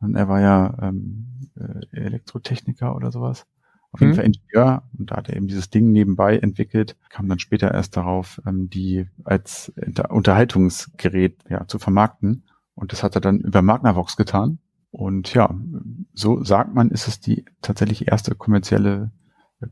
Und 0.00 0.14
er 0.16 0.28
war 0.28 0.40
ja 0.40 0.76
ähm, 0.82 1.48
äh, 1.56 1.96
Elektrotechniker 1.96 2.94
oder 2.96 3.12
sowas. 3.12 3.46
Auf 3.92 4.00
jeden 4.00 4.12
mhm. 4.12 4.16
Fall 4.16 4.24
Ingenieur 4.24 4.82
und 4.98 5.10
da 5.10 5.16
hat 5.16 5.28
er 5.28 5.36
eben 5.36 5.48
dieses 5.48 5.68
Ding 5.68 5.92
nebenbei 5.92 6.38
entwickelt, 6.38 6.96
kam 7.10 7.28
dann 7.28 7.38
später 7.38 7.72
erst 7.72 7.96
darauf, 7.96 8.40
ähm, 8.46 8.70
die 8.70 9.06
als 9.22 9.70
Unterhaltungsgerät 10.08 11.44
ja, 11.48 11.66
zu 11.66 11.78
vermarkten. 11.78 12.44
Und 12.74 12.92
das 12.92 13.02
hat 13.02 13.14
er 13.16 13.20
dann 13.20 13.40
über 13.40 13.60
Magnavox 13.60 14.16
getan. 14.16 14.58
Und 14.90 15.34
ja, 15.34 15.54
so 16.14 16.42
sagt 16.44 16.74
man, 16.74 16.90
ist 16.90 17.08
es 17.08 17.20
die 17.20 17.44
tatsächlich 17.62 18.08
erste 18.08 18.34
kommerzielle 18.34 19.12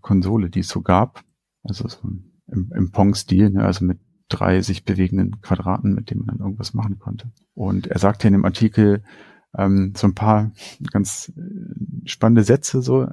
Konsole, 0.00 0.50
die 0.50 0.60
es 0.60 0.68
so 0.68 0.82
gab. 0.82 1.24
Also 1.62 1.88
so 1.88 1.98
im, 2.46 2.72
im 2.74 2.90
Pong-Stil, 2.90 3.50
ne? 3.50 3.64
also 3.64 3.84
mit 3.84 3.98
drei 4.28 4.62
sich 4.62 4.84
bewegenden 4.84 5.40
Quadraten, 5.40 5.94
mit 5.94 6.10
denen 6.10 6.24
man 6.24 6.36
dann 6.36 6.46
irgendwas 6.46 6.72
machen 6.72 6.98
konnte. 6.98 7.30
Und 7.54 7.88
er 7.88 7.98
sagt 7.98 8.22
hier 8.22 8.28
in 8.28 8.34
dem 8.34 8.44
Artikel 8.44 9.02
ähm, 9.56 9.92
so 9.96 10.06
ein 10.06 10.14
paar 10.14 10.52
ganz 10.92 11.32
äh, 11.36 12.08
spannende 12.08 12.44
Sätze. 12.44 12.80
So 12.82 13.08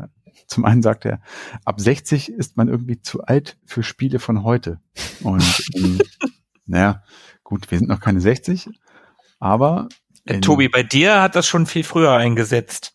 zum 0.45 0.65
einen 0.65 0.81
sagt 0.81 1.05
er, 1.05 1.21
ab 1.65 1.79
60 1.79 2.29
ist 2.29 2.55
man 2.55 2.67
irgendwie 2.69 3.01
zu 3.01 3.23
alt 3.23 3.57
für 3.65 3.83
Spiele 3.83 4.19
von 4.19 4.43
heute. 4.43 4.79
Und 5.21 5.69
ähm, 5.75 5.99
naja, 6.65 7.03
gut, 7.43 7.69
wir 7.71 7.79
sind 7.79 7.89
noch 7.89 7.99
keine 7.99 8.21
60, 8.21 8.69
aber 9.39 9.89
äh, 10.25 10.39
Tobi, 10.39 10.67
bei 10.69 10.83
dir 10.83 11.21
hat 11.21 11.35
das 11.35 11.47
schon 11.47 11.65
viel 11.65 11.83
früher 11.83 12.13
eingesetzt. 12.13 12.93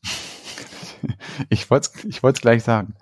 ich 1.48 1.70
wollte 1.70 1.90
es 1.94 2.04
ich 2.04 2.22
wollt's 2.22 2.40
gleich 2.40 2.62
sagen. 2.62 2.94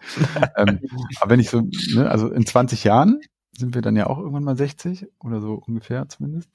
ähm, 0.57 0.81
aber 1.21 1.31
wenn 1.31 1.41
ich 1.41 1.51
so, 1.51 1.63
ne, 1.95 2.11
also 2.11 2.31
in 2.31 2.47
20 2.47 2.85
Jahren 2.85 3.21
sind 3.57 3.75
wir 3.75 3.83
dann 3.83 3.97
ja 3.97 4.07
auch 4.07 4.19
irgendwann 4.19 4.45
mal 4.45 4.57
60 4.57 5.07
oder 5.21 5.41
so 5.41 5.55
ungefähr 5.55 6.09
zumindest. 6.09 6.51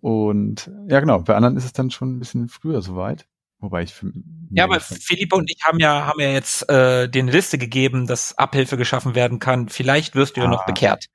Und 0.00 0.70
ja, 0.88 1.00
genau, 1.00 1.20
bei 1.20 1.34
anderen 1.34 1.56
ist 1.56 1.64
es 1.64 1.72
dann 1.72 1.90
schon 1.90 2.16
ein 2.16 2.18
bisschen 2.18 2.48
früher 2.48 2.82
soweit. 2.82 3.26
Wobei 3.60 3.82
ich 3.82 3.94
für 3.94 4.12
Ja, 4.50 4.64
aber 4.64 4.78
Philippe 4.80 5.36
und 5.36 5.50
ich 5.50 5.62
haben 5.64 5.78
ja, 5.78 6.06
haben 6.06 6.20
ja 6.20 6.28
jetzt 6.28 6.68
äh, 6.68 7.08
eine 7.10 7.30
Liste 7.30 7.56
gegeben, 7.56 8.06
dass 8.06 8.36
Abhilfe 8.36 8.76
geschaffen 8.76 9.14
werden 9.14 9.38
kann. 9.38 9.70
Vielleicht 9.70 10.14
wirst 10.14 10.36
du 10.36 10.42
ja 10.42 10.48
noch 10.48 10.62
ah. 10.62 10.66
bekehrt. 10.66 11.06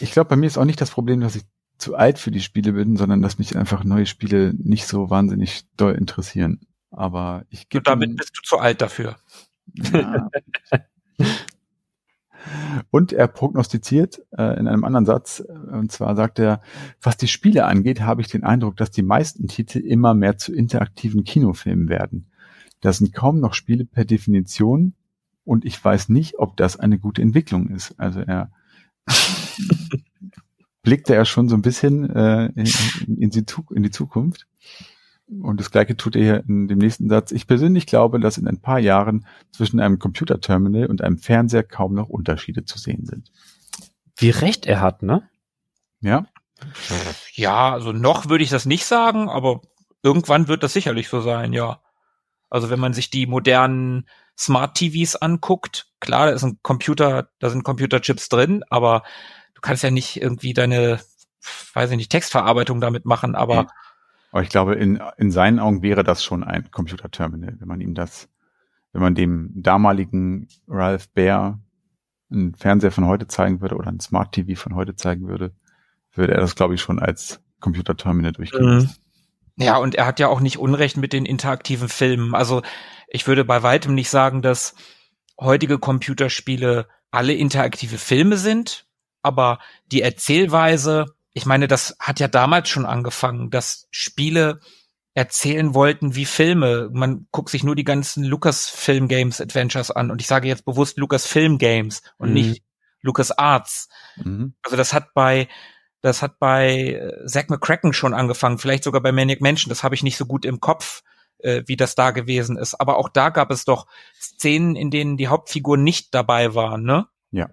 Ich 0.00 0.10
glaube, 0.10 0.30
bei 0.30 0.36
mir 0.36 0.46
ist 0.46 0.58
auch 0.58 0.64
nicht 0.64 0.80
das 0.80 0.90
Problem, 0.90 1.20
dass 1.20 1.36
ich 1.36 1.44
zu 1.78 1.94
alt 1.94 2.18
für 2.18 2.30
die 2.30 2.40
Spiele 2.40 2.72
bin, 2.72 2.96
sondern 2.96 3.22
dass 3.22 3.38
mich 3.38 3.56
einfach 3.56 3.84
neue 3.84 4.06
Spiele 4.06 4.52
nicht 4.56 4.86
so 4.86 5.10
wahnsinnig 5.10 5.64
doll 5.76 5.94
interessieren. 5.94 6.66
Aber 6.96 7.44
ich 7.50 7.68
gebe. 7.68 7.84
Damit 7.84 8.16
bist 8.16 8.36
du 8.36 8.42
zu 8.42 8.58
alt 8.58 8.80
dafür. 8.80 9.16
Ja. 9.74 10.28
Und 12.90 13.12
er 13.12 13.28
prognostiziert 13.28 14.20
äh, 14.36 14.58
in 14.58 14.68
einem 14.68 14.84
anderen 14.84 15.06
Satz, 15.06 15.40
äh, 15.40 15.52
und 15.52 15.90
zwar 15.90 16.14
sagt 16.16 16.38
er, 16.38 16.60
was 17.00 17.16
die 17.16 17.28
Spiele 17.28 17.64
angeht, 17.64 18.02
habe 18.02 18.20
ich 18.20 18.28
den 18.28 18.44
Eindruck, 18.44 18.76
dass 18.76 18.90
die 18.90 19.02
meisten 19.02 19.48
Titel 19.48 19.78
immer 19.78 20.14
mehr 20.14 20.36
zu 20.36 20.52
interaktiven 20.54 21.24
Kinofilmen 21.24 21.88
werden. 21.88 22.30
Das 22.80 22.98
sind 22.98 23.14
kaum 23.14 23.40
noch 23.40 23.54
Spiele 23.54 23.84
per 23.84 24.04
Definition 24.04 24.94
und 25.44 25.64
ich 25.64 25.82
weiß 25.82 26.10
nicht, 26.10 26.38
ob 26.38 26.56
das 26.56 26.78
eine 26.78 26.98
gute 26.98 27.22
Entwicklung 27.22 27.68
ist. 27.70 27.98
Also 27.98 28.20
er 28.20 28.52
blickte 30.82 31.14
er 31.14 31.24
schon 31.24 31.48
so 31.48 31.56
ein 31.56 31.62
bisschen 31.62 32.10
äh, 32.10 32.46
in, 32.54 32.68
in, 33.16 33.30
die, 33.30 33.44
in 33.74 33.82
die 33.82 33.90
Zukunft. 33.90 34.46
Und 35.26 35.58
das 35.58 35.70
gleiche 35.70 35.96
tut 35.96 36.16
er 36.16 36.22
hier 36.22 36.44
in 36.46 36.68
dem 36.68 36.78
nächsten 36.78 37.08
Satz. 37.08 37.32
Ich 37.32 37.46
persönlich 37.46 37.86
glaube, 37.86 38.20
dass 38.20 38.36
in 38.36 38.46
ein 38.46 38.60
paar 38.60 38.78
Jahren 38.78 39.26
zwischen 39.52 39.80
einem 39.80 39.98
Computerterminal 39.98 40.86
und 40.86 41.02
einem 41.02 41.18
Fernseher 41.18 41.62
kaum 41.62 41.94
noch 41.94 42.08
Unterschiede 42.08 42.64
zu 42.64 42.78
sehen 42.78 43.06
sind. 43.06 43.32
Wie 44.16 44.30
recht 44.30 44.66
er 44.66 44.80
hat, 44.80 45.02
ne? 45.02 45.28
Ja. 46.00 46.26
Ja, 47.32 47.72
also 47.72 47.92
noch 47.92 48.28
würde 48.28 48.44
ich 48.44 48.50
das 48.50 48.66
nicht 48.66 48.84
sagen, 48.84 49.28
aber 49.28 49.62
irgendwann 50.02 50.46
wird 50.46 50.62
das 50.62 50.74
sicherlich 50.74 51.08
so 51.08 51.20
sein, 51.20 51.52
ja. 51.52 51.80
Also 52.50 52.68
wenn 52.68 52.78
man 52.78 52.92
sich 52.92 53.10
die 53.10 53.26
modernen 53.26 54.06
Smart 54.38 54.76
TVs 54.76 55.16
anguckt, 55.16 55.88
klar, 56.00 56.26
da 56.26 56.32
ist 56.32 56.44
ein 56.44 56.58
Computer, 56.62 57.30
da 57.38 57.48
sind 57.48 57.64
Computerchips 57.64 58.28
drin, 58.28 58.62
aber 58.68 59.02
du 59.54 59.60
kannst 59.62 59.82
ja 59.82 59.90
nicht 59.90 60.20
irgendwie 60.20 60.52
deine, 60.52 61.00
weiß 61.72 61.90
ich 61.90 61.96
nicht, 61.96 62.12
Textverarbeitung 62.12 62.80
damit 62.80 63.06
machen, 63.06 63.34
aber 63.34 63.60
okay 63.60 63.72
aber 64.34 64.42
ich 64.42 64.48
glaube, 64.48 64.74
in, 64.74 65.00
in 65.16 65.30
seinen 65.30 65.60
Augen 65.60 65.82
wäre 65.82 66.02
das 66.02 66.24
schon 66.24 66.42
ein 66.42 66.68
Computerterminal, 66.72 67.54
wenn 67.60 67.68
man 67.68 67.80
ihm 67.80 67.94
das, 67.94 68.28
wenn 68.92 69.00
man 69.00 69.14
dem 69.14 69.52
damaligen 69.54 70.48
Ralph 70.66 71.08
Baer 71.10 71.60
einen 72.32 72.52
Fernseher 72.56 72.90
von 72.90 73.06
heute 73.06 73.28
zeigen 73.28 73.60
würde 73.60 73.76
oder 73.76 73.90
ein 73.90 74.00
Smart 74.00 74.32
TV 74.32 74.60
von 74.60 74.74
heute 74.74 74.96
zeigen 74.96 75.28
würde, 75.28 75.54
würde 76.14 76.34
er 76.34 76.40
das, 76.40 76.56
glaube 76.56 76.74
ich, 76.74 76.80
schon 76.80 76.98
als 76.98 77.44
Computerterminal 77.60 78.32
durchgehen. 78.32 78.78
Mhm. 78.78 78.90
Ja, 79.54 79.76
und 79.76 79.94
er 79.94 80.04
hat 80.04 80.18
ja 80.18 80.26
auch 80.26 80.40
nicht 80.40 80.58
Unrecht 80.58 80.96
mit 80.96 81.12
den 81.12 81.26
interaktiven 81.26 81.88
Filmen. 81.88 82.34
Also 82.34 82.62
ich 83.06 83.28
würde 83.28 83.44
bei 83.44 83.62
weitem 83.62 83.94
nicht 83.94 84.10
sagen, 84.10 84.42
dass 84.42 84.74
heutige 85.38 85.78
Computerspiele 85.78 86.88
alle 87.12 87.34
interaktive 87.34 87.98
Filme 87.98 88.36
sind, 88.36 88.88
aber 89.22 89.60
die 89.92 90.02
Erzählweise 90.02 91.06
ich 91.34 91.46
meine, 91.46 91.68
das 91.68 91.96
hat 91.98 92.20
ja 92.20 92.28
damals 92.28 92.68
schon 92.68 92.86
angefangen, 92.86 93.50
dass 93.50 93.88
Spiele 93.90 94.60
erzählen 95.14 95.74
wollten 95.74 96.14
wie 96.14 96.24
Filme. 96.24 96.88
Man 96.92 97.26
guckt 97.30 97.50
sich 97.50 97.64
nur 97.64 97.76
die 97.76 97.84
ganzen 97.84 98.24
Lucasfilm 98.24 99.08
Games 99.08 99.40
Adventures 99.40 99.90
an 99.90 100.10
und 100.10 100.20
ich 100.20 100.26
sage 100.26 100.48
jetzt 100.48 100.64
bewusst 100.64 100.96
Lucasfilm 100.96 101.58
Games 101.58 102.02
und 102.18 102.28
mhm. 102.28 102.34
nicht 102.34 102.64
Lucas 103.00 103.32
Arts. 103.32 103.88
Mhm. 104.16 104.54
Also 104.62 104.76
das 104.76 104.92
hat 104.92 105.12
bei 105.14 105.48
das 106.00 106.20
hat 106.20 106.38
bei 106.38 106.94
äh, 106.94 107.26
Zack 107.26 107.50
McCracken 107.50 107.92
schon 107.92 108.12
angefangen, 108.12 108.58
vielleicht 108.58 108.84
sogar 108.84 109.00
bei 109.00 109.10
Manic 109.10 109.40
Mansion. 109.40 109.70
Das 109.70 109.82
habe 109.82 109.94
ich 109.94 110.02
nicht 110.02 110.18
so 110.18 110.26
gut 110.26 110.44
im 110.44 110.60
Kopf, 110.60 111.02
äh, 111.38 111.62
wie 111.66 111.76
das 111.76 111.94
da 111.94 112.10
gewesen 112.10 112.58
ist. 112.58 112.74
Aber 112.74 112.98
auch 112.98 113.08
da 113.08 113.30
gab 113.30 113.50
es 113.50 113.64
doch 113.64 113.86
Szenen, 114.20 114.76
in 114.76 114.90
denen 114.90 115.16
die 115.16 115.28
Hauptfigur 115.28 115.78
nicht 115.78 116.14
dabei 116.14 116.54
war, 116.54 116.76
ne? 116.76 117.06
Ja. 117.30 117.48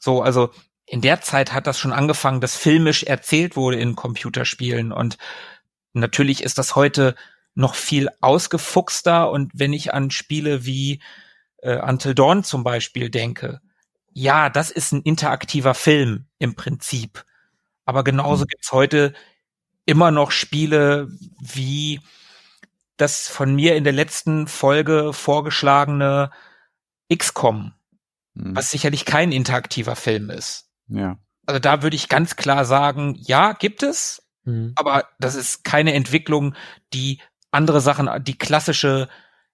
So, 0.00 0.20
also 0.20 0.50
in 0.86 1.00
der 1.00 1.20
Zeit 1.20 1.52
hat 1.52 1.66
das 1.66 1.78
schon 1.78 1.92
angefangen, 1.92 2.40
dass 2.40 2.56
filmisch 2.56 3.02
erzählt 3.02 3.56
wurde 3.56 3.78
in 3.78 3.96
Computerspielen 3.96 4.92
und 4.92 5.18
natürlich 5.92 6.42
ist 6.42 6.58
das 6.58 6.76
heute 6.76 7.14
noch 7.54 7.74
viel 7.74 8.08
ausgefuchster 8.20 9.30
und 9.30 9.50
wenn 9.54 9.72
ich 9.72 9.92
an 9.92 10.10
Spiele 10.10 10.64
wie 10.64 11.02
äh, 11.58 11.78
Until 11.78 12.14
Dawn 12.14 12.44
zum 12.44 12.62
Beispiel 12.62 13.10
denke, 13.10 13.60
ja, 14.12 14.48
das 14.48 14.70
ist 14.70 14.92
ein 14.92 15.02
interaktiver 15.02 15.74
Film 15.74 16.26
im 16.38 16.54
Prinzip. 16.54 17.24
Aber 17.84 18.04
genauso 18.04 18.44
mhm. 18.44 18.48
gibt's 18.48 18.72
heute 18.72 19.12
immer 19.84 20.10
noch 20.10 20.30
Spiele 20.30 21.08
wie 21.40 22.00
das 22.96 23.28
von 23.28 23.54
mir 23.54 23.76
in 23.76 23.84
der 23.84 23.92
letzten 23.92 24.46
Folge 24.46 25.12
vorgeschlagene 25.12 26.30
XCOM, 27.14 27.72
mhm. 28.34 28.56
was 28.56 28.70
sicherlich 28.70 29.04
kein 29.04 29.32
interaktiver 29.32 29.96
Film 29.96 30.30
ist. 30.30 30.65
Ja. 30.88 31.18
Also 31.46 31.60
da 31.60 31.82
würde 31.82 31.96
ich 31.96 32.08
ganz 32.08 32.36
klar 32.36 32.64
sagen, 32.64 33.16
ja, 33.18 33.52
gibt 33.52 33.82
es, 33.82 34.22
mhm. 34.44 34.72
aber 34.76 35.04
das 35.18 35.34
ist 35.34 35.64
keine 35.64 35.94
Entwicklung, 35.94 36.54
die 36.92 37.20
andere 37.50 37.80
Sachen, 37.80 38.08
die 38.24 38.36
klassische 38.36 39.08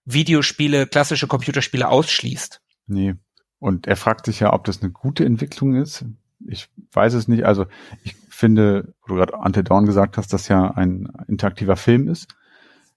Videospiele, 0.05 0.87
klassische 0.87 1.27
Computerspiele 1.29 1.89
ausschließt. 1.89 2.61
Nee. 2.87 3.15
Und 3.59 3.87
er 3.87 3.97
fragt 3.97 4.27
sich 4.27 4.41
ja, 4.41 4.53
ob 4.53 4.65
das 4.65 4.83
eine 4.83 4.91
gute 4.91 5.25
Entwicklung 5.25 5.77
ist. 5.77 6.05
Ich 6.49 6.69
weiß 6.93 7.15
es 7.15 7.29
nicht. 7.29 7.45
Also 7.45 7.67
ich 8.03 8.17
finde, 8.29 8.95
wo 9.03 9.09
du 9.09 9.15
gerade 9.15 9.39
Ante 9.39 9.63
Dawn 9.63 9.87
gesagt 9.87 10.17
hast, 10.17 10.33
dass 10.33 10.49
ja 10.49 10.73
ein 10.73 11.09
interaktiver 11.29 11.77
Film 11.77 12.09
ist. 12.09 12.35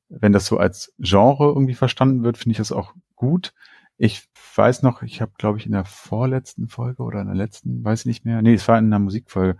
Wenn 0.09 0.33
das 0.33 0.47
so 0.47 0.57
als 0.57 0.93
Genre 0.97 1.49
irgendwie 1.49 1.75
verstanden 1.75 2.23
wird, 2.23 2.37
finde 2.37 2.53
ich 2.53 2.57
das 2.57 2.71
auch 2.71 2.93
gut. 3.15 3.53
Ich 3.97 4.27
weiß 4.55 4.83
noch, 4.83 5.01
ich 5.03 5.21
habe, 5.21 5.31
glaube 5.37 5.57
ich, 5.57 5.65
in 5.65 5.71
der 5.71 5.85
vorletzten 5.85 6.67
Folge 6.67 7.03
oder 7.03 7.21
in 7.21 7.27
der 7.27 7.35
letzten, 7.35 7.83
weiß 7.83 8.01
ich 8.01 8.05
nicht 8.05 8.25
mehr, 8.25 8.41
nee, 8.41 8.53
es 8.53 8.67
war 8.67 8.77
in 8.77 8.85
einer 8.85 8.99
Musikfolge, 8.99 9.57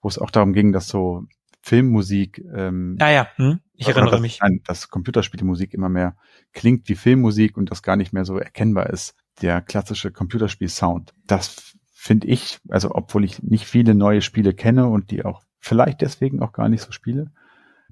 wo 0.00 0.08
es 0.08 0.18
auch 0.18 0.30
darum 0.30 0.52
ging, 0.52 0.72
dass 0.72 0.88
so 0.88 1.26
Filmmusik, 1.62 2.44
ähm, 2.54 2.96
ah 3.00 3.10
ja, 3.10 3.28
hm, 3.36 3.58
ich 3.74 3.88
erinnere 3.88 4.12
dass, 4.12 4.20
mich, 4.20 4.38
nein, 4.40 4.60
dass 4.64 4.88
Computerspielmusik 4.88 5.74
immer 5.74 5.88
mehr 5.88 6.16
klingt 6.52 6.88
wie 6.88 6.94
Filmmusik 6.94 7.56
und 7.56 7.70
das 7.70 7.82
gar 7.82 7.96
nicht 7.96 8.12
mehr 8.12 8.24
so 8.24 8.38
erkennbar 8.38 8.90
ist, 8.90 9.16
der 9.42 9.60
klassische 9.62 10.12
Computerspiel-Sound. 10.12 11.12
Das 11.26 11.74
finde 11.92 12.28
ich, 12.28 12.60
also 12.68 12.94
obwohl 12.94 13.24
ich 13.24 13.42
nicht 13.42 13.66
viele 13.66 13.96
neue 13.96 14.22
Spiele 14.22 14.54
kenne 14.54 14.86
und 14.86 15.10
die 15.10 15.24
auch 15.24 15.42
vielleicht 15.58 16.02
deswegen 16.02 16.40
auch 16.40 16.52
gar 16.52 16.68
nicht 16.68 16.82
so 16.82 16.92
spiele, 16.92 17.32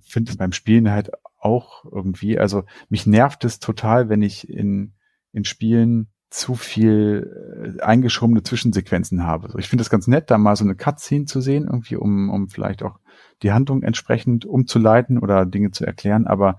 finde 0.01 0.31
es 0.31 0.37
beim 0.37 0.53
Spielen 0.53 0.91
halt 0.91 1.11
auch 1.39 1.85
irgendwie, 1.85 2.39
also 2.39 2.65
mich 2.89 3.07
nervt 3.07 3.45
es 3.45 3.59
total, 3.59 4.09
wenn 4.09 4.23
ich 4.23 4.49
in 4.49 4.93
in 5.35 5.45
Spielen 5.45 6.09
zu 6.31 6.55
viel 6.55 7.77
äh, 7.79 7.83
eingeschobene 7.83 8.43
Zwischensequenzen 8.43 9.25
habe. 9.25 9.55
Ich 9.59 9.69
finde 9.69 9.83
es 9.83 9.91
ganz 9.91 10.07
nett, 10.07 10.31
da 10.31 10.39
mal 10.39 10.57
so 10.57 10.65
eine 10.65 10.75
Cutscene 10.75 11.27
zu 11.27 11.41
sehen, 11.41 11.65
irgendwie, 11.65 11.97
um, 11.97 12.31
um 12.31 12.49
vielleicht 12.49 12.83
auch 12.83 12.99
die 13.43 13.53
Handlung 13.53 13.83
entsprechend 13.83 14.45
umzuleiten 14.45 15.19
oder 15.19 15.47
Dinge 15.47 15.71
zu 15.71 15.85
erklären, 15.85 16.27
aber 16.27 16.59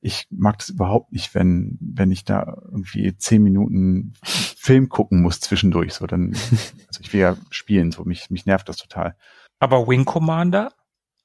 ich 0.00 0.26
mag 0.30 0.58
das 0.58 0.68
überhaupt 0.68 1.12
nicht, 1.12 1.34
wenn, 1.34 1.78
wenn 1.80 2.10
ich 2.10 2.24
da 2.24 2.56
irgendwie 2.70 3.16
zehn 3.16 3.42
Minuten 3.42 4.14
Film 4.24 4.88
gucken 4.88 5.22
muss 5.22 5.40
zwischendurch. 5.40 5.94
So, 5.94 6.06
dann, 6.06 6.32
also 6.86 7.00
ich 7.00 7.12
will 7.12 7.20
ja 7.20 7.36
spielen, 7.50 7.92
so 7.92 8.04
mich, 8.04 8.30
mich 8.30 8.46
nervt 8.46 8.68
das 8.68 8.76
total. 8.76 9.16
Aber 9.58 9.88
Wing 9.88 10.04
Commander? 10.04 10.72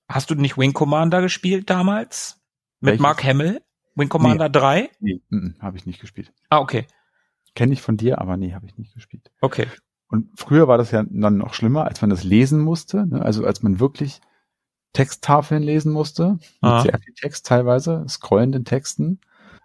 Hast 0.07 0.29
du 0.29 0.35
nicht 0.35 0.57
Wing 0.57 0.73
Commander 0.73 1.21
gespielt 1.21 1.69
damals? 1.69 2.39
Mit 2.79 2.91
Welches? 2.91 3.01
Mark 3.01 3.23
Hamill? 3.23 3.61
Wing 3.95 4.09
Commander 4.09 4.47
nee. 4.47 4.51
3? 4.51 4.89
Nee, 4.99 5.21
habe 5.59 5.77
ich 5.77 5.85
nicht 5.85 5.99
gespielt. 5.99 6.33
Ah, 6.49 6.59
okay. 6.59 6.85
Kenne 7.55 7.73
ich 7.73 7.81
von 7.81 7.97
dir, 7.97 8.19
aber 8.19 8.37
nee, 8.37 8.53
habe 8.53 8.65
ich 8.65 8.77
nicht 8.77 8.93
gespielt. 8.93 9.31
Okay. 9.41 9.67
Und 10.07 10.27
früher 10.35 10.67
war 10.67 10.77
das 10.77 10.91
ja 10.91 11.03
dann 11.09 11.37
noch 11.37 11.53
schlimmer, 11.53 11.85
als 11.85 12.01
man 12.01 12.09
das 12.09 12.23
lesen 12.23 12.61
musste. 12.61 13.05
Ne? 13.07 13.21
Also 13.21 13.45
als 13.45 13.63
man 13.63 13.79
wirklich 13.79 14.21
Texttafeln 14.93 15.63
lesen 15.63 15.91
musste, 15.91 16.33
mit 16.33 16.41
ah. 16.61 16.81
sehr 16.81 16.99
viel 16.99 17.13
Text 17.13 17.45
teilweise, 17.45 18.05
scrollenden 18.07 18.65
Texten. 18.65 19.19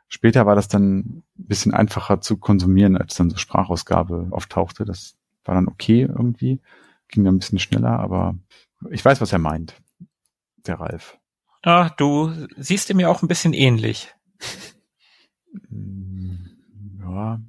Später 0.08 0.46
war 0.46 0.54
das 0.54 0.68
dann 0.68 0.98
ein 0.98 1.24
bisschen 1.34 1.74
einfacher 1.74 2.20
zu 2.20 2.36
konsumieren, 2.36 2.96
als 2.96 3.16
dann 3.16 3.30
so 3.30 3.36
Sprachausgabe 3.36 4.28
auftauchte. 4.30 4.84
Das 4.84 5.16
war 5.44 5.56
dann 5.56 5.68
okay 5.68 6.02
irgendwie. 6.02 6.60
Ging 7.08 7.24
dann 7.24 7.36
ein 7.36 7.38
bisschen 7.38 7.58
schneller, 7.58 7.98
aber 7.98 8.36
ich 8.90 9.04
weiß, 9.04 9.20
was 9.20 9.32
er 9.32 9.38
meint. 9.38 9.74
Der 10.66 10.80
Ralf. 10.80 11.18
Ah, 11.62 11.90
du 11.96 12.32
siehst 12.56 12.90
ihm 12.90 13.00
ja 13.00 13.08
auch 13.08 13.22
ein 13.22 13.28
bisschen 13.28 13.52
ähnlich. 13.52 14.14
Mm, 15.70 16.36
Ja. 17.00 17.40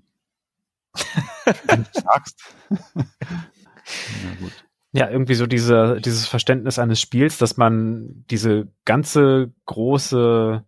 Wenn 1.67 1.83
du 1.83 2.01
sagst. 2.01 2.41
ja, 2.69 4.35
gut. 4.39 4.51
Ja, 4.93 5.09
irgendwie 5.09 5.35
so 5.35 5.45
diese, 5.45 5.99
dieses 6.01 6.27
Verständnis 6.27 6.79
eines 6.79 6.99
Spiels, 6.99 7.37
dass 7.37 7.57
man 7.57 8.25
diese 8.29 8.67
ganze 8.85 9.51
große 9.65 10.63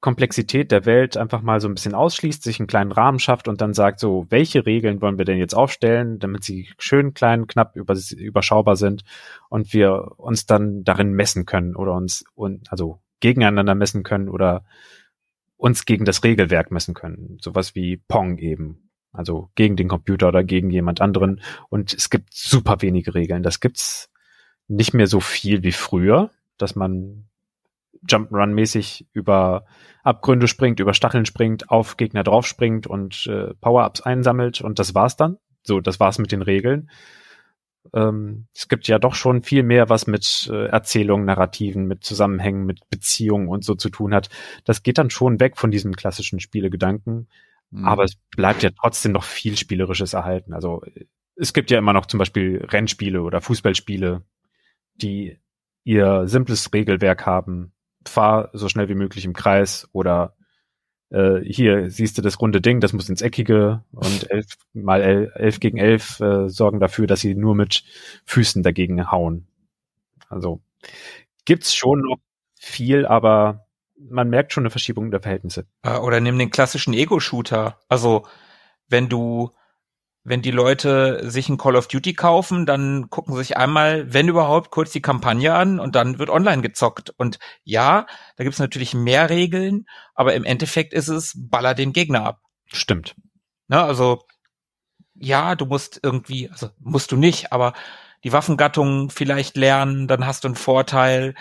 Komplexität 0.00 0.70
der 0.70 0.84
Welt 0.86 1.16
einfach 1.16 1.42
mal 1.42 1.60
so 1.60 1.66
ein 1.68 1.74
bisschen 1.74 1.94
ausschließt, 1.94 2.42
sich 2.42 2.60
einen 2.60 2.68
kleinen 2.68 2.92
Rahmen 2.92 3.18
schafft 3.18 3.48
und 3.48 3.60
dann 3.60 3.74
sagt, 3.74 3.98
so, 3.98 4.26
welche 4.28 4.66
Regeln 4.66 5.00
wollen 5.00 5.18
wir 5.18 5.24
denn 5.24 5.38
jetzt 5.38 5.54
aufstellen, 5.54 6.18
damit 6.18 6.44
sie 6.44 6.68
schön 6.78 7.14
klein, 7.14 7.46
knapp 7.46 7.74
über, 7.76 7.96
überschaubar 8.16 8.76
sind 8.76 9.02
und 9.48 9.72
wir 9.72 10.12
uns 10.18 10.46
dann 10.46 10.84
darin 10.84 11.12
messen 11.12 11.46
können 11.46 11.74
oder 11.74 11.94
uns, 11.94 12.24
und, 12.34 12.70
also 12.70 13.00
gegeneinander 13.20 13.74
messen 13.74 14.02
können 14.02 14.28
oder 14.28 14.64
uns 15.56 15.84
gegen 15.84 16.04
das 16.04 16.22
Regelwerk 16.24 16.70
messen 16.70 16.94
können. 16.94 17.38
Sowas 17.40 17.74
wie 17.74 17.96
Pong 17.96 18.38
eben. 18.38 18.90
Also 19.12 19.50
gegen 19.54 19.76
den 19.76 19.88
Computer 19.88 20.28
oder 20.28 20.44
gegen 20.44 20.70
jemand 20.70 21.00
anderen. 21.00 21.40
Und 21.70 21.94
es 21.94 22.10
gibt 22.10 22.34
super 22.34 22.82
wenige 22.82 23.14
Regeln. 23.14 23.42
Das 23.42 23.60
gibt's 23.60 24.10
nicht 24.68 24.94
mehr 24.94 25.06
so 25.06 25.20
viel 25.20 25.62
wie 25.62 25.72
früher, 25.72 26.30
dass 26.58 26.74
man 26.76 27.28
Jump'n'Run-mäßig 28.06 29.06
über 29.12 29.64
Abgründe 30.02 30.48
springt, 30.48 30.80
über 30.80 30.94
Stacheln 30.94 31.26
springt, 31.26 31.70
auf 31.70 31.96
Gegner 31.96 32.22
drauf 32.22 32.46
springt 32.46 32.86
und 32.86 33.26
äh, 33.26 33.54
Power-Ups 33.54 34.02
einsammelt 34.02 34.60
und 34.60 34.78
das 34.78 34.94
war's 34.94 35.16
dann. 35.16 35.38
So, 35.62 35.80
das 35.80 35.98
war's 35.98 36.18
mit 36.18 36.30
den 36.30 36.42
Regeln. 36.42 36.90
Ähm, 37.94 38.46
es 38.54 38.68
gibt 38.68 38.88
ja 38.88 38.98
doch 38.98 39.14
schon 39.14 39.42
viel 39.42 39.62
mehr, 39.62 39.88
was 39.88 40.06
mit 40.06 40.48
äh, 40.52 40.66
Erzählungen, 40.66 41.26
Narrativen, 41.26 41.86
mit 41.86 42.04
Zusammenhängen, 42.04 42.66
mit 42.66 42.88
Beziehungen 42.90 43.48
und 43.48 43.64
so 43.64 43.74
zu 43.74 43.90
tun 43.90 44.14
hat. 44.14 44.28
Das 44.64 44.82
geht 44.82 44.98
dann 44.98 45.10
schon 45.10 45.40
weg 45.40 45.56
von 45.56 45.70
diesem 45.70 45.94
klassischen 45.94 46.40
Spielegedanken. 46.40 47.28
Mhm. 47.70 47.84
Aber 47.84 48.04
es 48.04 48.16
bleibt 48.36 48.62
ja 48.62 48.70
trotzdem 48.70 49.12
noch 49.12 49.24
viel 49.24 49.56
Spielerisches 49.56 50.14
erhalten. 50.14 50.54
Also 50.54 50.82
es 51.36 51.52
gibt 51.52 51.70
ja 51.70 51.78
immer 51.78 51.92
noch 51.92 52.06
zum 52.06 52.18
Beispiel 52.18 52.64
Rennspiele 52.64 53.22
oder 53.22 53.40
Fußballspiele, 53.40 54.22
die 54.94 55.38
ihr 55.84 56.26
simples 56.26 56.72
Regelwerk 56.72 57.26
haben. 57.26 57.72
Fahr 58.06 58.50
so 58.52 58.68
schnell 58.68 58.88
wie 58.88 58.94
möglich 58.94 59.24
im 59.24 59.32
Kreis 59.32 59.88
oder 59.92 60.36
äh, 61.10 61.40
hier 61.40 61.90
siehst 61.90 62.18
du 62.18 62.22
das 62.22 62.40
runde 62.40 62.60
Ding, 62.60 62.80
das 62.80 62.92
muss 62.92 63.08
ins 63.08 63.22
Eckige 63.22 63.84
und 63.92 64.30
elf 64.30 64.46
mal 64.72 65.02
elf, 65.02 65.30
elf 65.34 65.60
gegen 65.60 65.78
elf 65.78 66.20
äh, 66.20 66.48
sorgen 66.48 66.80
dafür, 66.80 67.06
dass 67.06 67.20
sie 67.20 67.34
nur 67.34 67.54
mit 67.54 67.84
Füßen 68.24 68.62
dagegen 68.62 69.10
hauen. 69.10 69.46
Also 70.28 70.60
gibt's 71.44 71.74
schon 71.74 72.00
noch 72.00 72.18
viel, 72.58 73.06
aber 73.06 73.66
man 73.98 74.28
merkt 74.28 74.52
schon 74.52 74.62
eine 74.62 74.70
Verschiebung 74.70 75.10
der 75.10 75.20
Verhältnisse. 75.20 75.66
Äh, 75.82 75.98
Oder 75.98 76.20
nimm 76.20 76.38
den 76.38 76.50
klassischen 76.50 76.94
Ego-Shooter. 76.94 77.78
Also, 77.88 78.26
wenn 78.88 79.08
du, 79.08 79.50
wenn 80.28 80.42
die 80.42 80.50
Leute 80.50 81.30
sich 81.30 81.48
ein 81.48 81.56
Call 81.56 81.76
of 81.76 81.86
Duty 81.86 82.14
kaufen, 82.14 82.66
dann 82.66 83.10
gucken 83.10 83.32
sie 83.34 83.38
sich 83.38 83.56
einmal, 83.56 84.12
wenn 84.12 84.26
überhaupt, 84.26 84.72
kurz 84.72 84.90
die 84.90 85.00
Kampagne 85.00 85.54
an 85.54 85.78
und 85.78 85.94
dann 85.94 86.18
wird 86.18 86.30
online 86.30 86.62
gezockt. 86.62 87.10
Und 87.16 87.38
ja, 87.62 88.08
da 88.36 88.42
gibt's 88.42 88.58
natürlich 88.58 88.92
mehr 88.92 89.30
Regeln, 89.30 89.86
aber 90.16 90.34
im 90.34 90.44
Endeffekt 90.44 90.92
ist 90.92 91.06
es, 91.06 91.34
baller 91.36 91.74
den 91.74 91.92
Gegner 91.92 92.24
ab. 92.26 92.40
Stimmt. 92.66 93.14
Ne, 93.68 93.80
also, 93.80 94.24
ja, 95.14 95.54
du 95.54 95.64
musst 95.64 96.00
irgendwie, 96.02 96.50
also 96.50 96.70
musst 96.80 97.12
du 97.12 97.16
nicht, 97.16 97.52
aber 97.52 97.72
die 98.24 98.32
Waffengattung 98.32 99.10
vielleicht 99.10 99.56
lernen, 99.56 100.08
dann 100.08 100.26
hast 100.26 100.42
du 100.42 100.48
einen 100.48 100.56
Vorteil. 100.56 101.36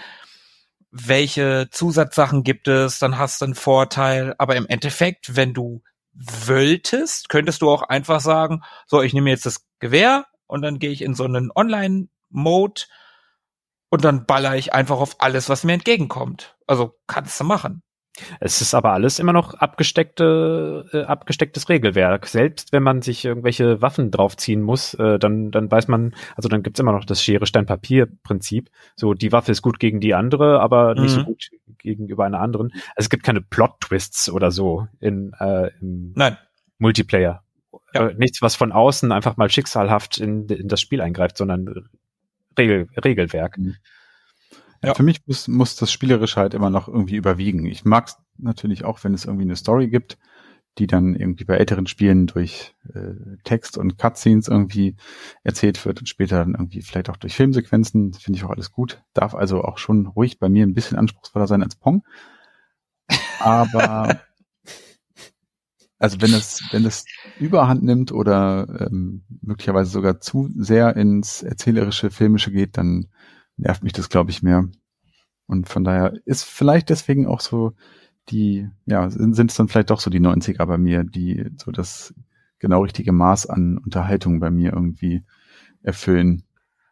Welche 0.91 1.69
Zusatzsachen 1.71 2.43
gibt 2.43 2.67
es, 2.67 2.99
dann 2.99 3.17
hast 3.17 3.41
du 3.41 3.45
einen 3.45 3.55
Vorteil. 3.55 4.35
Aber 4.37 4.55
im 4.55 4.67
Endeffekt, 4.67 5.35
wenn 5.35 5.55
du 5.55 5.81
wolltest, 6.15 7.29
könntest 7.29 7.61
du 7.61 7.69
auch 7.69 7.83
einfach 7.83 8.21
sagen, 8.21 8.63
so, 8.87 9.01
ich 9.01 9.13
nehme 9.13 9.29
jetzt 9.29 9.45
das 9.45 9.65
Gewehr 9.79 10.25
und 10.47 10.61
dann 10.61 10.79
gehe 10.79 10.91
ich 10.91 11.01
in 11.01 11.13
so 11.13 11.25
einen 11.25 11.51
Online-Mode 11.53 12.83
und 13.89 14.03
dann 14.03 14.25
baller 14.25 14.55
ich 14.55 14.73
einfach 14.73 14.99
auf 14.99 15.21
alles, 15.21 15.49
was 15.49 15.63
mir 15.63 15.73
entgegenkommt. 15.73 16.57
Also 16.67 16.97
kannst 17.07 17.39
du 17.39 17.43
machen. 17.43 17.83
Es 18.39 18.61
ist 18.61 18.73
aber 18.73 18.93
alles 18.93 19.19
immer 19.19 19.33
noch 19.33 19.53
abgesteckte, 19.55 20.85
äh, 20.93 21.01
abgestecktes 21.03 21.69
Regelwerk. 21.69 22.27
Selbst 22.27 22.71
wenn 22.71 22.83
man 22.83 23.01
sich 23.01 23.25
irgendwelche 23.25 23.81
Waffen 23.81 24.11
draufziehen 24.11 24.61
muss, 24.61 24.93
äh, 24.93 25.19
dann, 25.19 25.51
dann 25.51 25.69
weiß 25.69 25.87
man, 25.87 26.15
also 26.35 26.47
dann 26.47 26.63
gibt's 26.63 26.79
immer 26.79 26.91
noch 26.93 27.05
das 27.05 27.21
Schere, 27.23 27.45
Stein, 27.45 27.65
Papier-Prinzip. 27.65 28.69
So, 28.95 29.13
die 29.13 29.31
Waffe 29.31 29.51
ist 29.51 29.61
gut 29.61 29.79
gegen 29.79 29.99
die 29.99 30.13
andere, 30.13 30.59
aber 30.61 30.95
nicht 30.95 31.11
so 31.11 31.21
Mhm. 31.21 31.25
gut 31.25 31.49
gegenüber 31.77 32.25
einer 32.25 32.39
anderen. 32.39 32.71
Also 32.95 33.05
es 33.05 33.09
gibt 33.09 33.23
keine 33.23 33.41
Plot-Twists 33.41 34.29
oder 34.29 34.51
so 34.51 34.87
in, 34.99 35.33
äh, 35.39 35.71
im 35.81 36.13
Nein, 36.15 36.37
Multiplayer. 36.77 37.43
Ja. 37.93 38.07
Äh, 38.07 38.13
nichts, 38.15 38.41
was 38.41 38.55
von 38.55 38.71
außen 38.71 39.11
einfach 39.11 39.37
mal 39.37 39.49
schicksalhaft 39.49 40.19
in, 40.19 40.47
in 40.47 40.67
das 40.67 40.81
Spiel 40.81 41.01
eingreift, 41.01 41.37
sondern 41.37 41.89
Regel, 42.57 42.87
Regelwerk. 43.03 43.57
Ja. 44.83 44.93
Für 44.93 45.03
mich 45.03 45.21
muss, 45.25 45.47
muss 45.47 45.75
das 45.75 45.91
Spielerische 45.91 46.39
halt 46.39 46.53
immer 46.53 46.69
noch 46.69 46.87
irgendwie 46.87 47.15
überwiegen. 47.15 47.65
Ich 47.65 47.85
mag 47.85 48.07
es 48.07 48.17
natürlich 48.37 48.85
auch, 48.85 49.03
wenn 49.03 49.13
es 49.13 49.25
irgendwie 49.25 49.45
eine 49.45 49.55
Story 49.55 49.89
gibt, 49.89 50.17
die 50.77 50.87
dann 50.87 51.15
irgendwie 51.15 51.45
bei 51.45 51.55
älteren 51.55 51.87
Spielen 51.87 52.27
durch 52.27 52.75
äh, 52.93 53.37
Text 53.43 53.77
und 53.77 53.97
Cutscenes 53.97 54.47
irgendwie 54.47 54.95
erzählt 55.43 55.83
wird 55.85 55.99
und 55.99 56.07
später 56.07 56.39
dann 56.39 56.53
irgendwie 56.53 56.81
vielleicht 56.81 57.09
auch 57.09 57.17
durch 57.17 57.35
Filmsequenzen. 57.35 58.13
Finde 58.13 58.37
ich 58.37 58.43
auch 58.43 58.51
alles 58.51 58.71
gut. 58.71 59.01
Darf 59.13 59.35
also 59.35 59.63
auch 59.63 59.77
schon 59.77 60.07
ruhig 60.07 60.37
bei 60.37 60.49
mir 60.49 60.65
ein 60.65 60.73
bisschen 60.73 60.97
anspruchsvoller 60.97 61.47
sein 61.47 61.63
als 61.63 61.75
Pong. 61.75 62.03
Aber 63.39 64.19
also 65.99 66.19
wenn 66.19 66.33
es, 66.33 66.61
wenn 66.71 66.85
es 66.85 67.05
Überhand 67.39 67.83
nimmt 67.83 68.11
oder 68.11 68.87
ähm, 68.87 69.23
möglicherweise 69.41 69.91
sogar 69.91 70.19
zu 70.19 70.49
sehr 70.57 70.95
ins 70.97 71.41
erzählerische, 71.41 72.11
filmische 72.11 72.51
geht, 72.51 72.77
dann 72.77 73.07
nervt 73.57 73.83
mich 73.83 73.93
das, 73.93 74.09
glaube 74.09 74.31
ich, 74.31 74.43
mehr. 74.43 74.67
Und 75.47 75.69
von 75.69 75.83
daher 75.83 76.13
ist 76.25 76.43
vielleicht 76.43 76.89
deswegen 76.89 77.27
auch 77.27 77.39
so 77.39 77.73
die, 78.29 78.67
ja, 78.85 79.09
sind 79.09 79.49
es 79.49 79.55
dann 79.55 79.67
vielleicht 79.67 79.91
doch 79.91 79.99
so 79.99 80.09
die 80.09 80.19
90er 80.19 80.65
bei 80.65 80.77
mir, 80.77 81.03
die 81.03 81.45
so 81.57 81.71
das 81.71 82.13
genau 82.59 82.81
richtige 82.81 83.11
Maß 83.11 83.47
an 83.47 83.77
Unterhaltung 83.77 84.39
bei 84.39 84.49
mir 84.49 84.73
irgendwie 84.73 85.23
erfüllen. 85.83 86.43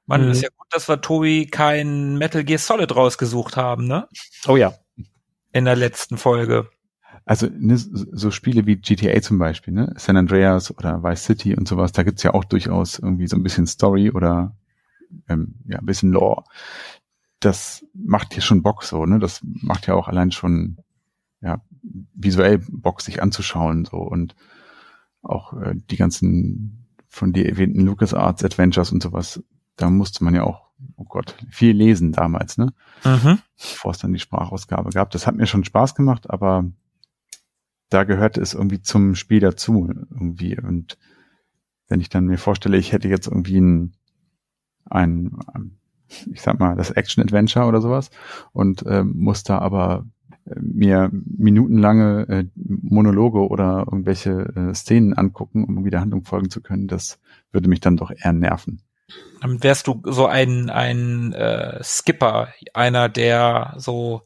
man 0.06 0.26
Mhm. 0.26 0.32
ist 0.32 0.44
ja 0.44 0.50
gut, 0.56 0.68
dass 0.72 0.88
wir 0.88 1.02
Tobi 1.02 1.48
kein 1.48 2.18
Metal 2.18 2.44
Gear 2.44 2.60
Solid 2.60 2.96
rausgesucht 2.96 3.58
haben, 3.58 3.88
ne? 3.88 4.08
Oh 4.48 4.58
ja. 4.58 4.74
In 5.52 5.66
der 5.66 5.76
letzten 5.76 6.18
Folge. 6.18 6.70
Also 7.26 7.48
ne, 7.48 7.78
so 7.78 8.32
Spiele 8.32 8.66
wie 8.66 8.76
GTA 8.76 9.22
zum 9.22 9.40
Beispiel, 9.40 9.74
ne? 9.74 9.94
San 9.98 10.18
Andreas 10.18 10.78
oder 10.78 11.02
Vice 11.04 11.24
City 11.24 11.56
und 11.56 11.68
sowas, 11.68 11.94
da 11.94 12.04
gibt's 12.04 12.24
ja 12.24 12.34
auch 12.34 12.44
durchaus 12.44 13.00
irgendwie 13.00 13.28
so 13.28 13.38
ein 13.38 13.44
bisschen 13.44 13.66
Story 13.66 14.12
oder 14.12 14.56
ähm, 15.28 15.56
ja, 15.66 15.80
ein 15.80 15.86
bisschen 15.86 16.12
Lore. 16.12 16.44
Das 17.40 17.86
macht 17.94 18.34
hier 18.34 18.42
schon 18.42 18.64
Bock 18.64 18.84
so, 18.84 19.06
ne? 19.06 19.20
Das 19.20 19.42
macht 19.44 19.88
ja 19.88 19.96
auch 19.96 20.08
allein 20.08 20.32
schon 20.32 20.78
ja, 21.42 21.62
visuell 22.14 22.60
Bock, 22.70 23.02
sich 23.02 23.22
anzuschauen 23.22 23.86
so 23.86 23.98
und 23.98 24.36
auch 25.22 25.54
äh, 25.54 25.76
die 25.76 25.98
ganzen 25.98 26.88
von 27.10 27.32
dir 27.32 27.48
erwähnten 27.48 27.82
LucasArts 27.82 28.44
Adventures 28.44 28.92
und 28.92 29.04
sowas, 29.04 29.44
da 29.76 29.90
musste 29.90 30.24
man 30.24 30.34
ja 30.34 30.44
auch, 30.44 30.72
oh 30.96 31.04
Gott, 31.04 31.36
viel 31.50 31.76
lesen 31.76 32.12
damals, 32.12 32.58
ne? 32.58 32.74
Mhm. 33.04 33.40
bevor 33.58 33.92
es 33.92 34.00
dann 34.00 34.14
die 34.14 34.20
Sprachausgabe 34.20 34.90
gab. 34.90 35.12
Das 35.12 35.28
hat 35.28 35.36
mir 35.36 35.46
schon 35.46 35.64
Spaß 35.64 35.96
gemacht, 35.96 36.30
aber 36.30 36.66
da 37.90 38.04
gehörte 38.04 38.42
es 38.42 38.56
irgendwie 38.56 38.82
zum 38.82 39.14
Spiel 39.14 39.40
dazu 39.40 39.88
irgendwie. 40.10 40.60
Und 40.60 40.98
wenn 41.88 42.02
ich 42.02 42.10
dann 42.10 42.26
mir 42.26 42.40
vorstelle, 42.40 42.78
ich 42.78 42.92
hätte 42.92 43.08
jetzt 43.08 43.28
irgendwie 43.28 43.60
ein, 43.60 43.96
ein 44.94 45.32
ich 46.32 46.42
sag 46.42 46.60
mal, 46.60 46.76
das 46.76 46.92
Action-Adventure 46.92 47.66
oder 47.66 47.82
sowas 47.82 48.10
und 48.52 48.84
ähm, 48.88 49.14
muss 49.18 49.44
da 49.44 49.60
aber 49.60 50.06
äh, 50.46 50.56
mir 50.60 51.10
minutenlange 51.12 52.28
äh, 52.30 52.46
Monologe 52.56 53.48
oder 53.48 53.86
irgendwelche 53.88 54.54
äh, 54.56 54.74
Szenen 54.74 55.14
angucken, 55.14 55.64
um 55.64 55.76
irgendwie 55.76 55.92
der 55.92 56.02
Handlung 56.02 56.24
folgen 56.24 56.50
zu 56.50 56.62
können, 56.62 56.88
das 56.88 57.20
würde 57.52 57.70
mich 57.70 57.80
dann 57.80 57.98
doch 57.98 58.12
eher 58.12 58.34
nerven. 58.34 58.82
Dann 59.42 59.62
wärst 59.62 59.88
du 59.88 60.02
so 60.06 60.28
ein, 60.28 60.70
ein 60.70 61.34
äh, 61.34 61.84
Skipper, 61.84 62.50
einer, 62.74 63.10
der 63.10 63.76
so 63.78 64.22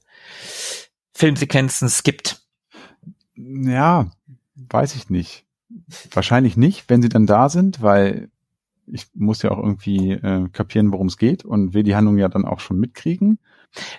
Filmsequenzen 1.14 1.89
skippt. 1.89 2.41
Ja, 3.35 4.11
weiß 4.56 4.95
ich 4.95 5.10
nicht. 5.10 5.45
Wahrscheinlich 6.11 6.57
nicht, 6.57 6.89
wenn 6.89 7.02
sie 7.02 7.10
dann 7.10 7.26
da 7.26 7.49
sind, 7.49 7.81
weil 7.81 8.30
ich 8.91 9.07
muss 9.14 9.41
ja 9.41 9.51
auch 9.51 9.57
irgendwie 9.59 10.11
äh, 10.14 10.47
kapieren, 10.49 10.91
worum 10.91 11.07
es 11.07 11.18
geht 11.18 11.43
und 11.45 11.73
will 11.73 11.84
die 11.84 11.95
Handlung 11.95 12.18
ja 12.18 12.27
dann 12.30 12.45
auch 12.45 12.59
schon 12.59 12.80
mitkriegen. 12.80 13.39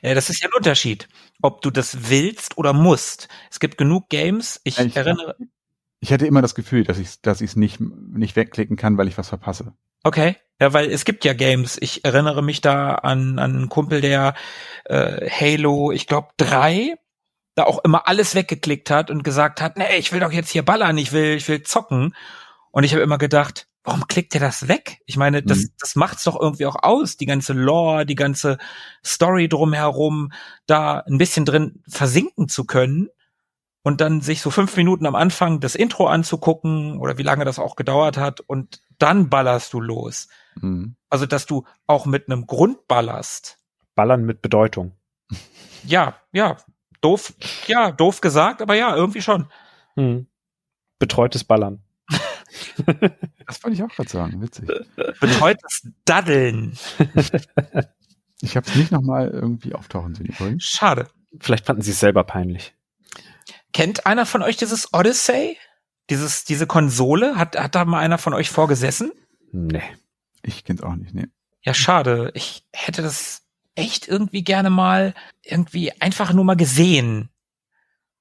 Äh, 0.02 0.14
das 0.14 0.30
ist 0.30 0.40
ja 0.42 0.48
ein 0.48 0.54
Unterschied, 0.56 1.08
ob 1.42 1.62
du 1.62 1.70
das 1.70 2.10
willst 2.10 2.56
oder 2.58 2.72
musst. 2.72 3.28
Es 3.50 3.60
gibt 3.60 3.78
genug 3.78 4.08
Games. 4.08 4.60
Ich, 4.64 4.78
Ich- 4.78 4.96
erinnere, 4.96 5.36
Ich 6.00 6.10
hätte 6.10 6.26
immer 6.26 6.42
das 6.42 6.54
Gefühl, 6.54 6.84
dass 6.84 6.98
ich 6.98 7.20
dass 7.22 7.40
ich 7.40 7.50
es 7.50 7.56
nicht 7.56 7.80
nicht 7.80 8.36
wegklicken 8.36 8.76
kann, 8.76 8.96
weil 8.98 9.08
ich 9.08 9.18
was 9.18 9.28
verpasse. 9.28 9.74
Okay. 10.04 10.36
Ja, 10.60 10.72
weil 10.72 10.90
es 10.90 11.04
gibt 11.04 11.24
ja 11.24 11.34
Games. 11.34 11.76
Ich 11.80 12.04
erinnere 12.04 12.42
mich 12.42 12.60
da 12.60 12.94
an, 12.96 13.38
an 13.38 13.54
einen 13.54 13.68
Kumpel, 13.68 14.00
der 14.00 14.34
äh, 14.86 15.28
Halo, 15.30 15.92
ich 15.92 16.06
glaube, 16.08 16.28
drei, 16.36 16.96
da 17.54 17.64
auch 17.64 17.84
immer 17.84 18.08
alles 18.08 18.34
weggeklickt 18.34 18.90
hat 18.90 19.10
und 19.10 19.22
gesagt 19.22 19.60
hat, 19.60 19.76
nee, 19.76 19.96
ich 19.98 20.12
will 20.12 20.18
doch 20.20 20.32
jetzt 20.32 20.50
hier 20.50 20.64
ballern, 20.64 20.98
ich 20.98 21.12
will, 21.12 21.36
ich 21.36 21.48
will 21.48 21.62
zocken. 21.62 22.14
Und 22.72 22.82
ich 22.84 22.92
habe 22.92 23.02
immer 23.02 23.18
gedacht, 23.18 23.67
warum 23.88 24.06
klickt 24.06 24.34
ihr 24.34 24.40
das 24.40 24.68
weg? 24.68 25.00
Ich 25.06 25.16
meine, 25.16 25.42
das, 25.42 25.58
mhm. 25.58 25.68
das 25.80 25.96
macht's 25.96 26.24
doch 26.24 26.38
irgendwie 26.38 26.66
auch 26.66 26.76
aus, 26.82 27.16
die 27.16 27.24
ganze 27.24 27.54
Lore, 27.54 28.04
die 28.04 28.16
ganze 28.16 28.58
Story 29.02 29.48
drumherum, 29.48 30.30
da 30.66 30.98
ein 31.00 31.16
bisschen 31.16 31.46
drin 31.46 31.82
versinken 31.88 32.48
zu 32.48 32.64
können 32.64 33.08
und 33.82 34.02
dann 34.02 34.20
sich 34.20 34.42
so 34.42 34.50
fünf 34.50 34.76
Minuten 34.76 35.06
am 35.06 35.14
Anfang 35.14 35.60
das 35.60 35.74
Intro 35.74 36.06
anzugucken 36.06 36.98
oder 36.98 37.16
wie 37.16 37.22
lange 37.22 37.46
das 37.46 37.58
auch 37.58 37.76
gedauert 37.76 38.18
hat 38.18 38.40
und 38.40 38.82
dann 38.98 39.30
ballerst 39.30 39.72
du 39.72 39.80
los. 39.80 40.28
Mhm. 40.56 40.96
Also, 41.08 41.24
dass 41.24 41.46
du 41.46 41.64
auch 41.86 42.04
mit 42.04 42.28
einem 42.28 42.46
Grund 42.46 42.86
ballerst. 42.88 43.58
Ballern 43.94 44.24
mit 44.24 44.42
Bedeutung. 44.42 44.92
Ja, 45.84 46.16
ja, 46.32 46.56
doof, 47.00 47.32
ja, 47.68 47.92
doof 47.92 48.20
gesagt, 48.20 48.60
aber 48.60 48.74
ja, 48.74 48.96
irgendwie 48.96 49.22
schon. 49.22 49.46
Mhm. 49.94 50.26
Betreutes 50.98 51.44
Ballern. 51.44 51.84
das 53.48 53.64
wollte 53.64 53.74
ich 53.74 53.82
auch 53.82 53.88
gerade 53.88 54.10
sagen, 54.10 54.42
witzig. 54.42 54.68
Betreutes 55.20 55.88
Daddeln. 56.04 56.78
ich 58.42 58.56
habe 58.56 58.68
es 58.68 58.76
nicht 58.76 58.92
nochmal 58.92 59.30
irgendwie 59.30 59.74
auftauchen 59.74 60.14
sehen 60.14 60.26
übrigens. 60.26 60.64
Schade. 60.64 61.08
Vielleicht 61.40 61.66
fanden 61.66 61.82
sie 61.82 61.92
es 61.92 62.00
selber 62.00 62.24
peinlich. 62.24 62.74
Kennt 63.72 64.06
einer 64.06 64.26
von 64.26 64.42
euch 64.42 64.58
dieses 64.58 64.92
Odyssey? 64.92 65.56
Dieses, 66.10 66.44
diese 66.44 66.66
Konsole? 66.66 67.36
Hat, 67.36 67.58
hat 67.58 67.74
da 67.74 67.84
mal 67.86 68.00
einer 68.00 68.18
von 68.18 68.34
euch 68.34 68.50
vorgesessen? 68.50 69.12
Nee. 69.50 69.82
Ich 70.42 70.64
kenn's 70.64 70.82
auch 70.82 70.94
nicht, 70.94 71.14
nee. 71.14 71.26
Ja, 71.62 71.72
schade. 71.72 72.30
Ich 72.34 72.66
hätte 72.72 73.02
das 73.02 73.42
echt 73.74 74.08
irgendwie 74.08 74.44
gerne 74.44 74.68
mal 74.68 75.14
irgendwie 75.42 75.92
einfach 76.00 76.34
nur 76.34 76.44
mal 76.44 76.56
gesehen. 76.56 77.30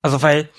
Also, 0.01 0.21
weil 0.21 0.49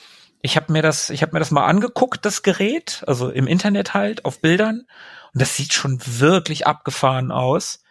ich 0.41 0.57
habe 0.57 0.73
mir 0.73 0.83
das, 0.83 1.11
ich 1.11 1.23
habe 1.23 1.33
mir 1.33 1.39
das 1.41 1.51
mal 1.51 1.67
angeguckt, 1.67 2.25
das 2.25 2.43
Gerät, 2.43 3.03
also 3.07 3.31
im 3.31 3.47
Internet 3.47 3.95
halt, 3.95 4.25
auf 4.25 4.41
Bildern. 4.41 4.87
Und 5.35 5.43
das 5.43 5.57
sieht 5.57 5.73
schon 5.73 6.01
wirklich 6.05 6.67
abgefahren 6.67 7.31
aus. 7.31 7.83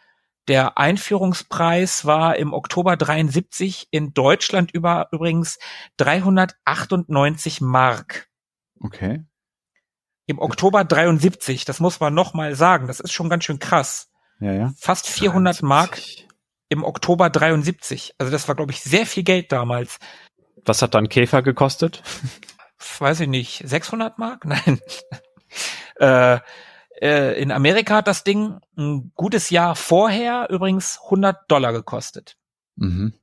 Der 0.47 0.77
Einführungspreis 0.77 2.05
war 2.05 2.37
im 2.37 2.53
Oktober 2.53 2.95
73 2.95 3.89
in 3.91 4.13
Deutschland 4.13 4.71
über 4.71 5.09
übrigens 5.11 5.59
398 5.97 7.59
Mark. 7.59 8.29
Okay. 8.79 9.25
Im 10.25 10.39
Oktober 10.39 10.85
73, 10.85 11.65
das 11.65 11.79
muss 11.79 11.99
man 11.99 12.13
noch 12.13 12.33
mal 12.33 12.55
sagen, 12.55 12.87
das 12.87 12.99
ist 12.99 13.11
schon 13.11 13.29
ganz 13.29 13.43
schön 13.43 13.59
krass. 13.59 14.09
Ja, 14.39 14.53
ja. 14.53 14.73
Fast 14.77 15.07
400 15.07 15.61
73. 15.61 15.63
Mark 15.63 15.99
im 16.69 16.83
Oktober 16.83 17.29
73. 17.29 18.15
Also 18.17 18.31
das 18.31 18.47
war, 18.47 18.55
glaube 18.55 18.71
ich, 18.71 18.81
sehr 18.81 19.05
viel 19.05 19.23
Geld 19.23 19.51
damals. 19.51 19.99
Was 20.67 20.81
hat 20.81 20.93
dann 20.93 21.09
Käfer 21.09 21.41
gekostet? 21.41 22.03
Weiß 22.99 23.21
ich 23.21 23.27
nicht, 23.27 23.63
600 23.65 24.17
Mark? 24.17 24.45
Nein. 24.45 24.79
äh, 25.95 26.39
äh, 27.01 27.41
in 27.41 27.51
Amerika 27.51 27.95
hat 27.95 28.07
das 28.07 28.23
Ding 28.23 28.59
ein 28.77 29.11
gutes 29.15 29.49
Jahr 29.49 29.75
vorher 29.75 30.49
übrigens 30.49 30.99
100 31.05 31.49
Dollar 31.49 31.71
gekostet. 31.71 32.37
Mhm. 32.75 33.13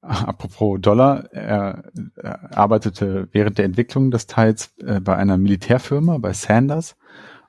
Apropos 0.00 0.80
Dollar, 0.80 1.32
er, 1.32 1.90
er, 2.16 2.56
arbeitete 2.56 3.28
während 3.32 3.58
der 3.58 3.64
Entwicklung 3.64 4.10
des 4.10 4.26
Teils 4.26 4.74
äh, 4.78 5.00
bei 5.00 5.16
einer 5.16 5.36
Militärfirma, 5.36 6.18
bei 6.18 6.32
Sanders 6.32 6.96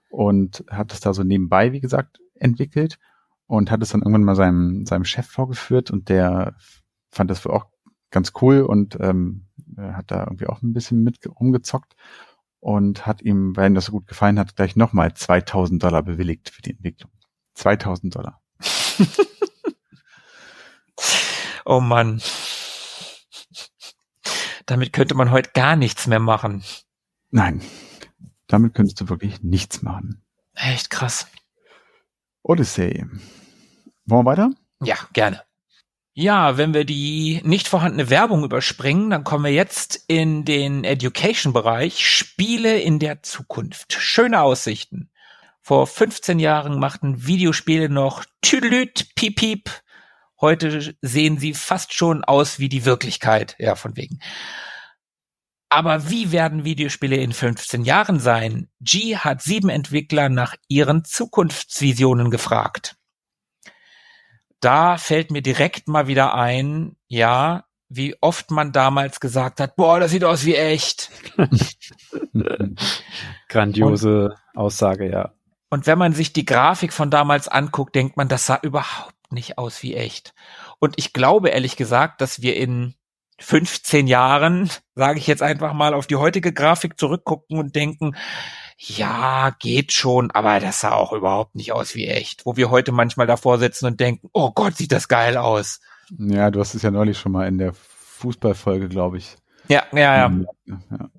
und 0.09 0.63
hat 0.69 0.93
es 0.93 0.99
da 0.99 1.13
so 1.13 1.23
nebenbei, 1.23 1.71
wie 1.71 1.81
gesagt, 1.81 2.19
entwickelt 2.35 2.97
und 3.45 3.69
hat 3.69 3.81
es 3.81 3.89
dann 3.89 4.01
irgendwann 4.01 4.23
mal 4.23 4.35
seinem, 4.35 4.85
seinem 4.85 5.05
Chef 5.05 5.27
vorgeführt 5.27 5.91
und 5.91 6.09
der 6.09 6.55
fand 7.09 7.29
das 7.29 7.43
wohl 7.45 7.53
auch 7.53 7.67
ganz 8.11 8.33
cool 8.41 8.61
und 8.61 8.97
ähm, 8.99 9.47
hat 9.77 10.11
da 10.11 10.23
irgendwie 10.23 10.47
auch 10.47 10.61
ein 10.61 10.73
bisschen 10.73 11.03
mit 11.03 11.19
rumgezockt 11.27 11.95
und 12.59 13.05
hat 13.05 13.21
ihm, 13.21 13.55
weil 13.55 13.69
ihm 13.69 13.75
das 13.75 13.85
so 13.85 13.91
gut 13.91 14.07
gefallen 14.07 14.39
hat, 14.39 14.55
gleich 14.55 14.75
nochmal 14.75 15.13
2000 15.13 15.81
Dollar 15.81 16.03
bewilligt 16.03 16.49
für 16.49 16.61
die 16.61 16.71
Entwicklung. 16.71 17.11
2000 17.53 18.15
Dollar. 18.15 18.41
oh 21.65 21.79
Mann. 21.79 22.21
Damit 24.65 24.91
könnte 24.91 25.15
man 25.15 25.31
heute 25.31 25.51
gar 25.53 25.75
nichts 25.75 26.07
mehr 26.07 26.19
machen. 26.19 26.63
Nein, 27.29 27.61
damit 28.47 28.73
könntest 28.73 28.99
du 28.99 29.09
wirklich 29.09 29.43
nichts 29.43 29.81
machen. 29.81 30.23
Echt 30.53 30.89
krass. 30.89 31.27
Odyssey. 32.41 33.05
Wollen 34.05 34.25
wir 34.25 34.31
weiter? 34.31 34.51
Ja, 34.81 34.95
gerne. 35.13 35.46
Ja, 36.19 36.57
wenn 36.57 36.73
wir 36.73 36.83
die 36.83 37.41
nicht 37.43 37.67
vorhandene 37.67 38.09
Werbung 38.09 38.43
überspringen, 38.43 39.11
dann 39.11 39.23
kommen 39.23 39.43
wir 39.43 39.51
jetzt 39.51 40.03
in 40.07 40.45
den 40.45 40.83
Education-Bereich. 40.83 42.03
Spiele 42.07 42.79
in 42.79 42.97
der 42.97 43.21
Zukunft. 43.21 43.93
Schöne 43.93 44.41
Aussichten. 44.41 45.11
Vor 45.61 45.85
15 45.85 46.39
Jahren 46.39 46.79
machten 46.79 47.27
Videospiele 47.27 47.87
noch 47.87 48.25
Tüdelüt, 48.41 49.13
Piep, 49.13 49.35
Piep. 49.35 49.69
Heute 50.41 50.95
sehen 51.03 51.37
sie 51.37 51.53
fast 51.53 51.93
schon 51.93 52.23
aus 52.23 52.57
wie 52.57 52.69
die 52.69 52.83
Wirklichkeit. 52.83 53.55
Ja, 53.59 53.75
von 53.75 53.95
wegen. 53.95 54.17
Aber 55.69 56.09
wie 56.09 56.31
werden 56.31 56.65
Videospiele 56.65 57.17
in 57.17 57.31
15 57.31 57.83
Jahren 57.83 58.19
sein? 58.19 58.69
G 58.81 59.17
hat 59.17 59.43
sieben 59.43 59.69
Entwickler 59.69 60.29
nach 60.29 60.55
ihren 60.67 61.05
Zukunftsvisionen 61.05 62.31
gefragt 62.31 62.96
da 64.59 64.97
fällt 64.97 65.31
mir 65.31 65.41
direkt 65.41 65.87
mal 65.87 66.07
wieder 66.07 66.33
ein, 66.33 66.95
ja, 67.07 67.65
wie 67.89 68.15
oft 68.21 68.51
man 68.51 68.71
damals 68.71 69.19
gesagt 69.19 69.59
hat, 69.59 69.75
boah, 69.75 69.99
das 69.99 70.11
sieht 70.11 70.23
aus 70.23 70.45
wie 70.45 70.55
echt. 70.55 71.09
Grandiose 73.49 74.35
und, 74.53 74.57
Aussage, 74.59 75.09
ja. 75.09 75.33
Und 75.69 75.87
wenn 75.87 75.97
man 75.97 76.13
sich 76.13 76.33
die 76.33 76.45
Grafik 76.45 76.93
von 76.93 77.09
damals 77.09 77.47
anguckt, 77.47 77.95
denkt 77.95 78.17
man, 78.17 78.27
das 78.27 78.45
sah 78.45 78.59
überhaupt 78.61 79.31
nicht 79.31 79.57
aus 79.57 79.83
wie 79.83 79.95
echt. 79.95 80.33
Und 80.79 80.95
ich 80.97 81.13
glaube 81.13 81.49
ehrlich 81.49 81.75
gesagt, 81.75 82.21
dass 82.21 82.41
wir 82.41 82.55
in 82.55 82.95
15 83.39 84.07
Jahren, 84.07 84.69
sage 84.95 85.19
ich 85.19 85.27
jetzt 85.27 85.43
einfach 85.43 85.73
mal, 85.73 85.93
auf 85.93 86.07
die 86.07 86.15
heutige 86.15 86.53
Grafik 86.53 86.99
zurückgucken 86.99 87.57
und 87.57 87.75
denken, 87.75 88.15
ja, 88.77 89.55
geht 89.59 89.91
schon, 89.91 90.29
aber 90.31 90.59
das 90.59 90.81
sah 90.81 90.93
auch 90.93 91.11
überhaupt 91.11 91.55
nicht 91.55 91.71
aus 91.71 91.95
wie 91.95 92.07
echt. 92.07 92.45
Wo 92.45 92.57
wir 92.57 92.69
heute 92.69 92.91
manchmal 92.91 93.25
davor 93.25 93.57
sitzen 93.57 93.87
und 93.87 93.99
denken, 93.99 94.29
oh 94.33 94.51
Gott, 94.51 94.77
sieht 94.77 94.91
das 94.91 95.07
geil 95.07 95.35
aus. 95.35 95.79
Ja, 96.17 96.51
du 96.51 96.59
hast 96.59 96.75
es 96.75 96.83
ja 96.83 96.91
neulich 96.91 97.17
schon 97.17 97.31
mal 97.31 97.47
in 97.47 97.57
der 97.57 97.73
Fußballfolge, 97.73 98.87
glaube 98.87 99.17
ich. 99.17 99.35
Ja, 99.67 99.83
ja, 99.91 100.29
ja. 100.29 100.31
ja. 100.67 101.09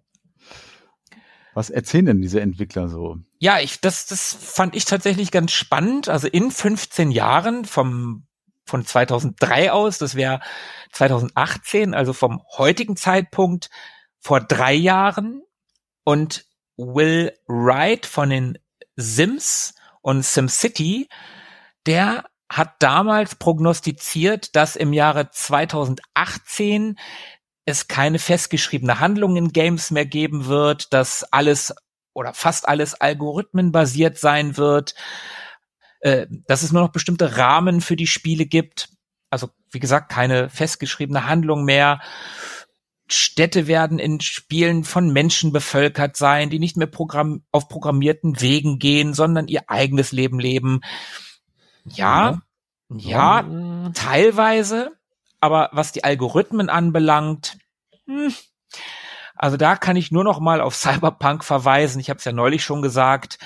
Was 1.52 1.70
erzählen 1.70 2.06
denn 2.06 2.22
diese 2.22 2.40
Entwickler 2.40 2.89
so? 2.89 3.18
Ja, 3.40 3.59
ich, 3.59 3.80
das, 3.80 4.06
das 4.06 4.32
fand 4.32 4.76
ich 4.76 4.85
tatsächlich 4.85 5.32
ganz 5.32 5.51
spannend. 5.51 6.09
Also 6.09 6.28
in 6.28 6.52
15 6.52 7.10
Jahren 7.10 7.64
vom, 7.64 8.28
von 8.64 8.86
2003 8.86 9.72
aus, 9.72 9.98
das 9.98 10.14
wäre 10.14 10.40
2018, 10.93 11.94
also 11.94 12.12
vom 12.12 12.40
heutigen 12.56 12.97
Zeitpunkt 12.97 13.70
vor 14.20 14.40
drei 14.40 14.74
Jahren. 14.74 15.43
Und 16.05 16.48
Will 16.79 17.33
Wright 17.47 18.07
von 18.07 18.31
den 18.31 18.59
Sims 18.97 19.75
und 20.01 20.25
SimCity, 20.25 21.09
der 21.87 22.25
hat 22.51 22.77
damals 22.79 23.35
prognostiziert, 23.35 24.57
dass 24.57 24.77
im 24.77 24.93
Jahre 24.93 25.31
2018 25.31 26.99
es 27.67 27.89
keine 27.89 28.19
festgeschriebene 28.19 29.01
Handlung 29.01 29.37
in 29.37 29.53
Games 29.53 29.91
mehr 29.91 30.07
geben 30.07 30.47
wird, 30.47 30.93
dass 30.95 31.25
alles 31.25 31.75
oder 32.15 32.33
fast 32.33 32.67
alles 32.67 32.95
algorithmenbasiert 32.95 34.19
sein 34.19 34.57
wird, 34.57 34.95
äh, 36.01 36.27
dass 36.47 36.63
es 36.63 36.73
nur 36.73 36.83
noch 36.83 36.93
bestimmte 36.93 37.37
Rahmen 37.37 37.81
für 37.81 37.97
die 37.97 38.07
Spiele 38.07 38.47
gibt. 38.47 38.89
Also 39.31 39.51
wie 39.71 39.81
gesagt, 39.81 40.11
keine 40.11 40.49
festgeschriebene 40.49 41.27
Handlung 41.27 41.65
mehr 41.65 42.01
Städte 43.10 43.66
werden 43.66 43.98
in 43.98 44.20
Spielen 44.20 44.85
von 44.85 45.12
Menschen 45.12 45.52
bevölkert 45.52 46.16
sein, 46.16 46.51
die 46.51 46.59
nicht 46.59 46.76
mehr 46.76 46.86
Programm 46.86 47.43
auf 47.52 47.68
programmierten 47.68 48.40
Wegen 48.40 48.78
gehen, 48.78 49.14
sondern 49.14 49.48
ihr 49.48 49.68
eigenes 49.68 50.12
Leben 50.12 50.39
leben. 50.39 50.80
Ja, 51.85 52.43
ja, 52.90 53.40
ja 53.40 53.90
teilweise. 53.94 54.93
Aber 55.40 55.70
was 55.72 55.93
die 55.93 56.05
Algorithmen 56.05 56.68
anbelangt, 56.68 57.59
hm, 58.06 58.35
also 59.36 59.56
da 59.56 59.76
kann 59.76 59.97
ich 59.97 60.10
nur 60.10 60.24
noch 60.24 60.40
mal 60.40 60.60
auf 60.60 60.74
Cyberpunk 60.76 61.44
verweisen. 61.44 62.01
Ich 62.01 62.10
habe 62.10 62.18
es 62.18 62.24
ja 62.24 62.32
neulich 62.32 62.64
schon 62.64 62.82
gesagt. 62.82 63.39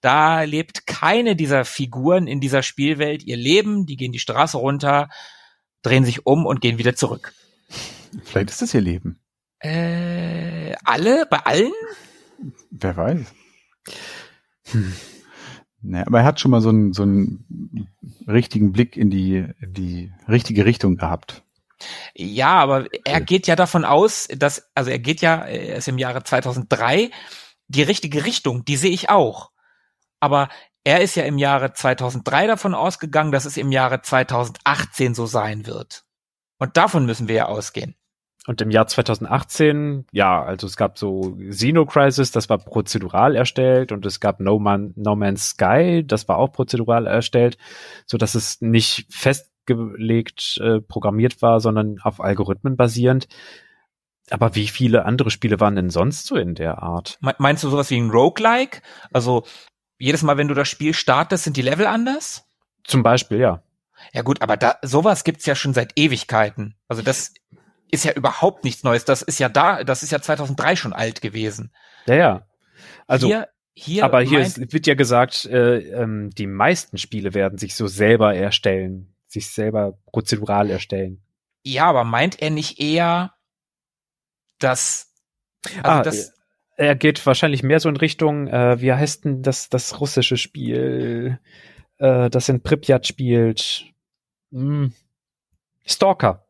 Da 0.00 0.42
lebt 0.42 0.86
keine 0.86 1.36
dieser 1.36 1.64
Figuren 1.64 2.26
in 2.26 2.40
dieser 2.40 2.62
Spielwelt 2.62 3.22
ihr 3.24 3.36
Leben. 3.36 3.84
Die 3.84 3.96
gehen 3.96 4.12
die 4.12 4.18
Straße 4.18 4.56
runter, 4.56 5.10
drehen 5.82 6.04
sich 6.04 6.24
um 6.24 6.46
und 6.46 6.60
gehen 6.60 6.78
wieder 6.78 6.94
zurück. 6.94 7.34
Vielleicht 8.24 8.50
ist 8.50 8.62
das 8.62 8.74
ihr 8.74 8.80
Leben. 8.80 9.20
Äh, 9.60 10.74
alle? 10.84 11.26
Bei 11.26 11.38
allen? 11.38 11.72
Wer 12.70 12.96
weiß. 12.96 13.34
Hm. 14.70 14.92
Naja, 15.82 16.06
aber 16.06 16.20
er 16.20 16.24
hat 16.24 16.40
schon 16.40 16.50
mal 16.50 16.60
so 16.60 16.68
einen, 16.68 16.92
so 16.92 17.02
einen 17.02 17.88
richtigen 18.26 18.72
Blick 18.72 18.96
in 18.96 19.10
die, 19.10 19.46
in 19.60 19.72
die 19.72 20.12
richtige 20.28 20.64
Richtung 20.64 20.96
gehabt. 20.96 21.42
Ja, 22.14 22.58
aber 22.58 22.86
er 23.04 23.20
geht 23.22 23.46
ja 23.46 23.56
davon 23.56 23.84
aus, 23.84 24.28
dass, 24.36 24.70
also 24.74 24.90
er 24.90 24.98
geht 24.98 25.22
ja, 25.22 25.36
er 25.46 25.76
ist 25.76 25.88
im 25.88 25.96
Jahre 25.96 26.22
2003, 26.22 27.10
die 27.68 27.82
richtige 27.82 28.26
Richtung, 28.26 28.64
die 28.64 28.76
sehe 28.76 28.90
ich 28.90 29.08
auch. 29.08 29.50
Aber 30.20 30.50
er 30.84 31.00
ist 31.00 31.14
ja 31.14 31.24
im 31.24 31.38
Jahre 31.38 31.72
2003 31.72 32.46
davon 32.46 32.74
ausgegangen, 32.74 33.32
dass 33.32 33.46
es 33.46 33.56
im 33.56 33.72
Jahre 33.72 34.02
2018 34.02 35.14
so 35.14 35.24
sein 35.24 35.66
wird. 35.66 36.04
Und 36.58 36.76
davon 36.76 37.06
müssen 37.06 37.28
wir 37.28 37.34
ja 37.36 37.46
ausgehen. 37.46 37.94
Und 38.50 38.60
im 38.60 38.72
Jahr 38.72 38.88
2018, 38.88 40.06
ja, 40.10 40.42
also 40.42 40.66
es 40.66 40.76
gab 40.76 40.98
so 40.98 41.36
Xeno 41.50 41.86
Crisis, 41.86 42.32
das 42.32 42.48
war 42.48 42.58
prozedural 42.58 43.36
erstellt 43.36 43.92
und 43.92 44.04
es 44.04 44.18
gab 44.18 44.40
No, 44.40 44.58
Man, 44.58 44.92
no 44.96 45.14
Man's 45.14 45.50
Sky, 45.50 46.02
das 46.04 46.26
war 46.26 46.36
auch 46.36 46.50
prozedural 46.50 47.06
erstellt, 47.06 47.58
so 48.06 48.18
dass 48.18 48.34
es 48.34 48.60
nicht 48.60 49.06
festgelegt 49.08 50.58
äh, 50.64 50.80
programmiert 50.80 51.42
war, 51.42 51.60
sondern 51.60 52.00
auf 52.02 52.20
Algorithmen 52.20 52.76
basierend. 52.76 53.28
Aber 54.30 54.56
wie 54.56 54.66
viele 54.66 55.04
andere 55.04 55.30
Spiele 55.30 55.60
waren 55.60 55.76
denn 55.76 55.90
sonst 55.90 56.26
so 56.26 56.34
in 56.34 56.56
der 56.56 56.82
Art? 56.82 57.20
Meinst 57.20 57.62
du 57.62 57.70
sowas 57.70 57.88
wie 57.90 58.00
ein 58.00 58.10
Roguelike? 58.10 58.82
Also 59.12 59.44
jedes 59.96 60.24
Mal, 60.24 60.38
wenn 60.38 60.48
du 60.48 60.54
das 60.54 60.66
Spiel 60.66 60.92
startest, 60.92 61.44
sind 61.44 61.56
die 61.56 61.62
Level 61.62 61.86
anders? 61.86 62.48
Zum 62.82 63.04
Beispiel, 63.04 63.38
ja. 63.38 63.62
Ja 64.12 64.22
gut, 64.22 64.42
aber 64.42 64.56
da 64.56 64.76
sowas 64.82 65.22
gibt's 65.22 65.46
ja 65.46 65.54
schon 65.54 65.72
seit 65.72 65.92
Ewigkeiten. 65.96 66.74
Also 66.88 67.02
das 67.02 67.32
ist 67.92 68.04
ja 68.04 68.12
überhaupt 68.12 68.64
nichts 68.64 68.82
Neues. 68.82 69.04
Das 69.04 69.22
ist 69.22 69.38
ja 69.38 69.48
da, 69.48 69.84
das 69.84 70.02
ist 70.02 70.12
ja 70.12 70.20
2003 70.20 70.76
schon 70.76 70.92
alt 70.92 71.20
gewesen. 71.20 71.72
Ja, 72.06 72.14
ja. 72.14 72.46
Also 73.06 73.26
hier, 73.26 73.48
hier 73.74 74.04
aber 74.04 74.20
hier 74.22 74.40
ist, 74.40 74.72
wird 74.72 74.86
ja 74.86 74.94
gesagt, 74.94 75.44
äh, 75.46 75.78
ähm, 75.78 76.30
die 76.30 76.46
meisten 76.46 76.98
Spiele 76.98 77.34
werden 77.34 77.58
sich 77.58 77.74
so 77.74 77.86
selber 77.86 78.34
erstellen, 78.34 79.14
sich 79.26 79.50
selber 79.50 79.98
prozedural 80.12 80.70
erstellen. 80.70 81.22
Ja, 81.62 81.86
aber 81.86 82.04
meint 82.04 82.40
er 82.40 82.50
nicht 82.50 82.80
eher, 82.80 83.34
dass 84.58 85.10
also 85.82 85.90
ah, 85.90 86.02
das, 86.02 86.32
er 86.76 86.96
geht 86.96 87.24
wahrscheinlich 87.26 87.62
mehr 87.62 87.80
so 87.80 87.88
in 87.88 87.96
Richtung, 87.96 88.48
äh, 88.48 88.80
wie 88.80 88.92
heißt 88.92 89.24
denn 89.24 89.42
das, 89.42 89.68
das 89.68 90.00
russische 90.00 90.36
Spiel, 90.36 91.38
äh, 91.98 92.30
das 92.30 92.48
in 92.48 92.62
Pripyat 92.62 93.06
spielt? 93.06 93.84
Hm. 94.52 94.92
Stalker. 95.84 96.46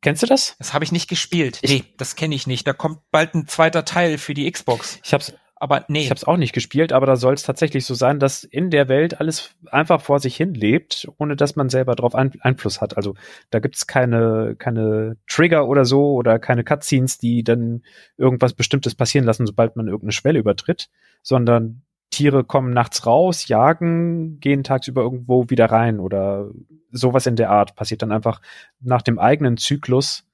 Kennst 0.00 0.22
du 0.22 0.26
das? 0.26 0.56
Das 0.58 0.74
habe 0.74 0.84
ich 0.84 0.92
nicht 0.92 1.08
gespielt. 1.08 1.58
Ich, 1.62 1.70
nee, 1.70 1.84
das 1.96 2.14
kenne 2.14 2.34
ich 2.34 2.46
nicht. 2.46 2.66
Da 2.66 2.72
kommt 2.72 3.00
bald 3.10 3.34
ein 3.34 3.48
zweiter 3.48 3.84
Teil 3.84 4.18
für 4.18 4.34
die 4.34 4.50
Xbox. 4.50 5.00
Ich 5.02 5.12
hab's 5.12 5.32
aber 5.60 5.84
nee. 5.88 6.02
Ich 6.02 6.10
habe 6.10 6.18
es 6.18 6.24
auch 6.24 6.36
nicht 6.36 6.52
gespielt, 6.52 6.92
aber 6.92 7.06
da 7.06 7.16
soll 7.16 7.34
es 7.34 7.42
tatsächlich 7.42 7.84
so 7.84 7.94
sein, 7.94 8.20
dass 8.20 8.44
in 8.44 8.70
der 8.70 8.88
Welt 8.88 9.20
alles 9.20 9.56
einfach 9.66 10.00
vor 10.00 10.20
sich 10.20 10.36
hin 10.36 10.54
lebt, 10.54 11.08
ohne 11.18 11.34
dass 11.34 11.56
man 11.56 11.68
selber 11.68 11.96
darauf 11.96 12.14
ein 12.14 12.32
Einfluss 12.40 12.80
hat. 12.80 12.96
Also 12.96 13.14
da 13.50 13.58
gibt's 13.58 13.86
keine, 13.86 14.54
keine 14.56 15.16
Trigger 15.26 15.66
oder 15.66 15.84
so 15.84 16.12
oder 16.12 16.38
keine 16.38 16.62
Cutscenes, 16.62 17.18
die 17.18 17.42
dann 17.42 17.82
irgendwas 18.16 18.54
Bestimmtes 18.54 18.94
passieren 18.94 19.26
lassen, 19.26 19.46
sobald 19.46 19.74
man 19.74 19.88
irgendeine 19.88 20.12
Schwelle 20.12 20.38
übertritt, 20.38 20.90
sondern 21.22 21.82
Tiere 22.10 22.44
kommen 22.44 22.72
nachts 22.72 23.06
raus, 23.06 23.48
jagen, 23.48 24.40
gehen 24.40 24.64
tagsüber 24.64 25.02
irgendwo 25.02 25.50
wieder 25.50 25.66
rein 25.66 26.00
oder 26.00 26.50
sowas 26.90 27.26
in 27.26 27.36
der 27.36 27.50
Art 27.50 27.74
passiert 27.74 28.02
dann 28.02 28.12
einfach 28.12 28.40
nach 28.80 29.02
dem 29.02 29.18
eigenen 29.18 29.56
Zyklus 29.56 30.24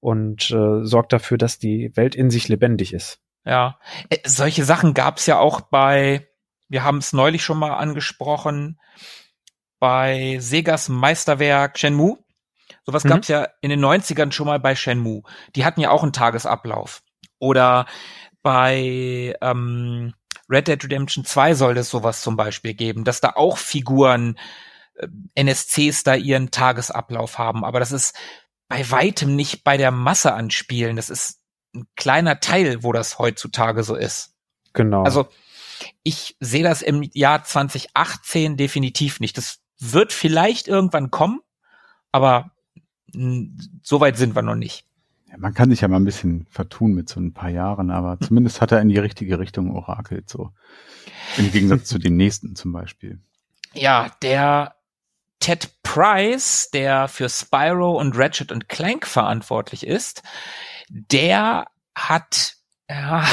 und 0.00 0.50
äh, 0.50 0.84
sorgt 0.84 1.12
dafür, 1.12 1.38
dass 1.38 1.58
die 1.58 1.90
Welt 1.96 2.14
in 2.14 2.30
sich 2.30 2.48
lebendig 2.48 2.92
ist. 2.92 3.20
Ja, 3.44 3.78
äh, 4.10 4.18
solche 4.24 4.64
Sachen 4.64 4.94
gab's 4.94 5.26
ja 5.26 5.38
auch 5.38 5.60
bei, 5.62 6.28
wir 6.68 6.84
haben 6.84 6.98
es 6.98 7.12
neulich 7.12 7.42
schon 7.42 7.58
mal 7.58 7.74
angesprochen, 7.74 8.78
bei 9.78 10.38
Segas 10.40 10.88
Meisterwerk 10.88 11.78
Shenmue. 11.78 12.18
Sowas 12.84 13.04
mhm. 13.04 13.08
gab's 13.08 13.28
ja 13.28 13.48
in 13.60 13.70
den 13.70 13.84
90ern 13.84 14.32
schon 14.32 14.46
mal 14.46 14.60
bei 14.60 14.74
Shenmue. 14.74 15.22
Die 15.56 15.64
hatten 15.64 15.80
ja 15.80 15.90
auch 15.90 16.02
einen 16.02 16.12
Tagesablauf. 16.12 17.02
Oder 17.38 17.86
bei 18.42 19.34
ähm, 19.40 20.14
Red 20.48 20.68
Dead 20.68 20.82
Redemption 20.82 21.24
2 21.24 21.54
soll 21.54 21.76
es 21.78 21.90
sowas 21.90 22.20
zum 22.20 22.36
Beispiel 22.36 22.74
geben, 22.74 23.04
dass 23.04 23.20
da 23.20 23.32
auch 23.36 23.58
Figuren, 23.58 24.38
äh, 24.94 25.08
NSCs 25.34 26.04
da 26.04 26.14
ihren 26.14 26.50
Tagesablauf 26.50 27.38
haben. 27.38 27.64
Aber 27.64 27.80
das 27.80 27.92
ist 27.92 28.14
bei 28.68 28.90
weitem 28.90 29.36
nicht 29.36 29.64
bei 29.64 29.76
der 29.76 29.90
Masse 29.90 30.32
an 30.34 30.50
Spielen. 30.50 30.96
Das 30.96 31.10
ist 31.10 31.40
ein 31.74 31.86
kleiner 31.96 32.40
Teil, 32.40 32.82
wo 32.82 32.92
das 32.92 33.18
heutzutage 33.18 33.82
so 33.82 33.94
ist. 33.94 34.34
Genau. 34.72 35.02
Also 35.04 35.28
ich 36.02 36.36
sehe 36.40 36.62
das 36.62 36.82
im 36.82 37.02
Jahr 37.12 37.44
2018 37.44 38.56
definitiv 38.56 39.20
nicht. 39.20 39.36
Das 39.36 39.60
wird 39.78 40.12
vielleicht 40.12 40.68
irgendwann 40.68 41.10
kommen, 41.10 41.40
aber 42.12 42.52
so 43.82 44.00
weit 44.00 44.16
sind 44.16 44.34
wir 44.34 44.42
noch 44.42 44.54
nicht. 44.56 44.86
Man 45.36 45.54
kann 45.54 45.70
sich 45.70 45.80
ja 45.80 45.88
mal 45.88 45.96
ein 45.96 46.04
bisschen 46.04 46.46
vertun 46.50 46.92
mit 46.92 47.08
so 47.08 47.20
ein 47.20 47.32
paar 47.32 47.50
Jahren, 47.50 47.90
aber 47.90 48.18
zumindest 48.20 48.60
hat 48.60 48.72
er 48.72 48.80
in 48.80 48.88
die 48.88 48.98
richtige 48.98 49.38
Richtung 49.38 49.74
orakelt, 49.74 50.28
so. 50.28 50.50
Im 51.36 51.50
Gegensatz 51.50 51.88
zu 51.88 51.98
den 51.98 52.16
nächsten 52.16 52.54
zum 52.56 52.72
Beispiel. 52.72 53.20
Ja, 53.72 54.10
der 54.22 54.76
Ted 55.40 55.82
Price, 55.82 56.70
der 56.72 57.08
für 57.08 57.28
Spyro 57.28 57.98
und 57.98 58.16
Ratchet 58.16 58.52
und 58.52 58.68
Clank 58.68 59.06
verantwortlich 59.06 59.86
ist, 59.86 60.22
der 60.88 61.66
hat 61.94 62.54
ja, 62.88 63.24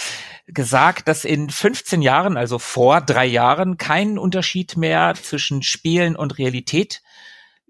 gesagt, 0.46 1.08
dass 1.08 1.24
in 1.24 1.50
15 1.50 2.02
Jahren, 2.02 2.36
also 2.36 2.58
vor 2.58 3.00
drei 3.00 3.26
Jahren, 3.26 3.76
kein 3.76 4.18
Unterschied 4.18 4.76
mehr 4.76 5.14
zwischen 5.14 5.62
Spielen 5.62 6.16
und 6.16 6.38
Realität 6.38 7.02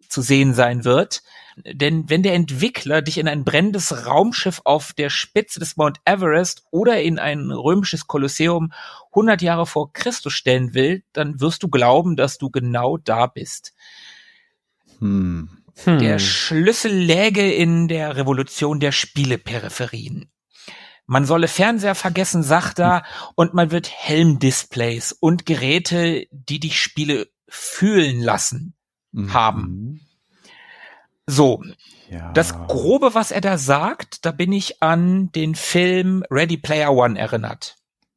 zu 0.09 0.23
sehen 0.23 0.55
sein 0.55 0.85
wird. 0.85 1.23
Denn 1.65 2.09
wenn 2.09 2.23
der 2.23 2.35
Entwickler 2.35 3.03
dich 3.03 3.19
in 3.19 3.29
ein 3.29 3.45
brennendes 3.45 4.07
Raumschiff 4.07 4.61
auf 4.65 4.93
der 4.93 5.11
Spitze 5.11 5.61
des 5.61 5.77
Mount 5.77 5.99
Everest 6.05 6.65
oder 6.71 7.01
in 7.01 7.19
ein 7.19 7.51
römisches 7.51 8.07
Kolosseum 8.07 8.73
100 9.11 9.43
Jahre 9.43 9.67
vor 9.67 9.93
Christus 9.93 10.33
stellen 10.33 10.75
will, 10.75 11.03
dann 11.13 11.41
wirst 11.41 11.63
du 11.63 11.69
glauben, 11.69 12.17
dass 12.17 12.39
du 12.39 12.51
genau 12.51 12.97
da 12.97 13.27
bist. 13.27 13.75
Hm. 14.99 15.49
Hm. 15.85 15.99
Der 15.99 16.19
Schlüssel 16.19 16.93
läge 16.93 17.53
in 17.53 17.89
der 17.89 18.17
Revolution 18.17 18.81
der 18.81 18.93
Spieleperipherien. 18.93 20.31
Man 21.07 21.25
solle 21.25 21.49
Fernseher 21.49 21.95
vergessen, 21.95 22.43
sagt 22.43 22.79
er, 22.79 23.03
und 23.35 23.53
man 23.55 23.71
wird 23.71 23.91
Helmdisplays 23.91 25.13
und 25.13 25.45
Geräte, 25.45 26.27
die 26.31 26.61
dich 26.61 26.81
Spiele 26.81 27.29
fühlen 27.49 28.21
lassen, 28.21 28.75
mhm. 29.11 29.35
haben. 29.35 30.01
So. 31.31 31.63
Ja. 32.11 32.33
Das 32.33 32.55
Grobe, 32.67 33.15
was 33.15 33.31
er 33.31 33.41
da 33.41 33.57
sagt, 33.57 34.25
da 34.27 34.33
bin 34.33 34.53
ich 34.53 34.83
an 34.83 35.31
den 35.33 35.55
Film 35.55 36.25
Ready 36.31 36.57
Player 36.57 36.93
One 36.93 37.19
erinnert. 37.19 37.77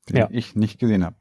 Den 0.10 0.18
ja. 0.18 0.27
ich 0.31 0.56
nicht 0.56 0.80
gesehen 0.80 1.06
habe. 1.06 1.15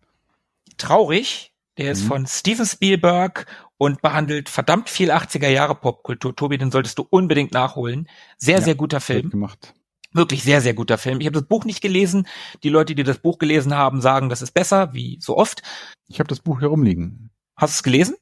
Traurig. 0.78 1.52
Der 1.77 1.86
mhm. 1.86 1.93
ist 1.93 2.05
von 2.05 2.27
Steven 2.27 2.66
Spielberg 2.66 3.47
und 3.77 4.01
behandelt 4.01 4.48
verdammt 4.48 4.89
viel 4.89 5.10
80er 5.10 5.48
Jahre 5.48 5.74
Popkultur. 5.74 6.35
Tobi, 6.35 6.59
den 6.59 6.70
solltest 6.70 6.98
du 6.98 7.06
unbedingt 7.09 7.52
nachholen. 7.52 8.09
Sehr, 8.39 8.59
ja, 8.59 8.62
sehr 8.62 8.74
guter 8.74 9.01
Film. 9.01 9.31
Gemacht. 9.31 9.74
Wirklich 10.12 10.43
sehr, 10.43 10.60
sehr 10.60 10.74
guter 10.74 10.98
Film. 10.98 11.20
Ich 11.20 11.27
habe 11.27 11.39
das 11.39 11.48
Buch 11.48 11.64
nicht 11.64 11.81
gelesen. 11.81 12.27
Die 12.62 12.69
Leute, 12.69 12.94
die 12.94 13.02
das 13.02 13.19
Buch 13.19 13.39
gelesen 13.39 13.74
haben, 13.74 14.01
sagen, 14.01 14.28
das 14.28 14.43
ist 14.43 14.52
besser, 14.52 14.93
wie 14.93 15.19
so 15.20 15.36
oft. 15.36 15.62
Ich 16.09 16.20
habe 16.20 16.28
das 16.28 16.40
Buch 16.40 16.60
hier 16.60 16.69
rumliegen. 16.69 17.31
Hast 17.56 17.74
du 17.74 17.77
es 17.77 17.82
gelesen? 17.82 18.16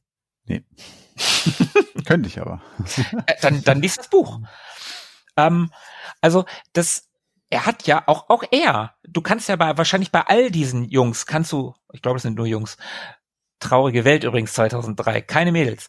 Nee. 0.46 0.64
Könnte 2.10 2.28
ich 2.28 2.40
aber. 2.40 2.60
Äh, 3.26 3.36
dann, 3.40 3.62
dann 3.62 3.80
liest 3.80 3.98
das 3.98 4.08
Buch. 4.08 4.40
Ähm, 5.36 5.70
also 6.20 6.44
das, 6.72 7.08
er 7.50 7.66
hat 7.66 7.86
ja 7.86 8.02
auch 8.06 8.28
auch 8.30 8.42
er. 8.50 8.96
Du 9.04 9.20
kannst 9.20 9.48
ja 9.48 9.54
bei 9.54 9.78
wahrscheinlich 9.78 10.10
bei 10.10 10.22
all 10.22 10.50
diesen 10.50 10.88
Jungs 10.88 11.26
kannst 11.26 11.52
du, 11.52 11.72
ich 11.92 12.02
glaube, 12.02 12.16
es 12.16 12.24
sind 12.24 12.36
nur 12.36 12.46
Jungs, 12.46 12.78
Traurige 13.60 14.04
Welt 14.04 14.24
übrigens 14.24 14.54
2003, 14.54 15.20
keine 15.20 15.52
Mädels. 15.52 15.88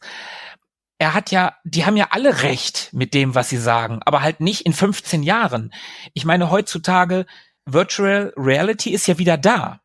Er 1.00 1.16
hat 1.16 1.32
ja, 1.32 1.56
die 1.64 1.88
haben 1.88 1.98
ja 1.98 2.10
alle 2.12 2.44
recht 2.44 2.90
mit 2.94 3.16
dem, 3.16 3.34
was 3.34 3.50
sie 3.50 3.58
sagen, 3.58 4.02
aber 4.06 4.22
halt 4.22 4.42
nicht 4.42 4.68
in 4.68 4.74
15 4.74 5.24
Jahren. 5.24 5.74
Ich 6.14 6.26
meine, 6.26 6.52
heutzutage 6.52 7.26
Virtual 7.66 8.32
Reality 8.38 8.92
ist 8.92 9.08
ja 9.08 9.18
wieder 9.18 9.38
da. 9.38 9.82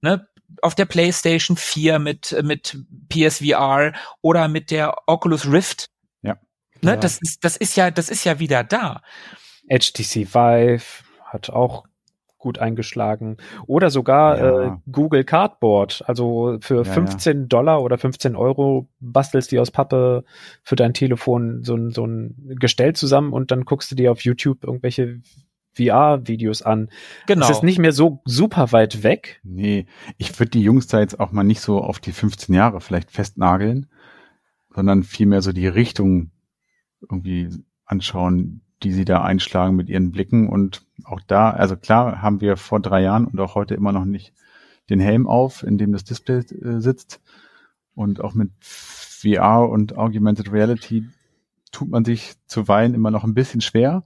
Ne? 0.00 0.26
Auf 0.62 0.74
der 0.74 0.86
PlayStation 0.86 1.56
4 1.56 1.98
mit, 1.98 2.36
mit 2.42 2.78
PSVR 3.08 3.92
oder 4.22 4.48
mit 4.48 4.70
der 4.70 4.94
Oculus 5.06 5.50
Rift. 5.50 5.90
Ja. 6.22 6.36
Ne? 6.82 6.98
Das 6.98 7.18
ist, 7.18 7.44
das 7.44 7.56
ist 7.56 7.76
ja, 7.76 7.90
das 7.90 8.08
ist 8.08 8.24
ja 8.24 8.38
wieder 8.38 8.64
da. 8.64 9.02
HTC 9.68 10.32
Vive 10.34 10.82
hat 11.24 11.50
auch 11.50 11.84
gut 12.46 12.58
eingeschlagen. 12.60 13.38
Oder 13.66 13.90
sogar 13.90 14.38
ja. 14.38 14.62
äh, 14.62 14.76
Google 14.90 15.24
Cardboard. 15.24 16.04
Also 16.06 16.58
für 16.60 16.84
ja, 16.84 16.92
15 16.92 17.40
ja. 17.40 17.46
Dollar 17.46 17.82
oder 17.82 17.98
15 17.98 18.36
Euro 18.36 18.88
bastelst 19.00 19.50
du 19.50 19.60
aus 19.60 19.72
Pappe 19.72 20.24
für 20.62 20.76
dein 20.76 20.94
Telefon 20.94 21.64
so 21.64 21.74
ein, 21.74 21.90
so 21.90 22.06
ein 22.06 22.56
Gestell 22.60 22.94
zusammen 22.94 23.32
und 23.32 23.50
dann 23.50 23.64
guckst 23.64 23.90
du 23.90 23.96
dir 23.96 24.12
auf 24.12 24.20
YouTube 24.20 24.62
irgendwelche 24.62 25.20
VR-Videos 25.76 26.62
an. 26.62 26.90
Genau. 27.26 27.44
Es 27.44 27.50
ist 27.50 27.62
nicht 27.62 27.78
mehr 27.78 27.92
so 27.92 28.20
super 28.24 28.72
weit 28.72 29.02
weg. 29.02 29.40
Nee, 29.44 29.86
ich 30.16 30.38
würde 30.38 30.50
die 30.50 30.62
Jungs 30.62 30.86
da 30.86 31.00
jetzt 31.00 31.20
auch 31.20 31.32
mal 31.32 31.44
nicht 31.44 31.60
so 31.60 31.80
auf 31.80 31.98
die 31.98 32.12
15 32.12 32.54
Jahre 32.54 32.80
vielleicht 32.80 33.10
festnageln, 33.10 33.86
sondern 34.74 35.02
vielmehr 35.02 35.42
so 35.42 35.52
die 35.52 35.68
Richtung 35.68 36.30
irgendwie 37.02 37.50
anschauen, 37.84 38.62
die 38.82 38.92
sie 38.92 39.04
da 39.04 39.22
einschlagen 39.22 39.76
mit 39.76 39.88
ihren 39.88 40.10
Blicken. 40.10 40.48
Und 40.48 40.86
auch 41.04 41.20
da, 41.26 41.50
also 41.50 41.76
klar, 41.76 42.22
haben 42.22 42.40
wir 42.40 42.56
vor 42.56 42.80
drei 42.80 43.02
Jahren 43.02 43.26
und 43.26 43.38
auch 43.40 43.54
heute 43.54 43.74
immer 43.74 43.92
noch 43.92 44.04
nicht 44.04 44.32
den 44.90 45.00
Helm 45.00 45.26
auf, 45.26 45.62
in 45.62 45.78
dem 45.78 45.92
das 45.92 46.04
Display 46.04 46.38
äh, 46.38 46.80
sitzt. 46.80 47.20
Und 47.94 48.22
auch 48.22 48.34
mit 48.34 48.50
VR 48.60 49.68
und 49.68 49.96
Augmented 49.96 50.52
Reality 50.52 51.08
tut 51.72 51.88
man 51.90 52.04
sich 52.04 52.34
zuweilen 52.46 52.94
immer 52.94 53.10
noch 53.10 53.24
ein 53.24 53.34
bisschen 53.34 53.60
schwer. 53.60 54.04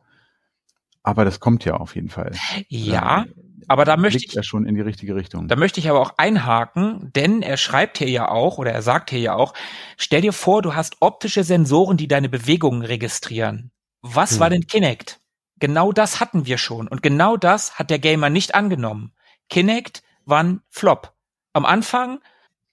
Aber 1.02 1.24
das 1.24 1.40
kommt 1.40 1.64
ja 1.64 1.74
auf 1.74 1.94
jeden 1.94 2.09
Fall. 2.10 2.32
Ja, 2.68 3.24
aber 3.68 3.85
da 3.85 3.97
möchte 3.97 4.18
ich, 4.24 4.36
er 4.36 4.43
schon 4.43 4.66
in 4.66 4.74
die 4.74 4.81
richtige 4.81 5.14
Richtung. 5.14 5.48
da 5.48 5.56
möchte 5.56 5.81
ich 5.81 5.89
aber 5.89 6.01
auch 6.01 6.14
einhaken, 6.16 7.10
denn 7.14 7.40
er 7.43 7.56
schreibt 7.56 7.98
hier 7.98 8.10
ja 8.10 8.28
auch, 8.28 8.59
oder 8.59 8.72
er 8.72 8.82
sagt 8.82 9.10
hier 9.10 9.20
ja 9.20 9.35
auch, 9.35 9.55
stell 9.97 10.20
dir 10.22 10.32
vor, 10.32 10.60
du 10.60 10.74
hast 10.74 10.97
optische 11.01 11.44
Sensoren, 11.44 11.97
die 11.97 12.09
deine 12.09 12.28
Bewegungen 12.28 12.82
registrieren. 12.82 13.70
Was 14.02 14.32
Hm. 14.32 14.40
war 14.40 14.51
denn 14.51 14.66
Kinect? 14.66 15.20
Genau 15.59 15.93
das 15.93 16.20
hatten 16.20 16.47
wir 16.47 16.59
schon. 16.59 16.89
Und 16.89 17.02
genau 17.02 17.36
das 17.36 17.78
hat 17.78 17.90
der 17.90 17.98
Gamer 17.98 18.31
nicht 18.31 18.55
angenommen. 18.55 19.12
Kinect 19.48 20.02
war 20.24 20.43
ein 20.43 20.60
Flop. 20.70 21.12
Am 21.52 21.64
Anfang 21.64 22.20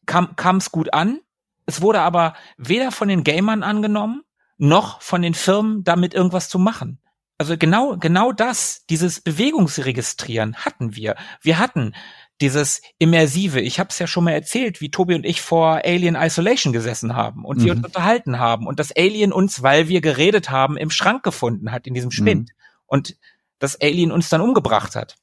kam 0.06 0.58
es 0.58 0.72
gut 0.72 0.94
an. 0.94 1.20
Es 1.66 1.82
wurde 1.82 2.00
aber 2.02 2.34
weder 2.58 2.92
von 2.92 3.10
den 3.10 3.24
Gamern 3.24 3.62
angenommen, 3.62 4.24
noch 4.58 5.02
von 5.02 5.22
den 5.22 5.34
Firmen 5.34 5.84
damit 5.84 6.14
irgendwas 6.14 6.48
zu 6.50 6.60
machen. 6.60 7.00
Also 7.38 7.58
genau, 7.58 7.98
genau 7.98 8.32
das, 8.32 8.86
dieses 8.90 9.22
Bewegungsregistrieren 9.22 10.56
hatten 10.58 10.96
wir. 10.96 11.16
Wir 11.42 11.60
hatten 11.60 11.94
dieses 12.42 12.82
Immersive. 13.00 13.62
Ich 13.62 13.80
habe 13.80 13.90
es 13.90 14.00
ja 14.00 14.08
schon 14.08 14.24
mal 14.24 14.32
erzählt, 14.32 14.82
wie 14.82 14.90
Tobi 14.92 15.16
und 15.16 15.26
ich 15.26 15.42
vor 15.42 15.82
Alien 15.84 16.16
Isolation 16.16 16.74
gesessen 16.74 17.16
haben 17.16 17.46
und 17.46 17.64
wir 17.64 17.74
Mhm. 17.74 17.80
uns 17.80 17.88
unterhalten 17.88 18.40
haben 18.40 18.68
und 18.68 18.80
das 18.80 18.92
Alien 18.96 19.32
uns, 19.34 19.64
weil 19.64 19.88
wir 19.88 20.02
geredet 20.02 20.50
haben, 20.50 20.78
im 20.78 20.90
Schrank 20.92 21.24
gefunden 21.24 21.72
hat, 21.72 21.88
in 21.88 21.94
diesem 21.94 22.12
Spind. 22.12 22.52
Und 22.86 23.16
das 23.60 23.80
Alien 23.82 24.12
uns 24.12 24.30
dann 24.30 24.42
umgebracht 24.42 24.96
hat. 24.96 25.16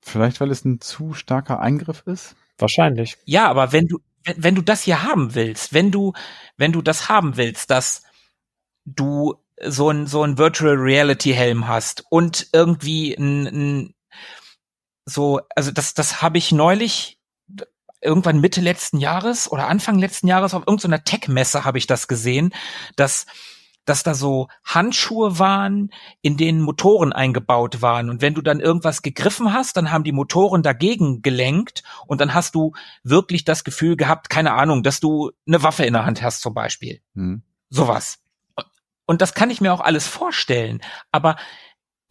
Vielleicht, 0.00 0.40
weil 0.40 0.50
es 0.50 0.64
ein 0.64 0.80
zu 0.80 1.12
starker 1.12 1.60
Eingriff 1.60 2.02
ist? 2.06 2.36
Wahrscheinlich. 2.58 3.16
Ja, 3.24 3.48
aber 3.48 3.72
wenn 3.72 3.86
du, 3.86 3.98
wenn, 4.24 4.42
wenn 4.42 4.54
du 4.54 4.62
das 4.62 4.82
hier 4.82 5.02
haben 5.02 5.34
willst, 5.34 5.72
wenn 5.74 5.90
du, 5.90 6.12
wenn 6.56 6.72
du 6.72 6.82
das 6.82 7.08
haben 7.08 7.36
willst, 7.36 7.70
dass 7.70 8.02
du 8.84 9.34
so 9.64 9.90
ein, 9.90 10.06
so 10.06 10.22
ein 10.22 10.38
Virtual 10.38 10.74
Reality 10.74 11.32
Helm 11.32 11.68
hast 11.68 12.04
und 12.10 12.48
irgendwie 12.52 13.14
ein, 13.14 13.46
ein 13.46 13.94
so, 15.04 15.40
also 15.56 15.70
das, 15.70 15.94
das 15.94 16.22
habe 16.22 16.38
ich 16.38 16.52
neulich 16.52 17.18
irgendwann 18.02 18.40
Mitte 18.40 18.60
letzten 18.60 18.98
Jahres 18.98 19.50
oder 19.50 19.68
Anfang 19.68 19.98
letzten 19.98 20.26
Jahres 20.26 20.54
auf 20.54 20.62
irgendeiner 20.66 21.04
Tech-Messe 21.04 21.64
habe 21.64 21.78
ich 21.78 21.86
das 21.86 22.08
gesehen, 22.08 22.54
dass 22.96 23.26
dass 23.86 24.02
da 24.02 24.14
so 24.14 24.48
Handschuhe 24.62 25.38
waren, 25.38 25.90
in 26.22 26.36
denen 26.36 26.60
Motoren 26.60 27.12
eingebaut 27.12 27.82
waren. 27.82 28.10
Und 28.10 28.20
wenn 28.20 28.34
du 28.34 28.42
dann 28.42 28.60
irgendwas 28.60 29.02
gegriffen 29.02 29.52
hast, 29.52 29.76
dann 29.76 29.90
haben 29.90 30.04
die 30.04 30.12
Motoren 30.12 30.62
dagegen 30.62 31.22
gelenkt 31.22 31.82
und 32.06 32.20
dann 32.20 32.34
hast 32.34 32.54
du 32.54 32.72
wirklich 33.02 33.44
das 33.44 33.64
Gefühl 33.64 33.96
gehabt, 33.96 34.30
keine 34.30 34.52
Ahnung, 34.52 34.82
dass 34.82 35.00
du 35.00 35.32
eine 35.46 35.62
Waffe 35.62 35.84
in 35.84 35.94
der 35.94 36.04
Hand 36.04 36.22
hast 36.22 36.42
zum 36.42 36.54
Beispiel. 36.54 37.00
Hm. 37.14 37.42
Sowas. 37.68 38.18
Und 39.10 39.20
das 39.22 39.34
kann 39.34 39.50
ich 39.50 39.60
mir 39.60 39.72
auch 39.74 39.80
alles 39.80 40.06
vorstellen. 40.06 40.80
Aber 41.10 41.34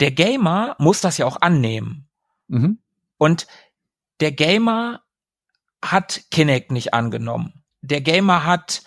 der 0.02 0.12
Gamer 0.12 0.76
muss 0.80 1.00
das 1.00 1.18
ja 1.18 1.26
auch 1.26 1.40
annehmen. 1.40 2.10
Mhm. 2.50 2.80
Und 3.18 3.48
der 4.20 4.34
Gamer 4.34 5.02
hat 5.84 6.24
Kinect 6.30 6.72
nicht 6.72 6.94
angenommen. 6.94 7.64
Der 7.82 8.02
Gamer 8.02 8.44
hat 8.44 8.82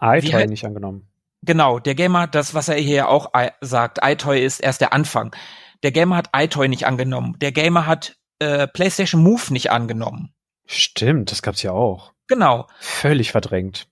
iToy 0.00 0.46
nicht 0.46 0.64
angenommen. 0.64 1.08
Genau, 1.42 1.78
der 1.78 1.94
Gamer 1.94 2.20
hat 2.22 2.34
das, 2.34 2.54
was 2.54 2.68
er 2.70 2.76
hier 2.76 3.08
auch 3.08 3.34
i- 3.36 3.50
sagt, 3.60 3.98
iToy 4.02 4.42
ist 4.42 4.60
erst 4.60 4.80
der 4.80 4.94
Anfang. 4.94 5.36
Der 5.82 5.92
Gamer 5.92 6.16
hat 6.16 6.30
iToy 6.34 6.68
nicht 6.68 6.86
angenommen. 6.86 7.36
Der 7.40 7.52
Gamer 7.52 7.84
hat 7.84 8.16
äh, 8.38 8.66
PlayStation 8.66 9.22
Move 9.22 9.52
nicht 9.52 9.70
angenommen. 9.70 10.32
Stimmt, 10.64 11.30
das 11.32 11.42
gab's 11.42 11.62
ja 11.62 11.72
auch. 11.72 12.14
Genau, 12.28 12.66
Völlig 12.80 13.30
verdrängt. 13.30 13.88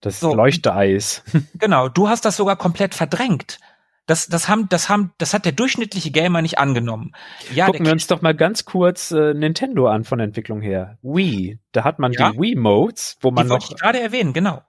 Das 0.00 0.20
So. 0.20 0.34
Leuchteeis. 0.34 1.22
genau. 1.58 1.88
Du 1.88 2.08
hast 2.08 2.24
das 2.24 2.36
sogar 2.36 2.56
komplett 2.56 2.94
verdrängt. 2.94 3.58
Das, 4.06 4.26
das 4.26 4.48
haben, 4.48 4.68
das 4.68 4.88
haben, 4.88 5.12
das 5.18 5.34
hat 5.34 5.44
der 5.44 5.52
durchschnittliche 5.52 6.10
Gamer 6.10 6.42
nicht 6.42 6.58
angenommen. 6.58 7.12
Ja, 7.54 7.66
Gucken 7.66 7.86
wir 7.86 7.92
uns 7.92 8.08
doch 8.08 8.22
mal 8.22 8.34
ganz 8.34 8.64
kurz 8.64 9.12
äh, 9.12 9.34
Nintendo 9.34 9.86
an 9.88 10.02
von 10.02 10.18
der 10.18 10.26
Entwicklung 10.26 10.60
her. 10.62 10.98
Wii, 11.02 11.60
da 11.70 11.84
hat 11.84 11.98
man 12.00 12.12
Ja. 12.12 12.32
die 12.32 12.38
Wii-Modes, 12.40 13.18
wo 13.20 13.30
man 13.30 13.46
die 13.46 13.50
wollte 13.50 13.66
noch, 13.66 13.70
ich 13.72 13.76
gerade 13.78 14.00
erwähnen, 14.00 14.32
genau. 14.32 14.62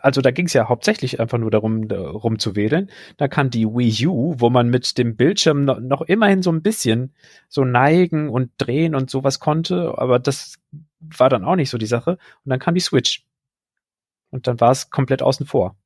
also 0.00 0.20
da 0.20 0.30
ging 0.30 0.46
es 0.46 0.52
ja 0.52 0.68
hauptsächlich 0.68 1.18
einfach 1.18 1.38
nur 1.38 1.50
darum, 1.50 1.88
da, 1.88 1.98
rumzuwedeln. 2.08 2.88
Da 3.16 3.26
kann 3.26 3.50
die 3.50 3.66
Wii 3.66 4.06
U, 4.06 4.34
wo 4.38 4.48
man 4.48 4.68
mit 4.68 4.96
dem 4.96 5.16
Bildschirm 5.16 5.64
noch, 5.64 5.80
noch 5.80 6.02
immerhin 6.02 6.42
so 6.42 6.52
ein 6.52 6.62
bisschen 6.62 7.14
so 7.48 7.64
neigen 7.64 8.28
und 8.28 8.52
drehen 8.58 8.94
und 8.94 9.10
sowas 9.10 9.40
konnte, 9.40 9.94
aber 9.96 10.20
das 10.20 10.60
war 11.00 11.28
dann 11.28 11.44
auch 11.44 11.56
nicht 11.56 11.70
so 11.70 11.78
die 11.78 11.86
Sache. 11.86 12.12
Und 12.12 12.50
dann 12.50 12.60
kam 12.60 12.74
die 12.74 12.80
Switch. 12.80 13.24
Und 14.32 14.48
dann 14.48 14.60
war 14.60 14.72
es 14.72 14.90
komplett 14.90 15.22
außen 15.22 15.46
vor. 15.46 15.76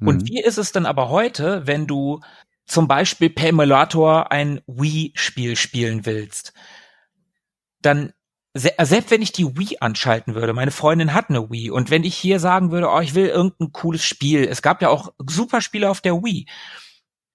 Und 0.00 0.22
Mhm. 0.22 0.26
wie 0.28 0.40
ist 0.40 0.58
es 0.58 0.70
denn 0.70 0.86
aber 0.86 1.08
heute, 1.08 1.66
wenn 1.66 1.88
du 1.88 2.20
zum 2.66 2.86
Beispiel 2.86 3.30
per 3.30 3.48
Emulator 3.48 4.30
ein 4.30 4.60
Wii-Spiel 4.68 5.56
spielen 5.56 6.06
willst? 6.06 6.52
Dann, 7.82 8.12
äh, 8.54 8.84
selbst 8.86 9.10
wenn 9.10 9.22
ich 9.22 9.32
die 9.32 9.56
Wii 9.58 9.78
anschalten 9.80 10.34
würde, 10.36 10.52
meine 10.52 10.70
Freundin 10.70 11.12
hat 11.12 11.28
eine 11.28 11.50
Wii, 11.50 11.70
und 11.70 11.90
wenn 11.90 12.04
ich 12.04 12.14
hier 12.16 12.38
sagen 12.40 12.70
würde, 12.70 12.88
oh, 12.88 13.00
ich 13.00 13.14
will 13.14 13.26
irgendein 13.26 13.72
cooles 13.72 14.04
Spiel, 14.04 14.44
es 14.44 14.62
gab 14.62 14.80
ja 14.80 14.90
auch 14.90 15.12
super 15.28 15.60
Spiele 15.60 15.90
auf 15.90 16.00
der 16.00 16.14
Wii. 16.22 16.46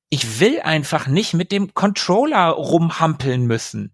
Ich 0.09 0.39
will 0.39 0.61
einfach 0.61 1.07
nicht 1.07 1.33
mit 1.33 1.51
dem 1.51 1.73
Controller 1.73 2.49
rumhampeln 2.49 3.45
müssen. 3.45 3.93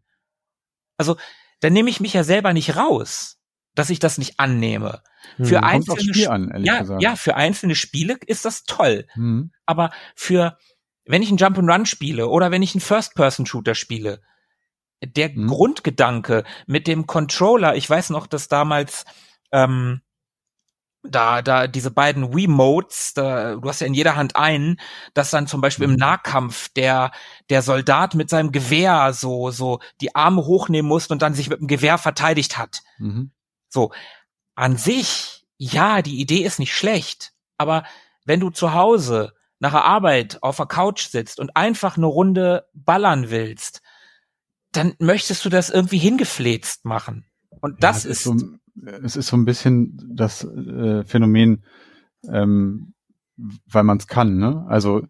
Also, 0.97 1.17
dann 1.61 1.73
nehme 1.73 1.89
ich 1.89 1.99
mich 1.99 2.13
ja 2.13 2.23
selber 2.23 2.53
nicht 2.53 2.75
raus, 2.77 3.34
dass 3.75 3.89
ich 3.89 3.99
das 3.99 4.17
nicht 4.17 4.39
annehme. 4.39 5.01
Für 5.41 5.57
Hm. 5.57 5.63
ein- 5.63 5.81
aufs 5.89 6.07
einzelne 6.07 6.29
an, 6.29 6.63
Ja, 6.63 6.79
gesagt. 6.79 7.01
ja, 7.01 7.15
für 7.15 7.35
einzelne 7.35 7.75
Spiele 7.75 8.17
ist 8.25 8.45
das 8.45 8.63
toll 8.63 9.05
Mhm. 9.15 9.51
aber 9.65 9.91
für 10.15 10.57
wenn 11.07 11.21
ich 11.21 11.29
einen 11.29 11.37
Jump'n'Run 11.37 11.85
spiele 11.85 12.27
oder 12.29 12.49
wenn 12.51 12.63
ich 12.63 12.73
einen 12.73 12.81
First-Person-Shooter 12.81 13.75
spiele, 13.75 14.21
der 15.03 15.29
Mhm. 15.29 15.47
Grundgedanke 15.47 16.43
mit 16.67 16.87
dem 16.87 17.05
Controller, 17.05 17.75
ich 17.75 17.87
weiß 17.89 18.09
noch, 18.11 18.25
dass 18.27 18.47
damals 18.47 19.05
ähm, 19.51 20.01
da, 21.03 21.43
da 21.43 21.67
diese 21.67 21.91
beiden 21.91 22.33
Wii-Modes, 22.35 23.13
da, 23.13 23.55
du 23.55 23.69
hast 23.69 23.79
ja 23.81 23.85
in 23.87 23.93
jeder 23.93 24.15
Hand 24.15 24.35
einen, 24.35 24.79
dass 25.13 25.29
dann 25.29 25.45
zum 25.45 25.61
Beispiel 25.61 25.85
im 25.85 25.95
Nahkampf 25.95 26.69
der, 26.69 27.11
der 27.51 27.61
Soldat 27.61 28.15
mit 28.15 28.29
seinem 28.31 28.51
Gewehr 28.51 29.13
so, 29.13 29.51
so 29.51 29.79
die 30.01 30.15
Arme 30.15 30.45
hochnehmen 30.45 30.87
musste 30.89 31.13
und 31.13 31.21
dann 31.21 31.35
sich 31.35 31.49
mit 31.49 31.59
dem 31.59 31.67
Gewehr 31.67 31.99
verteidigt 31.99 32.57
hat. 32.57 32.81
Mhm. 32.97 33.31
So, 33.69 33.91
an 34.55 34.77
sich, 34.77 35.45
ja, 35.57 36.01
die 36.01 36.19
Idee 36.19 36.43
ist 36.43 36.59
nicht 36.59 36.73
schlecht, 36.73 37.33
aber 37.57 37.83
wenn 38.25 38.39
du 38.39 38.49
zu 38.49 38.73
Hause 38.73 39.33
nach 39.59 39.71
der 39.71 39.85
Arbeit 39.85 40.43
auf 40.43 40.57
der 40.57 40.65
Couch 40.65 41.07
sitzt 41.07 41.39
und 41.39 41.55
einfach 41.55 41.97
eine 41.97 42.05
Runde 42.05 42.67
ballern 42.73 43.29
willst, 43.29 43.81
dann 44.71 44.93
möchtest 44.99 45.45
du 45.45 45.49
das 45.49 45.69
irgendwie 45.69 45.97
hingefläzt 45.97 46.85
machen. 46.85 47.25
Und 47.61 47.73
Ja, 47.73 47.91
das 47.91 48.05
es 48.05 48.05
ist, 48.05 48.23
so, 48.23 48.35
es 49.03 49.15
ist 49.15 49.27
so 49.27 49.37
ein 49.37 49.45
bisschen 49.45 49.97
das 50.13 50.43
äh, 50.43 51.03
Phänomen, 51.05 51.63
ähm, 52.29 52.93
weil 53.37 53.83
man 53.83 53.97
es 53.97 54.07
kann, 54.07 54.37
ne? 54.37 54.65
Also 54.67 55.07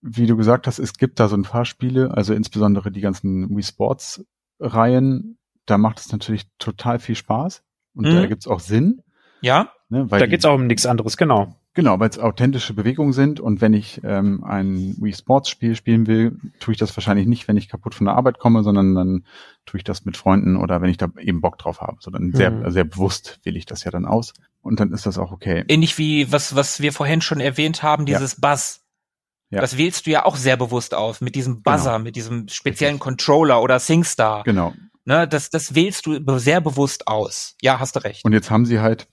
wie 0.00 0.26
du 0.26 0.36
gesagt 0.36 0.66
hast, 0.66 0.78
es 0.78 0.94
gibt 0.94 1.18
da 1.18 1.28
so 1.28 1.36
ein 1.36 1.42
paar 1.42 1.64
Spiele, 1.64 2.12
also 2.12 2.32
insbesondere 2.32 2.92
die 2.92 3.00
ganzen 3.00 3.54
Wii 3.56 3.62
Sports 3.62 4.24
Reihen, 4.60 5.37
da 5.70 5.78
macht 5.78 5.98
es 6.00 6.10
natürlich 6.12 6.46
total 6.58 6.98
viel 6.98 7.14
Spaß 7.14 7.62
und 7.94 8.06
Mhm. 8.06 8.14
da 8.14 8.26
gibt's 8.26 8.46
auch 8.46 8.60
Sinn, 8.60 9.02
ja, 9.40 9.70
ne? 9.88 10.10
Weil 10.10 10.20
Da 10.20 10.26
geht's 10.26 10.44
auch 10.44 10.54
um 10.54 10.66
nichts 10.66 10.86
anderes, 10.86 11.16
genau. 11.16 11.54
Genau, 11.74 12.00
weil 12.00 12.08
es 12.10 12.18
authentische 12.18 12.74
Bewegungen 12.74 13.12
sind 13.12 13.38
und 13.38 13.60
wenn 13.60 13.72
ich 13.72 14.00
ähm, 14.02 14.42
ein 14.42 14.96
Wii 15.00 15.12
Sports 15.14 15.48
Spiel 15.48 15.76
spielen 15.76 16.08
will, 16.08 16.36
tue 16.58 16.72
ich 16.72 16.78
das 16.78 16.96
wahrscheinlich 16.96 17.28
nicht, 17.28 17.46
wenn 17.46 17.56
ich 17.56 17.68
kaputt 17.68 17.94
von 17.94 18.06
der 18.06 18.16
Arbeit 18.16 18.40
komme, 18.40 18.64
sondern 18.64 18.96
dann 18.96 19.24
tue 19.64 19.78
ich 19.78 19.84
das 19.84 20.04
mit 20.04 20.16
Freunden 20.16 20.56
oder 20.56 20.82
wenn 20.82 20.90
ich 20.90 20.96
da 20.96 21.06
eben 21.20 21.40
Bock 21.40 21.56
drauf 21.56 21.80
habe. 21.80 21.98
Sondern 22.00 22.32
sehr, 22.32 22.50
Mhm. 22.50 22.70
sehr 22.72 22.82
bewusst 22.82 23.38
wähle 23.44 23.58
ich 23.58 23.66
das 23.66 23.84
ja 23.84 23.92
dann 23.92 24.06
aus 24.06 24.32
und 24.60 24.80
dann 24.80 24.92
ist 24.92 25.06
das 25.06 25.18
auch 25.18 25.30
okay. 25.30 25.64
ähnlich 25.68 25.98
wie 25.98 26.32
was, 26.32 26.56
was 26.56 26.80
wir 26.80 26.92
vorhin 26.92 27.20
schon 27.20 27.38
erwähnt 27.38 27.84
haben, 27.84 28.08
Ja. 28.08 28.18
dieses 28.18 28.40
Buzz. 28.40 28.80
Ja. 29.50 29.60
Das 29.60 29.76
wählst 29.78 30.06
du 30.06 30.10
ja 30.10 30.24
auch 30.26 30.34
sehr 30.36 30.56
bewusst 30.56 30.94
aus, 30.94 31.20
mit 31.20 31.36
diesem 31.36 31.62
Buzzer, 31.62 31.92
Genau. 31.92 31.98
mit 32.04 32.16
diesem 32.16 32.48
speziellen 32.48 32.98
Controller 32.98 33.62
oder 33.62 33.78
SingStar. 33.78 34.42
Genau. 34.42 34.74
Ne, 35.08 35.26
das, 35.26 35.48
das 35.48 35.74
wählst 35.74 36.04
du 36.04 36.38
sehr 36.38 36.60
bewusst 36.60 37.08
aus. 37.08 37.56
Ja, 37.62 37.80
hast 37.80 37.96
du 37.96 38.04
recht. 38.04 38.26
Und 38.26 38.34
jetzt 38.34 38.50
haben 38.50 38.66
sie 38.66 38.80
halt 38.80 39.08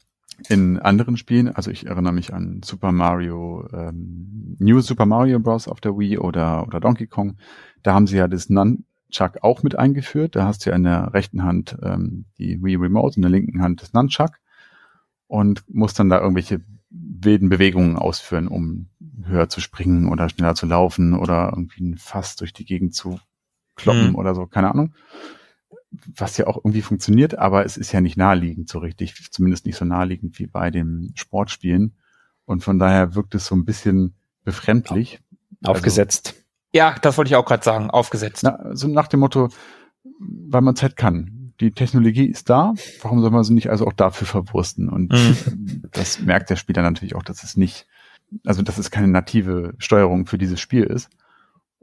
in 0.50 0.78
anderen 0.78 1.16
Spielen, 1.16 1.48
also 1.48 1.72
ich 1.72 1.86
erinnere 1.88 2.12
mich 2.12 2.34
an 2.34 2.60
Super 2.66 2.92
Mario, 2.92 3.66
ähm, 3.72 4.58
New 4.60 4.82
Super 4.82 5.06
Mario 5.06 5.40
Bros. 5.40 5.70
auf 5.70 5.80
der 5.80 5.98
Wii 5.98 6.18
oder, 6.18 6.68
oder 6.68 6.82
Donkey 6.82 7.08
Kong, 7.08 7.38
da 7.82 7.94
haben 7.94 8.08
sie 8.08 8.18
ja 8.18 8.28
das 8.28 8.50
Nunchuck 8.50 9.42
auch 9.42 9.64
mit 9.64 9.80
eingeführt. 9.80 10.36
Da 10.36 10.44
hast 10.44 10.66
du 10.66 10.72
ja 10.72 10.76
in 10.76 10.84
der 10.84 11.14
rechten 11.14 11.44
Hand 11.44 11.78
ähm, 11.82 12.26
die 12.40 12.62
Wii 12.62 12.76
Remote, 12.76 13.16
in 13.16 13.22
der 13.22 13.32
linken 13.32 13.62
Hand 13.62 13.82
das 13.82 13.94
Nunchuck 13.94 14.32
und 15.28 15.64
musst 15.74 15.98
dann 15.98 16.10
da 16.10 16.20
irgendwelche 16.20 16.60
wilden 16.90 17.48
Bewegungen 17.48 17.96
ausführen, 17.96 18.50
um 18.50 18.90
höher 19.24 19.48
zu 19.48 19.62
springen 19.62 20.10
oder 20.10 20.28
schneller 20.28 20.56
zu 20.56 20.66
laufen 20.66 21.14
oder 21.14 21.52
irgendwie 21.54 21.86
ein 21.86 21.98
Fass 21.98 22.36
durch 22.36 22.52
die 22.52 22.66
Gegend 22.66 22.94
zu 22.94 23.18
kloppen 23.78 24.10
mhm. 24.10 24.16
oder 24.16 24.36
so, 24.36 24.46
keine 24.46 24.70
Ahnung 24.70 24.94
was 26.16 26.38
ja 26.38 26.48
auch 26.48 26.58
irgendwie 26.58 26.82
funktioniert, 26.82 27.38
aber 27.38 27.66
es 27.66 27.78
ist 27.78 27.92
ja 27.92 28.02
nicht 28.02 28.18
naheliegend 28.18 28.70
so 28.70 28.80
richtig, 28.80 29.32
zumindest 29.32 29.66
nicht 29.66 29.78
so 29.78 29.86
naheliegend 29.86 30.40
wie 30.40 30.48
bei 30.48 30.72
dem 30.72 31.12
Sportspielen. 31.16 31.96
Und 32.46 32.64
von 32.64 32.80
daher 32.80 33.16
wirkt 33.16 33.36
es 33.36 33.46
so 33.48 33.56
ein 33.56 33.66
bisschen 33.66 34.14
befremdlich. 34.44 35.20
Aufgesetzt. 35.64 36.30
Also, 36.30 36.42
ja, 36.74 36.96
das 37.02 37.18
wollte 37.18 37.30
ich 37.30 37.36
auch 37.36 37.46
gerade 37.46 37.64
sagen, 37.64 37.90
aufgesetzt. 37.90 38.44
Na, 38.44 38.76
so 38.76 38.88
nach 38.88 39.08
dem 39.08 39.22
Motto, 39.22 39.50
weil 40.20 40.62
man 40.62 40.76
Zeit 40.76 40.96
kann. 40.96 41.54
Die 41.60 41.72
Technologie 41.72 42.26
ist 42.26 42.50
da, 42.50 42.74
warum 43.02 43.22
soll 43.22 43.32
man 43.32 43.44
sie 43.44 43.54
nicht 43.54 43.70
also 43.70 43.88
auch 43.88 43.94
dafür 43.94 44.28
verwursten? 44.28 44.90
Und 44.90 45.14
mhm. 45.14 45.84
das 45.92 46.20
merkt 46.20 46.50
der 46.50 46.58
Spieler 46.58 46.82
natürlich 46.82 47.16
auch, 47.16 47.24
dass 47.24 47.44
es 47.44 47.56
nicht, 47.56 47.88
also 48.46 48.62
dass 48.62 48.78
es 48.78 48.92
keine 48.92 49.08
native 49.08 49.74
Steuerung 49.78 50.26
für 50.26 50.38
dieses 50.38 50.60
Spiel 50.60 50.84
ist. 50.84 51.10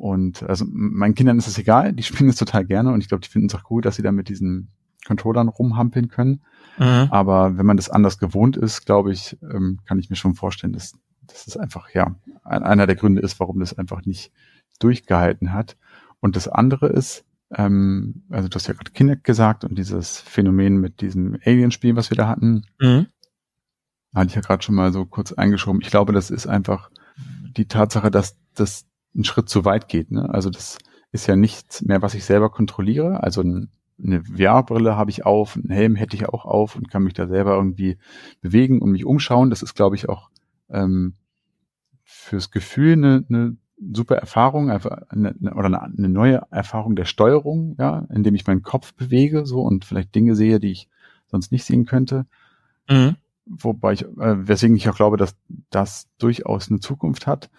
Und 0.02 0.42
also 0.42 0.64
meinen 0.68 1.14
Kindern 1.14 1.38
ist 1.38 1.46
es 1.46 1.58
egal, 1.58 1.92
die 1.92 2.02
spielen 2.02 2.28
es 2.28 2.34
total 2.34 2.64
gerne 2.64 2.92
und 2.92 3.00
ich 3.00 3.08
glaube, 3.08 3.20
die 3.20 3.28
finden 3.28 3.46
es 3.46 3.54
auch 3.54 3.62
gut, 3.62 3.84
dass 3.84 3.94
sie 3.94 4.02
da 4.02 4.10
mit 4.10 4.28
diesen 4.28 4.72
Controllern 5.06 5.46
rumhampeln 5.46 6.08
können. 6.08 6.42
Mhm. 6.76 7.06
Aber 7.12 7.56
wenn 7.56 7.66
man 7.66 7.76
das 7.76 7.88
anders 7.88 8.18
gewohnt 8.18 8.56
ist, 8.56 8.84
glaube 8.84 9.12
ich, 9.12 9.38
ähm, 9.42 9.78
kann 9.84 10.00
ich 10.00 10.10
mir 10.10 10.16
schon 10.16 10.34
vorstellen, 10.34 10.72
dass, 10.72 10.94
dass 11.28 11.46
es 11.46 11.56
einfach, 11.56 11.90
ja, 11.90 12.16
einer 12.42 12.88
der 12.88 12.96
Gründe 12.96 13.22
ist, 13.22 13.38
warum 13.38 13.60
das 13.60 13.78
einfach 13.78 14.04
nicht 14.04 14.32
durchgehalten 14.80 15.52
hat. 15.52 15.76
Und 16.18 16.34
das 16.34 16.48
andere 16.48 16.88
ist, 16.88 17.24
ähm, 17.54 18.24
also 18.28 18.48
du 18.48 18.56
hast 18.56 18.66
ja 18.66 18.74
gerade 18.74 18.90
Kinect 18.90 19.22
gesagt 19.22 19.62
und 19.62 19.78
dieses 19.78 20.18
Phänomen 20.18 20.78
mit 20.78 21.00
diesem 21.00 21.38
Alien-Spiel, 21.44 21.94
was 21.94 22.10
wir 22.10 22.16
da 22.16 22.26
hatten, 22.26 22.64
mhm. 22.80 23.06
hatte 24.12 24.26
ich 24.26 24.34
ja 24.34 24.40
gerade 24.40 24.64
schon 24.64 24.74
mal 24.74 24.92
so 24.92 25.04
kurz 25.04 25.32
eingeschoben. 25.32 25.80
Ich 25.80 25.90
glaube, 25.90 26.12
das 26.12 26.28
ist 26.30 26.48
einfach 26.48 26.90
die 27.56 27.68
Tatsache, 27.68 28.10
dass 28.10 28.36
das 28.54 28.86
einen 29.14 29.24
Schritt 29.24 29.48
zu 29.48 29.64
weit 29.64 29.88
geht. 29.88 30.10
Ne? 30.10 30.28
Also 30.28 30.50
das 30.50 30.78
ist 31.12 31.26
ja 31.26 31.36
nichts 31.36 31.82
mehr, 31.82 32.02
was 32.02 32.14
ich 32.14 32.24
selber 32.24 32.50
kontrolliere. 32.50 33.22
Also 33.22 33.42
ein, 33.42 33.70
eine 34.02 34.24
VR-Brille 34.24 34.96
habe 34.96 35.10
ich 35.10 35.24
auf, 35.26 35.56
einen 35.56 35.70
Helm 35.70 35.94
hätte 35.94 36.16
ich 36.16 36.28
auch 36.28 36.44
auf 36.44 36.76
und 36.76 36.90
kann 36.90 37.04
mich 37.04 37.14
da 37.14 37.26
selber 37.26 37.54
irgendwie 37.54 37.98
bewegen 38.40 38.80
und 38.80 38.90
mich 38.90 39.04
umschauen. 39.04 39.50
Das 39.50 39.62
ist, 39.62 39.74
glaube 39.74 39.96
ich, 39.96 40.08
auch 40.08 40.30
ähm, 40.70 41.14
fürs 42.04 42.50
Gefühl 42.50 42.94
eine, 42.94 43.24
eine 43.28 43.56
super 43.92 44.16
Erfahrung 44.16 44.70
einfach 44.70 45.02
eine, 45.08 45.34
oder 45.54 45.66
eine, 45.66 45.82
eine 45.82 46.08
neue 46.08 46.42
Erfahrung 46.50 46.96
der 46.96 47.04
Steuerung, 47.04 47.76
ja, 47.78 48.06
indem 48.10 48.34
ich 48.34 48.46
meinen 48.46 48.62
Kopf 48.62 48.94
bewege 48.94 49.44
so 49.46 49.62
und 49.62 49.84
vielleicht 49.84 50.14
Dinge 50.14 50.34
sehe, 50.34 50.60
die 50.60 50.70
ich 50.70 50.88
sonst 51.26 51.52
nicht 51.52 51.64
sehen 51.64 51.84
könnte. 51.84 52.26
Mhm. 52.88 53.16
Wobei 53.44 53.94
ich, 53.94 54.02
äh, 54.02 54.48
weswegen 54.48 54.76
ich 54.76 54.88
auch 54.88 54.96
glaube, 54.96 55.16
dass 55.16 55.36
das 55.70 56.08
durchaus 56.18 56.70
eine 56.70 56.80
Zukunft 56.80 57.26
hat. 57.26 57.50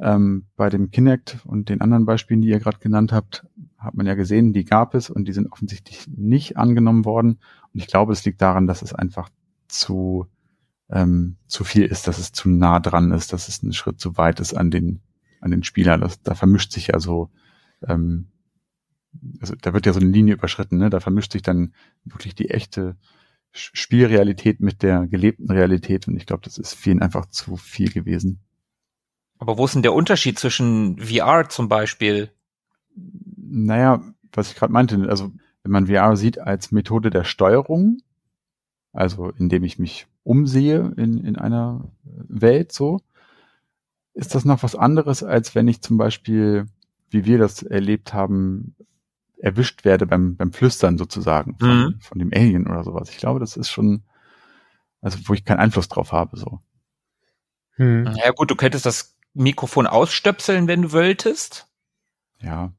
Ähm, 0.00 0.46
bei 0.56 0.70
dem 0.70 0.90
Kinect 0.90 1.38
und 1.44 1.68
den 1.68 1.80
anderen 1.80 2.06
Beispielen, 2.06 2.40
die 2.40 2.48
ihr 2.48 2.60
gerade 2.60 2.78
genannt 2.78 3.12
habt, 3.12 3.46
hat 3.78 3.94
man 3.94 4.06
ja 4.06 4.14
gesehen, 4.14 4.52
die 4.52 4.64
gab 4.64 4.94
es 4.94 5.10
und 5.10 5.26
die 5.26 5.32
sind 5.32 5.50
offensichtlich 5.50 6.06
nicht 6.08 6.56
angenommen 6.56 7.04
worden. 7.04 7.40
Und 7.72 7.80
ich 7.80 7.88
glaube, 7.88 8.12
es 8.12 8.24
liegt 8.24 8.40
daran, 8.40 8.66
dass 8.66 8.82
es 8.82 8.94
einfach 8.94 9.28
zu, 9.66 10.26
ähm, 10.88 11.36
zu 11.46 11.64
viel 11.64 11.84
ist, 11.84 12.06
dass 12.06 12.18
es 12.18 12.32
zu 12.32 12.48
nah 12.48 12.80
dran 12.80 13.12
ist, 13.12 13.32
dass 13.32 13.48
es 13.48 13.62
ein 13.62 13.72
Schritt 13.72 13.98
zu 13.98 14.16
weit 14.16 14.40
ist 14.40 14.54
an 14.54 14.70
den, 14.70 15.00
an 15.40 15.50
den 15.50 15.64
Spieler. 15.64 15.98
Das, 15.98 16.22
da 16.22 16.34
vermischt 16.34 16.72
sich 16.72 16.88
ja 16.88 17.00
so, 17.00 17.30
ähm, 17.86 18.28
also 19.40 19.54
da 19.60 19.72
wird 19.74 19.86
ja 19.86 19.92
so 19.92 20.00
eine 20.00 20.10
Linie 20.10 20.34
überschritten, 20.34 20.78
ne? 20.78 20.90
Da 20.90 21.00
vermischt 21.00 21.32
sich 21.32 21.42
dann 21.42 21.72
wirklich 22.04 22.34
die 22.34 22.50
echte 22.50 22.96
Spielrealität 23.52 24.60
mit 24.60 24.82
der 24.82 25.06
gelebten 25.06 25.50
Realität 25.50 26.06
und 26.06 26.16
ich 26.16 26.26
glaube, 26.26 26.42
das 26.44 26.58
ist 26.58 26.74
vielen 26.74 27.00
einfach 27.00 27.26
zu 27.26 27.56
viel 27.56 27.90
gewesen. 27.90 28.40
Aber 29.38 29.56
wo 29.56 29.64
ist 29.64 29.74
denn 29.74 29.82
der 29.82 29.94
Unterschied 29.94 30.38
zwischen 30.38 30.98
VR 30.98 31.48
zum 31.48 31.68
Beispiel? 31.68 32.30
Naja, 33.36 34.02
was 34.32 34.50
ich 34.50 34.56
gerade 34.56 34.72
meinte, 34.72 35.08
also 35.08 35.32
wenn 35.62 35.72
man 35.72 35.86
VR 35.86 36.16
sieht 36.16 36.38
als 36.38 36.72
Methode 36.72 37.10
der 37.10 37.24
Steuerung, 37.24 37.98
also 38.92 39.30
indem 39.30 39.64
ich 39.64 39.78
mich 39.78 40.06
umsehe 40.24 40.92
in, 40.96 41.24
in 41.24 41.36
einer 41.36 41.90
Welt 42.04 42.72
so, 42.72 43.00
ist 44.14 44.34
das 44.34 44.44
noch 44.44 44.62
was 44.62 44.74
anderes, 44.74 45.22
als 45.22 45.54
wenn 45.54 45.68
ich 45.68 45.80
zum 45.80 45.96
Beispiel, 45.96 46.66
wie 47.10 47.24
wir 47.24 47.38
das 47.38 47.62
erlebt 47.62 48.12
haben, 48.12 48.74
erwischt 49.36 49.84
werde 49.84 50.06
beim, 50.06 50.36
beim 50.36 50.52
Flüstern 50.52 50.98
sozusagen 50.98 51.56
von, 51.58 51.68
mhm. 51.68 52.00
von 52.00 52.18
dem 52.18 52.32
Alien 52.34 52.66
oder 52.66 52.82
sowas. 52.82 53.10
Ich 53.10 53.18
glaube, 53.18 53.38
das 53.38 53.56
ist 53.56 53.70
schon, 53.70 54.02
also 55.00 55.18
wo 55.26 55.34
ich 55.34 55.44
keinen 55.44 55.60
Einfluss 55.60 55.88
drauf 55.88 56.10
habe, 56.10 56.36
so. 56.36 56.60
Hm. 57.76 58.12
Ja 58.16 58.32
gut, 58.32 58.50
du 58.50 58.56
könntest 58.56 58.84
das 58.84 59.16
Mikrofon 59.38 59.86
ausstöpseln, 59.86 60.68
wenn 60.68 60.82
du 60.82 60.92
wolltest. 60.92 61.66
Ja. 62.40 62.72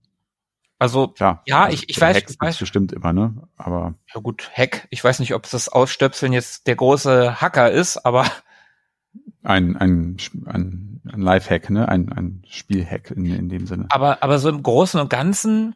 Also, 0.78 1.10
Klar, 1.10 1.44
ja, 1.46 1.66
also 1.66 1.74
ich, 1.74 1.90
ich 1.90 2.00
weiß. 2.00 2.16
Hack 2.16 2.30
ich 2.30 2.40
weiß 2.40 2.58
bestimmt 2.58 2.94
immer, 2.94 3.12
ne? 3.12 3.36
Aber. 3.58 3.96
Ja 4.14 4.22
gut, 4.22 4.50
Hack. 4.54 4.88
Ich 4.92 5.04
weiß 5.04 5.20
nicht, 5.20 5.34
ob 5.34 5.50
das 5.50 5.68
Ausstöpseln 5.68 6.32
jetzt 6.32 6.68
der 6.68 6.78
große 6.78 7.42
Hacker 7.42 7.70
ist, 7.70 7.98
aber. 7.98 8.26
Ein, 9.44 9.76
ein, 9.76 10.18
ein, 10.46 11.02
ein 11.12 11.22
Live-Hack, 11.22 11.70
ne? 11.70 11.90
Ein, 11.90 12.12
ein 12.14 12.44
Spielhack 12.48 13.12
in, 13.12 13.26
in 13.26 13.50
dem 13.50 13.68
Sinne. 13.68 13.88
Aber, 13.90 14.24
aber 14.24 14.40
so 14.40 14.48
im 14.48 14.64
Großen 14.64 15.00
und 15.00 15.10
Ganzen, 15.10 15.76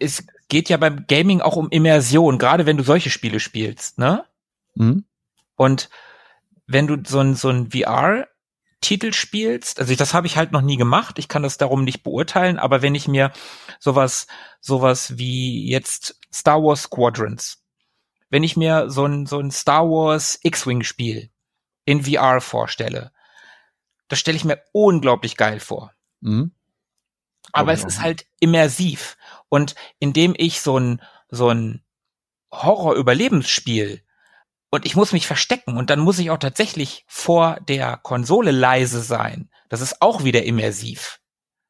es 0.00 0.26
geht 0.48 0.68
ja 0.68 0.76
beim 0.76 1.06
Gaming 1.06 1.40
auch 1.40 1.56
um 1.56 1.70
Immersion, 1.70 2.38
gerade 2.38 2.66
wenn 2.66 2.76
du 2.76 2.82
solche 2.82 3.10
Spiele 3.10 3.38
spielst, 3.38 3.98
ne? 3.98 4.24
Mhm. 4.74 5.04
Und 5.54 5.90
wenn 6.66 6.86
du 6.86 6.96
so 7.06 7.20
ein, 7.20 7.34
so 7.34 7.50
ein 7.50 7.70
VR 7.70 8.26
Titel 8.80 9.12
spielst, 9.12 9.78
also 9.78 9.94
das 9.94 10.14
habe 10.14 10.26
ich 10.26 10.36
halt 10.36 10.52
noch 10.52 10.62
nie 10.62 10.76
gemacht, 10.76 11.18
ich 11.18 11.28
kann 11.28 11.42
das 11.42 11.58
darum 11.58 11.84
nicht 11.84 12.02
beurteilen, 12.02 12.58
aber 12.58 12.80
wenn 12.80 12.94
ich 12.94 13.08
mir 13.08 13.32
sowas, 13.78 14.26
sowas 14.60 15.18
wie 15.18 15.68
jetzt 15.68 16.18
Star 16.32 16.62
Wars 16.62 16.82
Squadrons, 16.84 17.62
wenn 18.30 18.42
ich 18.42 18.56
mir 18.56 18.88
so 18.88 19.04
ein, 19.04 19.26
so 19.26 19.38
ein 19.38 19.50
Star 19.50 19.84
Wars 19.84 20.38
X-Wing 20.42 20.82
Spiel 20.82 21.30
in 21.84 22.04
VR 22.04 22.40
vorstelle, 22.40 23.12
das 24.08 24.18
stelle 24.18 24.36
ich 24.36 24.44
mir 24.44 24.62
unglaublich 24.72 25.36
geil 25.36 25.60
vor. 25.60 25.92
Mhm. 26.20 26.52
Aber 27.52 27.72
es 27.72 27.84
ist 27.84 28.00
halt 28.00 28.26
immersiv. 28.38 29.16
Und 29.48 29.74
indem 29.98 30.34
ich 30.36 30.60
so 30.60 30.78
ein, 30.78 31.02
so 31.28 31.48
ein 31.48 31.82
Horror-Überlebensspiel 32.52 34.02
und 34.70 34.86
ich 34.86 34.96
muss 34.96 35.12
mich 35.12 35.26
verstecken 35.26 35.76
und 35.76 35.90
dann 35.90 36.00
muss 36.00 36.18
ich 36.18 36.30
auch 36.30 36.38
tatsächlich 36.38 37.04
vor 37.08 37.58
der 37.68 37.96
Konsole 37.96 38.52
leise 38.52 39.00
sein. 39.00 39.50
Das 39.68 39.80
ist 39.80 40.00
auch 40.00 40.24
wieder 40.24 40.44
immersiv. 40.44 41.20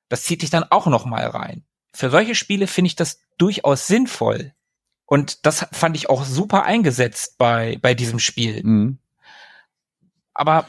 Das 0.08 0.24
zieht 0.24 0.42
dich 0.42 0.50
dann 0.50 0.64
auch 0.64 0.86
noch 0.86 1.06
mal 1.06 1.26
rein. 1.26 1.64
Für 1.92 2.10
solche 2.10 2.34
Spiele 2.34 2.66
finde 2.66 2.88
ich 2.88 2.96
das 2.96 3.20
durchaus 3.38 3.86
sinnvoll. 3.86 4.52
Und 5.06 5.44
das 5.44 5.66
fand 5.72 5.96
ich 5.96 6.08
auch 6.08 6.24
super 6.24 6.64
eingesetzt 6.64 7.36
bei, 7.36 7.78
bei 7.82 7.94
diesem 7.94 8.18
Spiel. 8.18 8.62
Mhm. 8.64 8.98
Aber 10.34 10.66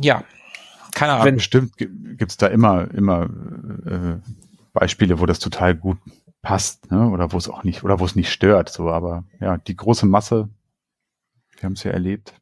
ja, 0.00 0.24
keine 0.92 1.12
Ahnung. 1.12 1.26
Wenn, 1.26 1.34
bestimmt 1.36 1.74
gibt's 1.76 2.36
da 2.36 2.48
immer, 2.48 2.90
immer 2.92 3.28
äh, 3.86 4.18
Beispiele, 4.72 5.20
wo 5.20 5.26
das 5.26 5.38
total 5.38 5.74
gut 5.74 5.98
passt, 6.40 6.90
ne? 6.90 7.08
Oder 7.08 7.32
wo 7.32 7.38
es 7.38 7.48
auch 7.48 7.62
nicht, 7.62 7.84
oder 7.84 8.00
wo 8.00 8.04
es 8.04 8.16
nicht 8.16 8.32
stört. 8.32 8.68
So, 8.68 8.90
aber 8.90 9.24
ja, 9.40 9.58
die 9.58 9.76
große 9.76 10.06
Masse 10.06 10.48
wir 11.62 11.66
haben 11.66 11.74
es 11.74 11.84
ja 11.84 11.92
erlebt, 11.92 12.34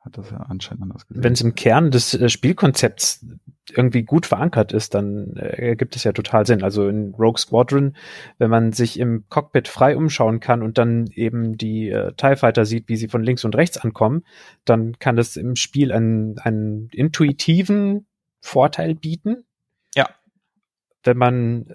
hat 0.00 0.16
das 0.16 0.30
ja 0.30 0.36
anscheinend 0.36 0.84
anders 0.84 1.06
gesehen. 1.08 1.24
Wenn 1.24 1.32
es 1.32 1.40
im 1.40 1.56
Kern 1.56 1.90
des 1.90 2.14
äh, 2.14 2.28
Spielkonzepts 2.28 3.26
irgendwie 3.72 4.04
gut 4.04 4.24
verankert 4.24 4.72
ist, 4.72 4.94
dann 4.94 5.34
äh, 5.34 5.70
ergibt 5.70 5.96
es 5.96 6.04
ja 6.04 6.12
total 6.12 6.46
Sinn. 6.46 6.62
Also 6.62 6.88
in 6.88 7.12
Rogue 7.14 7.38
Squadron, 7.38 7.96
wenn 8.38 8.50
man 8.50 8.72
sich 8.72 9.00
im 9.00 9.24
Cockpit 9.28 9.66
frei 9.66 9.96
umschauen 9.96 10.38
kann 10.38 10.62
und 10.62 10.78
dann 10.78 11.08
eben 11.08 11.58
die 11.58 11.90
äh, 11.90 12.12
TIE 12.12 12.36
Fighter 12.36 12.64
sieht, 12.64 12.88
wie 12.88 12.96
sie 12.96 13.08
von 13.08 13.24
links 13.24 13.44
und 13.44 13.56
rechts 13.56 13.78
ankommen, 13.78 14.24
dann 14.64 14.96
kann 15.00 15.16
das 15.16 15.36
im 15.36 15.56
Spiel 15.56 15.90
einen, 15.90 16.38
einen 16.38 16.88
intuitiven 16.92 18.06
Vorteil 18.40 18.94
bieten. 18.94 19.44
Ja. 19.96 20.08
Wenn 21.02 21.16
man 21.16 21.74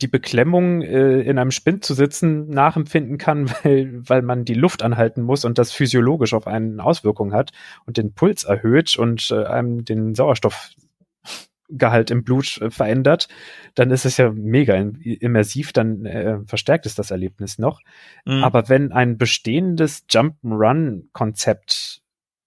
die 0.00 0.08
Beklemmung, 0.08 0.82
äh, 0.82 1.20
in 1.20 1.38
einem 1.38 1.50
Spind 1.50 1.84
zu 1.84 1.94
sitzen, 1.94 2.48
nachempfinden 2.48 3.18
kann, 3.18 3.50
weil, 3.62 4.08
weil 4.08 4.22
man 4.22 4.44
die 4.44 4.54
Luft 4.54 4.82
anhalten 4.82 5.22
muss 5.22 5.44
und 5.44 5.58
das 5.58 5.72
physiologisch 5.72 6.34
auf 6.34 6.46
einen 6.46 6.80
Auswirkungen 6.80 7.34
hat 7.34 7.50
und 7.86 7.96
den 7.96 8.14
Puls 8.14 8.44
erhöht 8.44 8.96
und 8.96 9.30
äh, 9.30 9.44
einem 9.44 9.84
den 9.84 10.14
Sauerstoffgehalt 10.14 12.10
im 12.10 12.22
Blut 12.22 12.58
äh, 12.60 12.70
verändert, 12.70 13.28
dann 13.74 13.90
ist 13.90 14.04
es 14.04 14.16
ja 14.16 14.30
mega 14.30 14.74
immersiv, 14.74 15.72
dann 15.72 16.06
äh, 16.06 16.38
verstärkt 16.46 16.86
es 16.86 16.94
das 16.94 17.10
Erlebnis 17.10 17.58
noch. 17.58 17.80
Mhm. 18.24 18.44
Aber 18.44 18.68
wenn 18.68 18.92
ein 18.92 19.18
bestehendes 19.18 20.06
Jump'n'Run-Konzept 20.08 22.02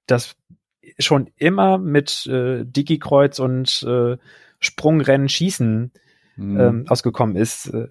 das 0.07 0.35
schon 0.99 1.29
immer 1.37 1.77
mit 1.77 2.25
äh, 2.27 2.65
Digi-Kreuz 2.65 3.39
und 3.39 3.83
äh, 3.83 4.17
Sprungrennen 4.59 5.29
schießen 5.29 5.91
mhm. 6.41 6.59
ähm, 6.59 6.85
ausgekommen 6.87 7.35
ist, 7.35 7.67
äh, 7.67 7.87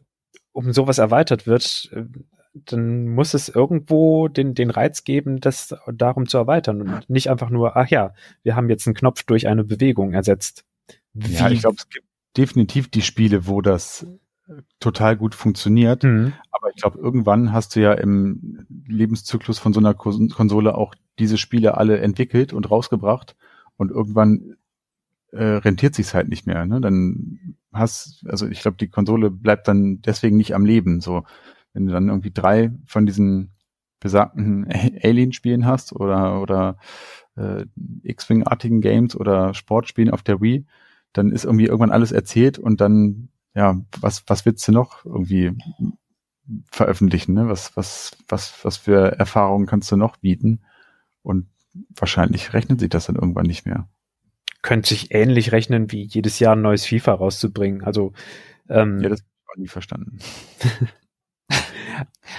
um 0.52 0.72
sowas 0.72 0.98
erweitert 0.98 1.46
wird, 1.46 1.90
äh, 1.92 2.04
dann 2.52 3.08
muss 3.08 3.34
es 3.34 3.48
irgendwo 3.48 4.28
den, 4.28 4.54
den 4.54 4.70
Reiz 4.70 5.04
geben, 5.04 5.40
das 5.40 5.74
darum 5.92 6.26
zu 6.26 6.36
erweitern 6.36 6.82
und 6.82 7.08
nicht 7.08 7.30
einfach 7.30 7.48
nur, 7.48 7.76
ach 7.76 7.88
ja, 7.88 8.12
wir 8.42 8.56
haben 8.56 8.68
jetzt 8.68 8.86
einen 8.86 8.94
Knopf 8.94 9.22
durch 9.22 9.46
eine 9.46 9.62
Bewegung 9.62 10.12
ersetzt. 10.12 10.64
Wie? 11.12 11.32
Ja, 11.32 11.48
ich 11.48 11.60
glaube, 11.60 11.76
es 11.78 11.88
gibt 11.88 12.06
definitiv 12.36 12.90
die 12.90 13.02
Spiele, 13.02 13.46
wo 13.46 13.60
das 13.60 14.06
total 14.78 15.16
gut 15.16 15.34
funktioniert. 15.34 16.02
Mhm. 16.02 16.32
Aber 16.50 16.70
ich 16.70 16.76
glaube, 16.76 16.98
irgendwann 16.98 17.52
hast 17.52 17.76
du 17.76 17.80
ja 17.80 17.92
im 17.92 18.66
Lebenszyklus 18.86 19.58
von 19.58 19.72
so 19.72 19.80
einer 19.80 19.94
Konsole 19.94 20.74
auch 20.74 20.94
diese 21.18 21.38
Spiele 21.38 21.76
alle 21.76 21.98
entwickelt 21.98 22.52
und 22.52 22.70
rausgebracht 22.70 23.36
und 23.76 23.90
irgendwann 23.90 24.56
äh, 25.32 25.44
rentiert 25.44 25.94
sich's 25.94 26.14
halt 26.14 26.28
nicht 26.28 26.46
mehr. 26.46 26.66
Ne? 26.66 26.80
Dann 26.80 27.56
hast, 27.72 28.24
also 28.28 28.46
ich 28.48 28.60
glaube, 28.60 28.76
die 28.76 28.88
Konsole 28.88 29.30
bleibt 29.30 29.68
dann 29.68 30.00
deswegen 30.02 30.36
nicht 30.36 30.54
am 30.54 30.64
Leben. 30.64 31.00
So, 31.00 31.24
wenn 31.72 31.86
du 31.86 31.92
dann 31.92 32.08
irgendwie 32.08 32.32
drei 32.32 32.72
von 32.86 33.06
diesen 33.06 33.52
besagten 34.00 34.66
Alien-Spielen 35.02 35.66
hast 35.66 35.92
oder 35.92 36.40
oder 36.40 36.78
äh, 37.36 37.66
X-Wing-artigen 38.02 38.80
Games 38.80 39.14
oder 39.14 39.54
Sportspielen 39.54 40.10
auf 40.10 40.22
der 40.22 40.40
Wii, 40.40 40.66
dann 41.12 41.30
ist 41.32 41.44
irgendwie 41.44 41.66
irgendwann 41.66 41.92
alles 41.92 42.12
erzählt 42.12 42.58
und 42.58 42.80
dann 42.80 43.28
ja, 43.54 43.80
was 44.00 44.24
was 44.26 44.46
willst 44.46 44.66
du 44.68 44.72
noch 44.72 45.04
irgendwie 45.04 45.52
veröffentlichen? 46.70 47.34
Ne? 47.34 47.48
Was 47.48 47.76
was 47.76 48.16
was 48.28 48.64
was 48.64 48.76
für 48.78 49.18
Erfahrungen 49.18 49.66
kannst 49.66 49.90
du 49.92 49.96
noch 49.96 50.16
bieten? 50.16 50.60
Und 51.22 51.48
wahrscheinlich 51.90 52.52
rechnet 52.52 52.80
sich 52.80 52.88
das 52.88 53.06
dann 53.06 53.16
irgendwann 53.16 53.46
nicht 53.46 53.66
mehr. 53.66 53.88
Könnte 54.62 54.90
sich 54.90 55.14
ähnlich 55.14 55.52
rechnen, 55.52 55.90
wie 55.90 56.02
jedes 56.02 56.38
Jahr 56.38 56.54
ein 56.54 56.62
neues 56.62 56.86
FIFA 56.86 57.14
rauszubringen. 57.14 57.82
Also 57.82 58.12
ähm, 58.68 59.00
ja, 59.00 59.08
das 59.08 59.20
habe 59.20 59.28
ich 59.28 59.50
auch 59.50 59.56
nie 59.56 59.68
verstanden. 59.68 60.18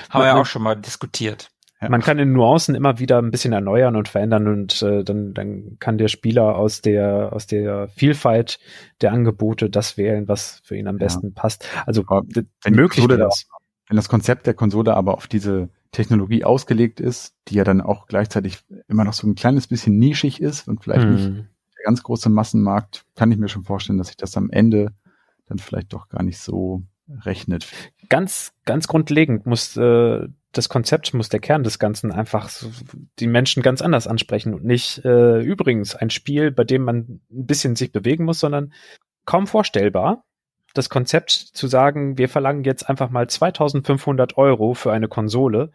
Haben 0.09 0.23
wir 0.23 0.27
ja 0.27 0.35
auch 0.35 0.45
schon 0.45 0.63
mal 0.63 0.75
diskutiert. 0.75 1.49
Ja. 1.81 1.89
Man 1.89 2.01
kann 2.01 2.19
in 2.19 2.31
Nuancen 2.31 2.75
immer 2.75 2.99
wieder 2.99 3.17
ein 3.17 3.31
bisschen 3.31 3.53
erneuern 3.53 3.95
und 3.95 4.07
verändern 4.07 4.47
und 4.47 4.81
äh, 4.83 5.03
dann, 5.03 5.33
dann 5.33 5.77
kann 5.79 5.97
der 5.97 6.09
Spieler 6.09 6.55
aus 6.55 6.81
der 6.81 7.33
aus 7.33 7.47
der 7.47 7.87
Vielfalt 7.87 8.59
der 9.01 9.11
Angebote 9.11 9.69
das 9.69 9.97
wählen, 9.97 10.27
was 10.27 10.61
für 10.63 10.75
ihn 10.75 10.87
am 10.87 10.97
besten 10.97 11.27
ja. 11.29 11.33
passt. 11.33 11.67
Also 11.85 12.03
wenn 12.07 12.73
möglich 12.73 13.07
das. 13.07 13.47
Wenn 13.87 13.97
das 13.97 14.07
Konzept 14.07 14.47
der 14.47 14.53
Konsole 14.53 14.93
aber 14.95 15.15
auf 15.15 15.27
diese 15.27 15.69
Technologie 15.91 16.45
ausgelegt 16.45 17.01
ist, 17.01 17.35
die 17.49 17.55
ja 17.55 17.65
dann 17.65 17.81
auch 17.81 18.07
gleichzeitig 18.07 18.59
immer 18.87 19.03
noch 19.03 19.11
so 19.11 19.27
ein 19.27 19.35
kleines 19.35 19.67
bisschen 19.67 19.97
nischig 19.97 20.41
ist 20.41 20.69
und 20.69 20.81
vielleicht 20.81 21.03
hm. 21.03 21.13
nicht 21.13 21.45
der 21.81 21.85
ganz 21.87 22.03
große 22.03 22.29
Massenmarkt, 22.29 23.05
kann 23.15 23.31
ich 23.31 23.37
mir 23.37 23.49
schon 23.49 23.63
vorstellen, 23.63 23.97
dass 23.97 24.07
sich 24.07 24.17
das 24.17 24.37
am 24.37 24.49
Ende 24.49 24.93
dann 25.47 25.57
vielleicht 25.57 25.93
doch 25.93 26.09
gar 26.09 26.23
nicht 26.23 26.39
so 26.39 26.83
rechnet. 27.25 27.67
Ganz, 28.09 28.53
ganz 28.65 28.87
grundlegend 28.87 29.45
muss 29.45 29.75
äh, 29.77 30.27
das 30.51 30.69
Konzept, 30.69 31.13
muss 31.13 31.29
der 31.29 31.39
Kern 31.39 31.63
des 31.63 31.79
Ganzen 31.79 32.11
einfach 32.11 32.49
so, 32.49 32.69
die 33.19 33.27
Menschen 33.27 33.63
ganz 33.63 33.81
anders 33.81 34.07
ansprechen 34.07 34.53
und 34.53 34.63
nicht 34.63 35.03
äh, 35.05 35.41
übrigens 35.41 35.95
ein 35.95 36.09
Spiel, 36.09 36.51
bei 36.51 36.63
dem 36.63 36.83
man 36.83 37.21
ein 37.31 37.45
bisschen 37.47 37.75
sich 37.75 37.91
bewegen 37.91 38.25
muss, 38.25 38.39
sondern 38.39 38.73
kaum 39.25 39.47
vorstellbar. 39.47 40.25
Das 40.73 40.89
Konzept 40.89 41.31
zu 41.31 41.67
sagen, 41.67 42.17
wir 42.17 42.29
verlangen 42.29 42.63
jetzt 42.63 42.89
einfach 42.89 43.09
mal 43.09 43.29
2500 43.29 44.37
Euro 44.37 44.73
für 44.73 44.93
eine 44.93 45.09
Konsole, 45.09 45.71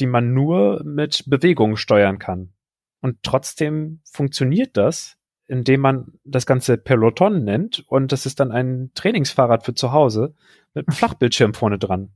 die 0.00 0.06
man 0.06 0.32
nur 0.32 0.82
mit 0.84 1.24
Bewegung 1.26 1.76
steuern 1.76 2.18
kann. 2.18 2.52
Und 3.00 3.22
trotzdem 3.22 4.00
funktioniert 4.04 4.76
das, 4.76 5.19
indem 5.50 5.80
man 5.80 6.12
das 6.22 6.46
Ganze 6.46 6.78
Peloton 6.78 7.42
nennt 7.42 7.84
und 7.88 8.12
das 8.12 8.24
ist 8.24 8.38
dann 8.38 8.52
ein 8.52 8.92
Trainingsfahrrad 8.94 9.64
für 9.64 9.74
zu 9.74 9.90
Hause 9.90 10.36
mit 10.74 10.86
einem 10.86 10.94
Flachbildschirm 10.96 11.54
vorne 11.54 11.76
dran. 11.76 12.10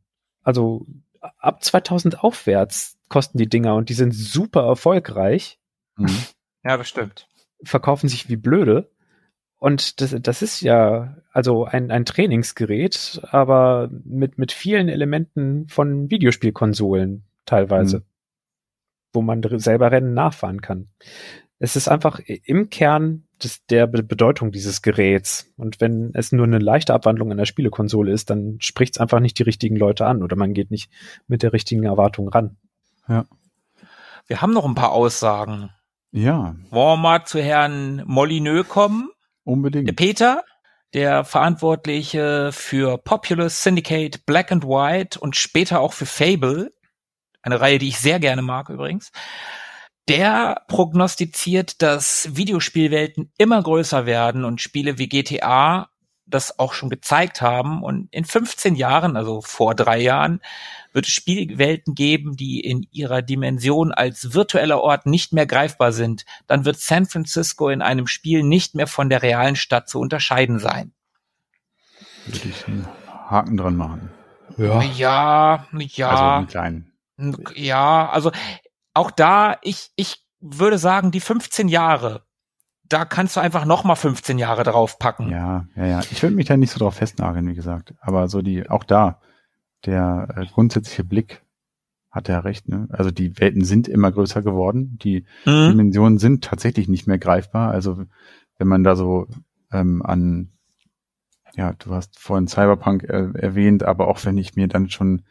Also 0.45 0.87
ab 1.21 1.65
2000 1.65 2.23
aufwärts 2.23 2.97
kosten 3.09 3.39
die 3.39 3.49
Dinger 3.49 3.75
und 3.75 3.89
die 3.89 3.95
sind 3.95 4.13
super 4.13 4.63
erfolgreich. 4.63 5.59
Mhm. 5.97 6.17
Ja, 6.63 6.77
das 6.77 6.89
stimmt. 6.89 7.29
Verkaufen 7.65 8.09
sich 8.09 8.29
wie 8.29 8.37
blöde. 8.37 8.93
Und 9.59 10.01
das, 10.01 10.15
das 10.21 10.43
ist 10.43 10.61
ja 10.61 11.17
also 11.33 11.65
ein, 11.65 11.91
ein 11.91 12.05
Trainingsgerät, 12.05 13.21
aber 13.31 13.91
mit, 14.05 14.39
mit 14.39 14.53
vielen 14.53 14.89
Elementen 14.89 15.67
von 15.69 16.09
Videospielkonsolen 16.09 17.25
teilweise, 17.47 17.99
mhm. 17.99 18.05
wo 19.13 19.23
man 19.23 19.43
selber 19.59 19.91
Rennen 19.91 20.15
nachfahren 20.15 20.61
kann 20.61 20.89
es 21.59 21.77
ist 21.77 21.89
einfach 21.89 22.21
im 22.27 22.69
Kern 22.69 23.24
des, 23.45 23.65
der 23.67 23.87
Bedeutung 23.87 24.51
dieses 24.51 24.83
Geräts. 24.83 25.53
Und 25.57 25.81
wenn 25.81 26.11
es 26.15 26.33
nur 26.33 26.47
eine 26.47 26.59
leichte 26.59 26.95
Abwandlung 26.95 27.31
einer 27.31 27.47
Spielekonsole 27.47 28.13
ist, 28.13 28.31
dann 28.31 28.57
spricht 28.61 28.97
es 28.97 29.01
einfach 29.01 29.21
nicht 29.21 29.39
die 29.39 29.43
richtigen 29.43 29.77
Leute 29.77 30.07
an 30.07 30.23
oder 30.23 30.37
man 30.37 30.55
geht 30.55 30.71
nicht 30.71 30.91
mit 31.27 31.43
der 31.43 31.53
richtigen 31.53 31.85
Erwartung 31.85 32.29
ran. 32.29 32.57
Ja. 33.09 33.25
Wir 34.27 34.41
haben 34.41 34.53
noch 34.53 34.65
ein 34.65 34.75
paar 34.75 34.93
Aussagen. 34.93 35.71
Ja. 36.11 36.57
Wollen 36.71 36.93
wir 36.93 36.97
mal 36.97 37.25
zu 37.25 37.43
Herrn 37.43 38.03
Molyneux 38.07 38.69
kommen? 38.69 39.11
Unbedingt. 39.45 39.89
Der 39.89 39.93
Peter, 39.93 40.45
der 40.95 41.25
Verantwortliche 41.25 42.51
für 42.53 42.99
Populous, 42.99 43.63
Syndicate, 43.63 44.25
Black 44.25 44.51
and 44.51 44.65
White 44.65 45.21
und 45.21 45.37
später 45.37 45.81
auch 45.81 45.93
für 45.93 46.07
Fable. 46.07 46.73
Eine 47.43 47.61
Reihe, 47.61 47.79
die 47.79 47.89
ich 47.89 47.99
sehr 47.99 48.21
gerne 48.21 48.41
mag 48.41 48.71
übrigens 48.71 49.13
der 50.09 50.63
prognostiziert, 50.69 51.81
dass 51.83 52.37
Videospielwelten 52.37 53.33
immer 53.39 53.63
größer 53.63 54.07
werden 54.07 54.45
und 54.45 54.61
Spiele 54.61 54.99
wie 54.99 55.09
GTA 55.09 55.89
das 56.27 56.59
auch 56.59 56.73
schon 56.73 56.91
gezeigt 56.91 57.43
haben. 57.43 57.83
Und 57.83 58.09
in 58.11 58.25
15 58.25 58.75
Jahren, 58.77 59.17
also 59.17 59.41
vor 59.41 59.75
drei 59.75 60.01
Jahren, 60.01 60.41
wird 60.93 61.07
es 61.07 61.13
Spielwelten 61.13 61.95
geben, 61.95 62.37
die 62.37 62.61
in 62.61 62.87
ihrer 62.93 63.23
Dimension 63.23 63.93
als 63.93 64.33
virtueller 64.33 64.81
Ort 64.81 65.07
nicht 65.07 65.33
mehr 65.33 65.47
greifbar 65.47 65.93
sind. 65.93 66.25
Dann 66.47 66.65
wird 66.65 66.79
San 66.79 67.07
Francisco 67.07 67.69
in 67.69 67.83
einem 67.83 68.07
Spiel 68.07 68.43
nicht 68.43 68.75
mehr 68.75 68.87
von 68.87 69.09
der 69.09 69.23
realen 69.23 69.57
Stadt 69.57 69.89
zu 69.89 70.01
unterscheiden 70.01 70.59
sein. 70.59 70.93
Würde 72.27 72.49
ich 72.49 72.67
einen 72.67 72.89
Haken 73.29 73.57
dran 73.57 73.77
machen. 73.77 74.11
Ja, 74.57 74.83
ja. 74.83 75.67
ja. 75.73 76.09
Also 76.11 76.25
einen 76.25 76.47
kleinen. 76.47 76.93
Ja, 77.55 78.09
also 78.11 78.33
auch 78.95 79.11
da, 79.11 79.59
ich, 79.63 79.91
ich 79.97 80.25
würde 80.41 80.79
sagen, 80.79 81.11
die 81.11 81.21
15 81.21 81.69
Jahre, 81.69 82.23
da 82.85 83.05
kannst 83.05 83.37
du 83.37 83.41
einfach 83.41 83.65
noch 83.65 83.85
mal 83.85 83.97
15 83.97 84.39
Jahre 84.39 84.63
draufpacken. 84.63 85.31
Ja, 85.31 85.67
ja, 85.77 85.87
ja. 85.87 86.01
Ich 86.11 86.23
würde 86.23 86.37
mich 86.37 86.47
da 86.47 86.57
nicht 86.57 86.71
so 86.71 86.79
drauf 86.79 86.95
festnageln, 86.95 87.49
wie 87.49 87.55
gesagt. 87.55 87.95
Aber 88.01 88.29
so 88.29 88.43
die, 88.43 88.69
auch 88.69 88.85
da, 88.85 89.21
der 89.85 90.29
äh, 90.37 90.47
grundsätzliche 90.47 91.05
Blick 91.05 91.43
hat 92.11 92.29
er 92.29 92.45
recht, 92.45 92.69
ne? 92.69 92.87
Also 92.91 93.11
die 93.11 93.39
Welten 93.41 93.65
sind 93.65 93.89
immer 93.89 94.13
größer 94.13 94.43
geworden. 94.43 94.99
Die 95.03 95.27
mhm. 95.45 95.71
Dimensionen 95.71 96.19
sind 96.19 96.45
tatsächlich 96.45 96.89
nicht 96.89 97.09
mehr 97.09 97.19
greifbar. 97.19 97.73
Also 97.73 98.05
wenn 98.57 98.69
man 98.69 98.85
da 98.85 98.95
so 98.95 99.27
ähm, 99.73 100.01
an, 100.03 100.53
ja, 101.57 101.73
du 101.73 101.93
hast 101.93 102.19
vorhin 102.19 102.47
Cyberpunk 102.47 103.03
äh, 103.05 103.31
erwähnt, 103.35 103.83
aber 103.83 104.07
auch 104.07 104.25
wenn 104.25 104.39
ich 104.39 104.55
mir 104.55 104.69
dann 104.69 104.91
schon, 104.91 105.23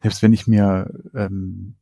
selbst 0.00 0.22
wenn 0.22 0.32
ich 0.32 0.46
mir 0.46 0.92
ähm, 1.14 1.74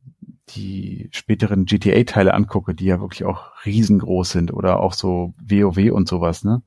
die 0.49 1.09
späteren 1.11 1.65
GTA-Teile 1.65 2.33
angucke, 2.33 2.75
die 2.75 2.85
ja 2.85 2.99
wirklich 2.99 3.23
auch 3.23 3.51
riesengroß 3.65 4.31
sind 4.31 4.53
oder 4.53 4.79
auch 4.79 4.93
so 4.93 5.33
WoW 5.37 5.91
und 5.91 6.07
sowas, 6.07 6.43
ne? 6.43 6.61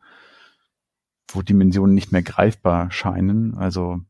Wo 1.28 1.42
Dimensionen 1.42 1.94
nicht 1.94 2.12
mehr 2.12 2.22
greifbar 2.22 2.90
scheinen. 2.90 3.56
Also 3.56 4.00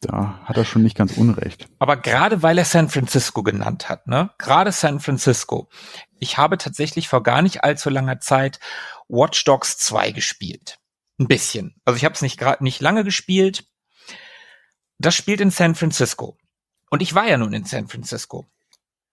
da 0.00 0.40
hat 0.44 0.56
er 0.56 0.64
schon 0.64 0.82
nicht 0.82 0.96
ganz 0.96 1.16
unrecht. 1.16 1.68
Aber 1.78 1.96
gerade 1.96 2.42
weil 2.42 2.58
er 2.58 2.64
San 2.64 2.88
Francisco 2.88 3.42
genannt 3.42 3.88
hat, 3.88 4.06
ne? 4.06 4.30
Gerade 4.38 4.72
San 4.72 5.00
Francisco. 5.00 5.68
Ich 6.18 6.36
habe 6.36 6.58
tatsächlich 6.58 7.08
vor 7.08 7.22
gar 7.22 7.42
nicht 7.42 7.64
allzu 7.64 7.90
langer 7.90 8.20
Zeit 8.20 8.60
Watch 9.08 9.44
Dogs 9.44 9.78
2 9.78 10.12
gespielt. 10.12 10.78
Ein 11.18 11.28
bisschen. 11.28 11.74
Also 11.84 11.96
ich 11.96 12.04
habe 12.04 12.14
es 12.14 12.22
nicht 12.22 12.38
gerade 12.38 12.62
nicht 12.62 12.80
lange 12.80 13.04
gespielt. 13.04 13.66
Das 14.98 15.14
spielt 15.14 15.40
in 15.40 15.50
San 15.50 15.74
Francisco. 15.74 16.36
Und 16.90 17.02
ich 17.02 17.14
war 17.14 17.26
ja 17.26 17.38
nun 17.38 17.52
in 17.52 17.64
San 17.64 17.88
Francisco 17.88 18.48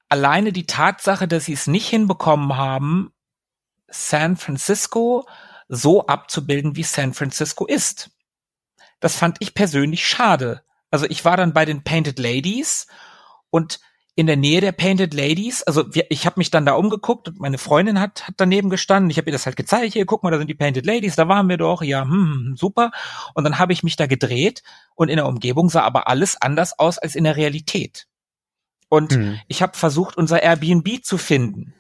alleine 0.10 0.52
die 0.52 0.66
Tatsache, 0.66 1.28
dass 1.28 1.46
sie 1.46 1.54
es 1.54 1.68
nicht 1.68 1.88
hinbekommen 1.88 2.56
haben, 2.58 3.12
San 3.88 4.38
Francisco 4.38 5.28
so 5.68 6.06
abzubilden, 6.06 6.76
wie 6.76 6.84
San 6.84 7.14
Francisco 7.14 7.66
ist. 7.66 8.12
Das 9.00 9.16
fand 9.16 9.38
ich 9.40 9.54
persönlich 9.54 10.08
schade. 10.08 10.62
Also 10.92 11.06
ich 11.08 11.26
war 11.26 11.38
dann 11.38 11.54
bei 11.54 11.66
den 11.66 11.84
Painted 11.84 12.20
Ladies 12.20 12.88
und 13.50 13.80
in 14.18 14.28
der 14.28 14.38
Nähe 14.38 14.62
der 14.62 14.72
Painted 14.72 15.14
Ladies, 15.14 15.62
also 15.64 15.84
ich 16.10 16.26
habe 16.26 16.40
mich 16.40 16.50
dann 16.50 16.66
da 16.66 16.74
umgeguckt 16.76 17.28
und 17.28 17.40
meine 17.42 17.58
Freundin 17.58 18.00
hat, 18.00 18.26
hat 18.28 18.36
daneben 18.38 18.70
gestanden. 18.70 19.10
Ich 19.10 19.18
habe 19.18 19.30
ihr 19.30 19.34
das 19.34 19.46
halt 19.46 19.58
gezeigt. 19.58 19.92
Hier, 19.92 20.06
guck 20.06 20.24
mal, 20.24 20.32
da 20.32 20.38
sind 20.38 20.50
die 20.50 20.56
Painted 20.56 20.86
Ladies, 20.86 21.18
da 21.18 21.28
waren 21.28 21.50
wir 21.50 21.58
doch. 21.58 21.82
Ja, 21.82 22.04
hm, 22.04 22.12
hm, 22.12 22.32
hm 22.32 22.56
super. 22.56 22.92
Und 23.34 23.44
dann 23.44 23.60
habe 23.60 23.74
ich 23.74 23.84
mich 23.84 23.98
da 23.98 24.08
gedreht 24.08 24.64
und 24.96 25.10
in 25.10 25.18
der 25.18 25.26
Umgebung 25.26 25.70
sah 25.70 25.82
aber 25.82 26.08
alles 26.08 26.42
anders 26.42 26.80
aus 26.80 26.98
als 26.98 27.16
in 27.16 27.26
der 27.26 27.36
Realität. 27.36 28.08
Und 28.90 29.16
mhm. 29.16 29.40
ich 29.48 29.62
habe 29.62 29.78
versucht, 29.78 30.18
unser 30.18 30.42
Airbnb 30.42 31.04
zu 31.04 31.18
finden. 31.18 31.74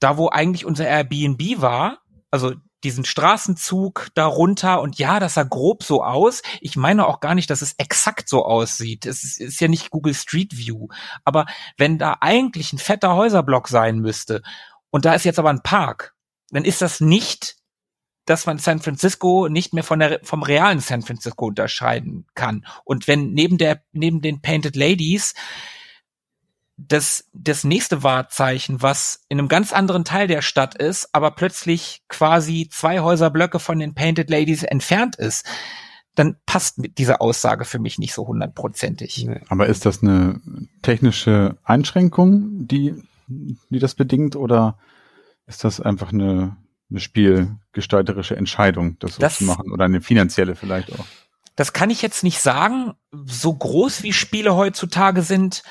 da 0.00 0.16
wo 0.16 0.30
eigentlich 0.30 0.64
unser 0.64 0.86
Airbnb 0.86 1.60
war, 1.60 1.98
also 2.30 2.54
diesen 2.82 3.04
Straßenzug 3.04 4.08
darunter 4.14 4.80
und 4.80 4.98
ja, 4.98 5.20
das 5.20 5.34
sah 5.34 5.42
grob 5.42 5.82
so 5.82 6.02
aus. 6.02 6.42
Ich 6.60 6.76
meine 6.76 7.06
auch 7.06 7.20
gar 7.20 7.34
nicht, 7.34 7.50
dass 7.50 7.62
es 7.62 7.74
exakt 7.74 8.28
so 8.28 8.44
aussieht. 8.44 9.04
Es 9.04 9.22
ist, 9.22 9.40
ist 9.40 9.60
ja 9.60 9.68
nicht 9.68 9.90
Google 9.90 10.14
Street 10.14 10.56
View. 10.56 10.88
Aber 11.24 11.46
wenn 11.76 11.98
da 11.98 12.16
eigentlich 12.20 12.72
ein 12.72 12.78
fetter 12.78 13.14
Häuserblock 13.14 13.68
sein 13.68 13.98
müsste 13.98 14.42
und 14.90 15.04
da 15.04 15.12
ist 15.14 15.24
jetzt 15.24 15.38
aber 15.38 15.50
ein 15.50 15.62
Park, 15.62 16.14
dann 16.50 16.64
ist 16.64 16.80
das 16.80 17.00
nicht, 17.00 17.56
dass 18.24 18.46
man 18.46 18.58
San 18.58 18.80
Francisco 18.80 19.48
nicht 19.48 19.74
mehr 19.74 19.84
von 19.84 19.98
der, 19.98 20.20
vom 20.22 20.42
realen 20.42 20.80
San 20.80 21.02
Francisco 21.02 21.46
unterscheiden 21.46 22.26
kann. 22.34 22.64
Und 22.84 23.08
wenn 23.08 23.32
neben 23.32 23.58
der, 23.58 23.82
neben 23.92 24.22
den 24.22 24.40
Painted 24.40 24.76
Ladies 24.76 25.34
das, 26.88 27.28
das 27.32 27.64
nächste 27.64 28.02
Wahrzeichen, 28.02 28.82
was 28.82 29.24
in 29.28 29.38
einem 29.38 29.48
ganz 29.48 29.72
anderen 29.72 30.04
Teil 30.04 30.26
der 30.26 30.42
Stadt 30.42 30.74
ist, 30.74 31.08
aber 31.12 31.32
plötzlich 31.32 32.02
quasi 32.08 32.68
zwei 32.70 33.00
Häuserblöcke 33.00 33.58
von 33.58 33.78
den 33.78 33.94
Painted 33.94 34.30
Ladies 34.30 34.62
entfernt 34.62 35.16
ist, 35.16 35.46
dann 36.14 36.36
passt 36.46 36.78
mit 36.78 36.98
dieser 36.98 37.20
Aussage 37.20 37.64
für 37.64 37.78
mich 37.78 37.98
nicht 37.98 38.14
so 38.14 38.26
hundertprozentig. 38.26 39.28
Aber 39.48 39.66
ist 39.66 39.86
das 39.86 40.02
eine 40.02 40.40
technische 40.82 41.56
Einschränkung, 41.64 42.66
die, 42.66 42.94
die 43.28 43.78
das 43.78 43.94
bedingt, 43.94 44.36
oder 44.36 44.78
ist 45.46 45.64
das 45.64 45.80
einfach 45.80 46.12
eine, 46.12 46.56
eine 46.90 47.00
spielgestalterische 47.00 48.36
Entscheidung, 48.36 48.98
das 48.98 49.14
so 49.14 49.20
das, 49.20 49.38
zu 49.38 49.44
machen, 49.44 49.70
oder 49.72 49.84
eine 49.84 50.00
finanzielle 50.00 50.56
vielleicht 50.56 50.92
auch? 50.92 51.06
Das 51.56 51.72
kann 51.72 51.90
ich 51.90 52.02
jetzt 52.02 52.24
nicht 52.24 52.40
sagen. 52.40 52.94
So 53.12 53.54
groß 53.54 54.02
wie 54.02 54.12
Spiele 54.12 54.56
heutzutage 54.56 55.22
sind, 55.22 55.62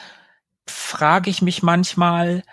frage 0.70 1.30
ich 1.30 1.42
mich 1.42 1.64
manchmal, 1.64 2.44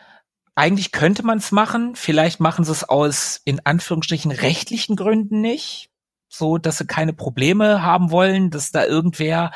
eigentlich 0.54 0.90
könnte 0.90 1.22
man 1.24 1.38
es 1.38 1.52
machen, 1.52 1.94
vielleicht 1.94 2.40
machen 2.40 2.64
sie 2.64 2.72
es 2.72 2.84
aus 2.84 3.40
in 3.44 3.64
Anführungsstrichen 3.64 4.30
rechtlichen 4.30 4.96
Gründen 4.96 5.40
nicht, 5.40 5.90
so 6.28 6.58
dass 6.58 6.78
sie 6.78 6.86
keine 6.86 7.12
Probleme 7.12 7.82
haben 7.82 8.10
wollen, 8.10 8.50
dass 8.50 8.72
da 8.72 8.84
irgendwer 8.84 9.52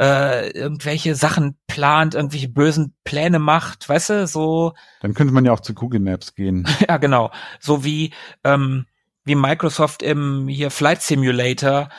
äh, 0.00 0.50
irgendwelche 0.50 1.14
Sachen 1.14 1.58
plant, 1.66 2.14
irgendwelche 2.14 2.48
bösen 2.48 2.94
Pläne 3.04 3.38
macht, 3.38 3.88
weißt 3.88 4.10
du, 4.10 4.26
so. 4.26 4.74
Dann 5.00 5.14
könnte 5.14 5.34
man 5.34 5.44
ja 5.44 5.52
auch 5.52 5.60
zu 5.60 5.74
Google 5.74 6.00
Maps 6.00 6.34
gehen. 6.34 6.66
ja, 6.88 6.96
genau. 6.96 7.30
So 7.58 7.84
wie, 7.84 8.12
ähm, 8.42 8.86
wie 9.24 9.34
Microsoft 9.34 10.02
im 10.02 10.48
hier 10.48 10.70
Flight 10.70 11.02
Simulator 11.02 11.90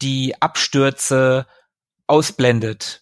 die 0.00 0.40
Abstürze 0.40 1.46
ausblendet 2.06 2.99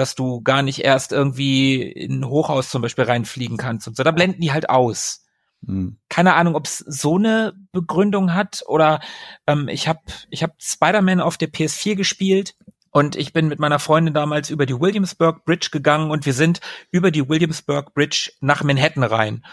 dass 0.00 0.14
du 0.14 0.40
gar 0.40 0.62
nicht 0.62 0.80
erst 0.80 1.12
irgendwie 1.12 1.82
in 1.82 2.20
ein 2.20 2.28
Hochhaus 2.28 2.70
zum 2.70 2.80
Beispiel 2.80 3.04
reinfliegen 3.04 3.58
kannst 3.58 3.86
und 3.86 3.96
so. 3.96 4.02
Da 4.02 4.10
blenden 4.10 4.40
die 4.40 4.52
halt 4.52 4.70
aus. 4.70 5.26
Mhm. 5.60 5.98
Keine 6.08 6.34
Ahnung, 6.34 6.54
ob 6.54 6.66
es 6.66 6.78
so 6.78 7.16
eine 7.16 7.52
Begründung 7.72 8.34
hat 8.34 8.62
oder 8.66 9.00
ähm, 9.46 9.68
ich 9.68 9.88
habe 9.88 10.00
ich 10.30 10.42
hab 10.42 10.54
Spider-Man 10.58 11.20
auf 11.20 11.36
der 11.36 11.52
PS4 11.52 11.96
gespielt 11.96 12.54
und 12.90 13.14
ich 13.14 13.34
bin 13.34 13.48
mit 13.48 13.60
meiner 13.60 13.78
Freundin 13.78 14.14
damals 14.14 14.48
über 14.48 14.64
die 14.64 14.80
Williamsburg 14.80 15.44
Bridge 15.44 15.68
gegangen 15.70 16.10
und 16.10 16.24
wir 16.24 16.32
sind 16.32 16.60
über 16.90 17.10
die 17.10 17.28
Williamsburg 17.28 17.92
Bridge 17.92 18.32
nach 18.40 18.64
Manhattan 18.64 19.04
rein. 19.04 19.44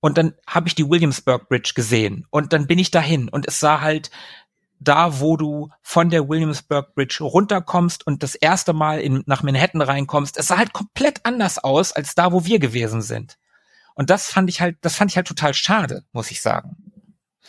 Und 0.00 0.18
dann 0.18 0.34
habe 0.46 0.68
ich 0.68 0.74
die 0.74 0.88
Williamsburg 0.88 1.48
Bridge 1.48 1.72
gesehen 1.74 2.26
und 2.30 2.52
dann 2.52 2.66
bin 2.66 2.78
ich 2.78 2.90
dahin 2.90 3.28
und 3.28 3.46
es 3.46 3.60
sah 3.60 3.82
halt 3.82 4.10
da, 4.78 5.20
wo 5.20 5.36
du 5.36 5.70
von 5.82 6.10
der 6.10 6.28
Williamsburg 6.28 6.94
Bridge 6.94 7.18
runterkommst 7.22 8.06
und 8.06 8.22
das 8.22 8.34
erste 8.34 8.72
Mal 8.72 9.00
in, 9.00 9.22
nach 9.26 9.42
Manhattan 9.42 9.82
reinkommst, 9.82 10.36
es 10.36 10.48
sah 10.48 10.58
halt 10.58 10.72
komplett 10.72 11.20
anders 11.24 11.58
aus 11.58 11.92
als 11.92 12.14
da, 12.14 12.32
wo 12.32 12.44
wir 12.44 12.58
gewesen 12.58 13.02
sind. 13.02 13.38
Und 13.94 14.10
das 14.10 14.30
fand 14.30 14.50
ich 14.50 14.60
halt, 14.60 14.76
das 14.82 14.96
fand 14.96 15.10
ich 15.10 15.16
halt 15.16 15.26
total 15.26 15.54
schade, 15.54 16.04
muss 16.12 16.30
ich 16.30 16.42
sagen. 16.42 16.76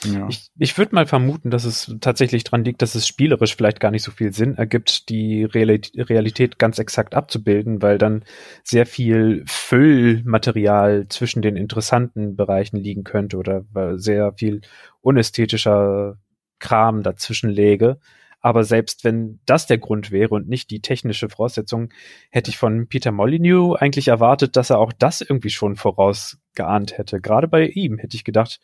Ja. 0.03 0.27
Ich, 0.29 0.49
ich 0.57 0.77
würde 0.77 0.93
mal 0.93 1.07
vermuten, 1.07 1.49
dass 1.49 1.63
es 1.63 1.95
tatsächlich 2.01 2.43
dran 2.43 2.63
liegt, 2.63 2.81
dass 2.81 2.95
es 2.95 3.07
spielerisch 3.07 3.55
vielleicht 3.55 3.79
gar 3.79 3.91
nicht 3.91 4.03
so 4.03 4.11
viel 4.11 4.31
Sinn 4.31 4.55
ergibt, 4.55 5.09
die 5.09 5.43
Realität 5.43 6.59
ganz 6.59 6.77
exakt 6.77 7.15
abzubilden, 7.15 7.81
weil 7.81 7.97
dann 7.97 8.23
sehr 8.63 8.85
viel 8.85 9.43
Füllmaterial 9.47 11.07
zwischen 11.09 11.41
den 11.41 11.55
interessanten 11.55 12.35
Bereichen 12.35 12.77
liegen 12.77 13.03
könnte 13.03 13.37
oder 13.37 13.65
sehr 13.97 14.33
viel 14.33 14.61
unästhetischer 15.01 16.17
Kram 16.59 17.03
dazwischen 17.03 17.49
läge. 17.49 17.99
Aber 18.39 18.63
selbst 18.63 19.03
wenn 19.03 19.39
das 19.45 19.67
der 19.67 19.77
Grund 19.77 20.11
wäre 20.11 20.35
und 20.35 20.47
nicht 20.47 20.69
die 20.69 20.81
technische 20.81 21.27
Voraussetzung, 21.27 21.89
hätte 22.29 22.49
ich 22.49 22.57
von 22.57 22.87
Peter 22.87 23.11
Molyneux 23.11 23.75
eigentlich 23.75 24.09
erwartet, 24.09 24.55
dass 24.55 24.69
er 24.69 24.79
auch 24.79 24.93
das 24.93 25.21
irgendwie 25.21 25.49
schon 25.49 25.75
vorausgeahnt 25.75 26.97
hätte. 26.97 27.19
Gerade 27.19 27.47
bei 27.47 27.67
ihm 27.67 27.97
hätte 27.97 28.15
ich 28.15 28.23
gedacht, 28.23 28.59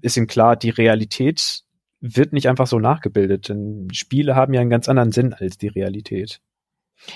ist 0.00 0.16
ihm 0.16 0.26
klar, 0.26 0.56
die 0.56 0.70
Realität 0.70 1.64
wird 2.00 2.32
nicht 2.32 2.48
einfach 2.48 2.66
so 2.66 2.78
nachgebildet, 2.78 3.48
denn 3.48 3.88
Spiele 3.92 4.34
haben 4.36 4.54
ja 4.54 4.60
einen 4.60 4.70
ganz 4.70 4.88
anderen 4.88 5.12
Sinn 5.12 5.34
als 5.34 5.58
die 5.58 5.68
Realität. 5.68 6.40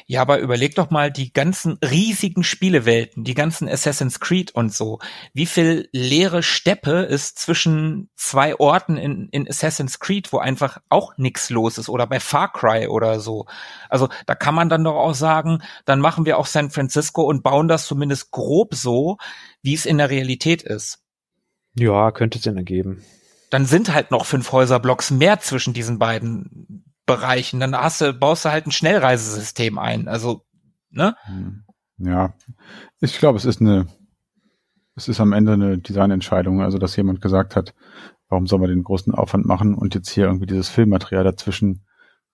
Ja, 0.06 0.22
aber 0.22 0.38
überleg 0.38 0.74
doch 0.74 0.90
mal 0.90 1.10
die 1.10 1.32
ganzen 1.32 1.78
riesigen 1.84 2.42
Spielewelten, 2.42 3.24
die 3.24 3.34
ganzen 3.34 3.68
Assassin's 3.68 4.20
Creed 4.20 4.54
und 4.54 4.72
so. 4.72 4.98
Wie 5.32 5.46
viel 5.46 5.88
leere 5.92 6.42
Steppe 6.42 7.02
ist 7.02 7.38
zwischen 7.38 8.08
zwei 8.16 8.56
Orten 8.56 8.96
in, 8.96 9.28
in 9.30 9.48
Assassin's 9.48 9.98
Creed, 9.98 10.32
wo 10.32 10.38
einfach 10.38 10.78
auch 10.88 11.16
nix 11.16 11.50
los 11.50 11.78
ist 11.78 11.88
oder 11.88 12.06
bei 12.06 12.20
Far 12.20 12.52
Cry 12.52 12.88
oder 12.88 13.20
so. 13.20 13.46
Also 13.88 14.08
da 14.26 14.34
kann 14.34 14.54
man 14.54 14.68
dann 14.68 14.84
doch 14.84 14.96
auch 14.96 15.14
sagen, 15.14 15.62
dann 15.84 16.00
machen 16.00 16.24
wir 16.24 16.38
auch 16.38 16.46
San 16.46 16.70
Francisco 16.70 17.22
und 17.22 17.42
bauen 17.42 17.68
das 17.68 17.86
zumindest 17.86 18.30
grob 18.30 18.74
so, 18.74 19.18
wie 19.62 19.74
es 19.74 19.86
in 19.86 19.98
der 19.98 20.10
Realität 20.10 20.62
ist. 20.62 21.00
Ja, 21.76 22.10
könnte 22.10 22.38
Sinn 22.38 22.56
ergeben. 22.56 23.04
Dann 23.50 23.66
sind 23.66 23.92
halt 23.92 24.10
noch 24.10 24.24
fünf 24.24 24.50
Häuserblocks 24.52 25.10
mehr 25.10 25.40
zwischen 25.40 25.74
diesen 25.74 25.98
beiden 25.98 26.83
Bereichen. 27.06 27.60
Dann 27.60 27.76
hast 27.76 28.00
du, 28.00 28.12
baust 28.12 28.44
du 28.44 28.50
halt 28.50 28.66
ein 28.66 28.72
Schnellreisesystem 28.72 29.78
ein. 29.78 30.08
Also, 30.08 30.44
ne? 30.90 31.16
Hm. 31.24 31.64
Ja, 31.98 32.34
ich 33.00 33.18
glaube, 33.18 33.38
es 33.38 33.44
ist 33.44 33.60
eine, 33.60 33.86
es 34.96 35.08
ist 35.08 35.20
am 35.20 35.32
Ende 35.32 35.52
eine 35.52 35.78
Designentscheidung. 35.78 36.62
Also, 36.62 36.78
dass 36.78 36.96
jemand 36.96 37.20
gesagt 37.20 37.56
hat, 37.56 37.74
warum 38.28 38.46
soll 38.46 38.58
man 38.58 38.70
den 38.70 38.84
großen 38.84 39.14
Aufwand 39.14 39.46
machen 39.46 39.74
und 39.74 39.94
jetzt 39.94 40.10
hier 40.10 40.24
irgendwie 40.26 40.46
dieses 40.46 40.68
Filmmaterial 40.68 41.24
dazwischen 41.24 41.86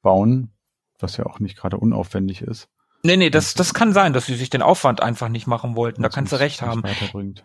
bauen, 0.02 0.52
was 0.98 1.16
ja 1.16 1.26
auch 1.26 1.40
nicht 1.40 1.56
gerade 1.56 1.76
unaufwendig 1.76 2.42
ist. 2.42 2.68
Nee, 3.02 3.16
nee, 3.16 3.30
das, 3.30 3.54
das 3.54 3.72
kann 3.72 3.94
sein, 3.94 4.12
dass 4.12 4.26
sie 4.26 4.34
sich 4.34 4.50
den 4.50 4.60
Aufwand 4.60 5.02
einfach 5.02 5.30
nicht 5.30 5.46
machen 5.46 5.74
wollten. 5.74 6.02
Da 6.02 6.10
kannst 6.10 6.32
du 6.32 6.36
recht 6.36 6.60
haben. 6.60 6.82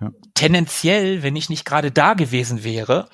Ja. 0.01 0.11
Tendenziell, 0.33 1.23
wenn 1.23 1.37
ich 1.37 1.49
nicht 1.49 1.63
gerade 1.63 1.91
da 1.91 2.13
gewesen 2.13 2.65
wäre, 2.65 3.07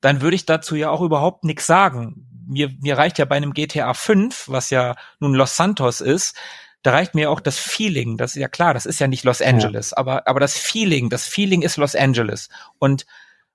dann 0.00 0.20
würde 0.20 0.34
ich 0.34 0.44
dazu 0.44 0.74
ja 0.74 0.90
auch 0.90 1.02
überhaupt 1.02 1.44
nichts 1.44 1.66
sagen 1.66 2.33
mir, 2.46 2.70
mir 2.80 2.98
reicht 2.98 3.18
ja 3.18 3.24
bei 3.24 3.36
einem 3.36 3.52
GTA 3.52 3.94
5, 3.94 4.48
was 4.48 4.70
ja 4.70 4.96
nun 5.20 5.34
Los 5.34 5.56
Santos 5.56 6.00
ist, 6.00 6.36
da 6.82 6.90
reicht 6.90 7.14
mir 7.14 7.30
auch 7.30 7.40
das 7.40 7.58
Feeling, 7.58 8.18
das 8.18 8.36
ist 8.36 8.40
ja 8.40 8.48
klar, 8.48 8.74
das 8.74 8.84
ist 8.84 9.00
ja 9.00 9.06
nicht 9.06 9.24
Los 9.24 9.40
Angeles, 9.40 9.90
ja. 9.90 9.96
aber, 9.96 10.28
aber 10.28 10.38
das 10.38 10.58
Feeling, 10.58 11.08
das 11.08 11.26
Feeling 11.26 11.62
ist 11.62 11.78
Los 11.78 11.96
Angeles. 11.96 12.50
Und 12.78 13.06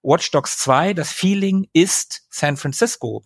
Watch 0.01 0.31
Dogs 0.31 0.57
2, 0.57 0.93
das 0.93 1.11
Feeling 1.11 1.67
ist 1.73 2.23
San 2.29 2.57
Francisco. 2.57 3.23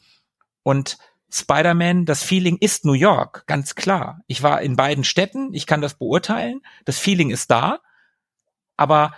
Und 0.64 0.98
Spider-Man, 1.32 2.06
das 2.06 2.22
Feeling 2.22 2.58
ist 2.60 2.84
New 2.84 2.94
York, 2.94 3.46
ganz 3.48 3.76
klar. 3.76 4.22
Ich 4.28 4.44
war 4.44 4.62
in 4.62 4.76
beiden 4.76 5.04
Städten, 5.06 5.54
ich 5.54 5.66
kann 5.66 5.82
das 5.82 5.96
beurteilen, 5.96 6.62
das 6.86 7.00
Feeling 7.00 7.32
ist 7.32 7.50
da, 7.50 7.80
aber 8.76 9.16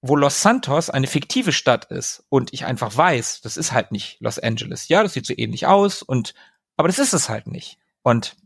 wo 0.00 0.16
Los 0.16 0.42
Santos 0.42 0.90
eine 0.90 1.06
fiktive 1.06 1.52
Stadt 1.52 1.86
ist 1.86 2.24
und 2.28 2.52
ich 2.52 2.64
einfach 2.64 2.96
weiß, 2.96 3.40
das 3.40 3.56
ist 3.56 3.72
halt 3.72 3.90
nicht 3.90 4.20
Los 4.20 4.38
Angeles. 4.38 4.88
Ja, 4.88 5.02
das 5.02 5.12
sieht 5.12 5.26
so 5.26 5.34
ähnlich 5.36 5.66
aus 5.66 6.02
und, 6.02 6.34
aber 6.76 6.88
das 6.88 6.98
ist 6.98 7.14
es 7.14 7.28
halt 7.28 7.46
nicht. 7.46 7.78
Und 8.02 8.36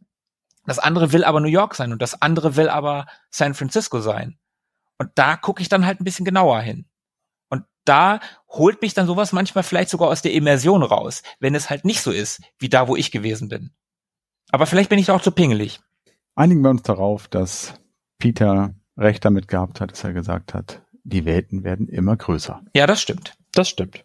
das 0.64 0.78
andere 0.78 1.12
will 1.12 1.24
aber 1.24 1.40
New 1.40 1.48
York 1.48 1.74
sein 1.74 1.92
und 1.92 2.00
das 2.00 2.20
andere 2.22 2.56
will 2.56 2.68
aber 2.68 3.06
San 3.30 3.54
Francisco 3.54 4.00
sein. 4.00 4.38
Und 4.98 5.10
da 5.16 5.36
gucke 5.36 5.60
ich 5.60 5.68
dann 5.68 5.84
halt 5.84 6.00
ein 6.00 6.04
bisschen 6.04 6.24
genauer 6.24 6.60
hin. 6.60 6.86
Und 7.48 7.64
da 7.84 8.20
holt 8.48 8.80
mich 8.80 8.94
dann 8.94 9.06
sowas 9.06 9.32
manchmal 9.32 9.64
vielleicht 9.64 9.90
sogar 9.90 10.08
aus 10.08 10.22
der 10.22 10.32
Immersion 10.32 10.82
raus, 10.82 11.22
wenn 11.40 11.54
es 11.54 11.68
halt 11.68 11.84
nicht 11.84 12.00
so 12.00 12.10
ist, 12.10 12.40
wie 12.58 12.68
da, 12.68 12.88
wo 12.88 12.96
ich 12.96 13.10
gewesen 13.10 13.48
bin. 13.48 13.72
Aber 14.50 14.66
vielleicht 14.66 14.90
bin 14.90 14.98
ich 14.98 15.10
auch 15.10 15.22
zu 15.22 15.32
pingelig. 15.32 15.80
Einigen 16.34 16.62
wir 16.62 16.70
uns 16.70 16.82
darauf, 16.82 17.28
dass 17.28 17.74
Peter 18.18 18.74
recht 18.96 19.24
damit 19.24 19.48
gehabt 19.48 19.80
hat, 19.80 19.90
dass 19.90 20.04
er 20.04 20.12
gesagt 20.12 20.54
hat, 20.54 20.81
die 21.04 21.24
Welten 21.24 21.64
werden 21.64 21.88
immer 21.88 22.16
größer. 22.16 22.62
Ja, 22.74 22.86
das 22.86 23.00
stimmt. 23.00 23.34
Das 23.52 23.68
stimmt. 23.68 24.04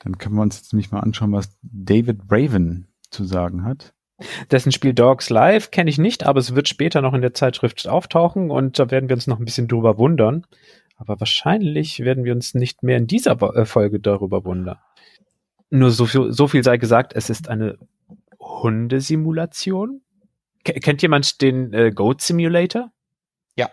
Dann 0.00 0.18
können 0.18 0.36
wir 0.36 0.42
uns 0.42 0.56
jetzt 0.56 0.72
nämlich 0.72 0.90
mal 0.90 1.00
anschauen, 1.00 1.32
was 1.32 1.56
David 1.62 2.26
Braven 2.28 2.86
zu 3.10 3.24
sagen 3.24 3.64
hat. 3.64 3.92
Dessen 4.50 4.72
Spiel 4.72 4.94
Dogs 4.94 5.28
Live 5.28 5.70
kenne 5.70 5.90
ich 5.90 5.98
nicht, 5.98 6.24
aber 6.24 6.40
es 6.40 6.54
wird 6.54 6.68
später 6.68 7.02
noch 7.02 7.12
in 7.12 7.20
der 7.20 7.34
Zeitschrift 7.34 7.86
auftauchen 7.86 8.50
und 8.50 8.78
da 8.78 8.90
werden 8.90 9.08
wir 9.08 9.16
uns 9.16 9.26
noch 9.26 9.38
ein 9.38 9.44
bisschen 9.44 9.68
drüber 9.68 9.98
wundern. 9.98 10.46
Aber 10.96 11.20
wahrscheinlich 11.20 12.00
werden 12.00 12.24
wir 12.24 12.32
uns 12.32 12.54
nicht 12.54 12.82
mehr 12.82 12.96
in 12.96 13.06
dieser 13.06 13.40
äh, 13.54 13.66
Folge 13.66 14.00
darüber 14.00 14.44
wundern. 14.44 14.78
Nur 15.68 15.90
so 15.90 16.06
viel, 16.06 16.32
so 16.32 16.48
viel 16.48 16.64
sei 16.64 16.78
gesagt, 16.78 17.12
es 17.14 17.28
ist 17.28 17.48
eine 17.48 17.76
Hundesimulation. 18.40 20.00
K 20.64 20.72
kennt 20.80 21.02
jemand 21.02 21.42
den 21.42 21.72
äh, 21.74 21.90
Goat 21.90 22.22
Simulator? 22.22 22.92
Ja. 23.56 23.70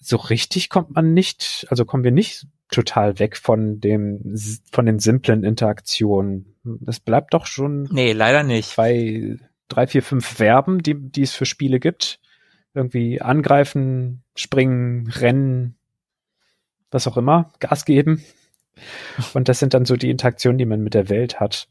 so 0.00 0.16
richtig 0.16 0.68
kommt 0.68 0.94
man 0.94 1.14
nicht, 1.14 1.66
also 1.70 1.86
kommen 1.86 2.04
wir 2.04 2.10
nicht 2.10 2.46
total 2.74 3.18
weg 3.18 3.36
von 3.36 3.80
dem, 3.80 4.36
von 4.70 4.86
den 4.86 4.98
simplen 4.98 5.44
Interaktionen. 5.44 6.54
Es 6.86 7.00
bleibt 7.00 7.34
doch 7.34 7.46
schon. 7.46 7.88
Nee, 7.92 8.12
leider 8.12 8.42
nicht. 8.42 8.70
Zwei, 8.70 9.36
drei, 9.68 9.86
vier, 9.86 10.02
fünf 10.02 10.26
Verben, 10.26 10.82
die, 10.82 10.94
die 10.94 11.22
es 11.22 11.34
für 11.34 11.46
Spiele 11.46 11.80
gibt 11.80 12.20
irgendwie 12.74 13.20
angreifen, 13.20 14.22
springen, 14.34 15.08
rennen, 15.08 15.76
was 16.90 17.06
auch 17.06 17.16
immer, 17.16 17.52
Gas 17.60 17.84
geben. 17.84 18.22
Und 19.32 19.48
das 19.48 19.60
sind 19.60 19.72
dann 19.72 19.84
so 19.84 19.96
die 19.96 20.10
Interaktionen, 20.10 20.58
die 20.58 20.66
man 20.66 20.80
mit 20.80 20.94
der 20.94 21.08
Welt 21.08 21.38
hat. 21.38 21.68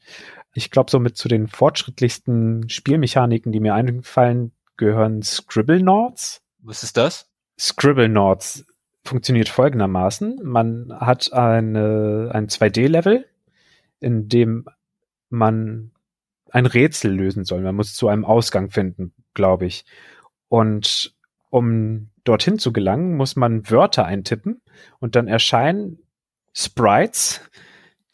Ich 0.54 0.72
glaube, 0.72 0.90
somit 0.90 1.18
zu 1.18 1.28
den 1.28 1.48
fortschrittlichsten 1.48 2.70
Spielmechaniken, 2.70 3.52
die 3.52 3.60
mir 3.60 3.74
einfallen, 3.74 4.54
gehören 4.78 5.22
Scribblenauts. 5.22 6.42
Was 6.60 6.84
ist 6.84 6.96
das? 6.96 7.30
Scribblenauts 7.60 8.66
funktioniert 9.04 9.50
folgendermaßen. 9.50 10.40
Man 10.44 10.94
hat 10.94 11.34
eine, 11.34 12.32
ein 12.34 12.48
2D-Level, 12.48 13.26
in 14.00 14.30
dem 14.30 14.66
man 15.30 15.92
ein 16.50 16.66
Rätsel 16.66 17.12
lösen 17.12 17.44
soll. 17.44 17.62
Man 17.62 17.76
muss 17.76 17.96
zu 17.96 18.08
einem 18.08 18.26
Ausgang 18.26 18.70
finden, 18.70 19.14
glaube 19.34 19.66
ich. 19.66 19.86
Und 20.48 21.16
um 21.50 22.10
dorthin 22.24 22.60
zu 22.60 22.72
gelangen, 22.72 23.16
muss 23.18 23.36
man 23.36 23.70
Wörter 23.70 24.06
eintippen 24.06 24.62
und 25.00 25.16
dann 25.16 25.28
erscheinen 25.28 26.00
Sprites, 26.54 27.42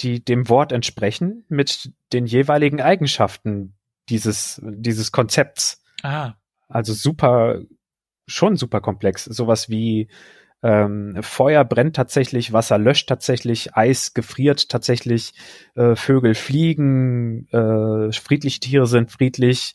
die 0.02 0.24
dem 0.24 0.50
Wort 0.50 0.72
entsprechen, 0.72 1.46
mit 1.50 1.92
den 2.14 2.26
jeweiligen 2.26 2.82
Eigenschaften 2.82 3.76
dieses, 4.08 4.62
dieses 4.64 5.12
Konzepts. 5.12 5.84
Ah. 6.02 6.34
Also 6.68 6.94
super, 6.94 7.62
schon 8.26 8.56
super 8.56 8.82
komplex. 8.82 9.26
Sowas 9.26 9.70
wie 9.70 10.10
ähm, 10.62 11.18
Feuer 11.22 11.64
brennt 11.64 11.96
tatsächlich, 11.96 12.52
Wasser 12.52 12.78
löscht 12.78 13.08
tatsächlich, 13.08 13.76
Eis 13.76 14.14
gefriert 14.14 14.70
tatsächlich, 14.70 15.34
äh, 15.76 15.96
Vögel 15.96 16.36
fliegen, 16.36 17.48
äh, 17.50 18.12
friedliche 18.12 18.60
Tiere 18.60 18.88
sind 18.88 19.12
friedlich, 19.12 19.74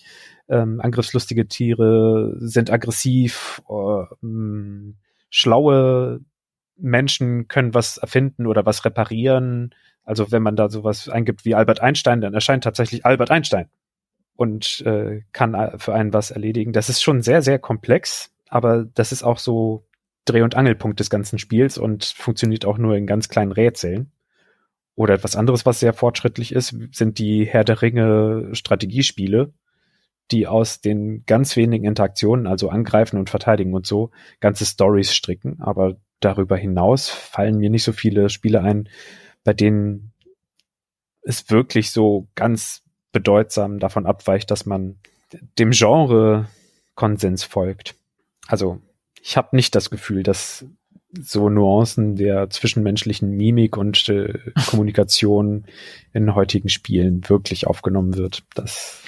ähm, 0.48 0.81
angriffslustige 0.81 1.48
Tiere 1.48 2.36
sind 2.39 2.70
aggressiv, 2.70 3.62
äh, 3.69 4.05
mh, 4.20 4.94
schlaue 5.31 6.20
Menschen 6.77 7.48
können 7.48 7.73
was 7.73 7.97
erfinden 7.97 8.47
oder 8.47 8.66
was 8.66 8.85
reparieren. 8.85 9.74
Also 10.05 10.32
wenn 10.32 10.43
man 10.43 10.56
da 10.56 10.69
sowas 10.69 11.09
eingibt 11.09 11.44
wie 11.44 11.55
Albert 11.55 11.81
Einstein, 11.81 12.20
dann 12.20 12.35
erscheint 12.35 12.65
tatsächlich 12.65 13.06
Albert 13.06 13.31
Einstein 13.31 13.69
und 14.36 14.82
äh, 14.85 15.23
kann 15.32 15.78
für 15.78 15.94
einen 15.94 16.12
was 16.12 16.31
erledigen. 16.31 16.73
Das 16.73 16.89
ist 16.90 17.02
schon 17.02 17.23
sehr, 17.23 17.40
sehr 17.40 17.59
komplex, 17.59 18.32
aber 18.48 18.85
das 18.85 19.12
ist 19.12 19.23
auch 19.23 19.39
so 19.39 19.86
Dreh- 20.24 20.42
und 20.42 20.55
Angelpunkt 20.55 21.01
des 21.01 21.10
ganzen 21.10 21.38
Spiels 21.38 21.78
und 21.78 22.05
funktioniert 22.05 22.64
auch 22.64 22.78
nur 22.78 22.96
in 22.96 23.06
ganz 23.06 23.28
kleinen 23.28 23.52
Rätseln. 23.52 24.10
Oder 24.96 25.14
etwas 25.14 25.36
anderes, 25.36 25.66
was 25.66 25.80
sehr 25.80 25.92
fortschrittlich 25.92 26.52
ist, 26.52 26.76
sind 26.92 27.18
die 27.18 27.44
Herr 27.44 27.64
der 27.64 27.82
Ringe 27.82 28.51
Strategiespiele, 28.52 29.52
die 30.30 30.46
aus 30.46 30.80
den 30.80 31.24
ganz 31.26 31.56
wenigen 31.56 31.84
Interaktionen, 31.84 32.46
also 32.46 32.70
angreifen 32.70 33.18
und 33.18 33.28
verteidigen 33.28 33.74
und 33.74 33.86
so, 33.86 34.10
ganze 34.40 34.64
Stories 34.64 35.12
stricken. 35.12 35.60
Aber 35.60 35.96
darüber 36.20 36.56
hinaus 36.56 37.09
fallen 37.09 37.59
mir 37.59 37.70
nicht 37.70 37.84
so 37.84 37.92
viele 37.92 38.28
Spiele 38.30 38.62
ein, 38.62 38.88
bei 39.42 39.52
denen 39.52 40.12
es 41.22 41.51
wirklich 41.51 41.90
so 41.90 42.28
ganz 42.34 42.82
bedeutsam 43.12 43.78
davon 43.78 44.06
abweicht, 44.06 44.51
dass 44.51 44.64
man 44.64 44.98
dem 45.59 45.72
Genre 45.72 46.48
Konsens 46.94 47.44
folgt. 47.44 47.96
Also 48.46 48.80
ich 49.24 49.38
habe 49.38 49.56
nicht 49.56 49.74
das 49.74 49.88
Gefühl, 49.88 50.22
dass 50.22 50.66
so 51.18 51.48
Nuancen 51.48 52.14
der 52.16 52.51
zwischenmenschlichen 52.51 53.30
Mimik 53.30 53.76
und 53.76 54.09
äh, 54.10 54.38
Kommunikation 54.66 55.64
in 56.12 56.34
heutigen 56.34 56.68
Spielen 56.68 57.26
wirklich 57.28 57.66
aufgenommen 57.66 58.16
wird. 58.16 58.42
Das 58.55 59.02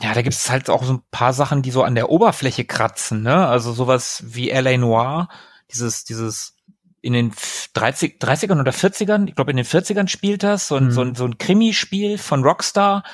ja, 0.00 0.12
da 0.12 0.22
gibt 0.22 0.34
es 0.34 0.50
halt 0.50 0.70
auch 0.70 0.82
so 0.82 0.94
ein 0.94 1.02
paar 1.10 1.32
Sachen, 1.32 1.62
die 1.62 1.70
so 1.70 1.82
an 1.82 1.94
der 1.94 2.10
Oberfläche 2.10 2.64
kratzen, 2.64 3.22
ne? 3.22 3.46
Also 3.46 3.72
sowas 3.72 4.24
wie 4.26 4.50
L.A. 4.50 4.76
Noir, 4.76 5.28
dieses, 5.70 6.04
dieses 6.04 6.56
in 7.00 7.12
den 7.12 7.32
30, 7.74 8.18
30ern 8.18 8.60
oder 8.60 8.72
40ern, 8.72 9.28
ich 9.28 9.34
glaube 9.34 9.50
in 9.50 9.58
den 9.58 9.66
40ern 9.66 10.08
spielt 10.08 10.42
das, 10.42 10.68
so 10.68 10.76
ein, 10.76 10.86
mhm. 10.86 10.90
so 10.90 11.00
ein, 11.02 11.14
so 11.14 11.24
ein 11.26 11.38
Krimispiel 11.38 12.18
von 12.18 12.42
Rockstar, 12.42 13.04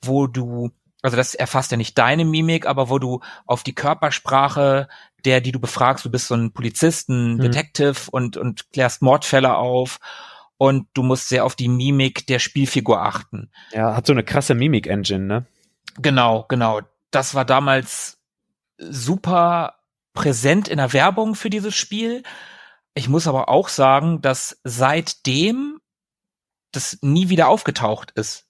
wo 0.00 0.26
du, 0.26 0.70
also 1.02 1.16
das 1.16 1.34
erfasst 1.34 1.72
ja 1.72 1.76
nicht 1.76 1.98
deine 1.98 2.24
Mimik, 2.24 2.66
aber 2.66 2.88
wo 2.88 2.98
du 2.98 3.20
auf 3.46 3.62
die 3.62 3.74
Körpersprache 3.74 4.88
der, 5.24 5.40
die 5.40 5.52
du 5.52 5.60
befragst, 5.60 6.04
du 6.04 6.10
bist 6.10 6.28
so 6.28 6.34
ein 6.34 6.52
Polizist, 6.52 7.08
ein 7.08 7.34
mhm. 7.34 7.40
Detective 7.40 8.10
und, 8.10 8.36
und 8.36 8.70
klärst 8.72 9.02
Mordfälle 9.02 9.56
auf 9.56 9.98
und 10.58 10.86
du 10.94 11.02
musst 11.02 11.28
sehr 11.28 11.44
auf 11.44 11.56
die 11.56 11.68
Mimik 11.68 12.26
der 12.26 12.38
Spielfigur 12.38 13.02
achten. 13.02 13.50
Ja, 13.72 13.96
hat 13.96 14.06
so 14.06 14.12
eine 14.12 14.24
krasse 14.24 14.54
Mimik-Engine, 14.54 15.24
ne? 15.24 15.46
Genau, 15.98 16.44
genau. 16.48 16.80
Das 17.10 17.34
war 17.34 17.44
damals 17.44 18.18
super 18.78 19.76
präsent 20.14 20.68
in 20.68 20.78
der 20.78 20.92
Werbung 20.92 21.34
für 21.34 21.50
dieses 21.50 21.74
Spiel. 21.74 22.22
Ich 22.94 23.08
muss 23.08 23.26
aber 23.26 23.48
auch 23.48 23.68
sagen, 23.68 24.20
dass 24.20 24.60
seitdem 24.64 25.80
das 26.72 26.98
nie 27.02 27.28
wieder 27.28 27.48
aufgetaucht 27.48 28.12
ist. 28.12 28.46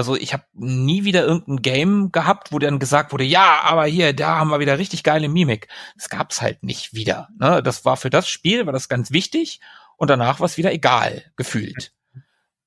Also 0.00 0.16
ich 0.16 0.32
habe 0.32 0.44
nie 0.54 1.04
wieder 1.04 1.26
irgendein 1.26 1.60
Game 1.60 2.10
gehabt, 2.10 2.52
wo 2.52 2.58
dann 2.58 2.78
gesagt 2.78 3.12
wurde, 3.12 3.24
ja, 3.24 3.60
aber 3.64 3.84
hier, 3.84 4.14
da 4.14 4.38
haben 4.38 4.48
wir 4.48 4.58
wieder 4.58 4.78
richtig 4.78 5.02
geile 5.02 5.28
Mimik. 5.28 5.68
Das 5.94 6.08
gab's 6.08 6.40
halt 6.40 6.62
nicht 6.62 6.94
wieder. 6.94 7.28
Ne? 7.38 7.62
Das 7.62 7.84
war 7.84 7.98
für 7.98 8.08
das 8.08 8.26
Spiel, 8.26 8.64
war 8.64 8.72
das 8.72 8.88
ganz 8.88 9.10
wichtig 9.10 9.60
und 9.98 10.08
danach 10.08 10.40
war 10.40 10.46
es 10.46 10.56
wieder 10.56 10.72
egal, 10.72 11.30
gefühlt. 11.36 11.92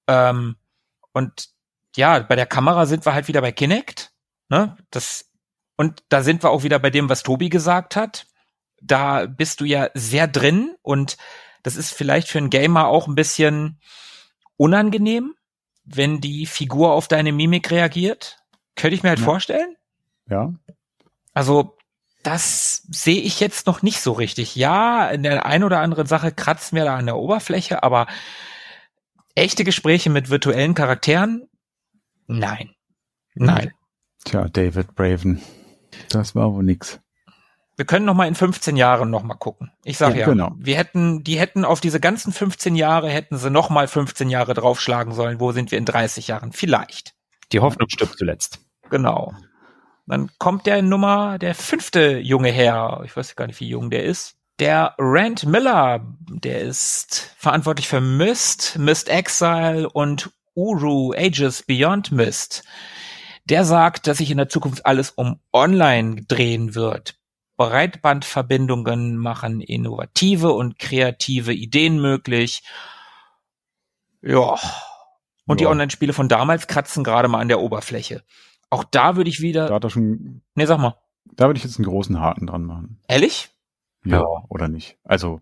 ähm, 0.07 0.57
und 1.11 1.49
ja, 1.95 2.19
bei 2.19 2.35
der 2.35 2.45
Kamera 2.45 2.85
sind 2.85 3.03
wir 3.03 3.15
halt 3.15 3.27
wieder 3.27 3.41
bei 3.41 3.51
Kinect. 3.51 4.13
Ne? 4.49 4.77
Das, 4.91 5.31
und 5.75 6.03
da 6.09 6.21
sind 6.21 6.43
wir 6.43 6.51
auch 6.51 6.61
wieder 6.61 6.77
bei 6.77 6.91
dem, 6.91 7.09
was 7.09 7.23
Tobi 7.23 7.49
gesagt 7.49 7.95
hat. 7.95 8.27
Da 8.79 9.25
bist 9.25 9.59
du 9.59 9.65
ja 9.65 9.89
sehr 9.95 10.27
drin 10.27 10.75
und 10.83 11.17
das 11.63 11.77
ist 11.77 11.95
vielleicht 11.95 12.27
für 12.27 12.37
einen 12.37 12.51
Gamer 12.51 12.89
auch 12.89 13.07
ein 13.07 13.15
bisschen 13.15 13.79
unangenehm, 14.55 15.33
wenn 15.85 16.21
die 16.21 16.45
Figur 16.45 16.91
auf 16.93 17.07
deine 17.07 17.31
Mimik 17.31 17.71
reagiert. 17.71 18.37
Könnte 18.75 18.95
ich 18.95 19.03
mir 19.03 19.09
halt 19.09 19.19
ja. 19.19 19.25
vorstellen. 19.25 19.75
Ja. 20.29 20.53
Also, 21.33 21.77
das 22.23 22.83
sehe 22.89 23.21
ich 23.21 23.39
jetzt 23.39 23.67
noch 23.67 23.81
nicht 23.81 23.99
so 23.99 24.13
richtig. 24.13 24.55
Ja, 24.55 25.09
in 25.09 25.23
der 25.23 25.45
ein 25.45 25.63
oder 25.63 25.79
anderen 25.79 26.07
Sache 26.07 26.31
kratzt 26.31 26.73
mir 26.73 26.85
da 26.85 26.95
an 26.95 27.05
der 27.05 27.17
Oberfläche, 27.17 27.83
aber 27.83 28.07
echte 29.35 29.63
Gespräche 29.63 30.09
mit 30.09 30.29
virtuellen 30.29 30.73
Charakteren 30.73 31.47
Nein. 32.27 32.71
Nein. 33.35 33.73
Tja, 34.25 34.47
David 34.47 34.95
Braven. 34.95 35.41
Das 36.09 36.35
war 36.35 36.53
wohl 36.53 36.63
nix. 36.63 36.99
Wir 37.75 37.85
können 37.85 38.05
noch 38.05 38.13
mal 38.13 38.27
in 38.27 38.35
15 38.35 38.77
Jahren 38.77 39.09
noch 39.09 39.23
mal 39.23 39.33
gucken. 39.35 39.71
Ich 39.83 39.97
sage 39.97 40.13
ja, 40.13 40.19
Ja, 40.21 40.25
genau. 40.27 40.51
wir 40.57 40.77
hätten, 40.77 41.23
die 41.23 41.39
hätten 41.39 41.65
auf 41.65 41.81
diese 41.81 41.99
ganzen 41.99 42.31
15 42.31 42.75
Jahre 42.75 43.09
hätten 43.09 43.37
sie 43.37 43.49
noch 43.49 43.69
mal 43.69 43.87
15 43.87 44.29
Jahre 44.29 44.53
draufschlagen 44.53 45.13
sollen. 45.13 45.39
Wo 45.39 45.51
sind 45.51 45.71
wir 45.71 45.79
in 45.79 45.85
30 45.85 46.27
Jahren? 46.27 46.51
Vielleicht. 46.51 47.13
Die 47.51 47.59
Hoffnung 47.59 47.89
stirbt 47.89 48.17
zuletzt. 48.17 48.59
Genau. 48.89 49.33
Dann 50.05 50.29
kommt 50.37 50.65
der 50.65 50.81
Nummer, 50.81 51.39
der 51.39 51.55
fünfte 51.55 52.19
junge 52.19 52.51
Herr. 52.51 53.01
Ich 53.05 53.15
weiß 53.15 53.35
gar 53.35 53.47
nicht, 53.47 53.59
wie 53.59 53.69
jung 53.69 53.89
der 53.89 54.03
ist. 54.03 54.35
Der 54.59 54.93
Rand 54.99 55.45
Miller, 55.45 56.05
der 56.29 56.61
ist 56.61 57.33
verantwortlich 57.37 57.87
für 57.87 58.01
Myst, 58.01 58.77
Myst 58.77 59.09
Exile 59.09 59.89
und 59.89 60.29
Uru 60.53 61.13
Ages 61.13 61.63
Beyond 61.63 62.11
Myst. 62.11 62.63
Der 63.45 63.65
sagt, 63.65 64.05
dass 64.07 64.19
sich 64.19 64.29
in 64.29 64.37
der 64.37 64.49
Zukunft 64.49 64.85
alles 64.85 65.09
um 65.09 65.39
Online 65.51 66.21
drehen 66.27 66.75
wird. 66.75 67.15
Breitbandverbindungen 67.69 69.15
machen 69.17 69.61
innovative 69.61 70.51
und 70.51 70.79
kreative 70.79 71.53
Ideen 71.53 72.01
möglich. 72.01 72.61
Ja. 74.21 74.57
Und 75.45 75.59
die 75.59 75.65
Ja. 75.65 75.69
Online-Spiele 75.69 76.13
von 76.13 76.27
damals 76.29 76.67
kratzen 76.67 77.03
gerade 77.03 77.27
mal 77.27 77.39
an 77.39 77.47
der 77.47 77.61
Oberfläche. 77.61 78.23
Auch 78.69 78.83
da 78.83 79.15
würde 79.15 79.29
ich 79.29 79.41
wieder. 79.41 79.67
Da 79.67 79.75
hat 79.75 79.83
er 79.83 79.89
schon, 79.89 80.41
nee, 80.55 80.65
sag 80.65 80.79
mal. 80.79 80.95
da 81.35 81.47
würde 81.47 81.57
ich 81.57 81.63
jetzt 81.63 81.77
einen 81.77 81.85
großen 81.87 82.19
Haken 82.19 82.47
dran 82.47 82.63
machen. 82.65 82.99
Ehrlich? 83.07 83.49
Ja, 84.05 84.17
Ja. 84.19 84.25
oder 84.49 84.67
nicht? 84.67 84.97
Also, 85.03 85.39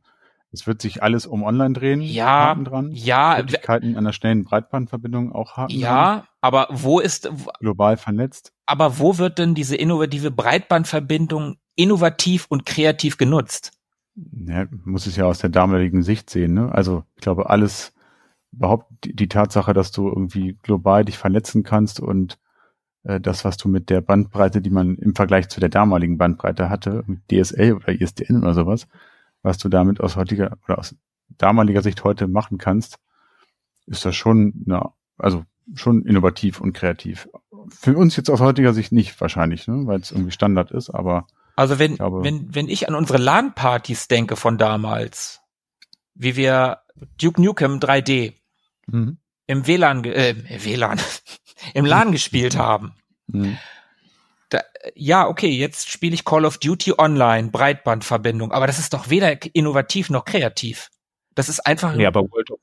es 0.51 0.67
wird 0.67 0.81
sich 0.81 1.01
alles 1.01 1.25
um 1.25 1.43
online 1.43 1.73
drehen. 1.73 2.01
Ja, 2.01 2.49
Haken 2.49 2.65
dran. 2.65 2.91
Ja, 2.93 3.37
Möglichkeiten 3.37 3.95
einer 3.97 4.13
schnellen 4.13 4.43
Breitbandverbindung 4.43 5.31
auch 5.33 5.57
Haken 5.57 5.73
dran. 5.73 5.79
ja, 5.81 6.27
aber 6.41 6.67
wo 6.71 6.99
ist, 6.99 7.29
Global 7.59 7.97
vernetzt. 7.97 8.53
aber 8.65 8.99
wo 8.99 9.17
wird 9.17 9.37
denn 9.39 9.55
diese 9.55 9.75
innovative 9.75 10.29
Breitbandverbindung 10.31 11.57
innovativ 11.81 12.45
und 12.49 12.65
kreativ 12.65 13.17
genutzt? 13.17 13.71
Ja, 14.15 14.65
muss 14.85 15.07
es 15.07 15.15
ja 15.15 15.25
aus 15.25 15.39
der 15.39 15.49
damaligen 15.49 16.03
Sicht 16.03 16.29
sehen. 16.29 16.53
Ne? 16.53 16.71
Also 16.71 17.03
ich 17.15 17.21
glaube, 17.21 17.49
alles, 17.49 17.93
überhaupt 18.51 18.91
die, 19.03 19.29
Tatsache, 19.29 19.73
dass 19.73 19.91
du 19.91 20.07
irgendwie 20.07 20.57
global 20.61 21.05
dich 21.05 21.17
vernetzen 21.17 21.63
kannst 21.63 21.99
und 21.99 22.37
äh, 23.03 23.19
das, 23.19 23.45
was 23.45 23.57
du 23.57 23.69
mit 23.69 23.89
der 23.89 24.01
Bandbreite, 24.01 24.61
die 24.61 24.69
man 24.69 24.95
im 24.95 25.15
Vergleich 25.15 25.49
zu 25.49 25.59
der 25.59 25.69
damaligen 25.69 26.17
Bandbreite 26.17 26.69
hatte, 26.69 27.03
mit 27.07 27.21
DSL 27.31 27.73
oder 27.73 27.89
ISDN 27.89 28.37
oder 28.37 28.53
sowas, 28.53 28.87
was 29.41 29.57
du 29.57 29.69
damit 29.69 30.01
aus 30.01 30.17
heutiger 30.17 30.57
oder 30.67 30.79
aus 30.79 30.95
damaliger 31.37 31.81
Sicht 31.81 32.03
heute 32.03 32.27
machen 32.27 32.57
kannst, 32.57 32.99
ist 33.87 34.05
das 34.05 34.15
schon, 34.15 34.53
na, 34.65 34.93
also 35.17 35.45
schon 35.73 36.05
innovativ 36.05 36.59
und 36.59 36.73
kreativ. 36.73 37.29
Für 37.69 37.95
uns 37.95 38.15
jetzt 38.15 38.29
aus 38.29 38.41
heutiger 38.41 38.73
Sicht 38.73 38.91
nicht 38.91 39.19
wahrscheinlich, 39.21 39.67
ne? 39.67 39.87
weil 39.87 40.01
es 40.01 40.11
irgendwie 40.11 40.31
Standard 40.31 40.71
ist, 40.71 40.89
aber 40.89 41.27
Also 41.61 41.77
wenn, 41.77 41.91
Ich 41.91 41.97
glaube- 41.99 42.23
wenn, 42.23 42.55
wenn 42.55 42.69
ich 42.69 42.89
an 42.89 42.95
unsere 42.95 43.19
LAN-Partys 43.19 44.07
denke 44.07 44.35
von 44.35 44.57
damals, 44.57 45.41
wie 46.15 46.35
wir 46.35 46.79
Duke 47.19 47.39
Nukem 47.39 47.79
3D 47.79 48.33
mhm. 48.87 49.19
im 49.45 49.67
WLAN, 49.67 50.03
äh, 50.05 50.35
WLAN, 50.63 50.99
im 51.75 51.85
LAN 51.85 52.11
gespielt 52.11 52.57
haben. 52.57 52.95
Mhm. 53.27 53.59
Da, 54.49 54.61
ja, 54.95 55.27
okay, 55.27 55.49
jetzt 55.49 55.87
spiele 55.87 56.15
ich 56.15 56.25
Call 56.25 56.45
of 56.45 56.57
Duty 56.57 56.95
Online, 56.97 57.51
Breitbandverbindung, 57.51 58.51
aber 58.51 58.65
das 58.65 58.79
ist 58.79 58.93
doch 58.93 59.11
weder 59.11 59.37
innovativ 59.55 60.09
noch 60.09 60.25
kreativ. 60.25 60.89
Das 61.35 61.47
ist 61.47 61.59
einfach 61.59 61.93
Nee, 61.93 62.07
aber 62.07 62.21
World 62.23 62.49
of, 62.49 62.59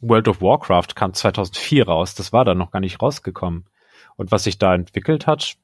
World 0.00 0.28
of 0.28 0.42
Warcraft 0.42 0.88
kam 0.94 1.14
2004 1.14 1.86
raus. 1.88 2.14
Das 2.14 2.34
war 2.34 2.44
da 2.44 2.54
noch 2.54 2.70
gar 2.70 2.80
nicht 2.80 3.00
rausgekommen. 3.00 3.64
Und 4.16 4.32
was 4.32 4.44
sich 4.44 4.58
da 4.58 4.74
entwickelt 4.74 5.26
hat, 5.26 5.56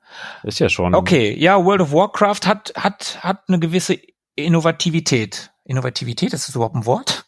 ist 0.42 0.58
ja 0.58 0.68
schon. 0.68 0.94
Okay, 0.94 1.34
ja, 1.38 1.64
World 1.64 1.80
of 1.80 1.92
Warcraft 1.92 2.46
hat, 2.46 2.72
hat, 2.76 3.22
hat 3.22 3.48
eine 3.48 3.58
gewisse 3.58 3.98
Innovativität. 4.34 5.52
Innovativität, 5.64 6.32
ist 6.32 6.48
das 6.48 6.54
überhaupt 6.54 6.74
ein 6.74 6.86
Wort? 6.86 7.24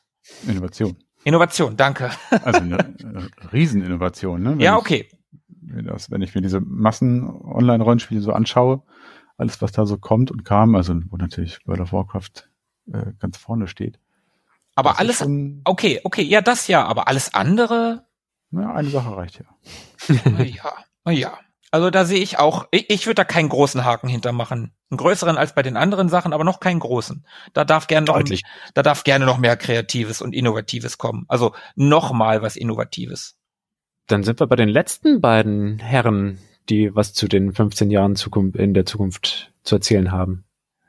Innovation. 0.47 0.97
Innovation, 1.25 1.77
danke. 1.77 2.11
Also 2.31 2.61
eine 2.61 2.79
äh, 2.79 3.47
Rieseninnovation, 3.53 4.43
ne? 4.43 4.51
Wenn 4.51 4.61
ja, 4.61 4.75
ich 4.75 4.79
okay. 4.79 5.09
mir 5.63 5.83
das, 5.83 6.11
wenn 6.11 6.21
ich 6.21 6.35
mir 6.35 6.43
diese 6.43 6.61
Massen-Online-Rollenspiele 6.61 8.21
so 8.21 8.33
anschaue, 8.33 8.83
alles, 9.39 9.63
was 9.63 9.73
da 9.73 9.87
so 9.87 9.97
kommt 9.97 10.31
und 10.31 10.45
kam, 10.45 10.75
also 10.75 10.95
wo 11.09 11.17
natürlich 11.17 11.59
World 11.67 11.81
of 11.81 11.93
Warcraft 11.93 12.51
äh, 12.93 13.13
ganz 13.19 13.39
vorne 13.39 13.67
steht. 13.67 13.99
Aber 14.75 14.91
Das 14.91 14.99
alles, 14.99 15.19
Schon, 15.19 15.63
okay, 15.65 16.01
okay, 16.05 16.23
ja, 16.23 16.43
das 16.43 16.69
ja, 16.69 16.85
aber 16.85 17.09
alles 17.09 17.33
andere, 17.33 18.07
na, 18.51 18.75
eine 18.75 18.91
Sache 18.91 19.17
reicht 19.17 19.41
ja. 19.41 20.45
ja, 20.45 20.73
ja. 21.11 21.39
Also 21.71 21.91
da 21.91 22.05
sehe 22.05 22.21
ich 22.21 22.39
auch, 22.39 22.69
ich, 22.71 22.89
ich 22.89 23.07
würde 23.07 23.17
da 23.17 23.25
keinen 23.25 23.49
großen 23.49 23.85
Haken 23.85 24.09
hintermachen. 24.09 24.73
Einen 24.91 24.99
größeren 24.99 25.37
als 25.37 25.57
bei 25.57 25.63
den 25.63 25.77
anderen 25.77 26.09
Sachen, 26.09 26.33
aber 26.33 26.45
noch 26.45 26.61
keinen 26.61 26.79
großen. 26.79 27.27
Da 27.53 27.65
darf 27.65 27.89
gerne 27.89 28.07
noch, 28.07 28.15
Deutlich. 28.15 28.45
da 28.75 28.85
darf 28.85 29.03
gerne 29.03 29.27
noch 29.27 29.39
mehr 29.39 29.57
Kreatives 29.57 30.23
und 30.23 30.35
Innovatives 30.35 30.99
kommen. 30.99 31.25
Also 31.27 31.53
noch 31.75 32.13
mal 32.13 32.43
was 32.43 32.55
Innovatives. 32.55 33.37
Dann 34.07 34.23
sind 34.23 34.39
wir 34.39 34.47
bei 34.47 34.55
den 34.55 34.69
letzten 34.69 35.21
beiden 35.21 35.81
Herren, 35.81 36.39
die 36.69 36.95
was 36.95 37.13
zu 37.13 37.27
den 37.27 37.53
15 37.53 37.91
Jahren 37.91 38.15
Zukunft, 38.15 38.57
in 38.57 38.73
der 38.73 38.87
Zukunft 38.87 39.53
zu 39.65 39.75
erzählen 39.75 40.13
haben. 40.13 40.45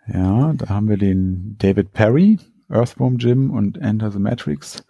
Ja, 0.08 0.54
da 0.54 0.70
haben 0.70 0.88
wir 0.88 0.98
den 0.98 1.56
David 1.58 1.94
Perry, 1.94 2.38
Earthworm 2.70 3.18
Jim 3.18 3.50
und 3.50 3.78
Enter 3.80 4.12
the 4.12 4.20
Matrix 4.20 4.86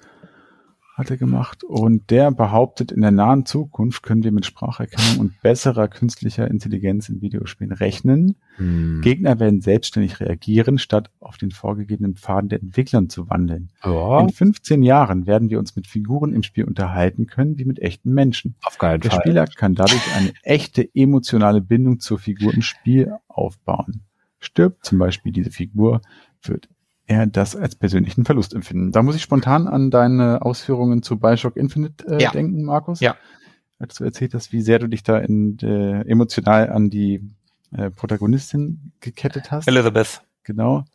hat 0.95 1.11
er 1.11 1.17
gemacht. 1.17 1.65
Und 1.65 2.09
der 2.09 2.31
behauptet, 2.31 2.93
in 2.93 3.01
der 3.01 3.11
nahen 3.11 3.45
Zukunft 3.45 4.01
können 4.01 4.23
wir 4.23 4.31
mit 4.31 4.45
Spracherkennung 4.45 5.19
und 5.19 5.41
besserer 5.41 5.89
künstlicher 5.89 6.49
Intelligenz 6.49 7.09
in 7.09 7.21
Videospielen 7.21 7.73
rechnen. 7.73 8.37
Hm. 8.55 9.01
Gegner 9.01 9.37
werden 9.41 9.59
selbstständig 9.59 10.21
reagieren, 10.21 10.79
statt 10.79 11.11
auf 11.19 11.37
den 11.37 11.51
vorgegebenen 11.51 12.15
Pfaden 12.15 12.47
der 12.47 12.61
Entwicklern 12.61 13.09
zu 13.09 13.29
wandeln. 13.29 13.71
Ja, 13.83 14.21
In 14.21 14.29
15 14.29 14.83
Jahren 14.83 15.27
werden 15.27 15.49
wir 15.49 15.59
uns 15.59 15.75
mit 15.75 15.85
Figuren 15.85 16.31
im 16.31 16.43
Spiel 16.43 16.63
unterhalten 16.63 17.27
können, 17.27 17.57
wie 17.57 17.65
mit 17.65 17.79
echten 17.79 18.13
Menschen. 18.13 18.55
auf 18.63 18.77
keinen 18.77 19.01
Der 19.01 19.11
Fall. 19.11 19.19
Spieler 19.19 19.47
kann 19.47 19.75
dadurch 19.75 20.15
eine 20.15 20.31
echte 20.43 20.87
emotionale 20.95 21.59
Bindung 21.59 21.99
zur 21.99 22.19
Figur 22.19 22.53
im 22.53 22.61
Spiel 22.61 23.11
aufbauen. 23.27 24.03
Stirbt 24.39 24.85
zum 24.85 24.99
Beispiel 24.99 25.33
diese 25.33 25.51
Figur, 25.51 26.01
wird 26.41 26.69
er 27.07 27.27
das 27.27 27.55
als 27.55 27.75
persönlichen 27.75 28.25
Verlust 28.25 28.53
empfinden. 28.53 28.91
Da 28.91 29.03
muss 29.03 29.15
ich 29.15 29.21
spontan 29.21 29.67
an 29.67 29.91
deine 29.91 30.41
Ausführungen 30.41 31.03
zu 31.03 31.17
Bioshock 31.19 31.55
Infinite 31.55 32.05
äh, 32.07 32.21
Ja. 32.21 32.31
denken, 32.31 32.63
Markus. 32.63 32.99
Ja. 32.99 33.15
Als 33.77 33.95
du 33.95 34.03
erzählt 34.03 34.33
hast, 34.33 34.51
wie 34.51 34.61
sehr 34.61 34.79
du 34.79 34.87
dich 34.87 35.03
da 35.03 35.17
in, 35.19 35.59
äh, 35.59 36.01
emotional 36.09 36.69
an 36.69 36.89
die 36.89 37.21
äh, 37.75 37.91
Protagonistin 37.91 38.91
gekettet 39.01 39.51
hast. 39.51 39.67
Elizabeth. 39.67 40.21
Genau. 40.43 40.85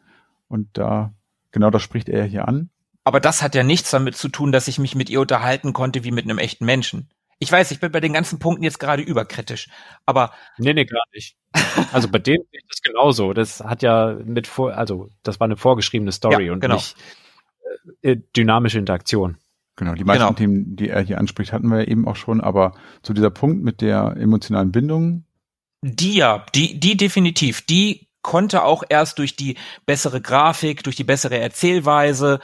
Und 0.49 0.69
da, 0.73 1.13
genau 1.53 1.71
das 1.71 1.83
spricht 1.83 2.09
er 2.09 2.25
hier 2.25 2.49
an. 2.49 2.71
Aber 3.05 3.21
das 3.21 3.43
hat 3.43 3.55
ja 3.55 3.63
nichts 3.63 3.91
damit 3.91 4.17
zu 4.17 4.29
tun, 4.29 4.53
dass 4.53 4.69
ich 4.69 4.79
mich 4.79 4.95
mit 4.95 5.11
ihr 5.11 5.21
unterhalten 5.21 5.73
konnte 5.73 6.05
wie 6.05 6.11
mit 6.11 6.25
einem 6.25 6.39
echten 6.39 6.65
Menschen. 6.65 7.09
Ich 7.41 7.51
weiß, 7.51 7.71
ich 7.71 7.81
bin 7.81 7.91
bei 7.91 8.01
den 8.01 8.13
ganzen 8.13 8.39
Punkten 8.39 8.63
jetzt 8.63 8.79
gerade 8.79 9.03
überkritisch. 9.03 9.69
Aber 10.07 10.33
Nee, 10.59 10.75
nee, 10.75 10.85
gar 10.85 11.03
nicht. 11.15 11.37
Also 11.93 12.09
bei 12.09 12.19
dem 12.19 12.43
ich 12.53 12.65
das 12.69 12.83
genauso. 12.83 13.33
Das 13.33 13.61
hat 13.61 13.83
ja 13.83 14.17
mit 14.25 14.47
vor, 14.47 14.75
also 14.75 15.09
das 15.23 15.41
war 15.41 15.47
eine 15.47 15.57
vorgeschriebene 15.57 16.13
Story 16.13 16.47
Ja, 16.47 16.53
und 16.53 16.61
genau. 16.61 16.75
nicht 16.75 16.97
äh, 18.03 18.17
dynamische 18.37 18.79
Interaktion. 18.79 19.39
Genau, 19.77 19.95
die 19.95 20.05
meisten 20.05 20.25
Genau. 20.25 20.35
Themen, 20.35 20.77
die 20.77 20.91
er 20.91 21.01
hier 21.01 21.19
anspricht, 21.19 21.53
hatten 21.53 21.69
wir 21.69 21.89
eben 21.89 22.07
auch 22.07 22.17
schon, 22.17 22.43
aber 22.43 22.75
zu 23.03 23.15
dieser 23.15 23.31
Punkt 23.31 23.65
mit 23.65 23.81
der 23.81 24.17
emotionalen 24.19 24.71
Bindung, 24.71 25.25
die 25.83 26.15
ja, 26.15 26.45
die, 26.55 26.79
die 26.79 26.97
definitiv, 26.97 27.63
die 27.63 28.09
konnte 28.23 28.65
auch 28.65 28.85
erst 28.87 29.19
durch 29.19 29.37
die 29.37 29.57
bessere 29.87 30.21
Grafik, 30.21 30.83
durch 30.83 30.97
die 30.97 31.05
bessere 31.05 31.39
Erzählweise, 31.39 32.41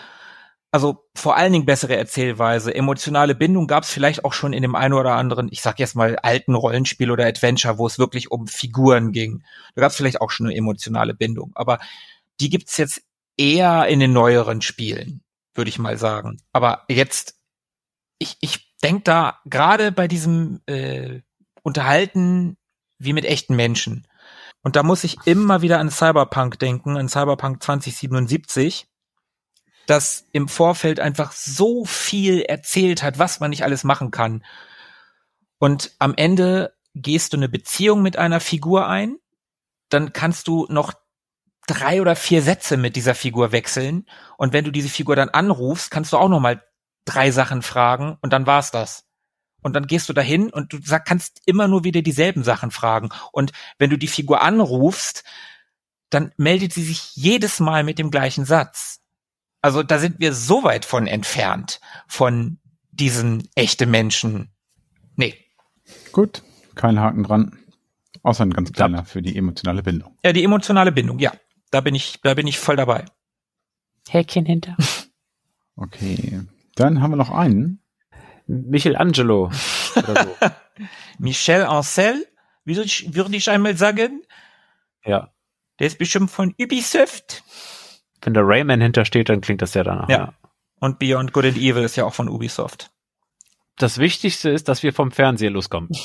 also 0.73 1.09
vor 1.15 1.37
allen 1.37 1.53
Dingen 1.53 1.65
bessere 1.65 1.97
Erzählweise, 1.97 2.75
emotionale 2.75 3.35
Bindung 3.35 3.67
gab 3.67 3.85
es 3.85 3.91
vielleicht 3.91 4.25
auch 4.25 4.33
schon 4.33 4.53
in 4.53 4.63
dem 4.63 4.75
einen 4.75 4.95
oder 4.95 5.13
anderen, 5.13 5.49
ich 5.51 5.63
sag 5.63 5.79
jetzt 5.79 5.95
mal 5.95 6.17
alten 6.17 6.55
Rollenspiel 6.55 7.11
oder 7.11 7.27
Adventure, 7.27 7.79
wo 7.79 7.87
es 7.87 7.99
wirklich 7.99 8.31
um 8.31 8.47
Figuren 8.47 9.13
ging. 9.13 9.43
Da 9.75 9.81
gab 9.81 9.91
es 9.91 9.97
vielleicht 9.97 10.21
auch 10.21 10.31
schon 10.31 10.47
eine 10.47 10.57
emotionale 10.57 11.15
Bindung, 11.15 11.53
aber 11.55 11.79
die 12.41 12.51
gibt's 12.51 12.77
jetzt 12.77 13.03
eher 13.37 13.87
in 13.87 14.01
den 14.01 14.13
neueren 14.13 14.61
Spielen, 14.61 15.23
würde 15.55 15.69
ich 15.69 15.79
mal 15.79 15.99
sagen. 15.99 16.43
Aber 16.53 16.85
jetzt, 16.89 17.37
ich, 18.19 18.37
ich 18.41 18.75
denk 18.83 19.05
da 19.05 19.39
gerade 19.47 19.93
bei 19.93 20.09
diesem 20.09 20.61
äh, 20.67 21.21
Unterhalten 21.63 22.57
wie 22.99 23.13
mit 23.13 23.25
echten 23.25 23.57
Menschen. 23.57 24.07
Und 24.63 24.77
da 24.77 24.83
muss 24.83 25.05
ich 25.05 25.17
immer 25.27 25.63
wieder 25.63 25.79
an 25.79 25.91
Cyberpunk 25.91 26.59
denken, 26.59 26.97
an 26.97 27.09
Cyberpunk 27.09 27.63
2077, 27.63 28.89
das 29.87 30.27
im 30.33 30.49
Vorfeld 30.49 31.01
einfach 31.01 31.33
so 31.33 31.85
viel 31.85 32.43
erzählt 32.43 33.03
hat, 33.03 33.19
was 33.19 33.41
man 33.41 33.51
nicht 33.51 33.65
alles 33.65 33.85
machen 33.85 34.11
kann. 34.11 34.45
Und 35.59 35.93
am 35.99 36.15
Ende 36.17 36.75
gehst 36.95 37.33
du 37.33 37.37
eine 37.37 37.49
Beziehung 37.49 38.03
mit 38.03 38.17
einer 38.17 38.41
Figur 38.41 38.89
ein, 38.89 39.17
dann 39.89 40.13
kannst 40.13 40.49
du 40.49 40.67
noch 40.69 40.95
drei 41.67 42.01
oder 42.01 42.17
vier 42.17 42.43
Sätze 42.43 42.77
mit 42.77 42.97
dieser 42.97 43.15
Figur 43.15 43.53
wechseln. 43.53 44.07
Und 44.37 44.53
wenn 44.53 44.65
du 44.65 44.71
diese 44.71 44.89
Figur 44.89 45.17
dann 45.17 45.29
anrufst, 45.29 45.91
kannst 45.91 46.13
du 46.13 46.17
auch 46.17 46.29
noch 46.29 46.41
mal 46.41 46.63
drei 47.05 47.31
Sachen 47.31 47.63
fragen 47.63 48.19
und 48.21 48.33
dann 48.33 48.47
war's 48.47 48.71
das. 48.71 49.05
Und 49.63 49.75
dann 49.75 49.87
gehst 49.87 50.09
du 50.09 50.13
dahin 50.13 50.51
und 50.51 50.73
du 50.73 50.79
sag, 50.83 51.05
kannst 51.07 51.43
immer 51.45 51.67
nur 51.67 51.83
wieder 51.83 52.03
dieselben 52.03 52.45
Sachen 52.45 52.71
fragen. 52.71 53.11
Und 53.33 53.53
wenn 53.79 53.91
du 53.91 53.99
die 53.99 54.07
Figur 54.07 54.41
anrufst, 54.43 55.25
dann 56.11 56.33
meldet 56.37 56.73
sie 56.73 56.85
sich 56.85 57.17
jedes 57.17 57.59
Mal 57.59 57.83
mit 57.83 57.99
dem 57.99 58.11
gleichen 58.11 58.45
Satz. 58.45 59.01
Also 59.67 59.83
da 59.83 59.99
sind 59.99 60.21
wir 60.21 60.33
so 60.33 60.63
weit 60.63 60.85
von 60.85 61.09
entfernt 61.09 61.81
von 62.07 62.61
diesen 62.93 63.49
echten 63.57 63.91
Menschen. 63.91 64.53
Nee. 65.17 65.35
Gut, 66.13 66.45
kein 66.77 67.01
Haken 67.01 67.25
dran. 67.25 67.59
Außer 68.23 68.45
ein 68.45 68.53
ganz 68.53 68.73
kleiner 68.73 69.05
für 69.05 69.23
die 69.23 69.37
emotionale 69.37 69.83
Bindung. 69.83 70.17
Ja, 70.25 70.33
die 70.33 70.45
emotionale 70.45 70.93
Bindung, 70.93 71.19
ja. 71.19 71.33
Da 71.73 71.81
bin 71.81 71.97
ich, 71.97 72.21
da 72.23 72.35
bin 72.35 72.47
ich 72.47 72.61
voll 72.61 72.77
dabei. 72.77 73.07
Häkchen 74.09 74.47
hinter. 74.47 74.77
Okay. 75.79 76.41
Dann 76.77 77.03
haben 77.03 77.11
wir 77.11 77.17
noch 77.17 77.29
einen. 77.31 77.83
Michelangelo. 78.47 79.51
Oder 79.97 80.25
so. 80.25 80.37
Michel 81.19 81.65
Ancel, 81.65 82.25
würde 82.65 82.85
ich, 82.85 83.15
würde 83.15 83.37
ich 83.37 83.51
einmal 83.51 83.77
sagen. 83.77 84.23
ja. 85.05 85.33
Der 85.79 85.89
ist 85.89 85.99
bestimmt 85.99 86.31
von 86.31 86.55
Ubisoft. 86.59 87.43
Wenn 88.23 88.35
der 88.35 88.43
Rayman 88.47 88.81
hintersteht, 88.81 89.29
dann 89.29 89.41
klingt 89.41 89.63
das 89.63 89.75
ja 89.75 89.85
danach. 89.85 90.09
Ja. 90.09 90.35
Und 90.81 90.99
Beyond 90.99 91.33
Good 91.33 91.47
and 91.47 91.57
Evil 91.57 91.85
ist 91.85 91.97
ja 91.97 92.05
auch 92.05 92.15
von 92.15 92.29
Ubisoft. 92.29 92.91
Das 93.79 93.99
Wichtigste 93.99 94.51
ist, 94.51 94.69
dass 94.69 94.83
wir 94.83 94.93
vom 94.93 95.11
Fernseher 95.13 95.51
loskommen. 95.51 95.91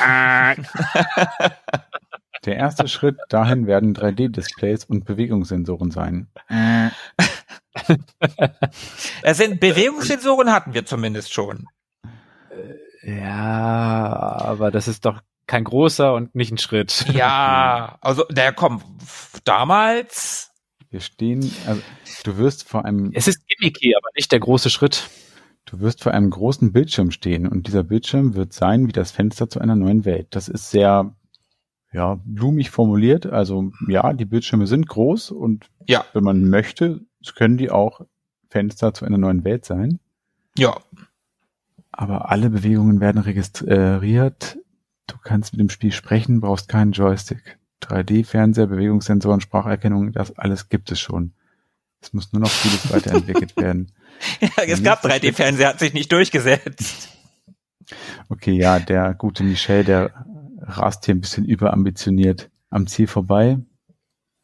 Der 2.45 2.55
erste 2.55 2.87
Schritt 2.87 3.17
dahin 3.29 3.67
werden 3.67 3.95
3D-Displays 3.95 4.85
und 4.85 5.05
Bewegungssensoren 5.05 5.91
sein. 5.91 6.27
Es 9.21 9.37
sind 9.37 9.59
Bewegungssensoren 9.59 10.51
hatten 10.51 10.73
wir 10.73 10.85
zumindest 10.85 11.31
schon. 11.33 11.67
Ja, 13.03 14.37
aber 14.39 14.71
das 14.71 14.87
ist 14.87 15.05
doch 15.05 15.21
kein 15.47 15.63
großer 15.63 16.13
und 16.13 16.33
nicht 16.35 16.51
ein 16.51 16.57
Schritt. 16.57 17.05
Ja, 17.13 17.97
also 18.01 18.25
der 18.29 18.53
kommt 18.53 18.83
damals. 19.43 20.50
Wir 20.91 20.99
stehen, 20.99 21.49
also 21.65 21.81
du 22.25 22.37
wirst 22.37 22.67
vor 22.67 22.85
einem, 22.85 23.11
Es 23.13 23.27
ist 23.27 23.41
gimmicky, 23.47 23.95
aber 23.95 24.09
nicht 24.15 24.31
der 24.31 24.39
große 24.41 24.69
Schritt. 24.69 25.09
du 25.65 25.79
wirst 25.79 26.03
vor 26.03 26.11
einem 26.13 26.29
großen 26.29 26.73
Bildschirm 26.73 27.11
stehen 27.11 27.47
und 27.47 27.67
dieser 27.67 27.83
Bildschirm 27.83 28.35
wird 28.35 28.51
sein 28.53 28.87
wie 28.87 28.91
das 28.91 29.11
Fenster 29.11 29.49
zu 29.49 29.59
einer 29.59 29.75
neuen 29.77 30.03
Welt. 30.05 30.27
Das 30.31 30.49
ist 30.49 30.69
sehr, 30.69 31.15
ja, 31.93 32.19
blumig 32.25 32.69
formuliert. 32.71 33.25
Also 33.25 33.71
ja, 33.87 34.11
die 34.13 34.25
Bildschirme 34.25 34.67
sind 34.67 34.87
groß 34.87 35.31
und 35.31 35.69
Ja, 35.87 36.03
wenn 36.13 36.23
man 36.25 36.49
möchte, 36.49 37.01
können 37.35 37.57
die 37.57 37.71
auch 37.71 38.01
Fenster 38.49 38.93
zu 38.93 39.05
einer 39.05 39.17
neuen 39.17 39.43
Welt 39.45 39.65
sein. 39.65 39.99
ja. 40.57 40.77
Aber 41.93 42.31
alle 42.31 42.49
Bewegungen 42.49 43.01
werden 43.01 43.21
registriert. 43.21 44.57
Du 45.07 45.15
kannst 45.21 45.51
mit 45.51 45.59
dem 45.59 45.69
Spiel 45.69 45.91
sprechen, 45.91 46.39
brauchst 46.39 46.69
keinen 46.69 46.93
Joystick. 46.93 47.59
3D-Fernseher, 47.81 48.67
Bewegungssensoren, 48.67 49.41
Spracherkennung, 49.41 50.11
das 50.11 50.37
alles 50.37 50.69
gibt 50.69 50.91
es 50.91 50.99
schon. 50.99 51.33
Es 52.01 52.13
muss 52.13 52.33
nur 52.33 52.41
noch 52.41 52.49
vieles 52.49 52.91
weiterentwickelt 52.91 53.55
werden. 53.57 53.91
ja 54.41 54.63
es 54.63 54.83
gab 54.83 55.03
3D-Fernseher, 55.05 55.69
hat 55.69 55.79
sich 55.79 55.93
nicht 55.93 56.11
durchgesetzt. 56.11 57.09
Okay, 58.29 58.53
ja, 58.53 58.79
der 58.79 59.13
gute 59.13 59.43
Michel, 59.43 59.83
der 59.83 60.11
rast 60.61 61.05
hier 61.05 61.15
ein 61.15 61.21
bisschen 61.21 61.45
überambitioniert 61.45 62.49
am 62.69 62.87
Ziel 62.87 63.07
vorbei. 63.07 63.59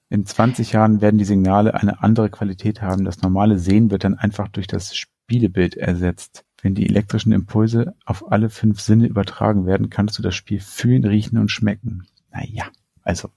In 0.09 0.26
20 0.26 0.72
Jahren 0.72 1.01
werden 1.01 1.18
die 1.18 1.26
Signale 1.26 1.73
eine 1.73 2.01
andere 2.01 2.30
Qualität 2.30 2.81
haben. 2.81 3.05
Das 3.05 3.22
normale 3.22 3.59
Sehen 3.59 3.91
wird 3.91 4.03
dann 4.03 4.15
einfach 4.15 4.47
durch 4.47 4.68
das 4.68 4.95
Spielebild 4.95 5.76
ersetzt. 5.76 6.45
Wenn 6.61 6.76
die 6.76 6.88
elektrischen 6.88 7.34
Impulse 7.34 7.93
auf 8.05 8.31
alle 8.31 8.49
fünf 8.49 8.80
Sinne 8.80 9.07
übertragen 9.07 9.65
werden, 9.65 9.89
kannst 9.89 10.18
du 10.18 10.23
das 10.23 10.35
Spiel 10.35 10.59
fühlen, 10.59 11.05
riechen 11.05 11.38
und 11.38 11.51
schmecken. 11.51 12.07
Naja, 12.31 12.65
also. 13.07 13.29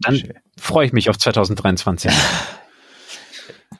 Dann 0.00 0.20
freue 0.58 0.86
ich 0.86 0.92
mich 0.92 1.08
auf 1.08 1.18
2023. 1.18 2.12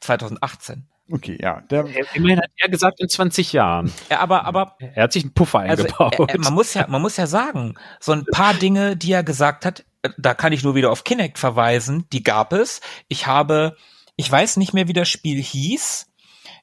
2018. 0.01 0.89
Okay, 1.13 1.37
ja, 1.39 1.61
der, 1.71 1.85
Immerhin 2.15 2.39
hat 2.39 2.51
er 2.57 2.71
gesagt 2.71 2.99
in 2.99 3.11
20 3.11 3.53
Jahren. 3.53 3.93
Ja, 4.09 4.21
aber, 4.21 4.47
aber 4.47 4.79
Er 4.79 5.03
hat 5.03 5.13
sich 5.13 5.23
einen 5.23 5.35
Puffer 5.35 5.59
Also, 5.59 5.83
eingebaut. 5.85 6.31
äh, 6.31 6.33
äh, 6.33 6.39
man 6.39 6.55
muss 6.55 6.73
ja, 6.73 6.87
man 6.89 7.03
muss 7.03 7.19
ja 7.19 7.27
sagen, 7.27 7.75
so 8.01 8.13
ein 8.13 8.25
paar 8.25 8.55
Dinge, 8.55 8.97
die 8.97 9.13
er 9.13 9.23
gesagt 9.23 9.67
hat, 9.67 9.85
äh, 10.01 10.09
da 10.17 10.33
kann 10.33 10.55
ich 10.55 10.65
nur 10.65 10.75
wieder 10.75 10.91
auf 10.91 11.05
Kinect 11.05 11.39
verweisen, 11.39 12.07
die 12.15 12.23
gab 12.23 12.55
es. 12.55 12.81
Ich 13.09 13.27
habe, 13.27 13.77
ich 14.17 14.33
weiß 14.33 14.57
nicht 14.57 14.73
mehr, 14.73 14.89
wie 14.89 14.95
das 14.95 15.11
Spiel 15.11 15.43
hieß. 15.43 16.07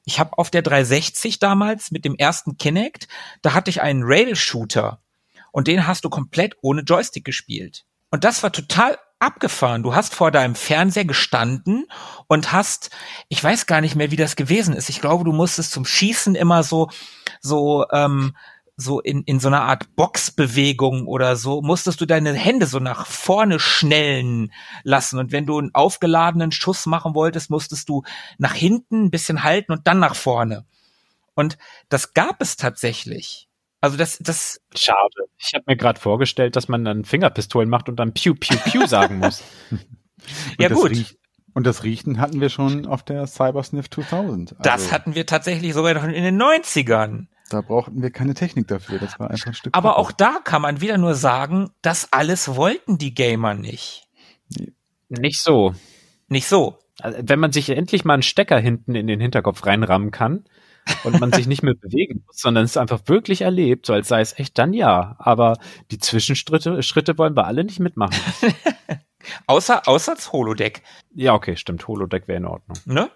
Ich 0.06 0.18
habe 0.18 0.36
auf 0.36 0.50
der 0.50 0.62
360 0.62 1.38
damals 1.38 1.92
mit 1.92 2.04
dem 2.04 2.16
ersten 2.16 2.58
Kinect, 2.58 3.06
da 3.42 3.54
hatte 3.54 3.70
ich 3.70 3.80
einen 3.80 4.02
Rail-Shooter 4.02 5.00
und 5.52 5.68
den 5.68 5.86
hast 5.86 6.04
du 6.04 6.10
komplett 6.10 6.56
ohne 6.62 6.82
Joystick 6.82 7.24
gespielt. 7.24 7.84
Und 8.12 8.24
das 8.24 8.42
war 8.42 8.52
total 8.52 8.98
abgefahren. 9.20 9.82
Du 9.82 9.94
hast 9.94 10.14
vor 10.14 10.30
deinem 10.30 10.54
Fernseher 10.54 11.06
gestanden 11.06 11.86
und 12.28 12.52
hast, 12.52 12.90
ich 13.30 13.42
weiß 13.42 13.66
gar 13.66 13.80
nicht 13.80 13.96
mehr, 13.96 14.10
wie 14.10 14.16
das 14.16 14.36
gewesen 14.36 14.74
ist. 14.74 14.90
Ich 14.90 15.00
glaube, 15.00 15.24
du 15.24 15.32
musstest 15.32 15.72
zum 15.72 15.86
Schießen 15.86 16.34
immer 16.34 16.62
so, 16.62 16.90
so, 17.40 17.86
ähm, 17.90 18.36
so 18.76 19.00
in, 19.00 19.22
in 19.22 19.40
so 19.40 19.48
einer 19.48 19.62
Art 19.62 19.96
Boxbewegung 19.96 21.06
oder 21.06 21.36
so, 21.36 21.62
musstest 21.62 22.02
du 22.02 22.06
deine 22.06 22.34
Hände 22.34 22.66
so 22.66 22.80
nach 22.80 23.06
vorne 23.06 23.58
schnellen 23.58 24.52
lassen. 24.82 25.18
Und 25.18 25.32
wenn 25.32 25.46
du 25.46 25.58
einen 25.58 25.74
aufgeladenen 25.74 26.52
Schuss 26.52 26.84
machen 26.84 27.14
wolltest, 27.14 27.48
musstest 27.48 27.88
du 27.88 28.02
nach 28.36 28.54
hinten 28.54 29.06
ein 29.06 29.10
bisschen 29.10 29.42
halten 29.42 29.72
und 29.72 29.86
dann 29.86 30.00
nach 30.00 30.16
vorne. 30.16 30.66
Und 31.34 31.56
das 31.88 32.12
gab 32.12 32.42
es 32.42 32.56
tatsächlich. 32.56 33.48
Also 33.82 33.96
das, 33.96 34.16
das, 34.18 34.60
Schade. 34.76 35.26
Ich 35.36 35.54
habe 35.54 35.64
mir 35.66 35.76
gerade 35.76 35.98
vorgestellt, 36.00 36.54
dass 36.54 36.68
man 36.68 36.84
dann 36.84 37.04
Fingerpistolen 37.04 37.68
macht 37.68 37.88
und 37.88 37.96
dann 37.96 38.14
Piu, 38.14 38.34
Piu, 38.34 38.56
Piu 38.64 38.86
sagen 38.86 39.18
muss. 39.18 39.42
ja 40.58 40.68
das 40.68 40.78
gut. 40.78 40.92
Riech- 40.92 41.16
und 41.52 41.66
das 41.66 41.82
Riechen 41.82 42.20
hatten 42.20 42.40
wir 42.40 42.48
schon 42.48 42.86
auf 42.86 43.02
der 43.02 43.26
Cybersniff 43.26 43.90
2000. 43.90 44.54
das 44.60 44.84
Also, 44.84 44.92
hatten 44.92 45.14
wir 45.16 45.26
tatsächlich 45.26 45.74
sogar 45.74 45.94
noch 45.94 46.04
in 46.04 46.12
den 46.12 46.40
90ern. 46.40 47.26
Da 47.50 47.60
brauchten 47.60 48.00
wir 48.00 48.10
keine 48.10 48.34
Technik 48.34 48.68
dafür. 48.68 49.00
Das 49.00 49.18
war 49.18 49.30
einfach 49.30 49.48
ein 49.48 49.54
Stück. 49.54 49.76
Aber 49.76 49.90
Pappe. 49.90 50.00
auch 50.00 50.12
da 50.12 50.38
kann 50.44 50.62
man 50.62 50.80
wieder 50.80 50.96
nur 50.96 51.16
sagen, 51.16 51.70
das 51.82 52.12
alles 52.12 52.54
wollten 52.54 52.98
die 52.98 53.12
Gamer 53.12 53.54
nicht. 53.54 54.06
Nicht 55.08 55.42
so. 55.42 55.74
Nicht 56.28 56.46
so. 56.46 56.78
Also, 57.00 57.18
wenn 57.20 57.40
man 57.40 57.50
sich 57.50 57.68
endlich 57.68 58.04
mal 58.04 58.14
einen 58.14 58.22
Stecker 58.22 58.60
hinten 58.60 58.94
in 58.94 59.08
den 59.08 59.20
Hinterkopf 59.20 59.66
reinrammen 59.66 60.12
kann 60.12 60.44
und 61.04 61.20
man 61.20 61.32
sich 61.32 61.46
nicht 61.46 61.62
mehr 61.62 61.74
bewegen 61.74 62.22
muss, 62.26 62.38
sondern 62.38 62.64
es 62.64 62.76
einfach 62.76 63.00
wirklich 63.06 63.42
erlebt, 63.42 63.86
so 63.86 63.92
als 63.92 64.08
sei 64.08 64.20
es 64.20 64.38
echt, 64.38 64.58
dann 64.58 64.72
ja. 64.72 65.16
Aber 65.18 65.58
die 65.90 65.98
Zwischenschritte 65.98 66.82
Schritte 66.82 67.18
wollen 67.18 67.36
wir 67.36 67.46
alle 67.46 67.64
nicht 67.64 67.80
mitmachen. 67.80 68.16
Außer, 69.46 69.86
außer 69.86 70.14
das 70.16 70.32
Holodeck, 70.32 70.82
ja, 71.14 71.34
okay, 71.34 71.56
stimmt. 71.56 71.86
Holodeck 71.86 72.26
wäre 72.26 72.38
in 72.38 72.44
Ordnung. 72.44 72.76
ne? 72.84 73.08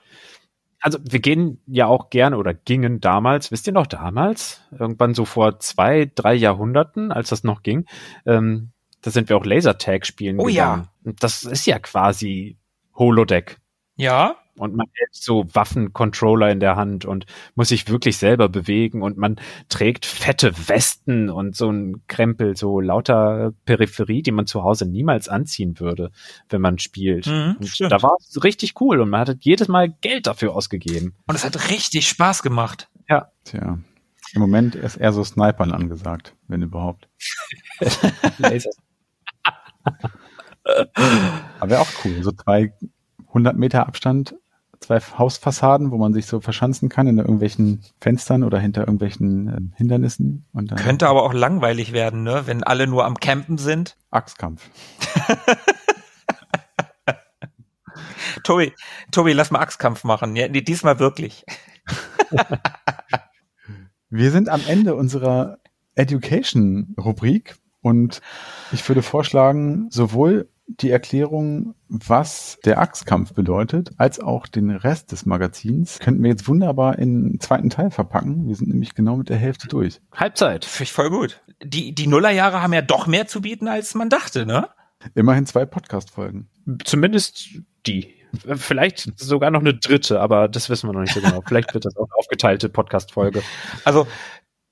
Also 0.81 0.99
wir 1.03 1.19
gehen 1.19 1.61
ja 1.67 1.87
auch 1.87 2.11
gerne 2.11 2.37
oder 2.37 2.55
gingen 2.55 3.01
damals, 3.01 3.51
wisst 3.51 3.67
ihr 3.67 3.73
noch 3.73 3.89
damals, 3.89 4.61
irgendwann 4.71 5.15
so 5.15 5.25
vor 5.25 5.59
zwei, 5.59 6.11
drei 6.15 6.35
Jahrhunderten, 6.35 7.11
als 7.11 7.31
das 7.31 7.43
noch 7.43 7.65
ging, 7.65 7.87
ähm, 8.25 8.71
da 9.03 9.11
sind 9.11 9.29
wir 9.29 9.37
auch 9.37 9.45
Lasertag 9.45 10.07
spielen 10.07 10.39
Oh 10.39 10.49
ja. 10.49 10.65
gegangen. 10.77 10.89
Und 11.05 11.23
das 11.23 11.43
ist 11.43 11.67
ja 11.67 11.79
quasi 11.79 12.57
Holodeck. 12.95 13.59
Ja. 13.97 14.37
Und 14.59 14.75
man 14.75 14.87
hält 14.95 15.15
so 15.15 15.45
Waffencontroller 15.53 16.51
in 16.51 16.61
der 16.61 16.77
Hand 16.77 17.05
und 17.05 17.27
muss 17.55 17.69
sich 17.69 17.89
wirklich 17.89 18.17
selber 18.17 18.49
bewegen 18.49 19.03
und 19.03 19.19
man 19.19 19.37
trägt 19.69 20.07
fette 20.07 20.53
Westen 20.69 21.29
und 21.29 21.55
so 21.57 21.71
ein 21.71 22.03
Krempel, 22.07 22.57
so 22.57 22.81
lauter 22.81 23.53
Peripherie, 23.67 24.23
die 24.23 24.33
man 24.33 24.47
zu 24.47 24.63
Hause 24.63 24.87
niemals 24.87 25.29
anziehen 25.29 25.79
würde, 25.79 26.11
wenn 26.49 26.61
man 26.61 26.79
spielt. 26.79 27.27
Mhm, 27.27 27.57
und 27.59 27.69
stimmt. 27.69 27.93
da 27.93 28.03
war 28.03 28.17
es 28.19 28.43
richtig 28.43 28.81
cool 28.81 29.01
und 29.01 29.11
man 29.11 29.21
hat 29.21 29.37
jedes 29.41 29.69
Mal 29.69 29.91
Geld 30.01 30.27
dafür 30.27 30.55
ausgegeben. 30.55 31.15
Und 31.27 31.35
es 31.35 31.45
hat 31.45 31.71
richtig 31.71 32.09
Spaß 32.09 32.43
gemacht. 32.43 32.89
Tja. 33.45 33.79
Im 34.33 34.41
Moment 34.41 34.75
ist 34.75 34.97
eher 34.97 35.13
so 35.13 35.23
Snipern 35.23 35.73
angesagt, 35.73 36.35
wenn 36.49 36.63
überhaupt. 36.63 37.09
Laser. 38.39 38.71
Aber 41.61 41.71
wäre 41.71 41.81
auch 41.81 41.91
cool. 42.05 42.23
So 42.23 42.33
zwei 42.33 42.73
100 43.29 43.57
Meter 43.57 43.87
Abstand, 43.87 44.35
zwei 44.81 45.01
Hausfassaden, 45.01 45.91
wo 45.91 45.99
man 45.99 46.13
sich 46.13 46.27
so 46.27 46.41
verschanzen 46.41 46.89
kann 46.89 47.07
in 47.07 47.19
irgendwelchen 47.19 47.83
Fenstern 48.01 48.43
oder 48.43 48.59
hinter 48.59 48.83
irgendwelchen 48.83 49.49
ähm, 49.49 49.73
Hindernissen 49.77 50.47
Könnte 50.77 51.09
aber 51.09 51.23
auch 51.23 51.33
langweilig 51.35 51.93
werden, 51.93 52.23
ne? 52.23 52.43
Wenn 52.47 52.63
alle 52.63 52.87
nur 52.87 53.05
am 53.05 53.19
Campen 53.19 53.59
sind. 53.59 53.97
Axtkampf. 54.11 54.69
Tobi, 58.43 58.73
Tobi, 59.11 59.33
lass 59.33 59.51
mal 59.51 59.61
Axtkampf 59.61 60.05
machen. 60.05 60.37
Ja, 60.37 60.49
diesmal 60.49 60.99
wirklich. 60.99 61.45
Wir 64.11 64.31
sind 64.31 64.49
am 64.49 64.61
Ende 64.69 64.95
unserer 64.95 65.59
Education-Rubrik 65.97 67.57
und 67.81 68.21
ich 68.73 68.89
würde 68.89 69.03
vorschlagen, 69.03 69.89
sowohl 69.91 70.49
die 70.67 70.91
Erklärung, 70.91 71.75
was 71.89 72.59
der 72.65 72.79
Axtkampf 72.79 73.33
bedeutet, 73.33 73.91
als 73.99 74.21
auch 74.21 74.47
den 74.47 74.71
Rest 74.71 75.13
des 75.13 75.25
Magazins 75.25 75.99
könnten 76.01 76.23
wir 76.23 76.31
jetzt 76.31 76.49
wunderbar 76.49 76.99
in 76.99 77.33
den 77.33 77.41
zweiten 77.41 77.71
Teil 77.71 77.91
verpacken. 77.91 78.49
Wir 78.49 78.57
sind 78.57 78.69
nämlich 78.69 78.95
genau 78.95 79.17
mit 79.17 79.29
der 79.29 79.37
Hälfte 79.37 79.69
durch. 79.69 80.01
Halbzeit. 80.13 80.65
Finde 80.65 80.85
ich 80.85 80.93
voll 80.93 81.11
gut. 81.11 81.41
Die, 81.63 81.95
die 81.95 82.07
Nullerjahre 82.07 82.63
haben 82.63 82.73
ja 82.73 82.83
doch 82.83 83.07
mehr 83.07 83.27
zu 83.27 83.41
bieten, 83.41 83.69
als 83.69 83.95
man 83.95 84.11
dachte, 84.11 84.45
ne? 84.45 84.69
Immerhin 85.15 85.47
zwei 85.47 85.65
Podcast-Folgen. 85.65 86.49
Zumindest 86.85 87.61
die. 87.87 88.15
Vielleicht 88.57 89.19
sogar 89.19 89.51
noch 89.51 89.61
eine 89.61 89.75
dritte, 89.75 90.21
aber 90.21 90.49
das 90.49 90.69
wissen 90.69 90.89
wir 90.89 90.93
noch 90.93 91.01
nicht 91.01 91.15
so 91.15 91.21
genau. 91.21 91.43
Vielleicht 91.47 91.73
wird 91.73 91.85
das 91.85 91.97
auch 91.97 92.09
eine 92.11 92.19
aufgeteilte 92.19 92.69
Podcast-Folge. 92.69 93.43
Also 93.85 94.07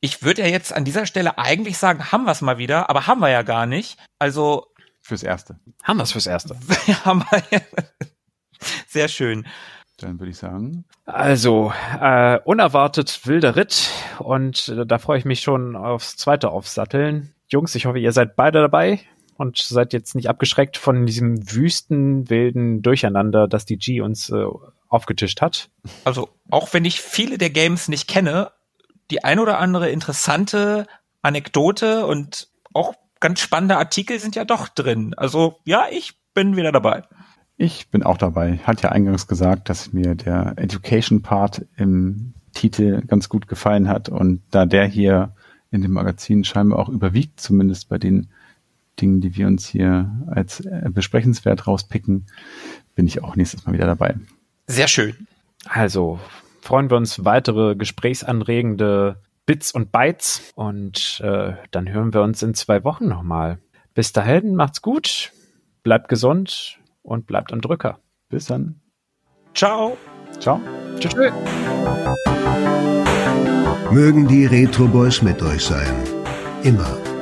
ich 0.00 0.22
würde 0.22 0.42
ja 0.42 0.48
jetzt 0.48 0.74
an 0.74 0.84
dieser 0.84 1.06
Stelle 1.06 1.38
eigentlich 1.38 1.78
sagen, 1.78 2.12
haben 2.12 2.24
wir 2.24 2.32
es 2.32 2.42
mal 2.42 2.58
wieder, 2.58 2.90
aber 2.90 3.06
haben 3.06 3.20
wir 3.20 3.30
ja 3.30 3.40
gar 3.40 3.64
nicht. 3.64 3.96
Also 4.18 4.66
Fürs 5.04 5.22
Erste. 5.22 5.60
Haben 5.82 5.98
wir 5.98 6.04
es 6.04 6.12
fürs 6.12 6.26
Erste. 6.26 6.56
haben 7.04 7.22
wir. 7.30 7.60
Sehr 8.88 9.08
schön. 9.08 9.46
Dann 9.98 10.18
würde 10.18 10.30
ich 10.30 10.38
sagen, 10.38 10.86
Also, 11.04 11.74
äh, 12.00 12.40
unerwartet 12.44 13.26
wilder 13.26 13.54
Ritt 13.54 13.90
und 14.18 14.70
äh, 14.70 14.86
da 14.86 14.98
freue 14.98 15.18
ich 15.18 15.26
mich 15.26 15.40
schon 15.40 15.76
aufs 15.76 16.16
zweite 16.16 16.48
Aufsatteln. 16.48 17.34
Jungs, 17.48 17.74
ich 17.74 17.84
hoffe, 17.84 17.98
ihr 17.98 18.12
seid 18.12 18.34
beide 18.34 18.62
dabei 18.62 18.98
und 19.36 19.58
seid 19.58 19.92
jetzt 19.92 20.14
nicht 20.14 20.30
abgeschreckt 20.30 20.78
von 20.78 21.04
diesem 21.04 21.52
wüsten, 21.52 22.30
wilden 22.30 22.80
Durcheinander, 22.80 23.46
das 23.46 23.66
die 23.66 23.76
G 23.76 24.00
uns 24.00 24.30
äh, 24.30 24.46
aufgetischt 24.88 25.42
hat. 25.42 25.68
Also 26.04 26.30
auch 26.50 26.72
wenn 26.72 26.86
ich 26.86 27.02
viele 27.02 27.36
der 27.36 27.50
Games 27.50 27.88
nicht 27.88 28.08
kenne, 28.08 28.52
die 29.10 29.22
ein 29.22 29.38
oder 29.38 29.58
andere 29.58 29.90
interessante 29.90 30.86
Anekdote 31.20 32.06
und 32.06 32.48
auch 32.72 32.94
ganz 33.24 33.40
spannende 33.40 33.78
Artikel 33.78 34.18
sind 34.18 34.36
ja 34.36 34.44
doch 34.44 34.68
drin. 34.68 35.14
Also 35.16 35.58
ja, 35.64 35.86
ich 35.90 36.12
bin 36.34 36.56
wieder 36.56 36.72
dabei. 36.72 37.04
ich 37.56 37.88
bin 37.88 38.02
auch 38.02 38.18
dabei. 38.18 38.58
Hat 38.64 38.82
ja 38.82 38.90
eingangs 38.90 39.26
gesagt, 39.26 39.70
dass 39.70 39.94
mir 39.94 40.14
der 40.14 40.52
Education 40.56 41.22
Part 41.22 41.64
im 41.76 42.34
Titel 42.52 43.00
ganz 43.06 43.30
gut 43.30 43.48
gefallen 43.48 43.88
hat 43.88 44.10
und 44.10 44.42
da 44.50 44.66
der 44.66 44.84
hier 44.84 45.34
in 45.70 45.80
dem 45.80 45.92
Magazin 45.92 46.44
scheinbar 46.44 46.78
auch 46.78 46.90
überwiegt, 46.90 47.40
zumindest 47.40 47.88
bei 47.88 47.96
den 47.96 48.28
Dingen, 49.00 49.22
die 49.22 49.34
wir 49.34 49.46
uns 49.46 49.66
hier 49.66 50.10
als 50.26 50.60
äh, 50.60 50.90
besprechenswert 50.92 51.66
rauspicken, 51.66 52.26
bin 52.94 53.06
ich 53.06 53.24
auch 53.24 53.36
nächstes 53.36 53.64
Mal 53.64 53.72
wieder 53.72 53.86
dabei. 53.86 54.16
Sehr 54.66 54.86
schön. 54.86 55.26
Also 55.64 56.20
freuen 56.60 56.90
wir 56.90 56.98
uns 56.98 57.24
weitere 57.24 57.74
gesprächsanregende 57.74 59.16
Bits 59.46 59.72
und 59.72 59.92
Bytes 59.92 60.52
und 60.54 61.20
äh, 61.22 61.52
dann 61.70 61.88
hören 61.88 62.14
wir 62.14 62.22
uns 62.22 62.42
in 62.42 62.54
zwei 62.54 62.84
Wochen 62.84 63.08
nochmal. 63.08 63.58
Bis 63.92 64.12
dahin, 64.12 64.54
macht's 64.54 64.82
gut, 64.82 65.32
bleibt 65.82 66.08
gesund 66.08 66.78
und 67.02 67.26
bleibt 67.26 67.52
am 67.52 67.60
Drücker. 67.60 68.00
Bis 68.28 68.46
dann. 68.46 68.80
Ciao. 69.54 69.96
Ciao. 70.40 70.60
Tschüss. 70.98 71.12
tschüss. 71.12 71.32
Mögen 73.90 74.26
die 74.26 74.46
Retro 74.46 74.86
Boys 74.86 75.22
mit 75.22 75.40
euch 75.42 75.64
sein. 75.64 75.94
Immer. 76.64 77.13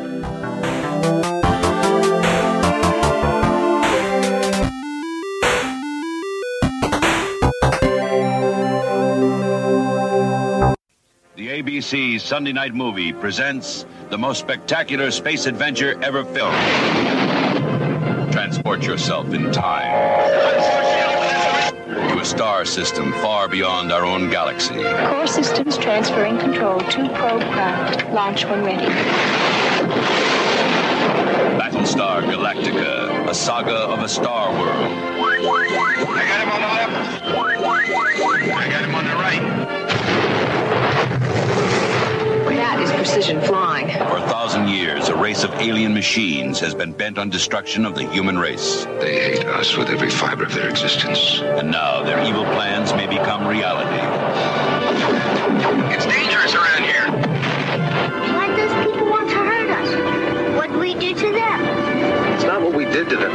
The 11.62 11.70
ABC 11.70 12.20
Sunday 12.20 12.52
Night 12.52 12.74
Movie 12.74 13.12
presents 13.12 13.86
the 14.10 14.18
most 14.18 14.40
spectacular 14.40 15.12
space 15.12 15.46
adventure 15.46 15.96
ever 16.02 16.24
filmed. 16.24 16.56
Transport 18.32 18.82
yourself 18.82 19.32
in 19.32 19.52
time 19.52 19.92
to 22.08 22.18
a 22.18 22.24
star 22.24 22.64
system 22.64 23.12
far 23.12 23.46
beyond 23.48 23.92
our 23.92 24.04
own 24.04 24.28
galaxy. 24.28 24.74
Core 24.74 25.26
systems 25.28 25.78
transferring 25.78 26.38
control 26.38 26.80
to 26.80 27.08
probe 27.10 27.42
craft. 27.52 28.10
Launch 28.12 28.44
when 28.46 28.64
ready. 28.64 28.86
Battlestar 31.58 32.22
Galactica, 32.22 33.28
a 33.28 33.34
saga 33.34 33.76
of 33.76 34.00
a 34.00 34.08
star 34.08 34.50
world. 34.50 34.92
I 36.08 36.24
got 36.26 36.40
him 36.42 36.50
on 36.50 36.60
the 36.60 37.36
left. 37.36 37.51
Precision 43.02 43.40
flying. 43.40 43.88
For 43.88 44.18
a 44.18 44.28
thousand 44.28 44.68
years, 44.68 45.08
a 45.08 45.16
race 45.16 45.42
of 45.42 45.50
alien 45.54 45.92
machines 45.92 46.60
has 46.60 46.72
been 46.72 46.92
bent 46.92 47.18
on 47.18 47.30
destruction 47.30 47.84
of 47.84 47.96
the 47.96 48.08
human 48.08 48.38
race. 48.38 48.84
They 49.00 49.34
hate 49.34 49.44
us 49.44 49.76
with 49.76 49.88
every 49.88 50.08
fiber 50.08 50.44
of 50.44 50.54
their 50.54 50.68
existence. 50.68 51.40
And 51.40 51.68
now 51.68 52.04
their 52.04 52.22
evil 52.22 52.44
plans 52.44 52.92
may 52.92 53.08
become 53.08 53.44
reality. 53.44 53.98
It's 55.92 56.06
dangerous 56.06 56.54
around 56.54 56.84
here. 56.84 57.10
Why 58.36 58.46
do 58.46 58.68
those 58.68 58.86
people 58.86 59.10
want 59.10 59.28
to 59.30 59.34
hurt 59.34 59.70
us? 59.70 60.56
What 60.56 60.70
did 60.70 60.78
we 60.78 60.94
do 60.94 61.12
to 61.12 61.32
them? 61.32 61.60
It's 62.34 62.44
not 62.44 62.62
what 62.62 62.72
we 62.72 62.84
did 62.84 63.08
to 63.08 63.16
them. 63.16 63.32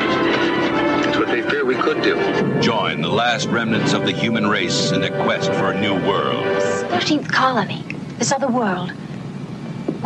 It's 1.09 1.17
what 1.17 1.27
they 1.27 1.41
fear 1.41 1.65
we 1.65 1.75
could 1.75 2.01
do. 2.01 2.15
Join 2.61 3.01
the 3.01 3.09
last 3.09 3.47
remnants 3.49 3.91
of 3.91 4.05
the 4.05 4.13
human 4.13 4.47
race 4.47 4.93
in 4.93 5.01
their 5.01 5.21
quest 5.25 5.51
for 5.55 5.71
a 5.71 5.81
new 5.81 5.95
world. 6.07 6.45
13th 6.87 7.29
colony. 7.29 7.83
This 8.17 8.31
other 8.31 8.47
world. 8.47 8.93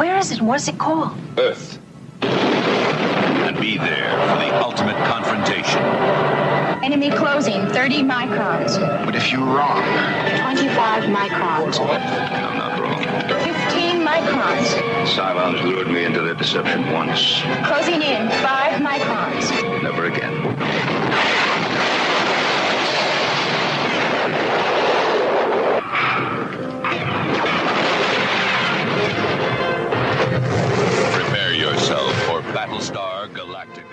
Where 0.02 0.18
is 0.18 0.32
it? 0.32 0.41
What 0.41 0.60
is 0.60 0.68
it 0.68 0.80
called? 0.80 1.15
Earth. 1.38 1.78
And 2.23 3.56
be 3.61 3.78
there 3.78 4.10
for 4.30 4.40
the 4.44 4.60
ultimate 4.60 4.95
confrontation. 5.06 5.78
Enemy 6.84 7.11
closing, 7.11 7.68
30 7.68 8.02
microns. 8.02 8.80
But 9.06 9.15
if 9.15 9.32
you're 9.32 9.45
wrong... 9.45 9.84
25 10.41 11.03
microns. 11.03 11.80
I'm 11.80 12.57
not 12.57 12.80
wrong. 12.82 12.98
15 13.44 14.02
microns. 14.02 14.73
Cylons 15.06 15.61
lured 15.61 15.88
me 15.88 16.03
into 16.06 16.22
their 16.22 16.34
deception 16.34 16.91
once. 16.91 17.44
Closing 17.68 18.02
in, 18.02 18.28
5 18.28 18.82
microns. 18.82 19.84
Never 19.84 20.06
again. 20.06 21.11
Battlestar 32.62 33.28
Galactica. 33.34 33.90